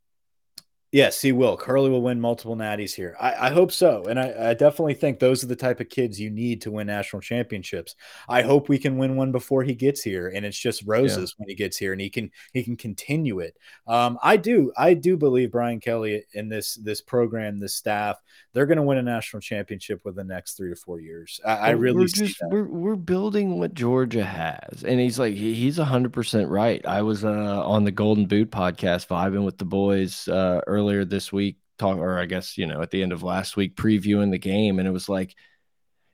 yes 0.92 1.20
he 1.20 1.32
will 1.32 1.58
curly 1.58 1.90
will 1.90 2.04
win 2.04 2.22
multiple 2.22 2.56
natties 2.56 2.94
here. 2.94 3.16
I, 3.20 3.48
I 3.48 3.50
hope 3.50 3.72
so. 3.72 4.04
And 4.04 4.20
I, 4.20 4.52
I 4.52 4.54
definitely 4.54 4.94
think 4.94 5.18
those 5.18 5.44
are 5.44 5.48
the 5.48 5.56
type 5.56 5.80
of 5.80 5.90
kids 5.90 6.20
you 6.20 6.30
need 6.30 6.62
to 6.62 6.72
win 6.72 6.86
national 6.86 7.22
championships. 7.22 7.96
I 8.30 8.44
hope 8.44 8.70
we 8.70 8.78
can 8.78 8.98
win 8.98 9.16
one 9.16 9.32
before 9.32 9.64
he 9.64 9.74
gets 9.74 10.04
here 10.04 10.32
and 10.34 10.46
it's 10.46 10.60
just 10.60 10.84
roses 10.86 11.34
when 11.38 11.50
he 11.50 11.56
gets 11.56 11.78
here 11.78 11.94
and 11.94 12.02
he 12.02 12.12
can 12.12 12.30
he 12.54 12.64
can 12.64 12.78
continue 12.78 13.40
it. 13.40 13.58
Um 13.88 14.20
i 14.22 14.38
do 14.38 14.72
i 14.78 14.94
do 14.94 15.18
believe 15.18 15.52
brian 15.52 15.80
kelly 15.80 16.26
in 16.34 16.48
this 16.48 16.76
this 16.76 17.02
program 17.02 17.60
this 17.60 17.76
staff 17.76 18.18
they're 18.54 18.66
going 18.66 18.78
to 18.78 18.84
win 18.84 18.98
a 18.98 19.04
national 19.04 19.42
championship 19.42 20.02
within 20.04 20.28
the 20.28 20.34
next 20.34 20.56
three 20.56 20.70
to 20.70 20.76
four 20.76 21.00
years 21.00 21.40
i, 21.46 21.56
I 21.56 21.70
really 21.72 21.98
we're 21.98 22.08
just 22.08 22.42
we're 22.50 22.64
we're 22.66 22.96
building 22.96 23.60
what 23.60 23.74
Georgia 23.74 24.24
has, 24.24 24.84
and 24.84 25.00
he's 25.00 25.20
like 25.20 25.34
he, 25.34 25.54
he's 25.54 25.78
hundred 25.78 26.14
percent 26.14 26.50
right. 26.50 26.86
I 26.86 27.02
was 27.02 27.24
uh, 27.24 27.66
on 27.66 27.84
the 27.84 27.92
Golden 27.92 28.26
Boot 28.26 28.52
podcast 28.52 29.08
vibing 29.08 29.46
with 29.46 29.58
the 29.58 29.66
boys 29.66 30.28
uh, 30.28 30.62
earlier 30.68 31.06
this 31.06 31.32
week, 31.32 31.58
talk 31.78 31.98
or 31.98 32.20
I 32.20 32.26
guess 32.26 32.58
you 32.58 32.68
know 32.68 32.82
at 32.82 32.92
the 32.92 33.02
end 33.02 33.12
of 33.12 33.24
last 33.24 33.58
week 33.58 33.76
previewing 33.76 34.32
the 34.32 34.40
game, 34.40 34.80
and 34.80 34.88
it 34.88 34.92
was 34.92 35.10
like 35.10 35.36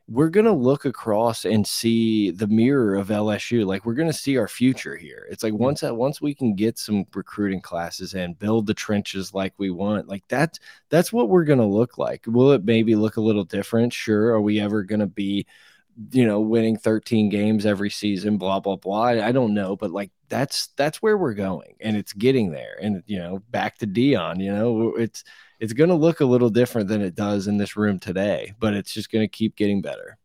we're 0.10 0.30
gonna 0.30 0.52
look 0.54 0.86
across 0.86 1.46
and 1.46 1.66
see 1.68 2.32
the 2.32 2.48
mirror 2.48 2.96
of 2.96 3.10
LSU. 3.10 3.64
Like 3.64 3.86
we're 3.86 3.94
gonna 3.94 4.12
see 4.12 4.38
our 4.38 4.48
future 4.48 4.96
here. 4.98 5.28
It's 5.30 5.44
like 5.44 5.54
once 5.54 5.82
that 5.82 5.96
once 5.96 6.20
we 6.20 6.34
can 6.34 6.56
get 6.56 6.80
some 6.80 7.06
recruiting 7.14 7.62
classes 7.62 8.16
and 8.16 8.38
build 8.40 8.66
the 8.66 8.74
trenches 8.74 9.36
like 9.36 9.54
we 9.60 9.70
want, 9.70 10.08
like 10.08 10.24
that's 10.28 10.60
that's 10.90 11.14
what 11.14 11.30
we're 11.30 11.44
gonna 11.44 11.68
look 11.68 12.00
like. 12.00 12.24
Will 12.26 12.52
it 12.54 12.66
maybe 12.66 12.96
look 12.96 13.18
a 13.18 13.22
little 13.22 13.44
different? 13.44 13.94
Sure. 13.94 14.30
Are 14.34 14.42
we 14.42 14.60
ever 14.60 14.82
gonna 14.84 15.06
be, 15.06 15.46
you 16.12 16.26
know, 16.26 16.40
winning 16.40 16.78
13 16.78 17.30
games 17.30 17.68
every 17.68 17.92
season? 17.92 18.38
Blah 18.40 18.62
blah 18.62 18.78
blah. 18.78 19.04
I, 19.04 19.28
I 19.28 19.32
don't 19.32 19.54
know, 19.54 19.76
but 19.76 19.92
like 19.92 20.10
that's 20.28 20.68
that's 20.76 21.04
where 21.04 21.20
we're 21.20 21.36
going, 21.36 21.76
and 21.82 21.96
it's 21.96 22.14
getting 22.14 22.52
there. 22.52 22.80
And 22.82 23.04
you 23.06 23.20
know, 23.20 23.44
back 23.52 23.78
to 23.80 23.88
Deion, 23.88 24.42
you 24.44 24.52
know, 24.52 24.96
it's 24.96 25.24
it's 25.60 25.74
gonna 25.74 25.96
look 25.96 26.22
a 26.22 26.26
little 26.26 26.50
different 26.50 26.88
than 26.88 27.02
it 27.02 27.16
does 27.16 27.48
in 27.48 27.58
this 27.58 27.76
room 27.76 28.00
today, 28.00 28.54
but 28.60 28.74
it's 28.74 28.94
just 28.94 29.12
gonna 29.12 29.28
keep 29.28 29.56
getting 29.56 29.82
better. 29.82 30.18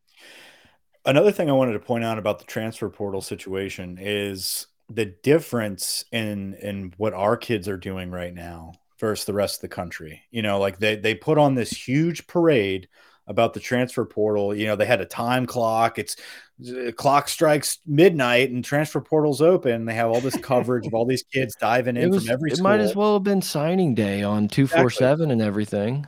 Another 1.05 1.33
thing 1.33 1.51
I 1.51 1.55
wanted 1.55 1.75
to 1.75 1.81
point 1.81 2.05
out 2.05 2.19
about 2.19 2.39
the 2.39 2.47
transfer 2.47 2.89
portal 2.89 3.21
situation 3.21 3.99
is 4.01 4.67
the 4.89 5.07
difference 5.07 6.05
in 6.13 6.55
in 6.55 6.95
what 6.97 7.15
our 7.15 7.37
kids 7.37 7.69
are 7.69 7.77
doing 7.77 8.11
right 8.11 8.33
now 8.33 8.73
versus 8.99 9.27
the 9.27 9.33
rest 9.33 9.57
of 9.57 9.61
the 9.63 9.75
country. 9.75 10.23
You 10.31 10.43
know, 10.43 10.59
like 10.59 10.79
they 10.79 10.97
they 10.97 11.15
put 11.15 11.39
on 11.39 11.55
this 11.55 11.71
huge 11.71 12.27
parade 12.27 12.89
about 13.27 13.55
the 13.55 13.61
transfer 13.61 14.05
portal. 14.05 14.55
You 14.55 14.67
know, 14.67 14.77
they 14.77 14.87
had 14.87 15.01
a 15.01 15.07
time 15.07 15.47
clock. 15.47 15.99
It's 15.99 16.17
the 16.59 16.93
clock 16.93 17.29
strikes 17.29 17.79
midnight 17.87 18.51
and 18.51 18.65
transfer 18.65 19.01
portal's 19.01 19.43
open. 19.43 19.85
They 19.87 19.95
have 19.95 20.11
all 20.11 20.21
this 20.21 20.37
coverage 20.37 20.87
of 20.87 20.95
all 20.95 21.07
these 21.07 21.25
kids 21.25 21.57
diving 21.61 21.97
in 21.97 22.11
was. 22.11 22.27
from 22.27 22.35
every 22.35 22.51
It 22.51 22.57
school. 22.57 22.65
might 22.65 22.81
as 22.81 22.95
well 22.95 23.15
have 23.15 23.25
been 23.25 23.43
signing 23.43 23.95
day 23.95 24.23
on 24.23 24.49
two 24.49 24.67
four 24.67 24.91
seven 24.91 25.31
and 25.31 25.43
everything. 25.43 26.07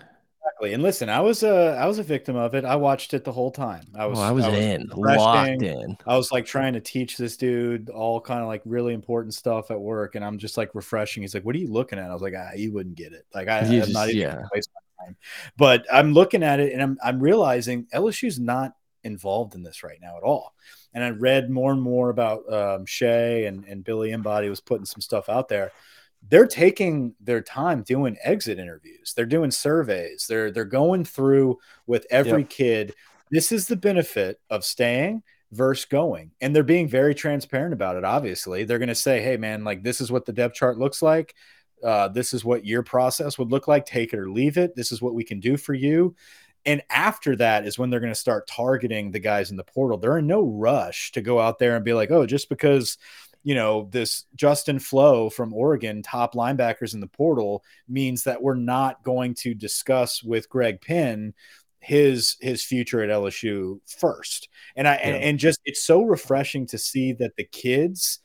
Exactly. 0.57 0.75
And 0.75 0.83
listen, 0.83 1.09
I 1.09 1.21
was 1.21 1.43
a 1.43 1.77
I 1.79 1.87
was 1.87 1.99
a 1.99 2.03
victim 2.03 2.37
of 2.37 2.55
it. 2.55 2.65
I 2.65 2.77
watched 2.77 3.13
it 3.15 3.25
the 3.25 3.33
whole 3.33 3.51
time. 3.51 3.85
I 3.95 4.07
was 4.07 4.19
oh, 4.19 4.23
I 4.23 4.31
was, 4.31 4.45
I 4.45 4.49
was 4.51 4.59
in, 4.59 4.87
locked 4.95 5.63
in. 5.63 5.99
I 6.07 6.17
was 6.17 6.31
like 6.31 6.47
trying 6.47 6.73
to 6.75 6.81
teach 6.81 7.17
this 7.17 7.37
dude 7.37 7.91
all 7.91 8.21
kind 8.21 8.41
of 8.41 8.47
like 8.47 8.63
really 8.65 8.95
important 8.95 9.35
stuff 9.35 9.71
at 9.71 9.81
work, 9.81 10.15
and 10.15 10.25
I'm 10.25 10.39
just 10.39 10.57
like 10.57 10.75
refreshing. 10.75 11.23
He's 11.23 11.35
like, 11.35 11.45
"What 11.45 11.57
are 11.57 11.59
you 11.59 11.71
looking 11.71 11.99
at?" 11.99 12.11
I 12.11 12.13
was 12.13 12.23
like, 12.23 12.35
"Ah, 12.37 12.53
you 12.55 12.73
wouldn't 12.73 12.95
get 12.95 13.13
it. 13.13 13.27
Like 13.35 13.49
I, 13.49 13.59
am 13.59 13.93
not 13.93 14.09
even 14.09 14.21
yeah. 14.21 14.35
gonna 14.35 14.49
waste 14.55 14.71
my 14.75 14.81
time." 15.01 15.17
But 15.57 15.87
I'm 15.93 16.13
looking 16.13 16.43
at 16.43 16.61
it, 16.61 16.73
and 16.73 16.83
I'm 16.83 16.99
I'm 17.03 17.21
realizing 17.21 17.87
LSU's 17.93 18.39
not 18.39 18.73
involved 19.05 19.55
in 19.55 19.63
this 19.63 19.83
right 19.83 19.99
now 20.03 20.17
at 20.17 20.23
all. 20.23 20.55
And 20.93 21.05
I 21.05 21.11
read 21.11 21.51
more 21.51 21.73
and 21.73 21.81
more 21.81 22.11
about 22.11 22.53
um, 22.53 22.87
Shea 22.87 23.47
and 23.47 23.65
and 23.65 23.85
Billy 23.85 24.11
Embody 24.11 24.49
was 24.49 24.61
putting 24.61 24.87
some 24.87 25.01
stuff 25.01 25.29
out 25.29 25.49
there 25.49 25.73
they're 26.29 26.47
taking 26.47 27.15
their 27.21 27.41
time 27.41 27.83
doing 27.83 28.17
exit 28.23 28.59
interviews. 28.59 29.13
They're 29.15 29.27
doing 29.27 29.51
surveys. 29.51 30.27
They're 30.29 30.51
they're 30.51 30.65
going 30.65 31.05
through 31.05 31.59
with 31.87 32.07
every 32.11 32.45
kid. 32.45 32.95
This 33.31 33.53
is 33.53 33.67
the 33.67 33.77
benefit 33.77 34.41
of 34.51 34.65
staying 34.65 35.23
versus 35.53 35.85
going. 35.85 36.33
And 36.41 36.55
they're 36.55 36.63
being 36.63 36.89
very 36.89 37.15
transparent 37.15 37.73
about 37.73 37.97
it. 37.97 38.05
Obviously, 38.05 38.65
they're 38.65 38.79
going 38.79 38.89
to 38.89 38.95
say, 38.95 39.21
"Hey, 39.23 39.37
man, 39.37 39.65
like 39.65 39.83
this 39.83 40.01
is 40.01 40.11
what 40.11 40.27
the 40.27 40.33
depth 40.33 40.55
chart 40.55 40.79
looks 40.79 41.03
like. 41.03 41.35
Uh, 41.85 42.09
this 42.09 42.33
is 42.33 42.45
what 42.45 42.65
your 42.65 42.83
process 42.83 43.39
would 43.39 43.51
look 43.51 43.69
like. 43.69 43.87
Take 43.87 44.13
it 44.13 44.19
or 44.19 44.31
leave 44.31 44.57
it. 44.57 44.75
This 44.75 44.93
is 44.93 45.03
what 45.03 45.15
we 45.15 45.25
can 45.25 45.41
do 45.41 45.57
for 45.57 45.75
you." 45.75 46.15
And 46.65 46.83
after 46.91 47.37
that 47.37 47.67
is 47.67 47.79
when 47.79 47.91
they're 47.91 48.01
going 48.01 48.13
to 48.13 48.19
start 48.19 48.49
targeting 48.49 49.13
the 49.13 49.21
guys 49.21 49.51
in 49.51 49.57
the 49.57 49.63
portal. 49.65 49.99
They're 49.99 50.19
in 50.19 50.27
no 50.27 50.43
rush 50.43 51.13
to 51.13 51.21
go 51.21 51.39
out 51.39 51.59
there 51.59 51.77
and 51.77 51.85
be 51.85 51.95
like, 51.95 52.11
"Oh, 52.11 52.27
just 52.27 52.49
because." 52.49 52.99
you 53.43 53.55
know, 53.55 53.89
this 53.93 54.25
Justin 54.35 54.81
Flowe 54.81 55.31
from 55.31 55.55
Oregon, 55.55 56.03
top 56.03 56.35
linebackers 56.35 56.95
in 56.95 57.01
the 57.01 57.07
portal, 57.07 57.63
means 57.87 58.25
that 58.25 58.43
we're 58.43 58.57
not 58.57 59.05
going 59.05 59.35
to 59.35 59.55
discuss 59.55 60.21
with 60.21 60.49
Greg 60.49 60.81
Penn 60.81 61.33
his 61.79 62.37
his 62.41 62.65
future 62.65 63.01
at 63.03 63.09
LSU 63.09 63.79
first. 63.87 64.49
And 64.75 64.89
I 64.89 64.95
and, 64.95 65.23
and 65.23 65.39
just 65.39 65.61
it's 65.65 65.85
so 65.85 66.03
refreshing 66.03 66.67
to 66.67 66.79
see 66.79 67.13
that 67.13 67.37
the 67.37 67.45
kids 67.45 68.19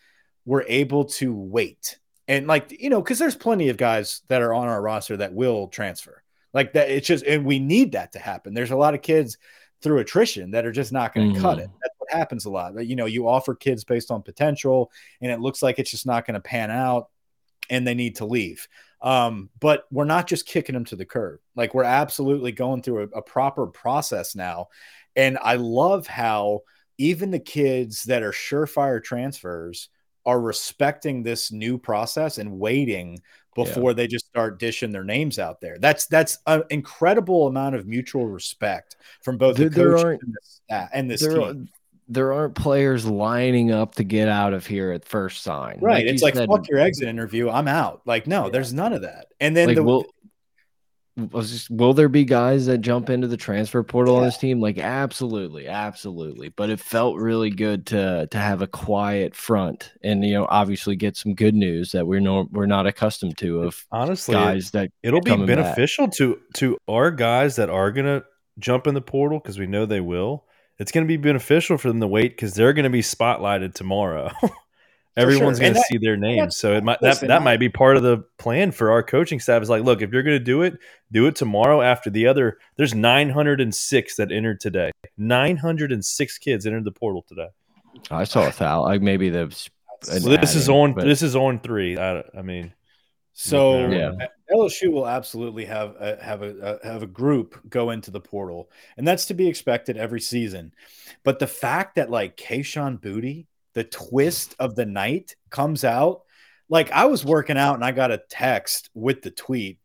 were 0.46 0.66
able 0.68 1.06
to 1.06 1.36
wait. 1.36 2.00
And 2.32 2.48
like, 2.48 2.82
you 2.82 2.90
know, 2.90 3.02
because 3.02 3.20
there's 3.20 3.36
plenty 3.36 3.68
of 3.68 3.76
guys 3.76 4.22
that 4.30 4.42
are 4.42 4.54
on 4.54 4.70
our 4.70 4.82
roster 4.82 5.18
that 5.18 5.34
will 5.34 5.68
transfer. 5.68 6.24
Like 6.54 6.72
that, 6.74 6.90
it's 6.90 7.06
just 7.06 7.26
and 7.26 7.46
we 7.46 7.60
need 7.60 7.92
that 7.92 8.14
to 8.14 8.20
happen. 8.20 8.54
There's 8.54 8.72
a 8.72 8.78
lot 8.78 8.94
of 8.94 9.02
kids 9.02 9.38
through 9.82 10.00
attrition 10.00 10.52
that 10.52 10.66
are 10.66 10.72
just 10.72 10.94
not 10.94 11.14
going 11.14 11.34
to 11.34 11.42
cut 11.42 11.60
it. 11.60 11.70
That's 11.82 11.96
what 11.98 12.10
happens 12.10 12.46
a 12.46 12.50
lot. 12.50 12.86
You 12.86 12.96
know, 12.96 13.06
you 13.06 13.28
offer 13.28 13.54
kids 13.54 13.84
based 13.84 14.12
on 14.12 14.22
potential, 14.22 14.94
and 15.20 15.30
it 15.30 15.42
looks 15.42 15.62
like 15.62 15.78
it's 15.78 15.92
just 15.92 16.06
not 16.06 16.26
going 16.26 16.36
to 16.36 16.40
pan 16.40 16.72
out, 16.72 17.10
and 17.70 17.86
they 17.86 17.96
need 17.96 18.16
to 18.18 18.26
leave. 18.26 18.66
Um, 19.02 19.50
but 19.60 19.84
we're 19.92 20.06
not 20.06 20.26
just 20.26 20.46
kicking 20.46 20.74
them 20.74 20.86
to 20.86 20.96
the 20.96 21.06
curb. 21.06 21.42
Like 21.58 21.74
we're 21.74 21.84
absolutely 21.84 22.54
going 22.54 22.82
through 22.82 23.10
a, 23.14 23.18
a 23.18 23.22
proper 23.22 23.68
process 23.68 24.38
now, 24.38 24.70
and 25.18 25.38
I 25.42 25.56
love 25.56 26.08
how 26.08 26.62
even 26.98 27.32
the 27.32 27.40
kids 27.40 28.04
that 28.04 28.24
are 28.24 28.32
surefire 28.32 29.04
transfers 29.04 29.90
are 30.26 30.40
respecting 30.40 31.24
this 31.24 31.52
new 31.52 31.78
process 31.78 32.38
and 32.38 32.60
waiting 32.60 33.20
before 33.56 33.92
yeah. 33.92 33.96
they 33.96 34.08
just 34.08 34.26
start 34.28 34.60
dishing 34.60 34.92
their 34.92 35.04
names 35.04 35.40
out 35.40 35.60
there. 35.62 35.78
That's 35.80 36.06
that's 36.08 36.38
an 36.48 36.64
incredible 36.70 37.48
amount 37.48 37.76
of 37.76 37.88
mutual 37.88 38.28
respect 38.28 38.96
from 39.22 39.38
both 39.38 39.58
there, 39.58 39.70
the 39.70 39.76
coach 39.76 40.20
and 40.22 40.34
the 40.34 40.40
staff 40.42 40.90
and 40.94 41.10
this 41.10 41.22
there, 41.22 41.38
team. 41.38 41.70
There 42.08 42.34
aren't 42.34 42.56
players 42.56 43.06
lining 43.06 43.72
up 43.72 43.96
to 43.96 44.04
get 44.04 44.28
out 44.28 44.54
of 44.54 44.66
here 44.66 44.92
at 44.92 45.06
first 45.06 45.44
sign. 45.44 45.80
Right. 45.82 46.06
Like 46.06 46.14
it's 46.14 46.24
like 46.24 46.36
said, 46.36 46.50
fuck 46.50 46.68
your 46.68 46.80
exit 46.80 47.08
interview. 47.08 47.50
I'm 47.50 47.68
out. 47.68 48.02
Like, 48.06 48.28
no, 48.28 48.46
yeah. 48.46 48.52
there's 48.52 48.74
none 48.74 48.92
of 48.92 49.04
that. 49.04 49.28
And 49.40 49.56
then 49.56 49.70
like, 49.70 49.76
the 49.78 49.84
will, 49.84 50.06
just, 51.18 51.70
will 51.70 51.94
there 51.94 52.10
be 52.10 52.24
guys 52.26 52.66
that 52.68 52.80
jump 52.80 53.10
into 53.10 53.28
the 53.28 53.38
transfer 53.38 53.84
portal 53.84 54.16
yeah. 54.16 54.20
on 54.20 54.26
this 54.26 54.38
team? 54.38 54.62
Like, 54.62 54.78
absolutely, 54.78 55.68
absolutely. 55.68 56.50
But 56.50 56.70
it 56.70 56.80
felt 56.80 57.18
really 57.18 57.50
good 57.50 57.88
to 57.88 58.28
to 58.32 58.38
have 58.38 58.62
a 58.62 58.68
quiet 58.68 59.36
front, 59.36 59.92
and 60.04 60.24
you 60.24 60.34
know, 60.34 60.48
obviously 60.50 60.96
get 60.96 61.18
some 61.18 61.36
good 61.36 61.56
news 61.56 61.92
that 61.92 62.08
we're 62.08 62.22
no 62.22 62.48
we're 62.52 62.66
not 62.66 62.88
accustomed 62.88 63.38
to 63.40 63.64
of 63.64 63.86
honestly 63.92 64.34
guys 64.34 64.72
that 64.72 64.92
it'll 65.04 65.22
be 65.22 65.36
beneficial 65.36 66.08
back. 66.08 66.16
to 66.16 66.40
to 66.56 66.78
our 66.88 67.12
guys 67.12 67.58
that 67.58 67.70
are 67.70 67.92
gonna 67.92 68.24
jump 68.60 68.88
in 68.88 68.94
the 68.94 69.02
portal 69.02 69.40
because 69.40 69.60
we 69.60 69.68
know 69.68 69.86
they 69.86 70.02
will. 70.02 70.46
It's 70.80 70.92
going 70.92 71.06
to 71.06 71.08
be 71.08 71.18
beneficial 71.18 71.78
for 71.78 71.90
them 71.90 72.00
to 72.00 72.08
wait 72.08 72.32
because 72.32 72.56
they're 72.56 72.74
going 72.74 72.86
to 72.86 72.90
be 72.90 73.02
spotlighted 73.02 73.76
tomorrow. 73.76 74.32
Everyone's 75.18 75.58
sure. 75.58 75.66
going 75.66 75.74
to 75.74 75.84
see 75.90 75.98
their 75.98 76.16
names, 76.16 76.56
so 76.56 76.74
it 76.74 76.84
might 76.86 77.00
that, 77.02 77.20
that 77.20 77.42
might 77.42 77.60
be 77.60 77.68
part 77.68 77.98
of 77.98 78.04
the 78.04 78.24
plan 78.38 78.72
for 78.72 78.92
our 78.92 79.04
coaching 79.04 79.42
staff. 79.42 79.62
Is 79.62 79.70
like, 79.70 79.84
look, 79.84 80.02
if 80.02 80.12
you're 80.12 80.24
going 80.24 80.40
to 80.40 80.44
do 80.44 80.62
it, 80.62 80.78
do 81.12 81.28
it 81.28 81.36
tomorrow 81.36 81.82
after 81.82 82.10
the 82.10 82.28
other. 82.28 82.60
There's 82.78 82.96
906 82.96 84.16
that 84.16 84.32
entered 84.32 84.62
today. 84.62 84.92
906 85.18 86.38
kids 86.38 86.66
entered 86.66 86.86
the 86.86 86.92
portal 86.92 87.26
today. 87.28 87.50
I 88.10 88.24
saw 88.24 88.48
a 88.48 88.52
foul. 88.54 88.84
Like 88.84 89.02
maybe 89.02 89.30
the. 89.30 89.54
Well, 90.08 90.38
this 90.40 90.56
is 90.56 90.70
on. 90.70 90.94
But... 90.94 91.04
This 91.04 91.22
is 91.22 91.36
on 91.36 91.60
three. 91.60 91.98
I, 91.98 92.24
I 92.38 92.42
mean, 92.42 92.74
so 93.34 93.88
yeah. 93.88 94.12
Uh, 94.20 94.28
LSU 94.54 94.92
will 94.92 95.08
absolutely 95.08 95.66
have 95.66 95.96
a, 96.00 96.18
have 96.22 96.42
a, 96.42 96.80
a, 96.84 96.88
have 96.88 97.04
a 97.04 97.08
group 97.08 97.60
go 97.70 97.90
into 97.90 98.12
the 98.12 98.20
portal, 98.20 98.70
and 98.98 99.08
that's 99.08 99.26
to 99.26 99.34
be 99.34 99.48
expected 99.48 99.98
every 99.98 100.22
season. 100.22 100.74
But 101.24 101.40
the 101.40 101.48
fact 101.48 101.96
that 101.96 102.10
like 102.10 102.36
Kayshon 102.36 103.00
Boutte, 103.00 103.46
the 103.74 103.84
twist 103.84 104.56
of 104.60 104.76
the 104.76 104.86
night, 104.86 105.36
comes 105.50 105.84
out, 105.84 106.24
like 106.70 106.92
I 106.92 107.06
was 107.06 107.26
working 107.26 107.58
out 107.58 107.76
and 107.76 107.86
I 107.86 107.92
got 107.92 108.12
a 108.12 108.22
text 108.30 108.90
with 108.94 109.22
the 109.22 109.32
tweet, 109.32 109.80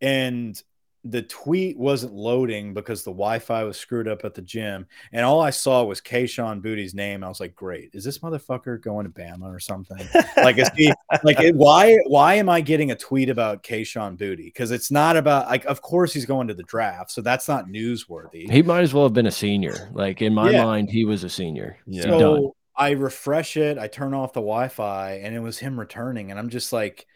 and 0.00 0.60
the 1.06 1.22
tweet 1.22 1.78
wasn't 1.78 2.14
loading 2.14 2.72
because 2.72 3.04
the 3.04 3.10
Wi-Fi 3.10 3.64
was 3.64 3.76
screwed 3.76 4.08
up 4.08 4.24
at 4.24 4.34
the 4.34 4.42
gym, 4.42 4.86
and 5.12 5.24
all 5.24 5.40
I 5.40 5.50
saw 5.50 5.84
was 5.84 6.00
Kayshon 6.00 6.62
Boutte's 6.62 6.94
name. 6.94 7.22
I 7.22 7.28
was 7.28 7.40
like, 7.40 7.54
"Great, 7.54 7.90
is 7.92 8.04
this 8.04 8.20
motherfucker 8.20 8.80
going 8.80 9.04
to 9.04 9.12
Bama 9.12 9.44
or 9.44 9.60
something?" 9.60 9.98
like, 10.38 10.56
is 10.58 10.70
he 10.74 10.92
like 11.22 11.38
it, 11.40 11.54
why? 11.54 11.98
Why 12.06 12.34
am 12.34 12.48
I 12.48 12.62
getting 12.62 12.90
a 12.90 12.96
tweet 12.96 13.28
about 13.28 13.62
Kayshon 13.62 14.16
Boutte? 14.16 14.38
Because 14.38 14.70
it's 14.70 14.90
not 14.90 15.16
about 15.16 15.48
like, 15.48 15.66
of 15.66 15.82
course 15.82 16.12
he's 16.14 16.26
going 16.26 16.48
to 16.48 16.54
the 16.54 16.62
draft, 16.62 17.10
so 17.10 17.20
that's 17.20 17.48
not 17.48 17.66
newsworthy. 17.66 18.50
He 18.50 18.62
might 18.62 18.82
as 18.82 18.94
well 18.94 19.04
have 19.04 19.14
been 19.14 19.26
a 19.26 19.30
senior. 19.30 19.90
Like 19.92 20.22
in 20.22 20.32
my 20.32 20.50
yeah. 20.50 20.64
mind, 20.64 20.90
he 20.90 21.04
was 21.04 21.22
a 21.22 21.30
senior. 21.30 21.76
Yeah. 21.86 22.02
So 22.02 22.18
Done. 22.18 22.50
I 22.76 22.90
refresh 22.92 23.56
it, 23.56 23.78
I 23.78 23.86
turn 23.86 24.14
off 24.14 24.32
the 24.32 24.40
Wi-Fi, 24.40 25.20
and 25.22 25.34
it 25.34 25.40
was 25.40 25.58
him 25.58 25.78
returning, 25.78 26.30
and 26.30 26.38
I'm 26.38 26.48
just 26.48 26.72
like, 26.72 27.06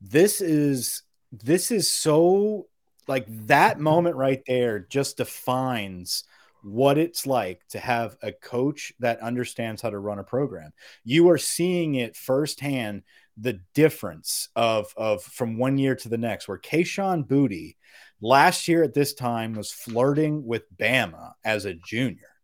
this 0.00 0.40
is 0.40 1.02
this 1.32 1.70
is 1.70 1.90
so 1.90 2.68
like 3.08 3.26
that 3.46 3.80
moment 3.80 4.16
right 4.16 4.42
there 4.46 4.78
just 4.80 5.16
defines 5.16 6.24
what 6.62 6.98
it's 6.98 7.26
like 7.26 7.66
to 7.68 7.78
have 7.78 8.16
a 8.22 8.32
coach 8.32 8.92
that 9.00 9.20
understands 9.20 9.80
how 9.82 9.90
to 9.90 9.98
run 9.98 10.18
a 10.18 10.24
program. 10.24 10.72
You 11.04 11.30
are 11.30 11.38
seeing 11.38 11.94
it 11.96 12.16
firsthand 12.16 13.02
the 13.36 13.60
difference 13.74 14.48
of 14.56 14.92
of 14.96 15.22
from 15.22 15.58
one 15.58 15.78
year 15.78 15.94
to 15.96 16.08
the 16.08 16.18
next 16.18 16.48
where 16.48 16.58
Kayshon 16.58 17.26
Boutte 17.26 17.76
last 18.20 18.68
year 18.68 18.82
at 18.82 18.94
this 18.94 19.14
time 19.14 19.54
was 19.54 19.70
flirting 19.70 20.44
with 20.44 20.64
Bama 20.76 21.32
as 21.44 21.64
a 21.64 21.74
junior. 21.74 22.37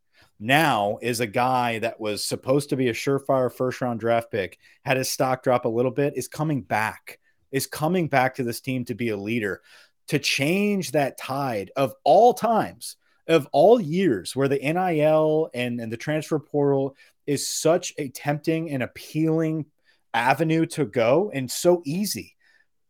Now 0.45 0.99
is 1.01 1.21
a 1.21 1.27
guy 1.27 1.79
that 1.79 1.99
was 1.99 2.23
supposed 2.23 2.69
to 2.69 2.77
be 2.77 2.89
a 2.91 2.93
surefire 2.93 3.51
first 3.51 3.81
round 3.81 4.01
draft 4.01 4.31
pick, 4.31 4.59
had 4.85 4.99
his 4.99 5.09
stock 5.09 5.43
drop 5.43 5.65
a 5.65 5.71
little 5.71 5.91
bit, 5.91 6.19
is 6.19 6.29
coming 6.29 6.61
back, 6.61 7.19
is 7.51 7.67
coming 7.67 8.09
back 8.09 8.35
to 8.35 8.43
this 8.43 8.61
team 8.61 8.85
to 8.85 8.95
be 8.95 9.09
a 9.09 9.17
leader 9.17 9.63
to 10.09 10.19
change 10.19 10.93
that 10.93 11.17
tide 11.17 11.71
of 11.77 11.95
all 12.05 12.35
times, 12.35 12.97
of 13.27 13.49
all 13.53 13.81
years, 13.81 14.37
where 14.37 14.49
the 14.49 14.59
NIL 14.59 15.49
and, 15.55 15.81
and 15.81 15.91
the 15.91 15.97
transfer 15.97 16.39
portal 16.39 16.95
is 17.27 17.49
such 17.49 17.95
a 17.97 18.09
tempting 18.09 18.71
and 18.71 18.83
appealing 18.83 19.65
avenue 20.13 20.67
to 20.67 20.85
go 20.85 21.31
and 21.33 21.51
so 21.51 21.81
easy. 21.87 22.37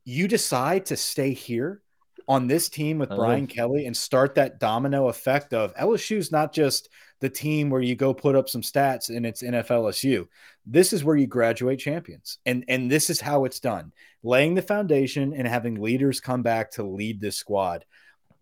You 0.05 0.27
decide 0.27 0.87
to 0.87 0.97
stay 0.97 1.33
here 1.33 1.83
on 2.27 2.49
this 2.49 2.69
team 2.69 2.99
with 2.99 3.11
Brian 3.11 3.47
Kelly 3.47 3.87
and 3.87 3.97
start 3.97 4.35
that 4.35 4.59
domino 4.59 5.07
effect 5.09 5.55
of 5.55 5.73
LSU's 5.77 6.33
not 6.33 6.53
just 6.53 6.89
the 7.21 7.29
team 7.29 7.71
where 7.71 7.81
you 7.81 7.97
go 7.97 8.13
put 8.13 8.35
up 8.35 8.49
some 8.49 8.63
stats 8.63 9.15
and 9.15 9.25
it's 9.25 9.43
NFLSU. 9.43 10.27
This 10.67 10.93
is 10.93 11.05
where 11.05 11.17
you 11.17 11.27
graduate 11.27 11.79
champions. 11.79 12.39
And 12.47 12.65
and 12.69 12.91
this 12.91 13.11
is 13.11 13.21
how 13.21 13.45
it's 13.45 13.61
done. 13.61 13.93
Laying 14.23 14.55
the 14.55 14.63
foundation 14.63 15.33
and 15.35 15.47
having 15.47 15.81
leaders 15.81 16.21
come 16.21 16.43
back 16.43 16.73
to 16.73 16.83
lead 16.83 17.21
this 17.21 17.37
squad. 17.37 17.85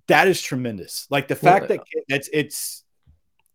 That 0.09 0.29
is 0.29 0.41
tremendous. 0.43 1.07
Like 1.11 1.29
the 1.29 1.37
fact 1.37 1.69
well, 1.69 1.79
that 1.79 2.05
it's 2.09 2.29
it's 2.33 2.85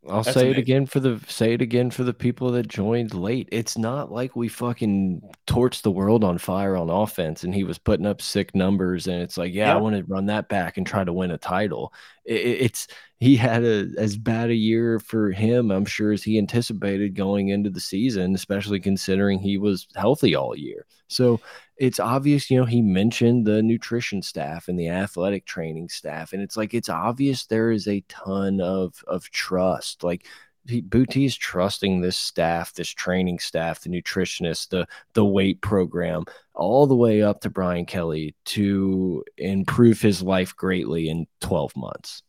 I'll 0.10 0.24
say 0.24 0.32
amazing. 0.32 0.52
it 0.52 0.58
again 0.58 0.86
for 0.86 1.00
the 1.00 1.20
say 1.28 1.54
it 1.54 1.62
again 1.62 1.92
for 1.92 2.04
the 2.04 2.14
people 2.14 2.52
that 2.52 2.68
joined 2.68 3.14
late. 3.14 3.50
It's 3.52 3.78
not 3.78 4.12
like 4.12 4.36
we 4.36 4.48
fucking 4.48 5.22
torched 5.48 5.82
the 5.82 5.92
world 5.92 6.24
on 6.24 6.38
fire 6.38 6.78
on 6.78 6.90
offense 6.90 7.44
and 7.44 7.54
he 7.54 7.64
was 7.64 7.78
putting 7.78 8.06
up 8.06 8.22
sick 8.22 8.56
numbers 8.56 9.08
and 9.08 9.22
it's 9.22 9.38
like, 9.38 9.54
yeah, 9.54 9.68
yeah. 9.68 9.74
I 9.74 9.78
want 9.82 9.96
to 9.96 10.04
run 10.04 10.28
that 10.28 10.48
back 10.50 10.78
and 10.78 10.88
try 10.88 11.04
to 11.04 11.12
win 11.12 11.32
a 11.32 11.38
title. 11.38 11.94
It, 12.28 12.62
it's 12.62 12.88
he 13.20 13.36
had 13.36 13.64
a 13.64 13.88
as 13.98 14.18
bad 14.18 14.50
a 14.52 14.56
year 14.56 15.00
for 15.00 15.32
him, 15.32 15.72
I'm 15.72 15.86
sure, 15.86 16.12
as 16.14 16.24
he 16.24 16.38
anticipated 16.38 17.16
going 17.16 17.50
into 17.50 17.70
the 17.72 17.80
season, 17.80 18.36
especially 18.36 18.80
considering 18.80 19.40
he 19.40 19.58
was 19.58 19.88
healthy 19.96 20.36
all 20.36 20.56
year. 20.56 20.86
So 21.08 21.40
it's 21.78 22.00
obvious, 22.00 22.50
you 22.52 22.60
know, 22.60 22.66
he 22.66 22.82
mentioned 22.82 23.46
the 23.46 23.64
nutrition 23.64 24.22
staff 24.22 24.68
and 24.68 24.78
the 24.80 24.90
athletic 24.90 25.46
training 25.46 25.90
staff, 25.90 26.34
and 26.34 26.42
it's 26.42 26.58
like 26.58 26.74
it's 26.74 26.90
obvious 26.90 27.46
there 27.46 27.72
is 27.72 27.88
a 27.88 28.04
ton 28.10 28.62
of 28.62 29.04
of 29.08 29.30
trust. 29.32 30.04
Like 30.04 30.26
Boutte 30.68 31.26
is 31.26 31.36
trusting 31.36 32.02
this 32.02 32.18
staff, 32.18 32.74
this 32.74 32.90
training 32.90 33.40
staff, 33.40 33.82
the 33.82 33.90
nutritionist, 33.90 34.70
the 34.70 34.88
the 35.14 35.26
weight 35.26 35.62
program, 35.62 36.26
all 36.54 36.88
the 36.88 36.96
way 36.96 37.22
up 37.22 37.42
to 37.42 37.50
Brian 37.50 37.86
Kelly 37.86 38.36
to 38.46 39.24
improve 39.38 40.02
his 40.02 40.22
life 40.22 40.56
greatly 40.56 41.10
in 41.10 41.28
12 41.42 41.76
months. 41.76 42.24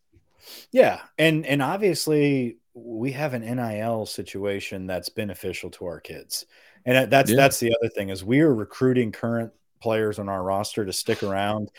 Yeah, 0.71 1.01
and 1.19 1.45
and 1.47 1.63
obviously 1.63 2.59
we 2.75 3.13
have 3.13 3.35
an 3.35 3.43
NIL 3.43 4.07
situation 4.07 4.87
that's 4.87 5.09
beneficial 5.09 5.71
to 5.73 5.87
our 5.87 6.01
kids. 6.01 6.47
And 6.85 7.11
that's 7.11 7.31
yeah. 7.31 7.37
that's 7.37 7.61
the 7.61 7.75
other 7.75 7.89
thing 7.89 8.09
is 8.09 8.25
we 8.25 8.41
are 8.41 8.55
recruiting 8.55 9.13
current 9.13 9.53
players 9.81 10.19
on 10.19 10.29
our 10.29 10.43
roster 10.43 10.85
to 10.85 10.93
stick 10.93 11.23
around. 11.23 11.71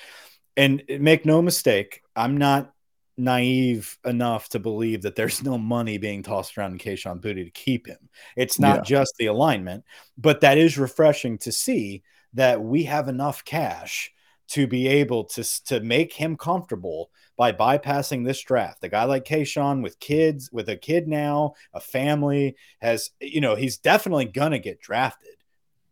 And 0.57 0.83
make 0.99 1.25
no 1.25 1.41
mistake, 1.41 2.01
I'm 2.17 2.35
not 2.35 2.73
naive 3.19 3.97
enough 4.05 4.49
to 4.49 4.59
believe 4.59 5.01
that 5.01 5.15
there's 5.15 5.43
no 5.43 5.57
money 5.57 5.97
being 5.97 6.23
tossed 6.23 6.57
around 6.57 6.71
in 6.71 6.77
Kayshon 6.77 7.21
Boutte 7.21 7.43
to 7.43 7.51
keep 7.51 7.85
him. 7.85 8.09
It's 8.35 8.59
not 8.59 8.77
yeah. 8.77 8.83
just 8.83 9.13
the 9.17 9.27
alignment, 9.27 9.83
but 10.17 10.41
that 10.41 10.57
is 10.57 10.77
refreshing 10.77 11.37
to 11.39 11.51
see 11.51 12.03
that 12.33 12.61
we 12.61 12.83
have 12.83 13.07
enough 13.07 13.43
cash 13.43 14.11
to 14.49 14.65
be 14.65 14.87
able 14.87 15.25
to 15.25 15.43
to 15.65 15.79
make 15.81 16.13
him 16.13 16.35
comfortable 16.35 17.11
by 17.37 17.51
bypassing 17.51 18.25
this 18.25 18.41
draft. 18.41 18.83
A 18.83 18.89
guy 18.89 19.03
like 19.03 19.25
Kayshon 19.25 19.83
with 19.83 19.99
kids, 19.99 20.51
with 20.51 20.69
a 20.69 20.75
kid 20.75 21.07
now, 21.07 21.53
a 21.73 21.79
family, 21.79 22.55
has 22.79 23.11
you 23.19 23.41
know 23.41 23.55
he's 23.55 23.77
definitely 23.77 24.25
gonna 24.25 24.59
get 24.59 24.81
drafted. 24.81 25.35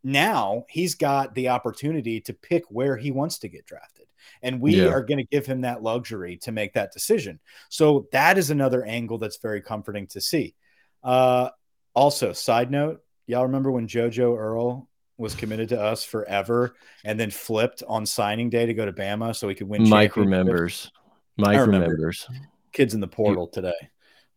Now 0.03 0.65
he's 0.69 0.95
got 0.95 1.35
the 1.35 1.49
opportunity 1.49 2.21
to 2.21 2.33
pick 2.33 2.63
where 2.69 2.95
he 2.95 3.11
wants 3.11 3.39
to 3.39 3.49
get 3.49 3.65
drafted. 3.65 3.96
And 4.41 4.61
we 4.61 4.75
yeah. 4.75 4.89
are 4.89 5.03
going 5.03 5.17
to 5.17 5.23
give 5.23 5.45
him 5.45 5.61
that 5.61 5.83
luxury 5.83 6.37
to 6.43 6.51
make 6.51 6.73
that 6.73 6.91
decision. 6.91 7.39
So 7.69 8.07
that 8.11 8.37
is 8.37 8.49
another 8.49 8.83
angle 8.83 9.17
that's 9.17 9.37
very 9.37 9.61
comforting 9.61 10.07
to 10.07 10.21
see. 10.21 10.55
Uh, 11.03 11.49
also, 11.93 12.33
side 12.33 12.71
note, 12.71 13.01
y'all 13.25 13.43
remember 13.43 13.71
when 13.71 13.87
JoJo 13.87 14.37
Earle 14.37 14.89
was 15.17 15.35
committed 15.35 15.69
to 15.69 15.81
us 15.81 16.03
forever 16.03 16.75
and 17.03 17.19
then 17.19 17.31
flipped 17.31 17.83
on 17.87 18.05
signing 18.05 18.49
day 18.49 18.65
to 18.65 18.73
go 18.73 18.85
to 18.85 18.93
Bama 18.93 19.35
so 19.35 19.49
he 19.49 19.55
could 19.55 19.67
win. 19.67 19.89
Mike 19.89 20.15
remembers. 20.15 20.91
Mike 21.37 21.59
remember. 21.59 21.87
remembers. 21.87 22.27
Kids 22.71 22.93
in 22.93 22.99
the 22.99 23.07
portal 23.07 23.47
today. 23.47 23.89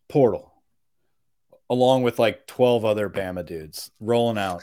Portal. 0.09 0.53
Along 1.69 2.03
with 2.03 2.19
like 2.19 2.47
12 2.47 2.85
other 2.85 3.09
Bama 3.11 3.45
dudes 3.45 3.91
rolling 4.01 4.39
out. 4.39 4.63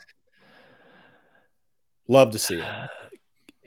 Love 2.07 2.31
to 2.31 2.39
see 2.39 2.59
it. 2.59 2.65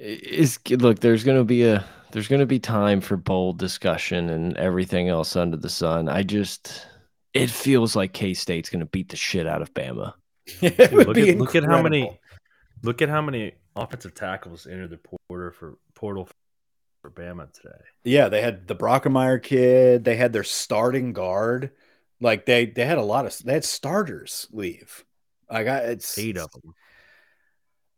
Is 0.01 0.59
look, 0.69 1.01
there's 1.01 1.25
gonna 1.25 1.45
be 1.45 1.65
a 1.65 1.85
there's 2.13 2.29
gonna 2.29 2.47
be 2.47 2.59
time 2.59 3.01
for 3.01 3.17
bold 3.17 3.59
discussion 3.59 4.31
and 4.31 4.57
everything 4.57 5.09
else 5.09 5.37
under 5.37 5.57
the 5.57 5.69
sun. 5.69 6.09
I 6.09 6.23
just 6.23 6.87
it 7.35 7.51
feels 7.51 7.95
like 7.95 8.13
K 8.13 8.35
State's 8.35 8.71
gonna 8.71 8.87
beat 8.87 9.11
the 9.11 9.17
shit 9.17 9.47
out 9.47 9.63
of 9.63 9.75
Bama. 9.75 10.15
look, 10.63 11.17
at, 11.17 11.39
look 11.39 11.55
at 11.55 11.65
how 11.65 11.83
many 11.83 12.19
Look 12.83 13.03
at 13.03 13.09
how 13.09 13.21
many 13.21 13.53
offensive 13.77 14.15
tackles 14.15 14.67
entered 14.67 14.91
the 14.91 14.99
portal 14.99 15.51
for 15.53 15.79
portal 15.95 16.29
for 17.03 17.11
Bama 17.11 17.53
today. 17.53 17.77
Yeah, 18.05 18.29
they 18.29 18.41
had 18.41 18.67
the 18.67 18.77
Brockermeyer 18.77 19.43
kid. 19.43 20.05
They 20.05 20.17
had 20.17 20.33
their 20.33 20.45
starting 20.45 21.13
guard. 21.13 21.73
Like 22.21 22.47
they 22.47 22.67
they 22.67 22.87
had 22.87 22.99
a 22.99 23.03
lot 23.03 23.27
of 23.27 23.37
they 23.39 23.53
had 23.53 23.65
starters 23.65 24.47
leave. 24.51 25.05
Like 25.51 25.67
I 25.67 25.79
it's 25.79 26.17
eight 26.19 26.39
of 26.39 26.51
them. 26.53 26.75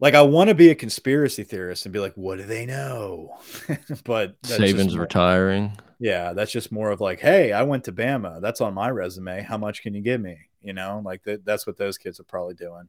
Like 0.02 0.14
I 0.14 0.22
want 0.22 0.48
to 0.48 0.54
be 0.56 0.68
a 0.70 0.74
conspiracy 0.74 1.44
theorist 1.44 1.86
and 1.86 1.92
be 1.92 2.00
like, 2.00 2.14
what 2.16 2.38
do 2.38 2.44
they 2.44 2.66
know? 2.66 3.38
but 4.04 4.42
Saban's 4.42 4.98
retiring. 4.98 5.78
Yeah, 6.00 6.32
that's 6.32 6.50
just 6.50 6.72
more 6.72 6.90
of 6.90 7.00
like, 7.00 7.20
hey, 7.20 7.52
I 7.52 7.62
went 7.62 7.84
to 7.84 7.92
Bama. 7.92 8.40
That's 8.40 8.60
on 8.60 8.74
my 8.74 8.90
resume. 8.90 9.42
How 9.42 9.56
much 9.56 9.80
can 9.80 9.94
you 9.94 10.00
give 10.00 10.20
me? 10.20 10.38
You 10.60 10.72
know, 10.72 11.00
like 11.04 11.22
that, 11.22 11.44
that's 11.44 11.68
what 11.68 11.76
those 11.76 11.98
kids 11.98 12.18
are 12.18 12.24
probably 12.24 12.54
doing. 12.54 12.88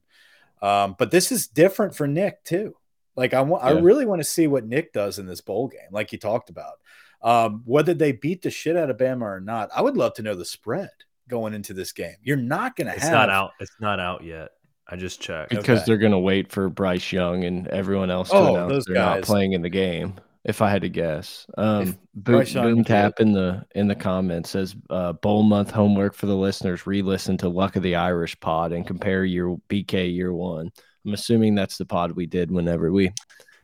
Um, 0.64 0.95
but 0.97 1.11
this 1.11 1.32
is 1.32 1.45
different 1.45 1.95
for 1.95 2.07
Nick 2.07 2.43
too. 2.45 2.76
Like 3.16 3.36
I 3.36 3.41
want, 3.41 3.64
yeah. 3.64 3.70
I 3.70 3.74
really 3.80 4.07
want 4.07 4.22
to 4.22 4.28
see 4.28 4.47
what 4.47 4.66
Nick 4.66 4.91
does 4.91 5.20
in 5.20 5.28
this 5.28 5.41
bowl 5.41 5.68
game, 5.68 5.91
like 5.91 6.14
you 6.14 6.18
talked 6.18 6.49
about. 6.49 6.80
Um, 7.22 7.61
whether 7.66 7.93
they 7.93 8.14
beat 8.14 8.41
the 8.41 8.49
shit 8.49 8.76
out 8.76 8.89
of 8.89 8.97
Bama 8.97 9.22
or 9.22 9.39
not, 9.39 9.70
I 9.76 9.84
would 9.84 9.97
love 9.97 10.16
to 10.16 10.24
know 10.24 10.34
the 10.34 10.45
spread 10.45 10.89
going 11.28 11.53
into 11.53 11.76
this 11.76 11.91
game. 11.91 12.16
You're 12.24 12.38
not 12.38 12.76
going 12.76 12.88
to 12.88 12.93
have. 12.93 13.03
It's 13.03 13.11
not 13.11 13.30
out. 13.30 13.51
It's 13.59 13.76
not 13.80 13.99
out 13.99 14.24
yet. 14.24 14.49
I 14.88 14.96
just 14.96 15.22
checked 15.22 15.52
because 15.52 15.80
okay. 15.80 15.84
they're 15.86 15.98
going 15.98 16.12
to 16.12 16.20
wait 16.20 16.52
for 16.52 16.70
Bryce 16.70 17.12
Young 17.12 17.44
and 17.46 17.68
everyone 17.68 18.12
else 18.12 18.30
to 18.30 18.36
oh, 18.36 18.56
announce 18.56 18.86
they're 18.86 18.96
guys. 18.96 19.16
not 19.16 19.24
playing 19.24 19.54
in 19.54 19.62
the 19.62 19.70
game 19.70 20.16
if 20.44 20.62
I 20.62 20.70
had 20.70 20.82
to 20.82 20.90
guess. 20.90 21.46
Um, 21.58 21.98
boom, 22.14 22.44
boom 22.54 22.84
tap 22.84 23.20
in 23.20 23.32
the 23.32 23.66
in 23.76 23.88
the 23.88 23.96
comments 23.96 24.52
says 24.52 24.76
uh, 24.90 25.14
bowl 25.14 25.44
month 25.44 25.72
homework 25.72 26.14
for 26.14 26.26
the 26.26 26.36
listeners. 26.36 26.86
Re-listen 26.86 27.38
to 27.38 27.50
Luck 27.50 27.76
of 27.76 27.84
the 27.84 27.96
Irish 27.96 28.40
pod 28.40 28.72
and 28.72 28.86
compare 28.86 29.24
your 29.24 29.58
BK 29.70 30.14
year 30.14 30.34
one. 30.34 30.72
I'm 31.06 31.14
assuming 31.14 31.56
that's 31.56 31.78
the 31.78 31.86
pod 31.86 32.12
we 32.12 32.26
did 32.26 32.52
whenever 32.52 32.92
we. 32.92 33.12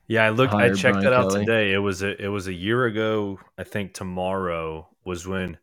Yeah, 0.08 0.26
I 0.26 0.30
looked. 0.30 0.54
I 0.54 0.70
checked 0.70 0.94
Brian 0.96 1.04
that 1.04 1.14
out 1.14 1.30
Kelly. 1.32 1.46
today. 1.46 1.74
It 1.74 1.78
was 1.78 2.02
a 2.02 2.22
it 2.22 2.30
was 2.30 2.48
a 2.48 2.54
year 2.54 2.86
ago. 2.86 3.40
I 3.58 3.64
think 3.64 3.94
tomorrow 3.94 4.88
was 5.04 5.28
when 5.28 5.58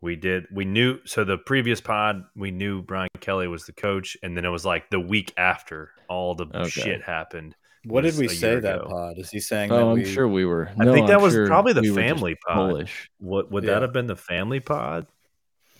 we 0.00 0.16
did. 0.16 0.46
We 0.52 0.64
knew 0.64 0.98
so 1.04 1.24
the 1.24 1.38
previous 1.38 1.80
pod 1.80 2.24
we 2.36 2.50
knew 2.50 2.82
Brian 2.82 3.10
Kelly 3.20 3.48
was 3.48 3.64
the 3.64 3.72
coach, 3.72 4.16
and 4.22 4.36
then 4.36 4.44
it 4.44 4.50
was 4.50 4.64
like 4.64 4.90
the 4.90 5.00
week 5.00 5.32
after 5.36 5.90
all 6.08 6.34
the 6.34 6.46
okay. 6.54 6.68
shit 6.68 7.02
happened. 7.02 7.54
What 7.84 8.02
did 8.02 8.18
we 8.18 8.28
say 8.28 8.60
that 8.60 8.84
pod? 8.84 9.18
Is 9.18 9.30
he 9.30 9.40
saying? 9.40 9.72
Oh, 9.72 9.90
I'm 9.90 9.98
we... 9.98 10.04
sure 10.04 10.28
we 10.28 10.44
were. 10.44 10.70
I 10.78 10.84
no, 10.84 10.92
think 10.92 11.06
that 11.08 11.16
I'm 11.16 11.22
was 11.22 11.32
sure 11.32 11.46
probably 11.46 11.72
the 11.72 11.82
we 11.82 11.94
family 11.94 12.36
pod. 12.46 12.56
Polish. 12.56 13.08
What 13.18 13.50
would 13.50 13.64
yeah. 13.64 13.74
that 13.74 13.82
have 13.82 13.92
been? 13.92 14.06
The 14.06 14.16
family 14.16 14.60
pod? 14.60 15.06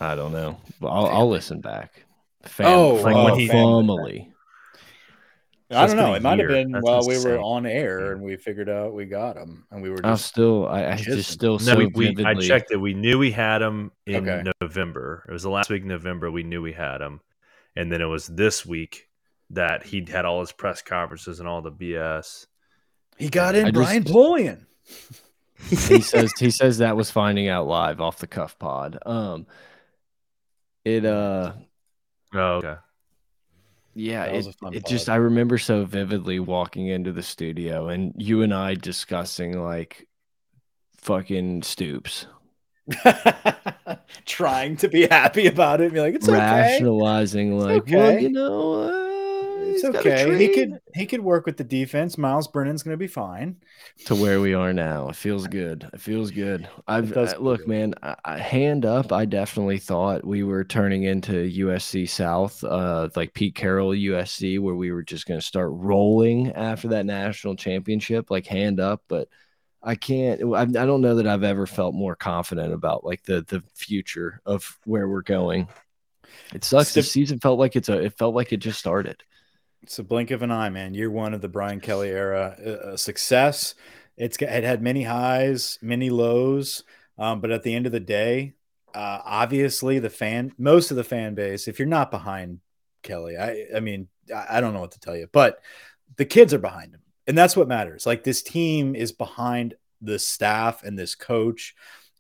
I 0.01 0.15
don't 0.15 0.33
know. 0.33 0.59
I'll, 0.83 1.07
I'll 1.07 1.29
listen 1.29 1.61
back. 1.61 2.05
Fam 2.45 2.67
oh, 2.67 2.99
oh 2.99 3.03
like 3.03 3.17
oh, 3.17 3.25
when 3.25 3.39
he 3.39 3.49
family. 3.49 4.33
I 5.71 5.87
don't 5.87 5.97
know. 5.97 6.15
It 6.15 6.23
might 6.23 6.39
have 6.39 6.49
been 6.49 6.73
That's 6.73 6.83
while 6.83 7.07
insane. 7.07 7.25
we 7.25 7.37
were 7.37 7.43
on 7.43 7.67
air 7.67 8.13
and 8.13 8.23
we 8.23 8.37
figured 8.37 8.71
out 8.71 8.95
we 8.95 9.05
got 9.05 9.37
him 9.37 9.67
and 9.71 9.83
we 9.83 9.91
were. 9.91 9.97
Just 9.97 10.07
i 10.07 10.15
still. 10.17 10.67
I, 10.67 10.93
I 10.93 10.97
just 10.97 11.31
still. 11.31 11.59
No, 11.59 11.77
we, 11.77 11.87
we, 11.89 12.25
I 12.25 12.35
checked 12.35 12.71
it. 12.71 12.77
We 12.77 12.95
knew 12.95 13.19
we 13.19 13.31
had 13.31 13.61
him 13.61 13.93
in 14.07 14.29
okay. 14.29 14.51
November. 14.61 15.25
It 15.29 15.33
was 15.33 15.43
the 15.43 15.51
last 15.51 15.69
week 15.69 15.83
in 15.83 15.89
November. 15.89 16.31
We 16.31 16.43
knew 16.43 16.63
we 16.63 16.73
had 16.73 17.03
him, 17.03 17.21
and 17.77 17.93
then 17.93 18.01
it 18.01 18.07
was 18.07 18.27
this 18.27 18.65
week 18.65 19.09
that 19.51 19.85
he 19.85 20.07
had 20.09 20.25
all 20.25 20.41
his 20.41 20.53
press 20.53 20.81
conferences 20.81 21.39
and 21.39 21.49
all 21.49 21.61
the 21.61 21.73
BS. 21.73 22.47
He 23.19 23.29
got 23.29 23.55
in 23.55 23.67
I 23.67 23.71
Brian 23.71 24.05
just, 24.05 24.15
Polian. 24.15 24.65
he 25.69 26.01
says 26.01 26.33
he 26.39 26.51
says 26.51 26.79
that 26.79 26.97
was 26.97 27.11
finding 27.11 27.49
out 27.49 27.67
live 27.67 28.01
off 28.01 28.19
the 28.19 28.27
cuff 28.27 28.59
pod. 28.59 28.99
Um, 29.05 29.47
it 30.85 31.05
uh, 31.05 31.53
oh 32.33 32.39
okay, 32.39 32.77
yeah, 33.99 34.25
it, 34.27 34.47
it 34.73 34.87
just 34.87 35.09
I 35.09 35.17
remember 35.17 35.59
so 35.59 35.85
vividly 35.85 36.39
walking 36.39 36.87
into 36.87 37.13
the 37.13 37.23
studio 37.23 37.89
and 37.89 38.15
you 38.17 38.43
and 38.43 38.55
I 38.55 38.75
discussing 38.75 39.61
like 39.61 40.07
fucking 40.99 41.63
Stoops. 41.63 42.27
Trying 44.25 44.77
to 44.79 44.89
be 44.89 45.07
happy 45.07 45.47
about 45.47 45.81
it, 45.81 45.87
and 45.87 45.95
be 45.95 46.01
like, 46.01 46.15
it's 46.15 46.29
rationalizing, 46.29 47.55
okay. 47.55 47.65
like, 47.65 47.83
okay. 47.83 47.97
well, 47.97 48.19
you 48.19 48.31
know, 48.31 48.83
uh, 48.85 49.08
it's 49.69 49.85
okay. 49.85 50.39
He 50.39 50.49
could 50.53 50.81
he 50.95 51.07
could 51.07 51.21
work 51.21 51.47
with 51.47 51.57
the 51.57 51.65
defense. 51.65 52.19
Myles 52.19 52.49
Brennan's 52.49 52.83
going 52.83 52.95
to 52.95 52.99
be 52.99 53.07
fine. 53.07 53.57
To 54.07 54.15
where 54.15 54.41
we 54.41 54.55
are 54.55 54.73
now, 54.73 55.09
it 55.09 55.17
feels 55.17 55.47
good. 55.47 55.89
It 55.93 56.01
feels 56.01 56.31
good. 56.31 56.69
I've 56.87 57.17
I, 57.17 57.37
look, 57.37 57.61
good. 57.61 57.69
man. 57.69 57.95
I, 58.03 58.17
I, 58.25 58.39
hand 58.39 58.85
up. 58.85 59.13
I 59.13 59.25
definitely 59.25 59.79
thought 59.79 60.27
we 60.27 60.43
were 60.43 60.65
turning 60.65 61.05
into 61.05 61.33
USC 61.33 62.09
South, 62.09 62.63
uh, 62.65 63.09
like 63.17 63.35
Pete 63.35 63.55
Carroll 63.55 63.91
USC, 63.91 64.59
where 64.61 64.75
we 64.75 64.93
were 64.93 65.03
just 65.03 65.27
going 65.27 65.41
to 65.41 65.47
start 65.47 65.71
rolling 65.73 66.53
after 66.53 66.89
that 66.89 67.07
national 67.07 67.57
championship, 67.57 68.31
like 68.31 68.47
hand 68.47 68.81
up. 68.81 69.03
But 69.09 69.29
I 69.83 69.95
can't. 69.95 70.43
I, 70.55 70.63
I 70.63 70.67
don't 70.67 71.01
know 71.01 71.17
that 71.17 71.27
I've 71.27 71.45
ever 71.45 71.67
felt 71.67 71.95
more 71.95 72.17
confident 72.17 72.73
about 72.73 73.05
like 73.05 73.23
the 73.23 73.45
the 73.49 73.63
future 73.75 74.41
of 74.45 74.79
where 74.85 75.09
we're 75.09 75.23
going. 75.23 75.69
It 76.53 76.65
sucks. 76.65 76.95
The 76.95 77.03
season 77.03 77.39
felt 77.39 77.59
like 77.59 77.77
it's 77.77 77.89
a. 77.89 77.99
It 78.05 78.19
felt 78.19 78.35
like 78.35 78.53
it 78.53 78.59
just 78.59 78.79
started. 78.79 79.23
It's 79.83 79.99
a 79.99 80.05
blink 80.05 80.31
of 80.31 80.43
an 80.43 80.51
eye, 80.51 80.71
man. 80.71 80.95
Year 80.95 81.11
one 81.11 81.35
of 81.35 81.41
the 81.41 81.49
Brian 81.49 81.81
Kelly 81.81 82.09
era, 82.09 82.57
a 82.93 82.99
success. 82.99 83.75
It's 84.17 84.37
it 84.41 84.65
had 84.65 84.83
many 84.83 85.05
highs, 85.05 85.79
many 85.81 86.11
lows, 86.11 86.83
um, 87.19 87.41
but 87.41 87.51
at 87.51 87.63
the 87.63 87.75
end 87.75 87.87
of 87.87 87.93
the 87.93 88.01
day, 88.01 88.55
uh, 88.95 89.21
obviously 89.25 89.99
the 89.99 90.11
fan, 90.11 90.53
most 90.59 90.91
of 90.91 90.97
the 90.97 91.05
fan 91.05 91.35
base, 91.35 91.69
if 91.69 91.79
you're 91.79 91.87
not 91.87 92.11
behind 92.11 92.61
Kelly, 93.03 93.37
I, 93.37 93.67
I 93.77 93.81
mean, 93.81 94.09
I, 94.35 94.47
I 94.57 94.61
don't 94.61 94.75
know 94.75 94.81
what 94.81 94.93
to 94.93 95.01
tell 95.01 95.17
you, 95.17 95.29
but 95.33 95.61
the 96.17 96.25
kids 96.25 96.53
are 96.53 96.59
behind 96.59 96.95
him, 96.95 97.03
and 97.27 97.39
that's 97.39 97.57
what 97.57 97.69
matters. 97.69 98.07
Like 98.07 98.25
this 98.25 98.43
team 98.43 98.97
is 98.97 99.13
behind 99.13 99.75
the 100.01 100.19
staff 100.19 100.83
and 100.83 100.99
this 100.99 101.15
coach, 101.15 101.75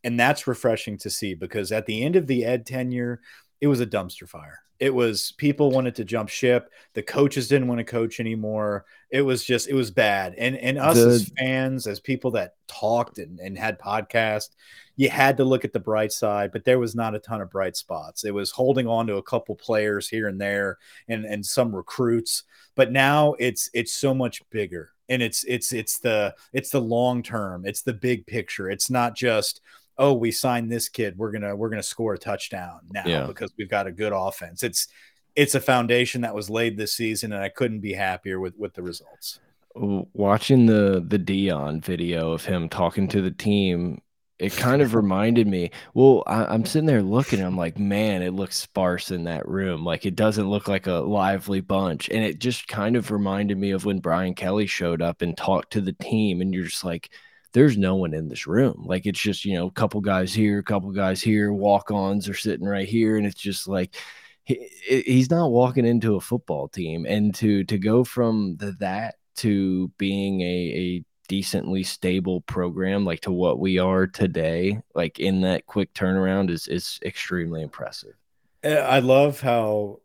and 0.05 0.19
that's 0.19 0.47
refreshing 0.47 0.99
to 0.99 1.11
see 1.11 1.35
because 1.35 1.73
at 1.73 1.87
the 1.87 2.05
end 2.05 2.15
of 2.15 2.29
the 2.29 2.45
Ed 2.45 2.65
tenure, 2.65 3.21
it 3.61 3.67
was 3.67 3.81
a 3.81 3.87
dumpster 3.87 4.29
fire. 4.29 4.61
It 4.81 4.95
was 4.95 5.33
people 5.39 5.71
wanted 5.71 5.97
to 5.97 6.05
jump 6.05 6.29
ship. 6.29 6.71
The 6.95 7.03
coaches 7.03 7.49
didn't 7.49 7.69
want 7.69 7.79
to 7.79 7.85
coach 7.85 8.21
anymore. 8.21 8.85
It 9.11 9.23
was 9.23 9.43
just 9.43 9.69
it 9.69 9.75
was 9.75 9.91
bad. 9.91 10.35
And 10.39 10.57
and 10.57 10.79
us 10.79 10.97
the, 10.97 11.09
as 11.09 11.33
fans, 11.37 11.87
as 11.87 11.99
people 11.99 12.31
that 12.33 12.55
talked 12.69 13.19
and, 13.19 13.41
and 13.41 13.59
had 13.59 13.81
podcasts, 13.81 14.51
you 14.97 15.09
had 15.09 15.37
to 15.39 15.45
look 15.45 15.65
at 15.65 15.73
the 15.73 15.81
bright 15.81 16.13
side, 16.13 16.53
but 16.53 16.65
there 16.65 16.79
was 16.79 16.95
not 16.95 17.15
a 17.15 17.19
ton 17.19 17.41
of 17.41 17.51
bright 17.51 17.77
spots. 17.77 18.25
It 18.25 18.35
was 18.35 18.51
holding 18.51 18.87
on 18.87 19.07
to 19.09 19.17
a 19.17 19.23
couple 19.23 19.57
players 19.57 20.09
here 20.09 20.29
and 20.29 20.41
there 20.41 20.79
and 21.09 21.25
and 21.25 21.45
some 21.45 21.75
recruits. 21.75 22.45
But 22.77 22.93
now 22.93 23.35
it's 23.39 23.71
it's 23.75 23.93
so 23.93 24.15
much 24.15 24.49
bigger. 24.51 24.91
And 25.09 25.23
it's 25.23 25.43
it's 25.45 25.73
it's 25.73 25.99
the 25.99 26.35
it's 26.53 26.71
the 26.71 26.81
long 26.81 27.23
term. 27.23 27.65
It's 27.67 27.83
the 27.83 27.95
big 27.95 28.27
picture. 28.27 28.71
It's 28.71 28.91
not 28.91 29.17
just 29.17 29.61
oh, 29.99 30.15
we 30.15 30.31
signed 30.31 30.71
this 30.71 30.89
kid, 30.89 31.19
we're 31.19 31.33
gonna 31.33 31.55
we're 31.55 31.69
gonna 31.69 31.83
score 31.83 32.15
a 32.15 32.19
touchdown 32.19 32.81
now 32.91 33.03
yeah. 33.05 33.27
because 33.27 33.53
we've 33.59 33.71
got 33.71 33.87
a 33.87 33.93
good 33.93 34.13
offense. 34.15 34.63
It's 34.63 34.89
it's 35.35 35.55
a 35.55 35.61
foundation 35.61 36.23
that 36.23 36.35
was 36.35 36.49
laid 36.49 36.77
this 36.77 36.95
season, 36.95 37.33
and 37.33 37.43
I 37.43 37.49
couldn't 37.49 37.81
be 37.81 37.93
happier 37.93 38.41
with 38.41 38.57
with 38.57 38.75
the 38.75 38.83
results. 38.83 39.41
Watching 39.75 40.67
the 40.67 41.05
the 41.07 41.19
Deion 41.19 41.85
video 41.85 42.33
of 42.33 42.45
him 42.45 42.69
talking 42.69 43.09
to 43.09 43.21
the 43.21 43.31
team, 43.31 44.01
it 44.39 44.53
kind 44.57 44.83
of 44.83 44.95
reminded 44.95 45.47
me. 45.47 45.71
Well, 45.95 46.23
I, 46.27 46.55
am 46.55 46.65
sitting 46.65 46.87
there 46.87 47.03
looking, 47.03 47.41
I'm 47.41 47.57
like, 47.57 47.79
man, 47.79 48.23
it 48.23 48.33
looks 48.33 48.57
sparse 48.57 49.11
in 49.11 49.25
that 49.25 49.47
room. 49.49 49.85
Like 49.85 50.07
it 50.07 50.17
doesn't 50.17 50.49
look 50.49 50.69
like 50.69 50.87
a 50.87 50.95
lively 50.95 51.61
bunch, 51.61 52.09
and 52.09 52.25
it 52.25 52.39
just 52.39 52.69
kind 52.69 52.97
of 52.97 53.11
reminded 53.11 53.59
me 53.59 53.73
of 53.73 53.85
when 53.85 53.99
Brian 53.99 54.35
Kelly 54.35 54.67
showed 54.67 55.03
up 55.03 55.23
and 55.23 55.37
talked 55.37 55.73
to 55.73 55.81
the 55.81 55.93
team, 55.93 56.41
and 56.41 56.55
you're 56.55 56.65
just 56.65 56.85
like 56.85 57.11
there's 57.53 57.79
no 57.79 57.97
one 57.97 58.15
in 58.15 58.29
this 58.29 58.47
room. 58.47 58.85
Like 58.87 59.07
it's 59.07 59.21
just, 59.21 59.45
you 59.45 59.55
know, 59.55 59.67
a 59.67 59.73
couple 59.73 60.01
guys 60.01 60.35
here, 60.35 60.59
a 60.59 60.63
couple 60.65 60.91
guys 60.91 61.23
here, 61.23 61.53
walk 61.53 61.91
ons 61.91 62.29
are 62.29 62.35
sitting 62.35 62.67
right 62.67 62.89
here. 62.89 63.17
And 63.17 63.27
it's 63.27 63.41
just 63.41 63.67
like, 63.67 63.97
he, 64.45 64.69
he's 64.87 65.31
not 65.31 65.51
walking 65.51 65.87
into 65.87 66.17
a 66.17 66.21
football 66.21 66.69
team. 66.69 67.07
And 67.07 67.35
to, 67.37 67.65
to 67.65 67.79
go 67.79 68.05
from 68.05 68.57
the, 68.57 68.73
that 68.81 69.17
to 69.37 69.89
being 69.99 70.41
a, 70.41 70.45
a 70.45 71.05
decently 71.29 71.83
stable 71.83 72.41
program, 72.43 73.05
like 73.05 73.21
to 73.21 73.33
what 73.33 73.59
we 73.59 73.79
are 73.79 74.07
today, 74.07 74.81
like 74.95 75.19
in 75.19 75.43
that 75.43 75.67
quick 75.67 75.93
turnaround 75.95 76.51
is, 76.51 76.67
is 76.69 76.99
extremely 77.05 77.63
impressive. 77.63 78.15
Eh, 78.63 78.75
I 78.75 78.99
love 78.99 79.41
how 79.41 80.01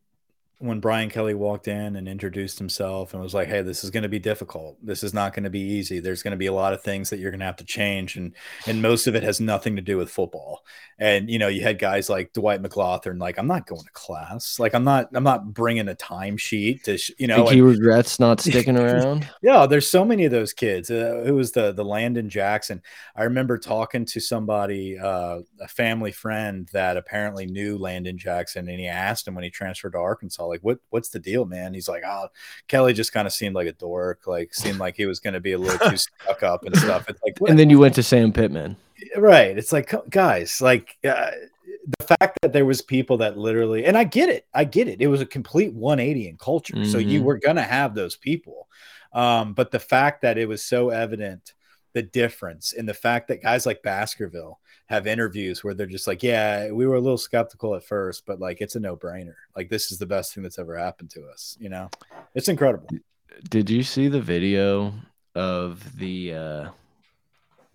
when 0.64 0.80
Brian 0.80 1.10
Kelly 1.10 1.34
walked 1.34 1.68
in 1.68 1.98
and 1.98 2.08
introduced 2.08 2.58
himself 2.58 3.14
and 3.14 3.22
was 3.22 3.34
like, 3.34 3.50
"Hey, 3.50 3.62
this 3.62 3.84
is 3.84 3.90
going 3.90 4.04
to 4.04 4.10
be 4.10 4.18
difficult. 4.18 4.78
This 4.82 5.04
is 5.04 5.14
not 5.14 5.34
going 5.34 5.44
to 5.44 5.50
be 5.50 5.60
easy. 5.60 6.00
There's 6.00 6.24
going 6.24 6.32
to 6.32 6.38
be 6.38 6.46
a 6.46 6.54
lot 6.54 6.72
of 6.72 6.82
things 6.82 7.10
that 7.10 7.20
you're 7.20 7.32
going 7.32 7.42
to 7.42 7.46
have 7.46 7.58
to 7.58 7.66
change, 7.66 8.16
and 8.16 8.34
and 8.66 8.82
most 8.82 9.06
of 9.06 9.14
it 9.14 9.24
has 9.24 9.42
nothing 9.42 9.76
to 9.76 9.82
do 9.82 9.98
with 9.98 10.10
football." 10.10 10.64
And 10.98 11.30
you 11.30 11.38
know, 11.38 11.50
you 11.50 11.62
had 11.62 11.80
guys 11.80 12.10
like 12.10 12.32
Dwight 12.32 12.64
McGlothern, 12.64 13.20
like, 13.20 13.38
"I'm 13.38 13.48
not 13.48 13.68
going 13.68 13.84
to 13.84 13.92
class. 13.92 14.58
Like, 14.58 14.74
I'm 14.74 14.86
not. 14.86 15.10
I'm 15.14 15.24
not 15.26 15.54
bringing 15.54 15.90
a 15.90 15.96
timesheet 15.96 16.84
to, 16.84 16.98
you 17.20 17.28
know." 17.28 17.44
Think 17.44 17.52
he 17.52 17.62
regrets 17.62 18.18
not 18.18 18.40
sticking 18.40 18.78
around. 18.78 19.30
yeah, 19.42 19.66
there's 19.66 19.92
so 19.92 20.06
many 20.06 20.24
of 20.24 20.32
those 20.32 20.54
kids. 20.54 20.90
Uh, 20.90 21.24
it 21.26 21.32
was 21.32 21.52
the 21.52 21.74
the 21.74 21.84
Landon 21.84 22.30
Jackson. 22.30 22.82
I 23.18 23.24
remember 23.24 23.58
talking 23.58 24.06
to 24.06 24.22
somebody, 24.22 24.98
uh, 24.98 25.40
a 25.60 25.68
family 25.68 26.14
friend 26.14 26.70
that 26.72 26.96
apparently 26.96 27.48
knew 27.48 27.78
Landon 27.78 28.18
Jackson, 28.18 28.70
and 28.70 28.80
he 28.80 28.88
asked 28.88 29.28
him 29.28 29.36
when 29.36 29.44
he 29.44 29.50
transferred 29.50 29.92
to 29.92 30.00
Arkansas 30.00 30.53
like, 30.54 30.62
what 30.62 30.80
what's 30.92 31.10
the 31.10 31.20
deal, 31.20 31.46
man? 31.46 31.74
He's 31.74 31.90
like, 31.90 32.04
oh, 32.06 32.28
Kelly 32.68 32.94
just 32.94 33.12
kind 33.12 33.28
of 33.28 33.34
seemed 33.34 33.56
like 33.56 33.68
a 33.68 33.74
dork, 33.74 34.28
like 34.28 34.54
seemed 34.54 34.78
like 34.78 34.96
he 34.96 35.06
was 35.06 35.20
going 35.20 35.34
to 35.34 35.40
be 35.40 35.54
a 35.54 35.58
little 35.58 35.90
too 35.90 35.98
stuck 36.22 36.44
up 36.44 36.64
and 36.64 36.78
stuff. 36.78 37.10
It's 37.10 37.22
like, 37.24 37.40
what? 37.40 37.50
and 37.50 37.60
then 37.60 37.70
you 37.70 37.80
went 37.80 37.96
to 37.96 38.04
Sam 38.04 38.32
Pittman, 38.32 38.78
right? 39.18 39.58
It's 39.58 39.74
like, 39.74 39.94
guys, 40.10 40.62
like. 40.62 40.98
Uh, 41.04 41.32
the 42.00 42.16
fact 42.18 42.40
that 42.42 42.54
there 42.54 42.66
was 42.66 42.82
people 42.82 43.18
that 43.18 43.38
literally 43.38 43.84
and 43.84 43.98
i 43.98 44.06
get 44.06 44.30
it 44.30 44.48
i 44.54 44.64
get 44.64 44.88
it 44.88 45.02
it 45.02 45.08
was 45.08 45.20
a 45.20 45.26
complete 45.26 45.74
180 45.74 46.30
in 46.30 46.38
culture 46.38 46.76
mm-hmm. 46.76 46.90
so 46.90 46.98
you 46.98 47.20
mm-hmm. 47.20 47.26
were 47.26 47.38
going 47.38 47.58
to 47.58 47.62
have 47.62 47.94
those 47.94 48.16
people 48.16 48.70
um, 49.12 49.54
but 49.54 49.70
the 49.70 49.82
fact 49.82 50.22
that 50.22 50.38
it 50.38 50.48
was 50.48 50.64
so 50.64 50.90
evident 50.90 51.54
the 51.94 52.02
difference 52.02 52.74
in 52.74 52.86
the 52.86 52.94
fact 52.94 53.28
that 53.28 53.42
guys 53.42 53.66
like 53.66 53.84
baskerville 53.84 54.60
have 54.88 55.08
interviews 55.08 55.64
where 55.64 55.74
they're 55.74 55.86
just 55.86 56.08
like, 56.08 56.24
yeah, 56.24 56.72
we 56.72 56.86
were 56.86 56.96
a 56.96 57.02
little 57.02 57.18
skeptical 57.18 57.76
at 57.76 57.84
first, 57.84 58.26
but 58.26 58.40
like 58.40 58.62
it's 58.62 58.76
a 58.76 58.80
no 58.80 58.98
brainer. 58.98 59.36
Like 59.56 59.70
this 59.70 59.92
is 59.92 60.00
the 60.00 60.06
best 60.06 60.34
thing 60.34 60.44
that's 60.44 60.60
ever 60.60 60.78
happened 60.78 61.12
to 61.12 61.26
us. 61.26 61.56
You 61.60 61.70
know, 61.70 61.90
it's 62.36 62.50
incredible. 62.50 62.88
Did 63.50 63.70
you 63.70 63.84
see 63.84 64.08
the 64.08 64.22
video 64.22 64.94
of 65.36 65.98
the 65.98 66.34
uh 66.34 66.70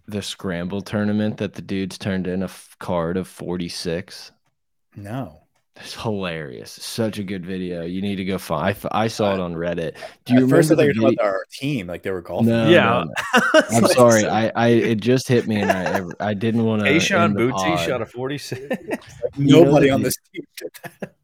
the 0.06 0.22
scramble 0.22 0.80
tournament 0.80 1.36
that 1.36 1.54
the 1.54 1.62
dudes 1.62 1.98
turned 1.98 2.26
in 2.26 2.42
a 2.42 2.50
card 2.78 3.16
of 3.16 3.28
46? 3.28 4.32
No. 4.96 5.42
It's 5.80 5.94
hilarious. 5.94 6.70
Such 6.70 7.18
a 7.18 7.22
good 7.22 7.46
video. 7.46 7.84
You 7.84 8.02
need 8.02 8.16
to 8.16 8.24
go 8.24 8.38
find. 8.38 8.76
I, 8.92 9.04
I 9.04 9.08
saw 9.08 9.34
it 9.34 9.40
on 9.40 9.54
Reddit. 9.54 9.94
Do 10.24 10.34
you 10.34 10.38
At 10.38 10.42
remember? 10.42 10.56
First, 10.56 10.72
I 10.72 10.74
thought 10.74 10.94
you 10.94 11.02
were 11.02 11.08
about 11.08 11.24
our 11.24 11.44
team, 11.52 11.86
like 11.86 12.02
they 12.02 12.10
were 12.10 12.20
golfing. 12.20 12.48
No, 12.48 12.68
yeah, 12.68 13.04
no, 13.04 13.04
no. 13.04 13.62
I'm 13.70 13.86
sorry. 13.86 14.26
I, 14.26 14.48
I, 14.54 14.68
it 14.68 15.00
just 15.00 15.28
hit 15.28 15.46
me, 15.46 15.60
and 15.60 15.70
I, 15.70 16.30
I 16.30 16.34
didn't 16.34 16.64
want 16.64 16.82
to. 16.82 16.90
Kayshon 16.90 17.34
Boutte 17.34 17.78
shot 17.86 18.02
a 18.02 18.06
46. 18.06 18.76
Nobody 19.36 19.90
on 19.90 20.02
this 20.02 20.16
team 20.32 20.44
did 20.56 20.70
that 20.82 21.14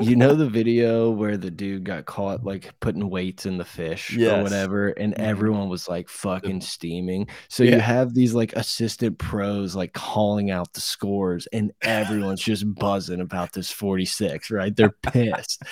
you 0.00 0.16
know 0.16 0.34
the 0.34 0.48
video 0.48 1.10
where 1.10 1.36
the 1.36 1.50
dude 1.50 1.84
got 1.84 2.04
caught 2.04 2.44
like 2.44 2.72
putting 2.80 3.08
weights 3.08 3.46
in 3.46 3.58
the 3.58 3.64
fish 3.64 4.12
yes. 4.12 4.32
or 4.32 4.42
whatever, 4.42 4.88
and 4.88 5.14
mm-hmm. 5.14 5.24
everyone 5.24 5.68
was 5.68 5.88
like 5.88 6.08
fucking 6.08 6.60
steaming. 6.60 7.26
So 7.48 7.62
yeah. 7.62 7.76
you 7.76 7.80
have 7.80 8.14
these 8.14 8.34
like 8.34 8.52
assistant 8.54 9.18
pros 9.18 9.74
like 9.74 9.92
calling 9.92 10.50
out 10.50 10.72
the 10.72 10.80
scores, 10.80 11.46
and 11.52 11.72
everyone's 11.82 12.42
just 12.42 12.72
buzzing 12.78 13.20
about 13.20 13.52
this 13.52 13.70
46, 13.70 14.50
right? 14.50 14.74
They're 14.74 14.90
pissed, 15.02 15.62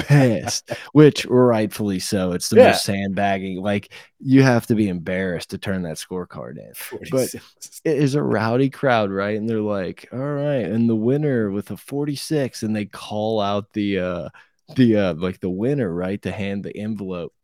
pissed, 0.00 0.70
which 0.92 1.26
rightfully 1.26 1.98
so. 1.98 2.32
It's 2.32 2.48
the 2.48 2.56
yeah. 2.56 2.66
most 2.68 2.84
sandbagging. 2.84 3.60
Like 3.60 3.92
you 4.18 4.42
have 4.42 4.66
to 4.66 4.74
be 4.74 4.88
embarrassed 4.88 5.50
to 5.50 5.58
turn 5.58 5.82
that 5.82 5.96
scorecard 5.96 6.58
in. 6.58 6.74
46. 6.74 7.10
But 7.10 7.90
it 7.90 7.98
is 7.98 8.14
a 8.14 8.22
rowdy 8.22 8.70
crowd, 8.70 9.10
right? 9.10 9.36
And 9.36 9.48
they're 9.48 9.60
like, 9.60 10.08
all 10.12 10.18
right, 10.18 10.64
and 10.64 10.88
the 10.88 10.96
winner 10.96 11.50
with 11.50 11.70
a 11.70 11.76
46, 11.76 12.62
and 12.62 12.74
they 12.74 12.86
call 12.86 13.40
out 13.40 13.72
the 13.72 13.98
uh 13.98 14.28
the 14.76 14.96
uh 14.96 15.14
like 15.14 15.40
the 15.40 15.50
winner, 15.50 15.92
right? 15.92 16.20
To 16.22 16.30
hand 16.30 16.64
the 16.64 16.76
envelope 16.76 17.34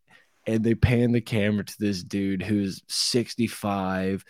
and 0.49 0.65
they 0.65 0.75
pan 0.75 1.12
the 1.12 1.20
camera 1.20 1.62
to 1.62 1.79
this 1.79 2.03
dude 2.03 2.43
who's 2.43 2.83
65 2.89 4.25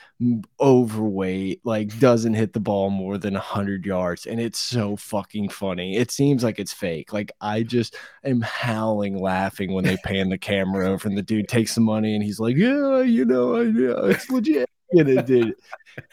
overweight 0.61 1.61
like 1.65 1.97
doesn't 2.01 2.35
hit 2.35 2.53
the 2.53 2.61
ball 2.61 2.91
more 2.91 3.17
than 3.19 3.35
100 3.35 3.87
yards 3.87 4.27
and 4.27 4.41
it's 4.41 4.59
so 4.59 4.97
fucking 4.97 5.49
funny 5.49 5.97
it 5.97 6.11
seems 6.11 6.43
like 6.43 6.59
it's 6.59 6.73
fake 6.73 7.13
like 7.13 7.31
i 7.41 7.63
just 7.63 7.97
am 8.25 8.41
howling 8.41 9.17
laughing 9.17 9.73
when 9.73 9.85
they 9.85 9.97
pan 10.05 10.29
the 10.29 10.37
camera 10.37 10.89
over 10.89 11.09
and 11.09 11.17
the 11.17 11.23
dude 11.23 11.49
takes 11.49 11.77
the 11.77 11.81
money 11.81 12.15
and 12.15 12.25
he's 12.25 12.41
like 12.41 12.57
yeah 12.57 13.01
you 13.01 13.25
know 13.25 13.61
yeah, 13.61 14.11
it's 14.11 14.29
legit 14.29 14.69
and 14.91 15.09
it 15.09 15.25
did 15.25 15.55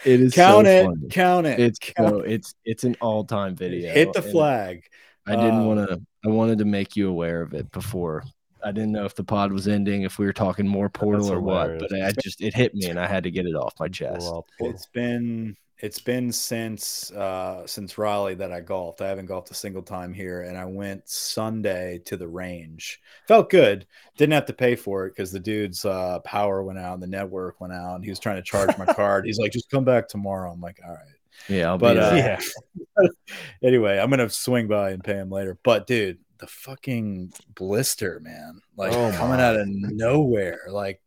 it 0.05 0.21
is 0.21 0.35
count 0.35 0.67
so 0.67 0.71
it 0.71 0.85
funny. 0.85 1.07
count 1.09 1.47
it 1.47 1.59
it's 1.59 1.79
count 1.79 2.09
so, 2.09 2.19
it's 2.19 2.53
it's 2.63 2.83
an 2.83 2.95
all-time 3.01 3.55
video 3.55 3.91
hit 3.91 4.13
the 4.13 4.21
flag 4.21 4.83
I 5.27 5.35
didn't 5.35 5.61
um, 5.61 5.65
want 5.65 5.89
to. 5.89 5.99
I 6.23 6.27
wanted 6.27 6.59
to 6.59 6.65
make 6.65 6.95
you 6.95 7.09
aware 7.09 7.41
of 7.41 7.55
it 7.55 7.71
before 7.71 8.23
I 8.65 8.71
didn't 8.71 8.93
know 8.93 9.05
if 9.05 9.13
the 9.13 9.23
pod 9.23 9.53
was 9.53 9.67
ending, 9.67 10.01
if 10.01 10.17
we 10.17 10.25
were 10.25 10.33
talking 10.33 10.67
more 10.67 10.89
portal 10.89 11.31
or 11.31 11.39
what, 11.39 11.77
but 11.77 11.93
I 11.93 12.11
just 12.23 12.41
it 12.41 12.55
hit 12.55 12.73
me 12.73 12.87
and 12.87 12.99
I 12.99 13.05
had 13.05 13.23
to 13.23 13.31
get 13.31 13.45
it 13.45 13.53
off 13.53 13.75
my 13.79 13.87
chest. 13.87 14.27
It's 14.59 14.87
been 14.87 15.55
it's 15.79 15.99
been 15.99 16.31
since 16.31 17.11
uh 17.11 17.67
since 17.67 17.97
Raleigh 17.97 18.33
that 18.35 18.51
I 18.51 18.61
golfed. 18.61 19.03
I 19.03 19.07
haven't 19.09 19.27
golfed 19.27 19.51
a 19.51 19.53
single 19.53 19.83
time 19.83 20.13
here, 20.13 20.41
and 20.41 20.57
I 20.57 20.65
went 20.65 21.07
Sunday 21.07 21.99
to 22.05 22.17
the 22.17 22.27
range. 22.27 23.01
Felt 23.27 23.51
good. 23.51 23.85
Didn't 24.17 24.33
have 24.33 24.47
to 24.47 24.53
pay 24.53 24.75
for 24.75 25.05
it 25.05 25.11
because 25.11 25.31
the 25.31 25.39
dude's 25.39 25.85
uh, 25.85 26.19
power 26.21 26.63
went 26.63 26.79
out 26.79 26.95
and 26.95 27.03
the 27.03 27.07
network 27.07 27.61
went 27.61 27.73
out, 27.73 27.95
and 27.95 28.03
he 28.03 28.09
was 28.09 28.19
trying 28.19 28.37
to 28.37 28.41
charge 28.41 28.75
my 28.79 28.85
card. 28.93 29.25
He's 29.25 29.37
like, 29.37 29.51
"Just 29.51 29.69
come 29.69 29.85
back 29.85 30.07
tomorrow." 30.07 30.51
I'm 30.51 30.61
like, 30.61 30.79
"All 30.83 30.91
right." 30.91 31.15
Yeah, 31.49 31.69
I'll 31.69 31.77
but 31.77 31.97
uh, 31.97 32.11
yeah. 32.15 33.07
anyway, 33.63 33.99
I'm 33.99 34.09
gonna 34.09 34.29
swing 34.29 34.67
by 34.67 34.91
and 34.91 35.03
pay 35.03 35.13
him 35.13 35.29
later. 35.29 35.57
But 35.63 35.85
dude, 35.85 36.17
the 36.39 36.47
fucking 36.47 37.33
blister, 37.55 38.19
man, 38.19 38.61
like 38.77 38.93
oh 38.93 39.11
coming 39.17 39.39
out 39.39 39.55
of 39.55 39.67
nowhere. 39.67 40.61
Like 40.69 41.01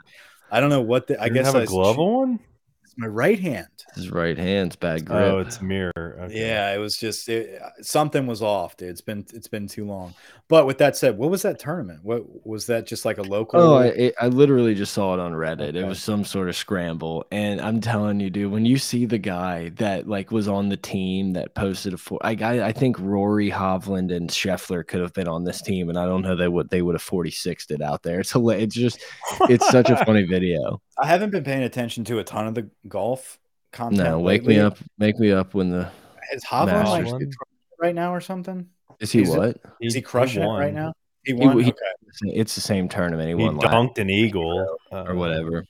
I 0.51 0.61
don't 0.61 0.71
know 0.71 0.83
what 0.83 1.07
the. 1.07 1.21
I 1.21 1.29
guess 1.29 1.47
have 1.47 1.55
a 1.57 1.67
glove 1.67 1.99
on. 1.99 2.41
It's 2.99 3.03
my 3.03 3.07
right 3.07 3.39
hand. 3.39 3.69
His 3.95 4.11
right 4.11 4.37
hand's 4.37 4.75
bad 4.75 5.03
oh, 5.03 5.05
grip. 5.05 5.33
Oh, 5.33 5.39
it's 5.39 5.62
mirror. 5.62 6.19
Okay. 6.23 6.41
Yeah, 6.41 6.75
it 6.75 6.79
was 6.79 6.97
just 6.97 7.29
it, 7.29 7.61
something 7.81 8.27
was 8.27 8.43
off, 8.43 8.77
dude. 8.77 8.89
It's 8.89 9.01
been 9.01 9.25
it's 9.33 9.47
been 9.47 9.69
too 9.69 9.85
long. 9.85 10.15
But 10.49 10.66
with 10.66 10.79
that 10.79 10.97
said, 10.97 11.16
what 11.16 11.31
was 11.31 11.43
that 11.43 11.59
tournament? 11.59 12.01
What 12.03 12.47
was 12.47 12.66
that? 12.66 12.87
Just 12.87 13.05
like 13.05 13.19
a 13.19 13.23
local? 13.23 13.61
Oh, 13.61 13.79
I, 13.79 14.12
I 14.20 14.29
literally 14.29 14.75
just 14.75 14.95
saw 14.95 15.15
it 15.15 15.20
on 15.20 15.33
Reddit. 15.33 15.70
Okay. 15.70 15.81
It 15.81 15.87
was 15.87 16.03
some 16.03 16.25
sort 16.25 16.49
of 16.49 16.57
scramble, 16.57 17.25
and 17.31 17.61
I'm 17.61 17.81
telling 17.81 18.19
you, 18.19 18.31
dude, 18.31 18.51
when 18.51 18.65
you 18.65 18.79
see 18.79 19.05
the 19.05 19.19
guy 19.19 19.69
that 19.77 20.09
like 20.09 20.31
was 20.31 20.49
on 20.49 20.69
the 20.69 20.77
team 20.77 21.35
that 21.35 21.55
posted 21.55 21.95
a 21.95 21.99
four, 21.99 22.19
I 22.23 22.37
I, 22.41 22.69
I 22.69 22.73
think 22.73 22.99
Rory 22.99 23.51
Hovland 23.51 24.15
and 24.15 24.31
Scheffler 24.31 24.87
could 24.87 25.01
have 25.01 25.12
been 25.12 25.29
on 25.29 25.45
this 25.45 25.62
team, 25.62 25.89
and 25.89 25.99
I 25.99 26.07
don't 26.07 26.23
know 26.23 26.35
they 26.35 26.49
would 26.49 26.70
they 26.70 26.83
would 26.83 26.95
have 26.95 27.03
46 27.03 27.66
it 27.70 27.83
out 27.83 28.03
there. 28.03 28.20
It's 28.20 28.33
it's 28.35 28.75
just 28.75 29.01
it's 29.43 29.69
such 29.69 29.91
a 29.91 29.97
funny 30.05 30.25
video. 30.25 30.81
I 31.01 31.07
haven't 31.07 31.31
been 31.31 31.45
paying 31.45 31.62
attention 31.62 32.05
to 32.05 32.19
a 32.19 32.25
ton 32.25 32.49
of 32.49 32.55
the 32.55 32.69
golf 32.89 33.39
content. 33.73 34.02
No, 34.09 34.19
wake 34.20 34.43
lately. 34.43 34.55
me 34.56 34.60
up, 34.60 34.78
make 34.98 35.19
me 35.19 35.31
up 35.32 35.55
when 35.55 35.70
the 35.70 35.90
is 36.32 36.44
Hovland 36.44 37.10
like 37.12 37.31
right 37.81 37.94
now 37.94 38.15
or 38.15 38.20
something. 38.20 38.69
Is 39.01 39.12
he 39.12 39.20
He's 39.20 39.35
a- 39.35 39.39
what? 39.39 39.56
Is 39.81 39.94
he 39.94 40.02
crushing 40.02 40.43
it 40.43 40.47
right 40.47 40.74
now? 40.74 40.93
He 41.24 41.32
He- 41.35 41.39
won. 41.39 41.59
he- 41.60 41.70
okay. 41.70 41.77
It's 42.23 42.55
the 42.55 42.60
same 42.60 42.89
tournament. 42.89 43.28
He, 43.28 43.36
He 43.36 43.44
won 43.44 43.59
last 43.59 43.73
dunked 43.73 43.98
an 43.98 44.10
eagle 44.10 44.78
or 44.90 45.10
uh, 45.10 45.15
whatever. 45.15 45.65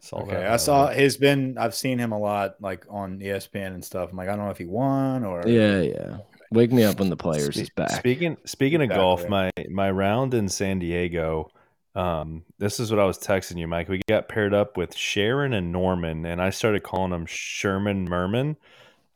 Saw 0.00 0.18
Okay, 0.20 0.46
I 0.46 0.56
saw 0.58 0.88
he's 0.90 1.16
been. 1.16 1.58
I've 1.58 1.74
seen 1.74 1.98
him 1.98 2.12
a 2.12 2.18
lot, 2.18 2.54
like 2.60 2.86
on 2.88 3.20
E 3.20 3.26
ESPN 3.26 3.74
and 3.74 3.84
stuff. 3.84 4.10
I'm 4.12 4.16
like, 4.16 4.28
I 4.28 4.36
don't 4.36 4.44
know 4.44 4.50
if 4.52 4.58
he 4.58 4.64
won 4.66 5.24
or 5.24 5.42
Yeah, 5.46 5.80
yeah. 5.80 6.18
Wake 6.52 6.70
me 6.72 6.84
up 6.84 7.00
when 7.00 7.10
the 7.10 7.16
players 7.16 7.56
Spe- 7.56 7.62
is 7.62 7.70
back. 7.70 7.90
Speaking 7.90 8.36
speaking 8.44 8.76
of 8.80 8.84
Exactly. 8.84 9.02
golf, 9.02 9.28
my 9.28 9.50
my 9.70 9.90
round 9.90 10.34
in 10.34 10.48
San 10.48 10.78
Diego. 10.78 11.50
Um, 11.94 12.44
this 12.58 12.80
is 12.80 12.90
what 12.90 13.00
I 13.00 13.04
was 13.04 13.18
texting 13.18 13.58
you, 13.58 13.66
Mike. 13.66 13.88
We 13.88 14.00
got 14.08 14.28
paired 14.28 14.54
up 14.54 14.76
with 14.76 14.96
Sharon 14.96 15.52
and 15.52 15.72
Norman, 15.72 16.24
and 16.26 16.40
I 16.40 16.50
started 16.50 16.82
calling 16.82 17.10
them 17.10 17.26
Sherman 17.26 18.04
Merman. 18.04 18.56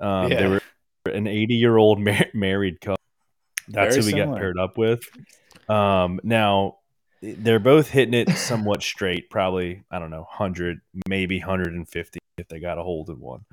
Um, 0.01 0.31
They 0.31 0.49
were 0.49 0.61
an 1.07 1.27
80 1.27 1.55
year 1.55 1.77
old 1.77 2.01
mar- 2.05 2.27
married 2.35 2.81
couple. 2.81 2.99
That's 3.69 3.97
Very 3.97 4.11
who 4.11 4.16
we 4.16 4.24
got 4.24 4.36
paired 4.39 4.59
up 4.59 4.77
with. 4.77 5.09
Um, 5.69 6.20
now 6.24 6.78
they're 7.23 7.61
both 7.61 7.89
hitting 7.89 8.15
it 8.15 8.31
somewhat 8.36 8.82
straight, 8.82 9.31
probably 9.31 9.85
I 9.90 9.99
don't 9.99 10.11
know, 10.11 10.27
hundred, 10.28 10.81
maybe 11.09 11.39
hundred 11.39 11.74
and 11.74 11.89
fifty 11.89 12.19
if 12.39 12.49
they 12.49 12.59
got 12.59 12.78
a 12.78 12.82
hold 12.82 13.09
of 13.09 13.20
one. 13.20 13.44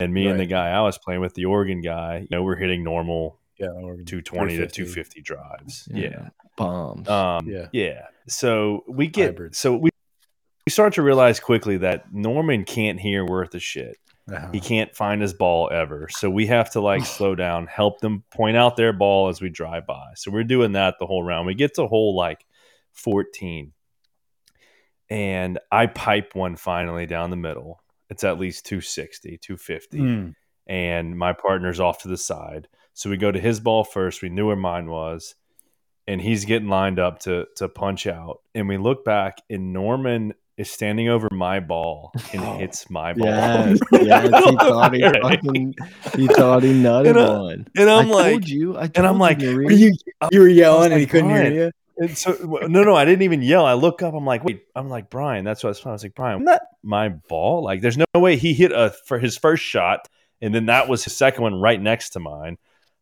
And 0.00 0.12
me 0.12 0.26
and 0.26 0.38
the 0.38 0.46
guy 0.46 0.68
I 0.68 0.82
was 0.82 0.98
playing 0.98 1.20
with, 1.20 1.34
the 1.34 1.46
Oregon 1.46 1.80
guy, 1.80 2.18
you 2.18 2.28
know, 2.30 2.42
we're 2.42 2.56
hitting 2.56 2.84
normal 2.84 3.40
yeah, 3.58 3.68
or 3.68 3.96
220 3.96 4.56
to 4.58 4.66
250 4.66 5.20
drives. 5.22 5.88
Yeah. 5.92 6.08
Yeah. 6.10 6.28
Bombs. 6.56 7.08
Um, 7.08 7.46
Yeah. 7.48 7.68
yeah. 7.72 8.06
So 8.28 8.84
we 8.88 9.06
get 9.08 9.30
Hybrid. 9.30 9.54
so 9.56 9.74
we 9.76 9.90
we 10.66 10.70
start 10.70 10.92
to 10.94 11.02
realize 11.02 11.40
quickly 11.40 11.78
that 11.78 12.12
Norman 12.12 12.64
can't 12.64 13.00
hear 13.00 13.24
worth 13.24 13.54
a 13.54 13.58
shit. 13.60 13.96
Uh-huh. 14.30 14.50
He 14.52 14.60
can't 14.60 14.94
find 14.94 15.22
his 15.22 15.32
ball 15.32 15.70
ever. 15.72 16.08
So 16.10 16.28
we 16.28 16.46
have 16.48 16.70
to 16.72 16.80
like 16.82 17.06
slow 17.16 17.34
down, 17.34 17.66
help 17.66 18.00
them 18.00 18.22
point 18.30 18.56
out 18.58 18.76
their 18.76 18.92
ball 18.92 19.28
as 19.28 19.40
we 19.40 19.48
drive 19.48 19.86
by. 19.86 20.10
So 20.16 20.30
we're 20.30 20.44
doing 20.44 20.72
that 20.72 20.96
the 21.00 21.06
whole 21.06 21.22
round. 21.22 21.46
We 21.46 21.54
get 21.54 21.74
to 21.76 21.86
hole 21.86 22.14
like 22.14 22.44
14. 22.92 23.72
And 25.10 25.58
I 25.72 25.86
pipe 25.86 26.34
one 26.34 26.56
finally 26.56 27.06
down 27.06 27.30
the 27.30 27.36
middle. 27.36 27.80
It's 28.10 28.24
at 28.24 28.38
least 28.38 28.66
260, 28.66 29.38
250 29.38 29.98
Mm. 29.98 30.34
and 30.66 31.16
my 31.18 31.32
partner's 31.32 31.80
off 31.80 32.02
to 32.02 32.08
the 32.08 32.16
side. 32.18 32.68
So 32.98 33.08
we 33.08 33.16
go 33.16 33.30
to 33.30 33.38
his 33.38 33.60
ball 33.60 33.84
first. 33.84 34.22
We 34.22 34.28
knew 34.28 34.48
where 34.48 34.56
mine 34.56 34.90
was, 34.90 35.36
and 36.08 36.20
he's 36.20 36.44
getting 36.44 36.66
lined 36.68 36.98
up 36.98 37.20
to 37.20 37.46
to 37.58 37.68
punch 37.68 38.08
out. 38.08 38.40
And 38.56 38.66
we 38.66 38.76
look 38.76 39.04
back, 39.04 39.38
and 39.48 39.72
Norman 39.72 40.34
is 40.56 40.68
standing 40.68 41.08
over 41.08 41.28
my 41.30 41.60
ball 41.60 42.10
and 42.32 42.42
Oh. 42.42 42.58
hits 42.58 42.90
my 42.90 43.12
ball. 43.12 43.28
yes, 43.28 43.78
yes. 43.92 44.24
He 44.24 44.56
thought 44.56 44.92
he 44.94 45.02
fucking, 45.02 45.74
he 46.16 46.26
thought 46.26 46.64
he 46.64 46.72
nutted 46.72 47.10
And, 47.10 47.18
uh, 47.18 47.38
one. 47.38 47.66
And 47.76 47.88
I'm 47.88 48.06
I 48.10 48.14
like, 48.14 48.30
told 48.32 48.48
you. 48.48 48.76
I 48.76 48.90
and 48.96 49.06
I'm 49.06 49.20
like, 49.20 49.40
you, 49.42 49.54
were 49.54 49.70
you? 49.70 49.94
You 50.32 50.40
were 50.40 50.48
yelling 50.48 50.86
and 50.86 50.94
like, 50.94 51.00
he 51.02 51.06
couldn't 51.06 51.28
Brian, 51.28 51.52
hear 51.52 51.64
you. 51.66 51.70
And 52.04 52.18
so 52.18 52.32
no, 52.68 52.82
no, 52.82 52.96
I 52.96 53.04
didn't 53.04 53.22
even 53.22 53.42
yell. 53.42 53.64
I 53.64 53.74
look 53.74 54.02
up. 54.02 54.12
I'm 54.14 54.26
like, 54.26 54.42
wait. 54.42 54.64
I'm 54.74 54.88
like 54.88 55.08
Brian. 55.08 55.44
That's 55.44 55.62
what 55.62 55.68
I 55.68 55.70
was. 55.70 55.86
I 55.86 55.92
was 55.92 56.02
like 56.02 56.16
Brian. 56.16 56.42
Isn't 56.42 56.58
my 56.82 57.10
ball? 57.10 57.62
Like, 57.62 57.80
there's 57.80 57.96
no 57.96 58.06
way 58.16 58.36
he 58.36 58.54
hit 58.54 58.72
a 58.72 58.92
for 59.06 59.20
his 59.20 59.36
first 59.38 59.62
shot, 59.62 60.08
and 60.42 60.52
then 60.52 60.66
that 60.66 60.88
was 60.88 61.04
his 61.04 61.16
second 61.16 61.44
one 61.44 61.54
right 61.60 61.80
next 61.80 62.10
to 62.10 62.18
mine. 62.18 62.58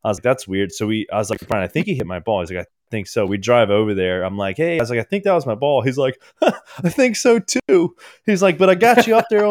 I 0.07 0.11
was 0.11 0.19
like, 0.19 0.23
that's 0.23 0.47
weird. 0.47 0.71
So 0.73 0.87
we, 0.87 1.07
I 1.13 1.17
was 1.19 1.31
like, 1.31 1.41
Brian, 1.49 1.65
I 1.65 1.69
think 1.69 1.87
he 1.87 1.95
hit 1.95 2.07
my 2.07 2.21
ball. 2.21 2.41
He's 2.41 2.53
like, 2.53 2.65
I 2.65 2.71
think 2.91 3.09
so. 3.09 3.27
We 3.27 3.39
drive 3.39 3.71
over 3.71 3.93
there. 3.93 4.23
I'm 4.23 4.37
like, 4.39 4.57
hey, 4.57 4.79
I 4.79 4.83
was 4.83 4.89
like, 4.89 5.01
I 5.01 5.03
think 5.03 5.25
that 5.25 5.33
was 5.33 5.47
my 5.47 5.57
ball. 5.57 5.83
He's 5.83 5.99
like, 5.99 6.23
I 6.43 6.89
think 6.89 7.17
so 7.17 7.41
too. 7.41 7.97
He's 8.25 8.41
like, 8.43 8.57
but 8.57 8.71
I 8.71 8.77
got 8.77 9.07
you 9.09 9.17
up 9.17 9.27
there 9.29 9.45
on, 9.47 9.51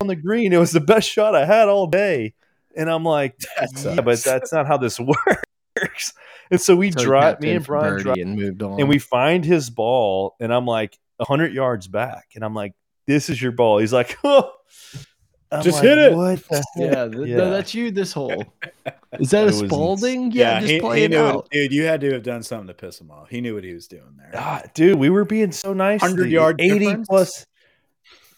on 0.00 0.08
the 0.08 0.16
green. 0.16 0.52
It 0.52 0.58
was 0.58 0.72
the 0.72 0.80
best 0.80 1.08
shot 1.08 1.36
I 1.36 1.46
had 1.46 1.68
all 1.68 1.86
day. 1.86 2.34
And 2.76 2.90
I'm 2.90 3.04
like, 3.04 3.36
yeah, 3.84 4.00
but 4.00 4.18
that's 4.24 4.52
not 4.52 4.66
how 4.66 4.76
this 4.76 4.98
works. 5.76 6.12
And 6.50 6.60
so 6.60 6.74
we 6.76 6.90
So 6.90 7.02
drive, 7.04 7.40
me 7.40 7.52
and 7.52 7.64
Brian 7.64 7.98
drive 8.02 8.16
and 8.16 8.34
moved 8.36 8.62
on. 8.62 8.80
and 8.80 8.88
we 8.88 8.98
find 8.98 9.44
his 9.44 9.70
ball, 9.70 10.34
and 10.40 10.52
I'm 10.52 10.66
like 10.66 10.98
hundred 11.20 11.52
yards 11.52 11.86
back, 11.86 12.26
and 12.34 12.44
I'm 12.44 12.54
like, 12.54 12.72
"This 13.06 13.30
is 13.30 13.40
your 13.40 13.52
ball." 13.52 13.78
He's 13.78 13.92
like, 13.92 14.18
"Oh, 14.24 14.50
I'm 15.52 15.62
Just 15.62 15.76
like, 15.78 15.84
hit 15.84 15.98
it." 15.98 16.14
What 16.16 16.42
the 16.48 16.64
yeah, 16.76 17.08
th- 17.08 17.28
Yeah. 17.28 17.36
no, 17.36 17.50
that's 17.50 17.74
you. 17.74 17.90
This 17.90 18.12
hole 18.12 18.44
is 19.20 19.30
that 19.30 19.42
a 19.42 19.46
was 19.46 19.60
ins- 19.62 19.70
Spalding? 19.70 20.32
Yeah, 20.32 20.60
just 20.60 20.72
he, 20.72 20.80
play 20.80 20.98
he 21.00 21.04
it 21.04 21.10
knew 21.10 21.18
out. 21.18 21.48
dude. 21.50 21.72
You 21.72 21.84
had 21.84 22.00
to 22.00 22.12
have 22.12 22.22
done 22.22 22.42
something 22.42 22.68
to 22.68 22.74
piss 22.74 23.00
him 23.00 23.10
off. 23.10 23.28
He 23.28 23.40
knew 23.40 23.54
what 23.54 23.64
he 23.64 23.74
was 23.74 23.86
doing 23.86 24.14
there. 24.16 24.30
Ah, 24.34 24.62
dude, 24.74 24.98
we 24.98 25.10
were 25.10 25.24
being 25.24 25.52
so 25.52 25.72
nice. 25.72 26.00
100 26.00 26.24
the 26.24 26.28
yard 26.30 26.60
eighty 26.60 26.78
difference? 26.80 27.08
plus. 27.08 27.46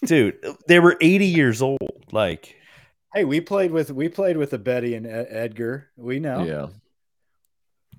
Dude, 0.04 0.36
they 0.68 0.80
were 0.80 0.96
eighty 1.00 1.26
years 1.26 1.62
old. 1.62 1.78
Like, 2.12 2.56
Hey, 3.14 3.24
we 3.24 3.40
played 3.40 3.70
with 3.70 3.90
we 3.92 4.08
played 4.08 4.36
with 4.36 4.52
a 4.52 4.58
Betty 4.58 4.94
and 4.94 5.06
Ed- 5.06 5.28
Edgar. 5.30 5.88
We 5.96 6.18
know 6.20 6.42
Yeah, 6.44 6.66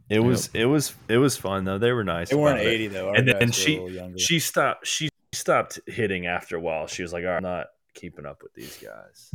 it 0.10 0.20
was, 0.20 0.50
it 0.54 0.66
was, 0.66 0.94
it 1.08 1.18
was 1.18 1.36
fun 1.38 1.64
though. 1.66 1.78
They 1.80 1.92
were 1.94 2.04
nice. 2.04 2.30
they 2.30 2.36
weren't 2.36 2.60
about 2.60 2.66
it. 2.68 2.70
eighty 2.70 2.88
though. 2.88 3.10
Our 3.10 3.16
And 3.16 3.28
then 3.28 3.48
were 3.48 3.52
she- 3.54 4.14
She 4.18 4.40
stopped. 4.40 4.86
She 4.86 5.10
stopped 5.34 5.80
hitting 5.88 6.28
after 6.28 6.58
a 6.58 6.60
while. 6.60 6.86
She 6.88 7.02
was 7.02 7.12
like, 7.12 7.24
"All 7.24 7.30
right, 7.32 7.38
I'm 7.38 7.44
not 7.44 7.68
keeping 7.96 8.26
up 8.26 8.44
with 8.44 8.54
these 8.54 8.78
guys." 8.78 9.32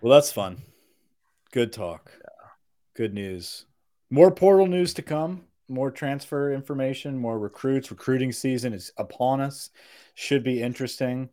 Well, 0.00 0.12
that's 0.12 0.32
fun. 0.32 0.58
Good 1.52 1.72
talk. 1.72 2.12
Good 2.94 3.14
news. 3.14 3.64
More 4.10 4.30
portal 4.30 4.66
news 4.66 4.94
to 4.94 5.02
come. 5.02 5.44
More 5.68 5.90
transfer 5.90 6.52
information. 6.52 7.16
More 7.18 7.38
recruits. 7.38 7.90
Recruiting 7.90 8.30
season 8.32 8.72
is 8.74 8.92
upon 8.98 9.40
us. 9.40 9.70
Should 10.14 10.44
be 10.44 10.62
interesting. 10.62 11.30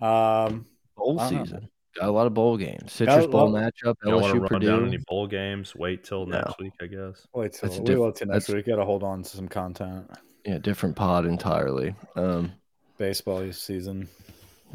Um, 0.00 0.66
bowl 0.96 1.20
I 1.20 1.30
know. 1.30 1.44
season. 1.44 1.68
Got 2.00 2.08
a 2.08 2.12
lot 2.12 2.26
of 2.26 2.34
bowl 2.34 2.56
games. 2.56 2.92
Citrus 2.92 3.26
a 3.26 3.28
Bowl 3.28 3.50
lot- 3.50 3.62
matchup. 3.62 3.94
You 4.04 4.10
don't 4.10 4.22
want 4.22 4.34
to 4.34 4.38
LSU 4.38 4.40
run 4.40 4.48
Purdue. 4.48 4.66
down 4.66 4.86
any 4.86 4.98
bowl 5.06 5.26
games. 5.28 5.76
Wait 5.76 6.02
till 6.02 6.26
No. 6.26 6.38
next 6.38 6.58
week, 6.58 6.72
I 6.80 6.86
guess. 6.86 7.26
wait 7.34 7.52
till 7.52 7.68
That's 7.68 7.78
a 7.78 7.82
we 7.82 7.86
diff- 7.86 7.98
will 7.98 8.12
till 8.12 8.26
next 8.28 8.46
that's- 8.46 8.54
week. 8.56 8.66
Got 8.66 8.76
to 8.76 8.84
hold 8.84 9.04
on 9.04 9.22
to 9.22 9.28
some 9.28 9.46
content. 9.48 10.10
Yeah, 10.44 10.58
different 10.58 10.96
pod 10.96 11.24
entirely. 11.26 11.94
Um, 12.16 12.52
Baseball 12.98 13.50
season. 13.52 14.08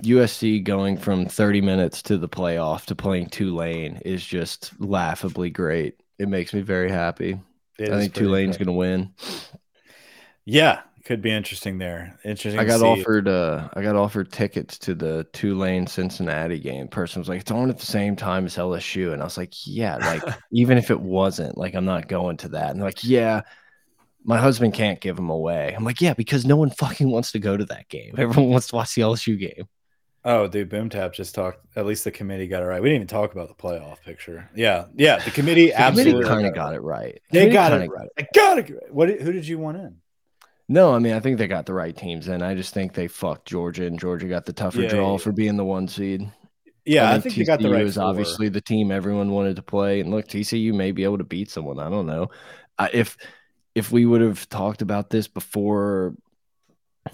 USC 0.03 0.63
going 0.63 0.97
from 0.97 1.25
30 1.25 1.61
minutes 1.61 2.01
to 2.03 2.17
the 2.17 2.29
playoff 2.29 2.85
to 2.85 2.95
playing 2.95 3.29
Tulane 3.29 3.97
is 4.05 4.25
just 4.25 4.79
laughably 4.79 5.49
great. 5.49 6.01
It 6.17 6.29
makes 6.29 6.53
me 6.53 6.61
very 6.61 6.89
happy. 6.89 7.39
It 7.77 7.91
I 7.91 7.99
think 7.99 8.13
Tulane's 8.13 8.57
going 8.57 8.67
to 8.67 8.73
win. 8.73 9.13
Yeah, 10.45 10.81
could 11.05 11.21
be 11.21 11.31
interesting 11.31 11.77
there. 11.77 12.19
Interesting. 12.23 12.59
I 12.59 12.65
got 12.65 12.81
offered 12.81 13.27
uh 13.27 13.69
I 13.73 13.81
got 13.81 13.95
offered 13.95 14.31
tickets 14.31 14.77
to 14.79 14.93
the 14.93 15.25
Tulane 15.33 15.87
Cincinnati 15.87 16.59
game. 16.59 16.87
Person 16.87 17.19
was 17.19 17.29
like, 17.29 17.41
it's 17.41 17.51
on 17.51 17.69
at 17.69 17.79
the 17.79 17.85
same 17.85 18.15
time 18.15 18.45
as 18.45 18.57
LSU. 18.57 19.11
And 19.13 19.21
I 19.21 19.25
was 19.25 19.37
like, 19.37 19.53
Yeah, 19.65 19.97
like 19.97 20.21
even 20.51 20.77
if 20.77 20.91
it 20.91 20.99
wasn't, 20.99 21.57
like 21.57 21.73
I'm 21.73 21.85
not 21.85 22.07
going 22.07 22.37
to 22.37 22.49
that. 22.49 22.69
And 22.69 22.79
they're 22.79 22.87
like, 22.87 23.03
Yeah, 23.03 23.41
my 24.23 24.37
husband 24.37 24.73
can't 24.73 24.99
give 24.99 25.15
them 25.15 25.31
away. 25.31 25.73
I'm 25.75 25.83
like, 25.83 26.01
Yeah, 26.01 26.13
because 26.13 26.45
no 26.45 26.57
one 26.57 26.69
fucking 26.69 27.09
wants 27.09 27.31
to 27.31 27.39
go 27.39 27.57
to 27.57 27.65
that 27.65 27.89
game. 27.89 28.13
Everyone 28.17 28.51
wants 28.51 28.67
to 28.67 28.75
watch 28.75 28.93
the 28.93 29.01
LSU 29.01 29.39
game. 29.39 29.67
Oh, 30.25 30.47
dude, 30.47 30.69
Boom 30.69 30.89
Tap 30.89 31.13
just 31.13 31.33
talked. 31.33 31.59
At 31.77 31.85
least 31.85 32.03
the 32.03 32.11
committee 32.11 32.47
got 32.47 32.61
it 32.61 32.65
right. 32.65 32.81
We 32.81 32.89
didn't 32.89 33.03
even 33.03 33.07
talk 33.07 33.31
about 33.31 33.47
the 33.47 33.53
playoff 33.53 34.01
picture. 34.01 34.49
Yeah, 34.53 34.85
yeah, 34.95 35.19
the 35.19 35.31
committee 35.31 35.67
The 35.67 35.79
absolutely 35.79 36.23
committee 36.23 36.29
kind 36.29 36.47
of 36.47 36.53
got 36.53 36.73
it 36.73 36.81
right. 36.81 37.21
They 37.31 37.39
Committee 37.47 37.53
got 37.53 37.73
it 37.73 37.89
right. 37.89 38.09
They 38.17 38.27
got 38.35 38.59
it. 38.59 38.93
What? 38.93 39.09
Who 39.09 39.31
did 39.31 39.47
you 39.47 39.57
want 39.59 39.77
in? 39.77 39.97
No, 40.67 40.93
I 40.93 40.99
mean 40.99 41.13
I 41.13 41.19
think 41.19 41.37
they 41.37 41.47
got 41.47 41.65
the 41.65 41.73
right 41.73 41.95
teams 41.95 42.27
in. 42.27 42.43
I 42.43 42.53
just 42.53 42.73
think 42.73 42.93
they 42.93 43.07
fucked 43.07 43.47
Georgia 43.47 43.85
and 43.85 43.99
Georgia 43.99 44.27
got 44.27 44.45
the 44.45 44.53
tougher 44.53 44.81
Yeah, 44.81 44.89
draw 44.89 45.13
yeah, 45.13 45.17
for 45.17 45.31
being 45.31 45.57
the 45.57 45.65
one 45.65 45.87
seed. 45.87 46.29
Yeah, 46.85 47.11
I 47.11 47.19
think, 47.19 47.35
they 47.35 47.43
got 47.43 47.59
the 47.59 47.71
right. 47.71 47.85
is 47.85 47.95
four. 47.95 48.03
obviously 48.03 48.49
the 48.49 48.61
team 48.61 48.91
everyone 48.91 49.31
wanted 49.31 49.55
to 49.57 49.61
play, 49.61 49.99
and 49.99 50.11
look, 50.11 50.27
TCU 50.27 50.73
may 50.73 50.91
be 50.91 51.03
able 51.03 51.17
to 51.17 51.23
beat 51.23 51.49
someone. 51.49 51.79
I 51.79 51.89
don't 51.89 52.05
know. 52.05 52.29
I, 52.77 52.89
if 52.93 53.17
if 53.75 53.91
we 53.91 54.05
would 54.05 54.21
have 54.21 54.47
talked 54.49 54.81
about 54.81 55.09
this 55.09 55.27
before 55.27 56.15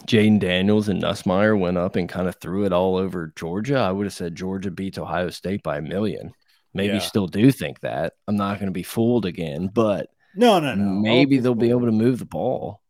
Jayden 0.07 0.40
Daniels 0.40 0.90
and 0.90 1.02
Nussmeier 1.02 1.57
went 1.60 1.78
up 1.78 1.95
and 1.95 2.10
kind 2.10 2.28
of 2.28 2.36
threw 2.38 2.66
it 2.66 2.74
all 2.74 2.95
over 2.98 3.34
Georgia, 3.36 3.78
I 3.78 3.91
would 3.91 4.06
have 4.06 4.14
said 4.14 4.36
Georgia 4.36 4.72
beats 4.72 4.98
Ohio 4.98 5.30
State 5.30 5.64
by 5.64 5.78
a 5.78 5.82
million. 5.82 6.34
Maybe 6.74 6.98
Yeah. 6.98 6.99
still 6.99 7.28
do 7.28 7.52
think 7.52 7.80
that. 7.82 8.14
I'm 8.28 8.36
not 8.36 8.60
going 8.60 8.68
to 8.68 8.72
be 8.74 8.84
fooled 8.84 9.26
again, 9.26 9.68
but 9.68 10.10
No, 10.36 10.60
no, 10.60 10.76
no. 10.76 11.02
maybe 11.03 11.40
they'll 11.40 11.56
be 11.56 11.70
able 11.72 11.86
to 11.86 11.91
move 11.91 12.20
the 12.20 12.26
ball. 12.26 12.82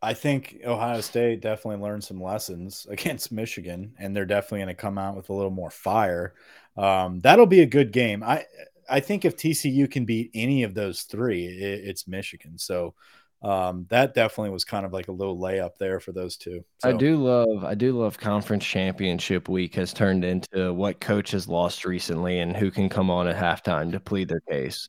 I 0.00 0.14
think 0.14 0.58
Ohio 0.64 1.00
State 1.00 1.40
definitely 1.40 1.82
learned 1.82 2.04
some 2.04 2.22
lessons 2.22 2.86
against 2.90 3.32
Michigan, 3.32 3.94
and 3.98 4.14
they're 4.14 4.24
definitely 4.26 4.60
going 4.60 4.68
to 4.68 4.74
come 4.74 4.98
out 4.98 5.16
with 5.16 5.28
a 5.30 5.34
little 5.34 5.50
more 5.50 5.70
fire. 5.70 6.34
Um, 6.76 7.20
that'll 7.20 7.46
be 7.46 7.60
a 7.60 7.66
good 7.66 7.92
game. 7.92 8.22
I 8.22 8.44
I 8.90 9.00
think 9.00 9.24
if 9.24 9.36
TCU 9.36 9.86
can 9.88 10.04
beat 10.04 10.30
any 10.34 10.62
of 10.62 10.74
those 10.74 11.02
three, 11.02 11.46
it, 11.46 11.88
it's 11.88 12.08
Michigan. 12.08 12.56
So 12.58 12.94
um, 13.42 13.86
that 13.88 14.14
definitely 14.14 14.50
was 14.50 14.64
kind 14.64 14.84
of 14.84 14.92
like 14.92 15.08
a 15.08 15.12
little 15.12 15.38
layup 15.38 15.78
there 15.78 16.00
for 16.00 16.12
those 16.12 16.36
two. 16.36 16.64
I 16.82 16.92
do 16.92 17.16
love 17.16 17.64
I 17.64 17.74
do 17.74 17.92
love 17.92 18.18
conference 18.18 18.64
championship 18.64 19.48
week 19.48 19.74
has 19.76 19.92
turned 19.92 20.24
into 20.24 20.74
what 20.74 21.00
coach 21.00 21.30
has 21.30 21.48
lost 21.48 21.84
recently 21.84 22.40
and 22.40 22.56
who 22.56 22.70
can 22.70 22.88
come 22.88 23.10
on 23.10 23.28
at 23.28 23.36
halftime 23.36 23.92
to 23.92 24.00
plead 24.00 24.28
their 24.28 24.40
case. 24.40 24.88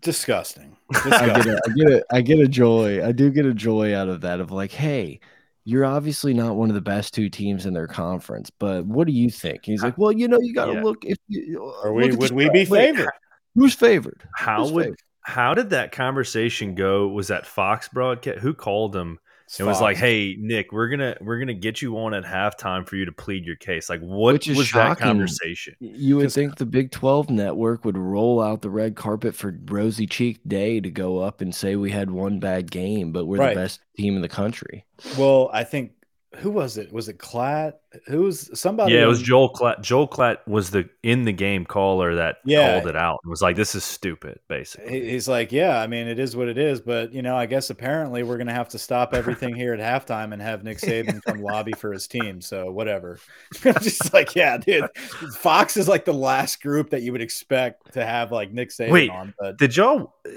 disgusting. 0.00 0.76
I 0.94 1.26
get 1.26 1.46
a, 1.46 1.60
I 1.64 1.70
get 1.74 1.90
a 1.90 2.04
I 2.12 2.20
get 2.20 2.38
a 2.38 2.48
joy. 2.48 3.06
I 3.06 3.12
do 3.12 3.30
get 3.30 3.46
a 3.46 3.54
joy 3.54 3.96
out 3.96 4.08
of 4.08 4.20
that 4.20 4.40
of 4.40 4.50
like, 4.50 4.72
hey, 4.72 5.20
you're 5.64 5.84
obviously 5.84 6.34
not 6.34 6.54
one 6.54 6.68
of 6.68 6.74
the 6.74 6.80
best 6.82 7.14
two 7.14 7.28
teams 7.30 7.66
in 7.66 7.72
their 7.74 7.88
conference, 7.88 8.50
but 8.50 8.84
what 8.84 9.06
do 9.06 9.12
you 9.12 9.30
think? 9.30 9.64
He's 9.64 9.82
like, 9.82 9.96
well, 9.98 10.12
you 10.12 10.28
know, 10.28 10.38
you 10.40 10.54
got 10.54 10.66
to 10.66 10.74
Yeah. 10.74 10.82
look 10.82 11.04
if 11.04 11.16
you 11.28 11.64
Are 11.82 11.92
we 11.92 12.14
would 12.14 12.30
we 12.32 12.50
be 12.50 12.64
favored? 12.66 13.10
Who's 13.54 13.74
favored? 13.74 14.22
How 14.34 14.62
Who's 14.62 14.72
would 14.72 14.84
favored? 14.84 14.98
How 15.26 15.54
did 15.54 15.70
that 15.70 15.90
conversation 15.90 16.76
go? 16.76 17.08
Was 17.08 17.26
that 17.28 17.46
Fox 17.46 17.88
broadcast? 17.88 18.38
Who 18.38 18.54
called 18.54 18.94
him? 18.94 19.18
It 19.58 19.64
was 19.64 19.80
like, 19.80 19.96
"Hey, 19.96 20.36
Nick, 20.38 20.70
we're 20.70 20.88
gonna 20.88 21.16
we're 21.20 21.40
gonna 21.40 21.54
get 21.54 21.82
you 21.82 21.98
on 21.98 22.14
at 22.14 22.24
halftime 22.24 22.86
for 22.86 22.94
you 22.94 23.04
to 23.04 23.12
plead 23.12 23.44
your 23.44 23.56
case." 23.56 23.88
Like, 23.88 24.00
what 24.00 24.46
was 24.46 24.68
shocking. 24.68 24.88
that 24.88 24.98
conversation? 24.98 25.74
You 25.80 26.16
would 26.18 26.32
think 26.32 26.56
the 26.56 26.66
Big 26.66 26.92
Twelve 26.92 27.28
network 27.28 27.84
would 27.84 27.98
roll 27.98 28.40
out 28.40 28.62
the 28.62 28.70
red 28.70 28.94
carpet 28.94 29.34
for 29.34 29.58
Rosy 29.66 30.06
Cheek 30.06 30.40
Day 30.46 30.80
to 30.80 30.90
go 30.90 31.18
up 31.18 31.40
and 31.40 31.52
say 31.52 31.74
we 31.74 31.90
had 31.90 32.10
one 32.10 32.38
bad 32.38 32.70
game, 32.70 33.10
but 33.10 33.26
we're 33.26 33.38
right. 33.38 33.54
the 33.54 33.60
best 33.62 33.80
team 33.96 34.14
in 34.14 34.22
the 34.22 34.28
country. 34.28 34.84
Well, 35.18 35.50
I 35.52 35.64
think 35.64 35.92
who 36.34 36.50
was 36.50 36.76
it? 36.76 36.92
Was 36.92 37.08
it 37.08 37.18
Klatt? 37.18 37.74
Who 38.08 38.22
was 38.22 38.50
somebody? 38.58 38.92
Yeah, 38.92 39.04
it 39.04 39.06
was 39.06 39.22
Joel 39.22 39.52
Klatt. 39.52 39.80
Joel 39.80 40.08
Klatt 40.08 40.38
was 40.46 40.70
the 40.70 40.88
in 41.02 41.24
the 41.24 41.32
game 41.32 41.64
caller 41.64 42.14
that 42.16 42.36
yeah. 42.44 42.72
called 42.72 42.88
it 42.88 42.96
out 42.96 43.20
and 43.22 43.30
was 43.30 43.42
like, 43.42 43.56
"This 43.56 43.74
is 43.74 43.84
stupid." 43.84 44.40
Basically, 44.48 45.08
he's 45.08 45.28
like, 45.28 45.52
"Yeah, 45.52 45.80
I 45.80 45.86
mean, 45.86 46.08
it 46.08 46.18
is 46.18 46.36
what 46.36 46.48
it 46.48 46.58
is, 46.58 46.80
but 46.80 47.12
you 47.12 47.22
know, 47.22 47.36
I 47.36 47.46
guess 47.46 47.70
apparently 47.70 48.22
we're 48.22 48.38
gonna 48.38 48.52
have 48.52 48.68
to 48.70 48.78
stop 48.78 49.14
everything 49.14 49.54
here 49.54 49.72
at 49.72 49.80
halftime 49.80 50.32
and 50.32 50.42
have 50.42 50.62
Nick 50.64 50.78
Saban 50.80 51.22
come 51.22 51.42
lobby 51.42 51.72
for 51.72 51.92
his 51.92 52.06
team. 52.06 52.40
So 52.40 52.70
whatever." 52.70 53.18
Just 53.62 54.12
like, 54.12 54.34
yeah, 54.34 54.58
dude, 54.58 54.90
Fox 55.38 55.76
is 55.76 55.88
like 55.88 56.04
the 56.04 56.14
last 56.14 56.60
group 56.60 56.90
that 56.90 57.02
you 57.02 57.12
would 57.12 57.22
expect 57.22 57.92
to 57.94 58.04
have 58.04 58.32
like 58.32 58.52
Nick 58.52 58.70
Saban 58.70 58.90
Wait, 58.90 59.10
on. 59.10 59.32
But 59.38 59.58
did 59.58 59.76
y'all 59.76 60.14
uh, 60.26 60.30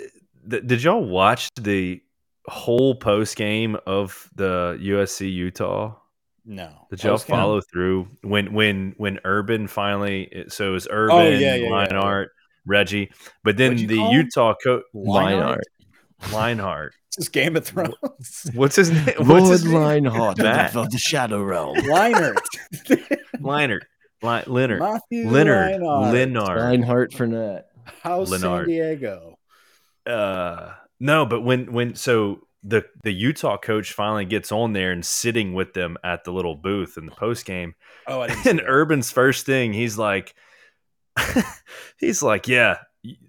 did 0.47 0.83
y'all 0.83 1.03
watch 1.03 1.49
the 1.55 2.01
whole 2.49 2.95
post 2.95 3.35
game 3.35 3.77
of 3.85 4.29
the 4.35 4.77
USC 4.81 5.31
Utah? 5.31 5.95
No. 6.45 6.87
Did 6.89 7.03
y'all 7.03 7.17
follow 7.17 7.61
through 7.61 8.07
when 8.23 8.53
when 8.53 8.93
when 8.97 9.19
Urban 9.23 9.67
finally? 9.67 10.45
So 10.47 10.69
it 10.69 10.73
was 10.73 10.87
Urban, 10.89 11.15
oh, 11.15 11.29
yeah, 11.29 11.55
yeah, 11.55 11.69
Leinart, 11.69 12.23
yeah. 12.23 12.29
Reggie, 12.65 13.11
but 13.43 13.57
then 13.57 13.75
the 13.75 14.09
Utah 14.11 14.55
coach 14.63 14.83
Leinart. 14.95 15.61
Leinart. 16.23 16.89
This 17.15 17.17
is 17.25 17.29
Game 17.29 17.55
of 17.55 17.65
Thrones. 17.65 18.51
What's 18.53 18.75
his 18.75 18.91
name? 18.91 19.05
Lord 19.19 19.43
What's 19.43 19.49
his 19.49 19.65
Leinart 19.65 20.75
of 20.75 20.91
the 20.91 20.97
Shadow 20.97 21.43
Realm. 21.43 21.75
Leinart. 21.77 22.37
Leinart. 23.39 23.81
Leonard. 24.47 24.79
Matthew 24.79 25.29
Leonard. 25.29 25.81
Leonard. 25.81 26.81
Leinart 26.81 27.11
Fournette. 27.11 27.63
House 28.03 28.29
Leonard. 28.29 28.65
San 28.65 28.67
Diego. 28.67 29.39
Uh 30.05 30.73
no, 30.99 31.25
but 31.25 31.41
when 31.41 31.71
when 31.71 31.95
so 31.95 32.41
the 32.63 32.85
the 33.03 33.13
Utah 33.13 33.57
coach 33.57 33.93
finally 33.93 34.25
gets 34.25 34.51
on 34.51 34.73
there 34.73 34.91
and 34.91 35.05
sitting 35.05 35.53
with 35.53 35.73
them 35.73 35.97
at 36.03 36.23
the 36.23 36.31
little 36.31 36.55
booth 36.55 36.97
in 36.97 37.05
the 37.05 37.11
post 37.11 37.45
game. 37.45 37.75
Oh, 38.07 38.21
and 38.45 38.61
Urban's 38.65 39.11
first 39.11 39.45
thing, 39.45 39.73
he's 39.73 39.97
like, 39.97 40.35
he's 41.97 42.21
like, 42.21 42.47
yeah, 42.47 42.77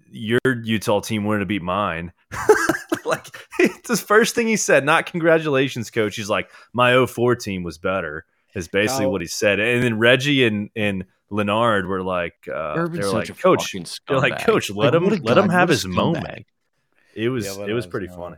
your 0.09 0.39
Utah 0.63 0.99
team 0.99 1.23
wanted 1.23 1.39
to 1.39 1.45
beat 1.45 1.61
mine. 1.61 2.11
like 3.05 3.27
it's 3.59 3.87
the 3.87 3.97
first 3.97 4.35
thing 4.35 4.47
he 4.47 4.57
said. 4.57 4.85
Not 4.85 5.05
congratulations, 5.05 5.89
coach. 5.91 6.15
He's 6.15 6.29
like, 6.29 6.49
my 6.73 7.05
04 7.05 7.35
team 7.35 7.63
was 7.63 7.77
better. 7.77 8.25
Is 8.53 8.67
basically 8.67 9.05
what 9.05 9.21
he 9.21 9.27
said. 9.27 9.61
And 9.61 9.81
then 9.81 9.97
Reggie 9.97 10.43
and 10.45 10.69
and 10.75 11.05
Leonard 11.29 11.87
were 11.87 12.03
like, 12.03 12.33
uh, 12.53 12.85
they're 12.87 13.09
like, 13.09 13.39
coach, 13.39 13.73
they're 14.09 14.19
like, 14.19 14.43
coach, 14.43 14.69
let 14.69 14.93
like, 14.93 15.01
him 15.01 15.23
let 15.23 15.37
him 15.37 15.47
have 15.47 15.69
his 15.69 15.85
moment. 15.85 16.45
It 17.13 17.29
was 17.29 17.45
yeah, 17.45 17.65
it 17.65 17.73
was 17.73 17.87
pretty 17.87 18.07
funny. 18.07 18.37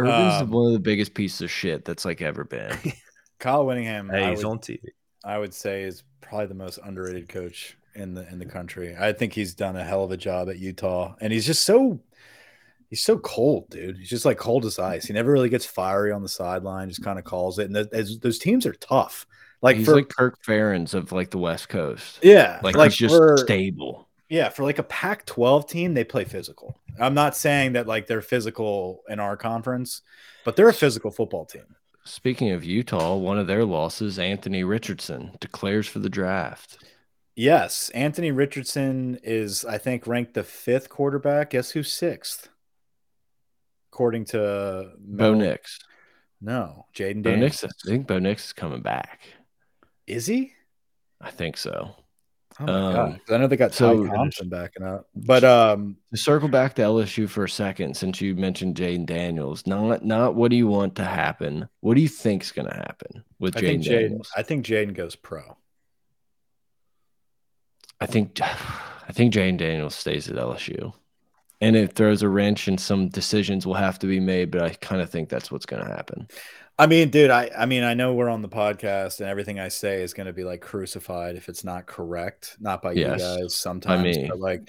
Urban's 0.00 0.42
um, 0.42 0.50
one 0.50 0.66
of 0.66 0.72
the 0.72 0.78
biggest 0.78 1.14
pieces 1.14 1.40
of 1.42 1.50
shit 1.50 1.84
that's 1.84 2.04
like 2.04 2.22
ever 2.22 2.44
been. 2.44 2.76
Kyle 3.38 3.66
Whittingham, 3.66 4.08
hey, 4.10 4.30
he's 4.30 4.44
would, 4.44 4.50
on 4.50 4.58
TV. 4.58 4.80
I 5.24 5.38
would 5.38 5.54
say 5.54 5.82
is 5.82 6.04
probably 6.20 6.46
the 6.46 6.54
most 6.54 6.78
underrated 6.84 7.28
coach 7.28 7.76
in 7.94 8.14
the 8.14 8.28
in 8.28 8.38
the 8.38 8.46
country. 8.46 8.96
I 8.98 9.12
think 9.12 9.32
he's 9.32 9.54
done 9.54 9.76
a 9.76 9.84
hell 9.84 10.04
of 10.04 10.10
a 10.10 10.16
job 10.16 10.48
at 10.48 10.58
Utah, 10.58 11.14
and 11.20 11.32
he's 11.32 11.46
just 11.46 11.64
so 11.64 12.00
he's 12.90 13.02
so 13.02 13.18
cold, 13.18 13.70
dude. 13.70 13.98
He's 13.98 14.10
just 14.10 14.24
like 14.24 14.38
cold 14.38 14.64
as 14.64 14.78
ice. 14.78 15.06
He 15.06 15.12
never 15.12 15.32
really 15.32 15.48
gets 15.48 15.66
fiery 15.66 16.12
on 16.12 16.22
the 16.22 16.28
sideline. 16.28 16.88
Just 16.88 17.04
kind 17.04 17.18
of 17.18 17.24
calls 17.24 17.58
it. 17.58 17.70
And 17.70 17.76
those, 17.76 18.18
those 18.20 18.38
teams 18.38 18.66
are 18.66 18.72
tough. 18.74 19.26
Like 19.60 19.76
he's 19.76 19.86
for, 19.86 19.96
like 19.96 20.08
Kirk 20.08 20.38
Ferentz 20.44 20.94
of 20.94 21.12
like 21.12 21.30
the 21.30 21.38
West 21.38 21.68
Coast. 21.68 22.20
Yeah, 22.22 22.60
like, 22.62 22.76
like 22.76 22.92
he's 22.92 22.98
just 22.98 23.16
for, 23.16 23.36
stable. 23.38 24.07
Yeah, 24.28 24.50
for 24.50 24.62
like 24.62 24.78
a 24.78 24.82
Pac-12 24.82 25.68
team, 25.68 25.94
they 25.94 26.04
play 26.04 26.24
physical. 26.24 26.76
I'm 27.00 27.14
not 27.14 27.36
saying 27.36 27.72
that 27.72 27.86
like 27.86 28.06
they're 28.06 28.20
physical 28.20 29.02
in 29.08 29.20
our 29.20 29.36
conference, 29.36 30.02
but 30.44 30.56
they're 30.56 30.68
a 30.68 30.74
physical 30.74 31.10
football 31.10 31.46
team. 31.46 31.76
Speaking 32.04 32.50
of 32.52 32.64
Utah, 32.64 33.16
one 33.16 33.38
of 33.38 33.46
their 33.46 33.64
losses, 33.64 34.18
Anthony 34.18 34.64
Richardson 34.64 35.32
declares 35.40 35.86
for 35.86 35.98
the 35.98 36.08
draft. 36.08 36.78
Yes, 37.36 37.90
Anthony 37.90 38.32
Richardson 38.32 39.20
is, 39.22 39.64
I 39.64 39.78
think, 39.78 40.06
ranked 40.06 40.34
the 40.34 40.42
fifth 40.42 40.88
quarterback. 40.88 41.50
Guess 41.50 41.70
who's 41.70 41.92
sixth? 41.92 42.48
According 43.92 44.24
to 44.26 44.92
Bo 44.98 45.34
Nix. 45.34 45.78
No, 46.40 46.86
Jayden 46.94 47.22
Bo 47.22 47.36
Nix. 47.36 47.62
I 47.62 47.68
think 47.84 48.06
Bo 48.06 48.18
Nix 48.18 48.46
is 48.46 48.52
coming 48.52 48.82
back. 48.82 49.20
Is 50.06 50.26
he? 50.26 50.52
I 51.20 51.30
think 51.30 51.56
so. 51.56 51.94
Oh 52.60 52.66
um! 52.66 53.20
I 53.30 53.36
know 53.36 53.46
they 53.46 53.56
got 53.56 53.72
so, 53.72 54.04
Ty 54.04 54.16
Thompson 54.16 54.48
backing 54.48 54.82
up, 54.82 55.06
but 55.14 55.44
um, 55.44 55.96
to 56.10 56.18
circle 56.18 56.48
back 56.48 56.74
to 56.74 56.82
LSU 56.82 57.28
for 57.28 57.44
a 57.44 57.48
second, 57.48 57.96
since 57.96 58.20
you 58.20 58.34
mentioned 58.34 58.74
Jayden 58.74 59.06
Daniels, 59.06 59.66
not 59.66 60.04
not 60.04 60.34
what 60.34 60.50
do 60.50 60.56
you 60.56 60.66
want 60.66 60.96
to 60.96 61.04
happen? 61.04 61.68
What 61.80 61.94
do 61.94 62.00
you 62.00 62.08
think 62.08 62.42
is 62.42 62.50
going 62.50 62.68
to 62.68 62.74
happen 62.74 63.24
with 63.38 63.54
Jayden 63.54 63.84
Daniels? 63.84 64.30
I 64.36 64.42
think 64.42 64.66
Jayden 64.66 64.94
goes 64.94 65.14
pro. 65.14 65.56
I 68.00 68.06
think 68.06 68.40
I 68.42 69.12
think 69.12 69.34
Jayden 69.34 69.58
Daniels 69.58 69.94
stays 69.94 70.28
at 70.28 70.36
LSU, 70.36 70.92
and 71.60 71.76
it 71.76 71.94
throws 71.94 72.22
a 72.22 72.28
wrench, 72.28 72.68
and 72.68 72.80
some 72.80 73.08
decisions 73.08 73.66
will 73.66 73.74
have 73.74 73.98
to 74.00 74.06
be 74.06 74.20
made. 74.20 74.50
But 74.50 74.62
I 74.62 74.70
kind 74.70 75.00
of 75.00 75.10
think 75.10 75.28
that's 75.28 75.50
what's 75.50 75.66
going 75.66 75.84
to 75.84 75.88
happen. 75.88 76.28
I 76.78 76.86
mean, 76.86 77.10
dude, 77.10 77.30
I 77.30 77.50
I 77.56 77.66
mean, 77.66 77.82
I 77.82 77.94
know 77.94 78.14
we're 78.14 78.28
on 78.28 78.42
the 78.42 78.48
podcast 78.48 79.20
and 79.20 79.28
everything 79.28 79.58
I 79.58 79.68
say 79.68 80.02
is 80.02 80.14
going 80.14 80.28
to 80.28 80.32
be 80.32 80.44
like 80.44 80.60
crucified 80.60 81.36
if 81.36 81.48
it's 81.48 81.64
not 81.64 81.86
correct, 81.86 82.56
not 82.60 82.82
by 82.82 82.92
yes. 82.92 83.20
you 83.20 83.42
guys 83.42 83.56
sometimes, 83.56 84.00
I 84.00 84.20
mean, 84.20 84.28
but 84.28 84.38
like 84.38 84.68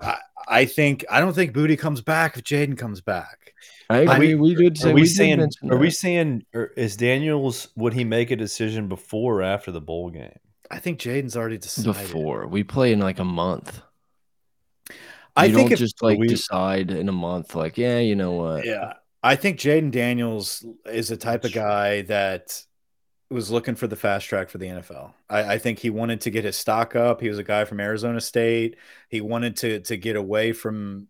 I, 0.00 0.18
I 0.48 0.64
think 0.66 1.04
I 1.10 1.20
don't 1.20 1.32
think 1.32 1.52
Boutte 1.52 1.78
comes 1.78 2.02
back 2.02 2.36
if 2.36 2.44
Jayden 2.44 2.76
comes 2.76 3.00
back. 3.00 3.54
I 3.88 3.98
agree. 3.98 4.34
we, 4.34 4.54
we 4.54 4.64
did 4.64 4.76
say 4.76 4.90
are 4.90 4.94
we, 4.94 5.02
we 5.02 5.06
saying 5.06 5.50
are 5.70 5.76
we 5.76 5.90
saying 5.90 6.44
or 6.52 6.66
is 6.76 6.96
Daniels 6.96 7.68
would 7.76 7.94
he 7.94 8.04
make 8.04 8.30
a 8.30 8.36
decision 8.36 8.88
before 8.88 9.40
or 9.40 9.42
after 9.42 9.70
the 9.70 9.80
bowl 9.80 10.10
game? 10.10 10.38
I 10.70 10.78
think 10.78 10.98
Jayden's 10.98 11.36
already 11.36 11.58
decided. 11.58 11.94
Before 11.94 12.46
we 12.46 12.64
play 12.64 12.92
in 12.92 12.98
like 12.98 13.18
a 13.18 13.24
month. 13.24 13.80
I 15.36 15.52
think 15.52 15.70
don't 15.70 15.78
just 15.78 16.02
like 16.02 16.18
we, 16.18 16.28
decide 16.28 16.90
in 16.90 17.08
a 17.08 17.12
month, 17.12 17.54
like, 17.54 17.76
yeah, 17.76 17.98
you 17.98 18.16
know 18.16 18.32
what? 18.32 18.64
Yeah. 18.64 18.94
I 19.22 19.36
think 19.36 19.58
Jayden 19.58 19.90
Daniels 19.90 20.64
is 20.86 21.08
the 21.08 21.16
type 21.16 21.44
of 21.44 21.52
guy 21.52 22.02
that 22.02 22.62
was 23.30 23.50
looking 23.50 23.74
for 23.74 23.86
the 23.86 23.96
fast 23.96 24.26
track 24.28 24.48
for 24.48 24.58
the 24.58 24.66
NFL. 24.66 25.12
I, 25.28 25.54
I, 25.54 25.58
think 25.58 25.80
he 25.80 25.90
wanted 25.90 26.20
to 26.22 26.30
get 26.30 26.44
his 26.44 26.56
stock 26.56 26.94
up. 26.94 27.20
He 27.20 27.28
was 27.28 27.38
a 27.38 27.42
guy 27.42 27.64
from 27.64 27.80
Arizona 27.80 28.20
State. 28.20 28.76
He 29.08 29.20
wanted 29.20 29.56
to 29.56 29.80
to 29.80 29.96
get 29.96 30.14
away 30.14 30.52
from 30.52 31.08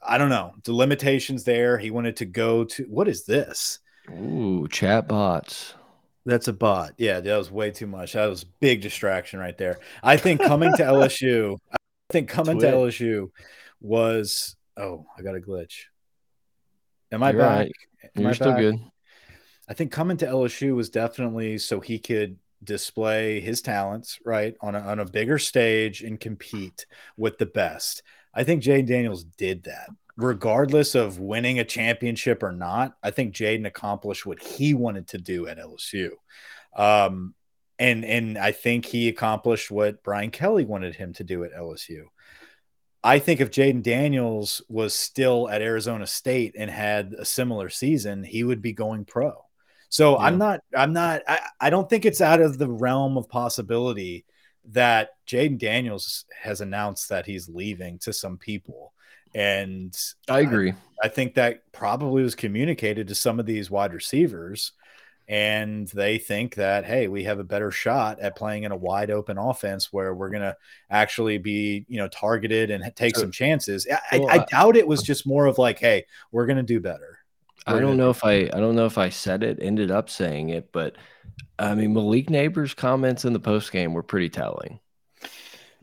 I 0.00 0.18
don't 0.18 0.28
know 0.28 0.54
the 0.64 0.72
limitations 0.72 1.44
there. 1.44 1.78
He 1.78 1.90
wanted 1.90 2.16
to 2.18 2.26
go 2.26 2.64
to 2.64 2.84
what 2.84 3.08
is 3.08 3.24
this? 3.24 3.80
Ooh, 4.10 4.68
chat 4.68 5.08
bots. 5.08 5.74
That's 6.24 6.46
a 6.46 6.52
bot. 6.52 6.92
Yeah, 6.98 7.18
that 7.18 7.36
was 7.36 7.50
way 7.50 7.72
too 7.72 7.88
much. 7.88 8.12
That 8.12 8.26
was 8.26 8.44
a 8.44 8.46
big 8.60 8.80
distraction 8.80 9.40
right 9.40 9.58
there. 9.58 9.80
I 10.04 10.16
think 10.16 10.40
coming 10.40 10.72
to 10.76 10.82
LSU, 10.84 11.58
think 12.12 12.28
coming 12.28 12.58
to 12.60 12.66
LSU 12.66 13.30
was 13.80 14.56
oh, 14.76 15.06
I 15.16 15.22
got 15.22 15.36
a 15.36 15.40
glitch. 15.40 15.84
Am 17.10 17.22
I 17.22 17.30
You're 17.30 17.40
back? 17.40 17.58
Right. 17.58 17.72
Am 18.16 18.22
You're 18.22 18.30
I 18.30 18.34
still 18.34 18.52
back? 18.52 18.60
good. 18.60 18.78
I 19.68 19.74
think 19.74 19.92
coming 19.92 20.16
to 20.18 20.26
LSU 20.26 20.74
was 20.74 20.90
definitely 20.90 21.58
so 21.58 21.80
he 21.80 21.98
could 21.98 22.38
display 22.62 23.40
his 23.40 23.62
talents 23.62 24.18
right 24.24 24.54
on 24.60 24.74
a, 24.74 24.80
on 24.80 24.98
a 25.00 25.04
bigger 25.04 25.38
stage 25.38 26.02
and 26.02 26.20
compete 26.20 26.86
with 27.16 27.38
the 27.38 27.46
best. 27.46 28.02
I 28.34 28.44
think 28.44 28.62
Jayden 28.62 28.86
Daniels 28.86 29.24
did 29.24 29.64
that. 29.64 29.88
Regardless 30.16 30.94
of 30.94 31.18
winning 31.18 31.58
a 31.58 31.64
championship 31.64 32.42
or 32.42 32.52
not, 32.52 32.94
I 33.02 33.10
think 33.10 33.34
Jayden 33.34 33.66
accomplished 33.66 34.26
what 34.26 34.42
he 34.42 34.74
wanted 34.74 35.08
to 35.08 35.18
do 35.18 35.46
at 35.46 35.58
LSU. 35.58 36.10
Um, 36.76 37.34
and 37.82 38.04
and 38.04 38.38
I 38.38 38.52
think 38.52 38.86
he 38.86 39.08
accomplished 39.08 39.70
what 39.70 40.04
Brian 40.04 40.30
Kelly 40.30 40.64
wanted 40.64 40.94
him 40.94 41.12
to 41.14 41.24
do 41.24 41.42
at 41.42 41.52
LSU. 41.52 42.04
I 43.02 43.18
think 43.18 43.40
if 43.40 43.50
Jayden 43.50 43.82
Daniels 43.82 44.62
was 44.68 44.94
still 44.94 45.48
at 45.48 45.62
Arizona 45.62 46.06
State 46.06 46.54
and 46.56 46.70
had 46.70 47.14
a 47.18 47.24
similar 47.24 47.68
season, 47.68 48.22
he 48.22 48.44
would 48.44 48.62
be 48.62 48.72
going 48.72 49.04
pro. 49.04 49.32
So 49.88 50.12
yeah. 50.12 50.26
I'm 50.26 50.38
not, 50.38 50.60
I'm 50.74 50.92
not, 50.92 51.22
I, 51.26 51.40
I 51.60 51.70
don't 51.70 51.90
think 51.90 52.04
it's 52.04 52.20
out 52.20 52.40
of 52.40 52.58
the 52.58 52.70
realm 52.70 53.18
of 53.18 53.28
possibility 53.28 54.24
that 54.66 55.10
Jayden 55.26 55.58
Daniels 55.58 56.24
has 56.40 56.60
announced 56.60 57.08
that 57.08 57.26
he's 57.26 57.48
leaving 57.48 57.98
to 57.98 58.12
some 58.12 58.38
people. 58.38 58.92
And 59.34 59.98
I 60.28 60.40
agree. 60.40 60.70
I, 60.70 61.06
I 61.06 61.08
think 61.08 61.34
that 61.34 61.72
probably 61.72 62.22
was 62.22 62.36
communicated 62.36 63.08
to 63.08 63.16
some 63.16 63.40
of 63.40 63.46
these 63.46 63.68
wide 63.68 63.92
receivers 63.92 64.72
and 65.32 65.88
they 65.88 66.18
think 66.18 66.56
that 66.56 66.84
hey 66.84 67.08
we 67.08 67.24
have 67.24 67.38
a 67.38 67.44
better 67.44 67.70
shot 67.70 68.20
at 68.20 68.36
playing 68.36 68.64
in 68.64 68.70
a 68.70 68.76
wide 68.76 69.10
open 69.10 69.38
offense 69.38 69.90
where 69.90 70.14
we're 70.14 70.28
going 70.28 70.42
to 70.42 70.54
actually 70.90 71.38
be 71.38 71.86
you 71.88 71.96
know 71.96 72.06
targeted 72.08 72.70
and 72.70 72.84
take 72.94 73.16
some 73.16 73.32
chances 73.32 73.86
I, 74.10 74.18
well, 74.18 74.28
I, 74.28 74.34
I, 74.34 74.44
doubt 74.44 74.76
it 74.76 74.86
was 74.86 75.00
um, 75.00 75.06
just 75.06 75.26
more 75.26 75.46
of 75.46 75.56
like 75.56 75.78
hey 75.78 76.04
we're 76.32 76.44
going 76.44 76.58
to 76.58 76.62
do 76.62 76.80
better 76.80 77.18
we're 77.66 77.76
i 77.76 77.80
don't 77.80 77.96
know 77.96 78.12
do 78.12 78.18
if 78.18 78.24
i 78.24 78.40
i 78.52 78.60
don't 78.60 78.76
know 78.76 78.84
if 78.84 78.98
i 78.98 79.08
said 79.08 79.42
it 79.42 79.58
ended 79.62 79.90
up 79.90 80.10
saying 80.10 80.50
it 80.50 80.70
but 80.70 80.96
i 81.58 81.74
mean 81.74 81.94
Malik 81.94 82.26
Nabers 82.26 82.76
comments 82.76 83.24
in 83.24 83.32
the 83.32 83.40
post 83.40 83.72
game 83.72 83.94
were 83.94 84.02
pretty 84.02 84.28
telling 84.28 84.80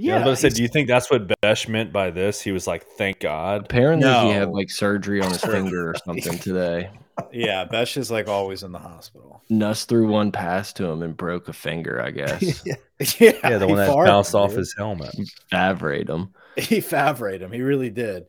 yeah, 0.01 0.23
yeah 0.23 0.31
I 0.31 0.34
said, 0.35 0.53
do 0.53 0.61
you 0.61 0.69
think 0.69 0.88
that's 0.88 1.11
what 1.11 1.30
Bech 1.41 1.67
meant 1.67 1.91
by 1.91 2.09
this? 2.09 2.39
He 2.39 2.53
was 2.53 2.65
like, 2.65 2.88
"Thank 2.91 3.19
God." 3.19 3.65
Apparently, 3.65 4.07
no. 4.07 4.27
he 4.27 4.30
had 4.30 4.47
like 4.47 4.71
surgery 4.71 5.21
on 5.21 5.30
his 5.30 5.41
finger 5.43 5.89
or 5.89 5.95
something 6.05 6.39
today 6.39 6.89
yeah, 7.31 7.65
Bech 7.65 7.97
is 7.97 8.11
like 8.11 8.27
always 8.27 8.63
in 8.63 8.71
the 8.71 8.79
hospital. 8.79 9.41
Nuss 9.49 9.85
threw 9.85 10.07
one 10.07 10.31
pass 10.31 10.73
to 10.73 10.85
him 10.85 11.01
and 11.01 11.15
broke 11.15 11.47
a 11.47 11.53
finger, 11.53 12.01
I 12.01 12.11
guess. 12.11 12.65
yeah. 12.65 12.75
yeah, 13.19 13.57
the 13.57 13.67
one 13.67 13.77
that 13.77 13.87
bounced 13.87 14.35
off 14.35 14.53
his 14.53 14.73
helmet. 14.77 15.15
Favrate 15.51 16.09
him. 16.09 16.33
He 16.55 16.79
favrate 16.79 17.39
him. 17.39 17.51
He 17.51 17.61
really 17.61 17.89
did. 17.89 18.27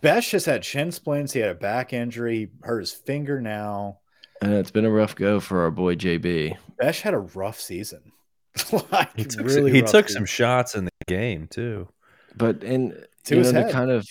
Bech 0.00 0.24
has 0.30 0.44
had 0.44 0.64
shin 0.64 0.92
splints. 0.92 1.32
He 1.32 1.40
had 1.40 1.50
a 1.50 1.54
back 1.54 1.92
injury. 1.92 2.38
He 2.38 2.48
hurt 2.62 2.80
his 2.80 2.92
finger 2.92 3.40
now. 3.40 3.98
And 4.40 4.52
it's 4.54 4.70
been 4.70 4.84
a 4.84 4.90
rough 4.90 5.14
go 5.14 5.40
for 5.40 5.62
our 5.62 5.70
boy 5.70 5.96
JB. 5.96 6.56
Bech 6.78 6.96
had 6.96 7.14
a 7.14 7.18
rough 7.18 7.60
season. 7.60 8.12
like, 8.90 9.16
he 9.16 9.24
took, 9.24 9.46
really 9.46 9.72
he 9.72 9.82
took 9.82 10.08
some 10.08 10.26
shots 10.26 10.74
in 10.74 10.84
the 10.84 10.90
game 11.06 11.48
too. 11.48 11.88
But 12.36 12.62
in 12.62 13.02
to 13.24 13.36
you 13.36 13.42
know, 13.42 13.52
the 13.52 13.72
kind 13.72 13.90
of 13.90 14.06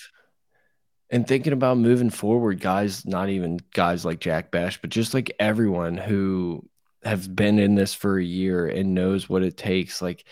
and 1.11 1.27
thinking 1.27 1.53
about 1.53 1.77
moving 1.77 2.09
forward, 2.09 2.61
guys, 2.61 3.05
not 3.05 3.29
even 3.29 3.59
guys 3.73 4.05
like 4.05 4.21
Jack 4.21 4.49
Bech, 4.49 4.79
but 4.81 4.89
just 4.89 5.13
like 5.13 5.35
everyone 5.39 5.97
who 5.97 6.67
have 7.03 7.35
been 7.35 7.59
in 7.59 7.75
this 7.75 7.93
for 7.93 8.17
a 8.17 8.23
year 8.23 8.67
and 8.67 8.95
knows 8.95 9.27
what 9.27 9.43
it 9.43 9.57
takes, 9.57 10.01
like 10.01 10.23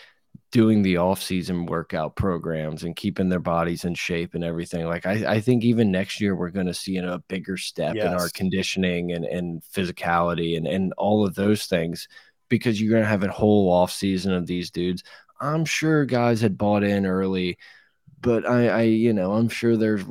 doing 0.52 0.82
the 0.82 0.98
off-season 0.98 1.66
workout 1.66 2.16
programs 2.16 2.84
and 2.84 2.96
keeping 2.96 3.30
their 3.30 3.40
bodies 3.40 3.86
in 3.86 3.94
shape 3.94 4.34
and 4.34 4.44
everything. 4.44 4.86
Like 4.86 5.06
I, 5.06 5.34
I 5.34 5.42
think 5.42 5.64
even 5.64 5.92
next 5.92 6.22
year 6.22 6.36
we're 6.36 6.50
going 6.50 6.68
to 6.68 6.74
see 6.74 6.98
a 6.98 7.22
bigger 7.28 7.58
step 7.58 7.96
yes. 7.96 8.06
in 8.06 8.14
our 8.14 8.30
conditioning 8.30 9.12
and, 9.12 9.26
and 9.26 9.62
physicality 9.62 10.58
and, 10.58 10.66
and 10.66 10.94
all 10.98 11.26
of 11.26 11.36
those 11.36 11.66
things 11.66 12.08
because 12.48 12.82
you're 12.82 12.92
going 12.92 13.04
to 13.04 13.10
have 13.10 13.24
a 13.24 13.32
whole 13.32 13.72
off 13.72 13.92
season 13.92 14.32
of 14.34 14.48
these 14.48 14.72
dudes. 14.72 15.04
I'm 15.42 15.66
sure 15.66 16.06
guys 16.06 16.42
had 16.42 16.58
bought 16.58 16.84
in 16.84 17.06
early, 17.06 17.58
but 18.22 18.48
I, 18.48 18.68
I, 18.70 18.82
you 18.84 19.14
know, 19.14 19.34
I'm 19.34 19.50
sure 19.50 19.78
there's 19.78 20.04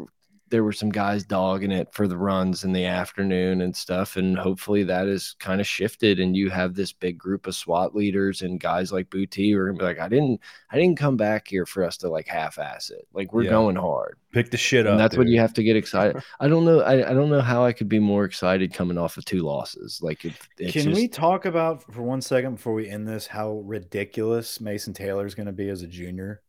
there 0.50 0.64
were 0.64 0.72
some 0.72 0.90
guys 0.90 1.24
dogging 1.24 1.70
it 1.70 1.92
for 1.92 2.08
the 2.08 2.16
runs 2.16 2.64
in 2.64 2.72
the 2.72 2.84
afternoon 2.84 3.60
and 3.60 3.74
stuff. 3.74 4.16
And 4.16 4.38
hopefully 4.38 4.82
that 4.84 5.06
is 5.06 5.34
kind 5.38 5.60
of 5.60 5.66
shifted 5.66 6.20
and 6.20 6.36
you 6.36 6.50
have 6.50 6.74
this 6.74 6.92
big 6.92 7.18
group 7.18 7.46
of 7.46 7.54
SWAT 7.54 7.94
leaders 7.94 8.42
and 8.42 8.60
guys 8.60 8.92
like 8.92 9.10
Boutte 9.10 9.54
are 9.54 9.66
gonna 9.66 9.78
be 9.78 9.84
like, 9.84 9.98
I 9.98 10.08
didn't 10.08 10.40
I 10.70 10.76
didn't 10.76 10.98
come 10.98 11.16
back 11.16 11.48
here 11.48 11.66
for 11.66 11.84
us 11.84 11.96
to 11.98 12.08
like 12.08 12.26
half 12.26 12.58
ass 12.58 12.90
it. 12.90 13.06
Like 13.12 13.32
we're 13.32 13.44
yeah. 13.44 13.50
going 13.50 13.76
hard. 13.76 14.18
Pick 14.32 14.50
the 14.50 14.56
shit 14.56 14.86
up. 14.86 14.92
And 14.92 15.00
that's 15.00 15.12
dude. 15.12 15.20
what 15.20 15.28
you 15.28 15.40
have 15.40 15.54
to 15.54 15.62
get 15.62 15.76
excited. 15.76 16.22
I 16.40 16.48
don't 16.48 16.64
know. 16.64 16.80
I, 16.80 17.10
I 17.10 17.14
don't 17.14 17.30
know 17.30 17.40
how 17.40 17.64
I 17.64 17.72
could 17.72 17.88
be 17.88 17.98
more 17.98 18.24
excited 18.24 18.72
coming 18.72 18.98
off 18.98 19.16
of 19.16 19.24
two 19.24 19.40
losses. 19.40 20.00
Like 20.02 20.24
it, 20.24 20.34
can 20.58 20.70
just... 20.70 20.88
we 20.88 21.08
talk 21.08 21.44
about 21.44 21.82
for 21.92 22.02
one 22.02 22.20
second 22.20 22.56
before 22.56 22.74
we 22.74 22.88
end 22.88 23.08
this 23.08 23.26
how 23.26 23.62
ridiculous 23.64 24.60
Mason 24.60 24.92
Taylor 24.92 25.26
is 25.26 25.34
going 25.34 25.46
to 25.46 25.52
be 25.52 25.68
as 25.68 25.82
a 25.82 25.86
junior 25.86 26.42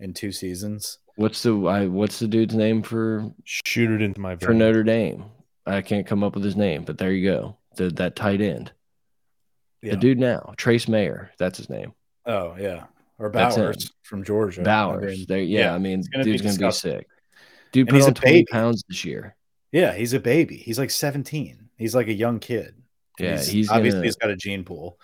in 0.00 0.14
two 0.14 0.32
seasons? 0.32 0.98
What's 1.16 1.42
the 1.42 1.66
I, 1.66 1.86
what's 1.86 2.18
the 2.18 2.28
dude's 2.28 2.54
name 2.54 2.82
for 2.82 3.32
shoot 3.44 3.90
it 3.90 4.02
into 4.02 4.20
my 4.20 4.36
for 4.36 4.54
Notre 4.54 4.84
Dame? 4.84 5.24
I 5.66 5.80
can't 5.80 6.06
come 6.06 6.22
up 6.22 6.34
with 6.34 6.44
his 6.44 6.56
name, 6.56 6.84
but 6.84 6.98
there 6.98 7.12
you 7.12 7.28
go. 7.28 7.56
The, 7.76 7.90
that 7.90 8.16
tight 8.16 8.40
end. 8.40 8.70
Yeah. 9.82 9.92
The 9.92 9.96
dude 9.96 10.18
now, 10.18 10.54
Trace 10.56 10.88
Mayer, 10.88 11.32
that's 11.38 11.58
his 11.58 11.70
name. 11.70 11.92
Oh 12.26 12.54
yeah, 12.58 12.84
or 13.18 13.30
Bowers 13.30 13.92
from 14.02 14.24
Georgia. 14.24 14.62
Bowers, 14.62 15.04
I 15.04 15.16
mean, 15.16 15.26
there, 15.28 15.40
yeah, 15.40 15.60
yeah, 15.60 15.74
I 15.74 15.78
mean, 15.78 16.02
gonna 16.12 16.24
dude's 16.24 16.42
gonna 16.42 16.68
be 16.68 16.72
sick. 16.72 17.06
Dude 17.72 17.88
put 17.88 18.02
on 18.02 18.14
twenty 18.14 18.38
baby. 18.38 18.46
pounds 18.50 18.84
this 18.88 19.04
year. 19.04 19.36
Yeah, 19.72 19.94
he's 19.94 20.12
a 20.12 20.20
baby. 20.20 20.56
He's 20.56 20.78
like 20.78 20.90
seventeen. 20.90 21.70
He's 21.76 21.94
like 21.94 22.08
a 22.08 22.12
young 22.12 22.40
kid. 22.40 22.74
Yeah, 23.18 23.32
he's, 23.38 23.46
he's 23.48 23.70
obviously 23.70 23.98
gonna, 23.98 24.06
he's 24.06 24.16
got 24.16 24.30
a 24.30 24.36
gene 24.36 24.64
pool. 24.64 24.98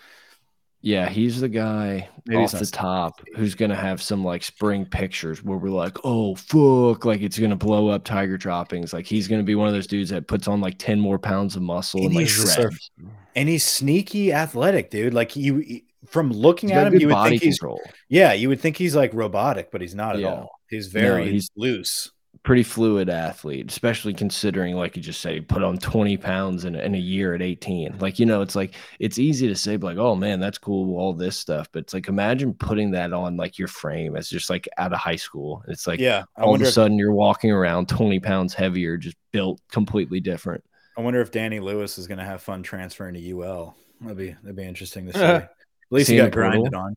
Yeah, 0.85 1.09
he's 1.09 1.41
the 1.41 1.49
guy 1.49 2.09
Maybe 2.27 2.43
off 2.43 2.51
the 2.51 2.67
top 2.67 3.21
who's 3.37 3.55
gonna 3.55 3.77
have 3.77 4.03
some 4.03 4.25
like 4.25 4.43
spring 4.43 4.85
pictures 4.85 5.43
where 5.43 5.57
we're 5.57 5.71
like, 5.71 5.97
oh 6.03 6.35
fuck, 6.35 7.05
like 7.05 7.21
it's 7.23 7.39
gonna 7.39 7.57
blow 7.57 7.89
up 7.89 8.05
Tiger 8.05 8.37
droppings. 8.37 8.93
Like 8.93 9.07
he's 9.07 9.29
gonna 9.29 9.45
be 9.45 9.55
one 9.55 9.69
of 9.69 9.75
those 9.75 9.87
dudes 9.87 10.11
that 10.11 10.27
puts 10.27 10.49
on 10.49 10.61
like 10.61 10.79
ten 10.79 10.99
more 10.99 11.21
pounds 11.21 11.55
of 11.55 11.63
muscle 11.63 12.01
and, 12.01 12.09
and 12.09 12.17
like 12.17 12.29
shreds. 12.29 12.91
And 13.37 13.49
he's 13.49 13.65
sneaky 13.65 14.33
athletic, 14.33 14.91
dude. 14.91 15.15
Like 15.15 15.37
you, 15.37 15.83
from 16.07 16.33
looking 16.33 16.71
he's 16.71 16.79
at 16.79 16.89
him, 16.89 16.99
you 16.99 17.09
would 17.09 17.29
think 17.29 17.43
he's 17.43 17.61
yeah, 18.09 18.33
you 18.33 18.49
would 18.49 18.61
think 18.61 18.77
he's 18.77 18.97
like 18.97 19.15
robotic, 19.15 19.71
but 19.71 19.81
he's 19.81 19.95
not 19.95 20.19
yeah. 20.19 20.27
at 20.27 20.33
all. 20.35 20.51
He's 20.69 20.89
very 20.89 21.27
no, 21.27 21.31
he's 21.31 21.51
loose 21.57 22.11
pretty 22.43 22.63
fluid 22.65 23.09
athlete, 23.09 23.71
especially 23.71 24.13
considering, 24.13 24.75
like 24.75 24.97
you 24.97 25.03
just 25.03 25.21
said, 25.21 25.35
he 25.35 25.41
put 25.41 25.63
on 25.63 25.79
20 25.79 26.17
pounds 26.17 26.65
in, 26.65 26.75
in 26.75 26.95
a 26.95 26.99
year 26.99 27.35
at 27.35 27.43
18. 27.43 27.99
Like, 28.01 28.19
you 28.19 28.27
know, 28.27 28.43
it's 28.43 28.57
like, 28.57 28.75
it's 28.99 29.19
easy 29.19 29.47
to 29.47 29.55
say, 29.55 29.77
like, 29.77 29.97
oh 29.97 30.17
man, 30.17 30.41
that's 30.41 30.59
cool, 30.59 30.99
all 30.99 31.13
this 31.13 31.37
stuff. 31.37 31.69
But 31.73 31.85
it's 31.85 31.95
like, 31.95 32.09
imagine 32.09 32.55
putting 32.55 32.91
that 32.93 33.13
on 33.13 33.37
like 33.37 33.59
your 33.59 33.69
frame 33.69 34.17
as 34.17 34.29
just 34.29 34.51
like 34.51 34.69
out 34.79 34.93
of 34.93 34.99
high 34.99 35.17
school. 35.17 35.63
It's 35.69 35.87
like, 35.87 36.01
yeah, 36.01 36.25
I 36.37 36.43
all 36.43 36.55
of 36.55 36.61
a 36.61 36.67
sudden 36.67 36.95
if, 36.95 37.01
you're 37.01 37.15
walking 37.15 37.53
around 37.53 37.89
20 37.89 38.19
pounds 38.19 38.55
heavier, 38.55 38.97
just 38.97 39.17
built 39.31 39.61
completely 39.71 40.19
different. 40.19 40.65
I 40.97 41.01
wonder 41.01 41.21
if 41.21 41.31
Danny 41.31 41.61
Lewis 41.61 41.97
is 41.97 42.07
going 42.07 42.19
to 42.19 42.25
have 42.25 42.43
fun 42.43 42.63
transferring 42.63 43.15
to 43.15 43.41
UL. 43.41 43.77
That'd 44.01 44.19
be, 44.19 44.31
that'd 44.43 44.57
be 44.57 44.65
interesting 44.65 45.07
to 45.07 45.13
see. 45.17 45.21
at 45.21 45.51
least 45.91 46.11
he 46.11 46.17
got 46.17 46.33
grinded 46.33 46.75
on. 46.75 46.97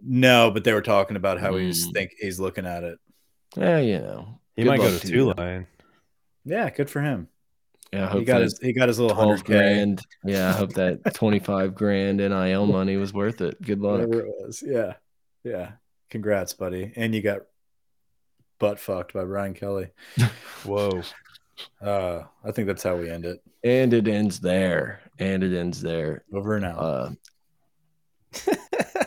No, 0.00 0.50
but 0.50 0.64
they 0.64 0.72
were 0.72 0.82
talking 0.82 1.16
about 1.16 1.38
how 1.40 1.52
mm. 1.52 1.66
he's 1.66 1.84
hmm. 1.84 1.90
think 1.90 2.12
he's 2.18 2.40
looking 2.40 2.66
at 2.66 2.84
it. 2.84 2.98
Yeah, 3.56 3.78
you 3.78 3.98
know, 3.98 4.38
he 4.58 4.64
good 4.64 4.70
might 4.70 4.78
go 4.78 4.98
to 4.98 5.06
Tulane. 5.06 5.66
Yeah, 6.44 6.68
good 6.70 6.90
for 6.90 7.00
him. 7.00 7.28
Yeah, 7.92 8.12
he 8.12 8.24
got 8.24 8.42
his 8.42 8.58
he 8.60 8.72
got 8.72 8.88
his 8.88 8.98
little 8.98 9.16
hundred 9.16 9.44
grand. 9.44 10.02
Yeah, 10.24 10.48
I 10.48 10.52
hope 10.52 10.72
that 10.74 11.14
twenty 11.14 11.38
five 11.38 11.74
grand 11.76 12.18
NIL 12.18 12.66
money 12.66 12.96
was 12.96 13.14
worth 13.14 13.40
it. 13.40 13.62
Good 13.62 13.80
luck. 13.80 14.00
Whatever 14.00 14.26
it 14.26 14.34
was. 14.40 14.62
Yeah, 14.66 14.94
yeah. 15.44 15.72
Congrats, 16.10 16.54
buddy. 16.54 16.92
And 16.96 17.14
you 17.14 17.22
got 17.22 17.42
butt 18.58 18.80
fucked 18.80 19.12
by 19.12 19.24
Brian 19.24 19.54
Kelly. 19.54 19.90
Whoa. 20.64 21.02
Uh, 21.80 22.22
I 22.44 22.50
think 22.50 22.66
that's 22.66 22.82
how 22.82 22.96
we 22.96 23.10
end 23.10 23.24
it. 23.24 23.40
And 23.62 23.94
it 23.94 24.08
ends 24.08 24.40
there. 24.40 25.00
And 25.18 25.44
it 25.44 25.56
ends 25.56 25.80
there. 25.80 26.24
Over 26.32 26.56
and 26.56 26.64
out. 26.64 26.78
Uh, 26.78 27.10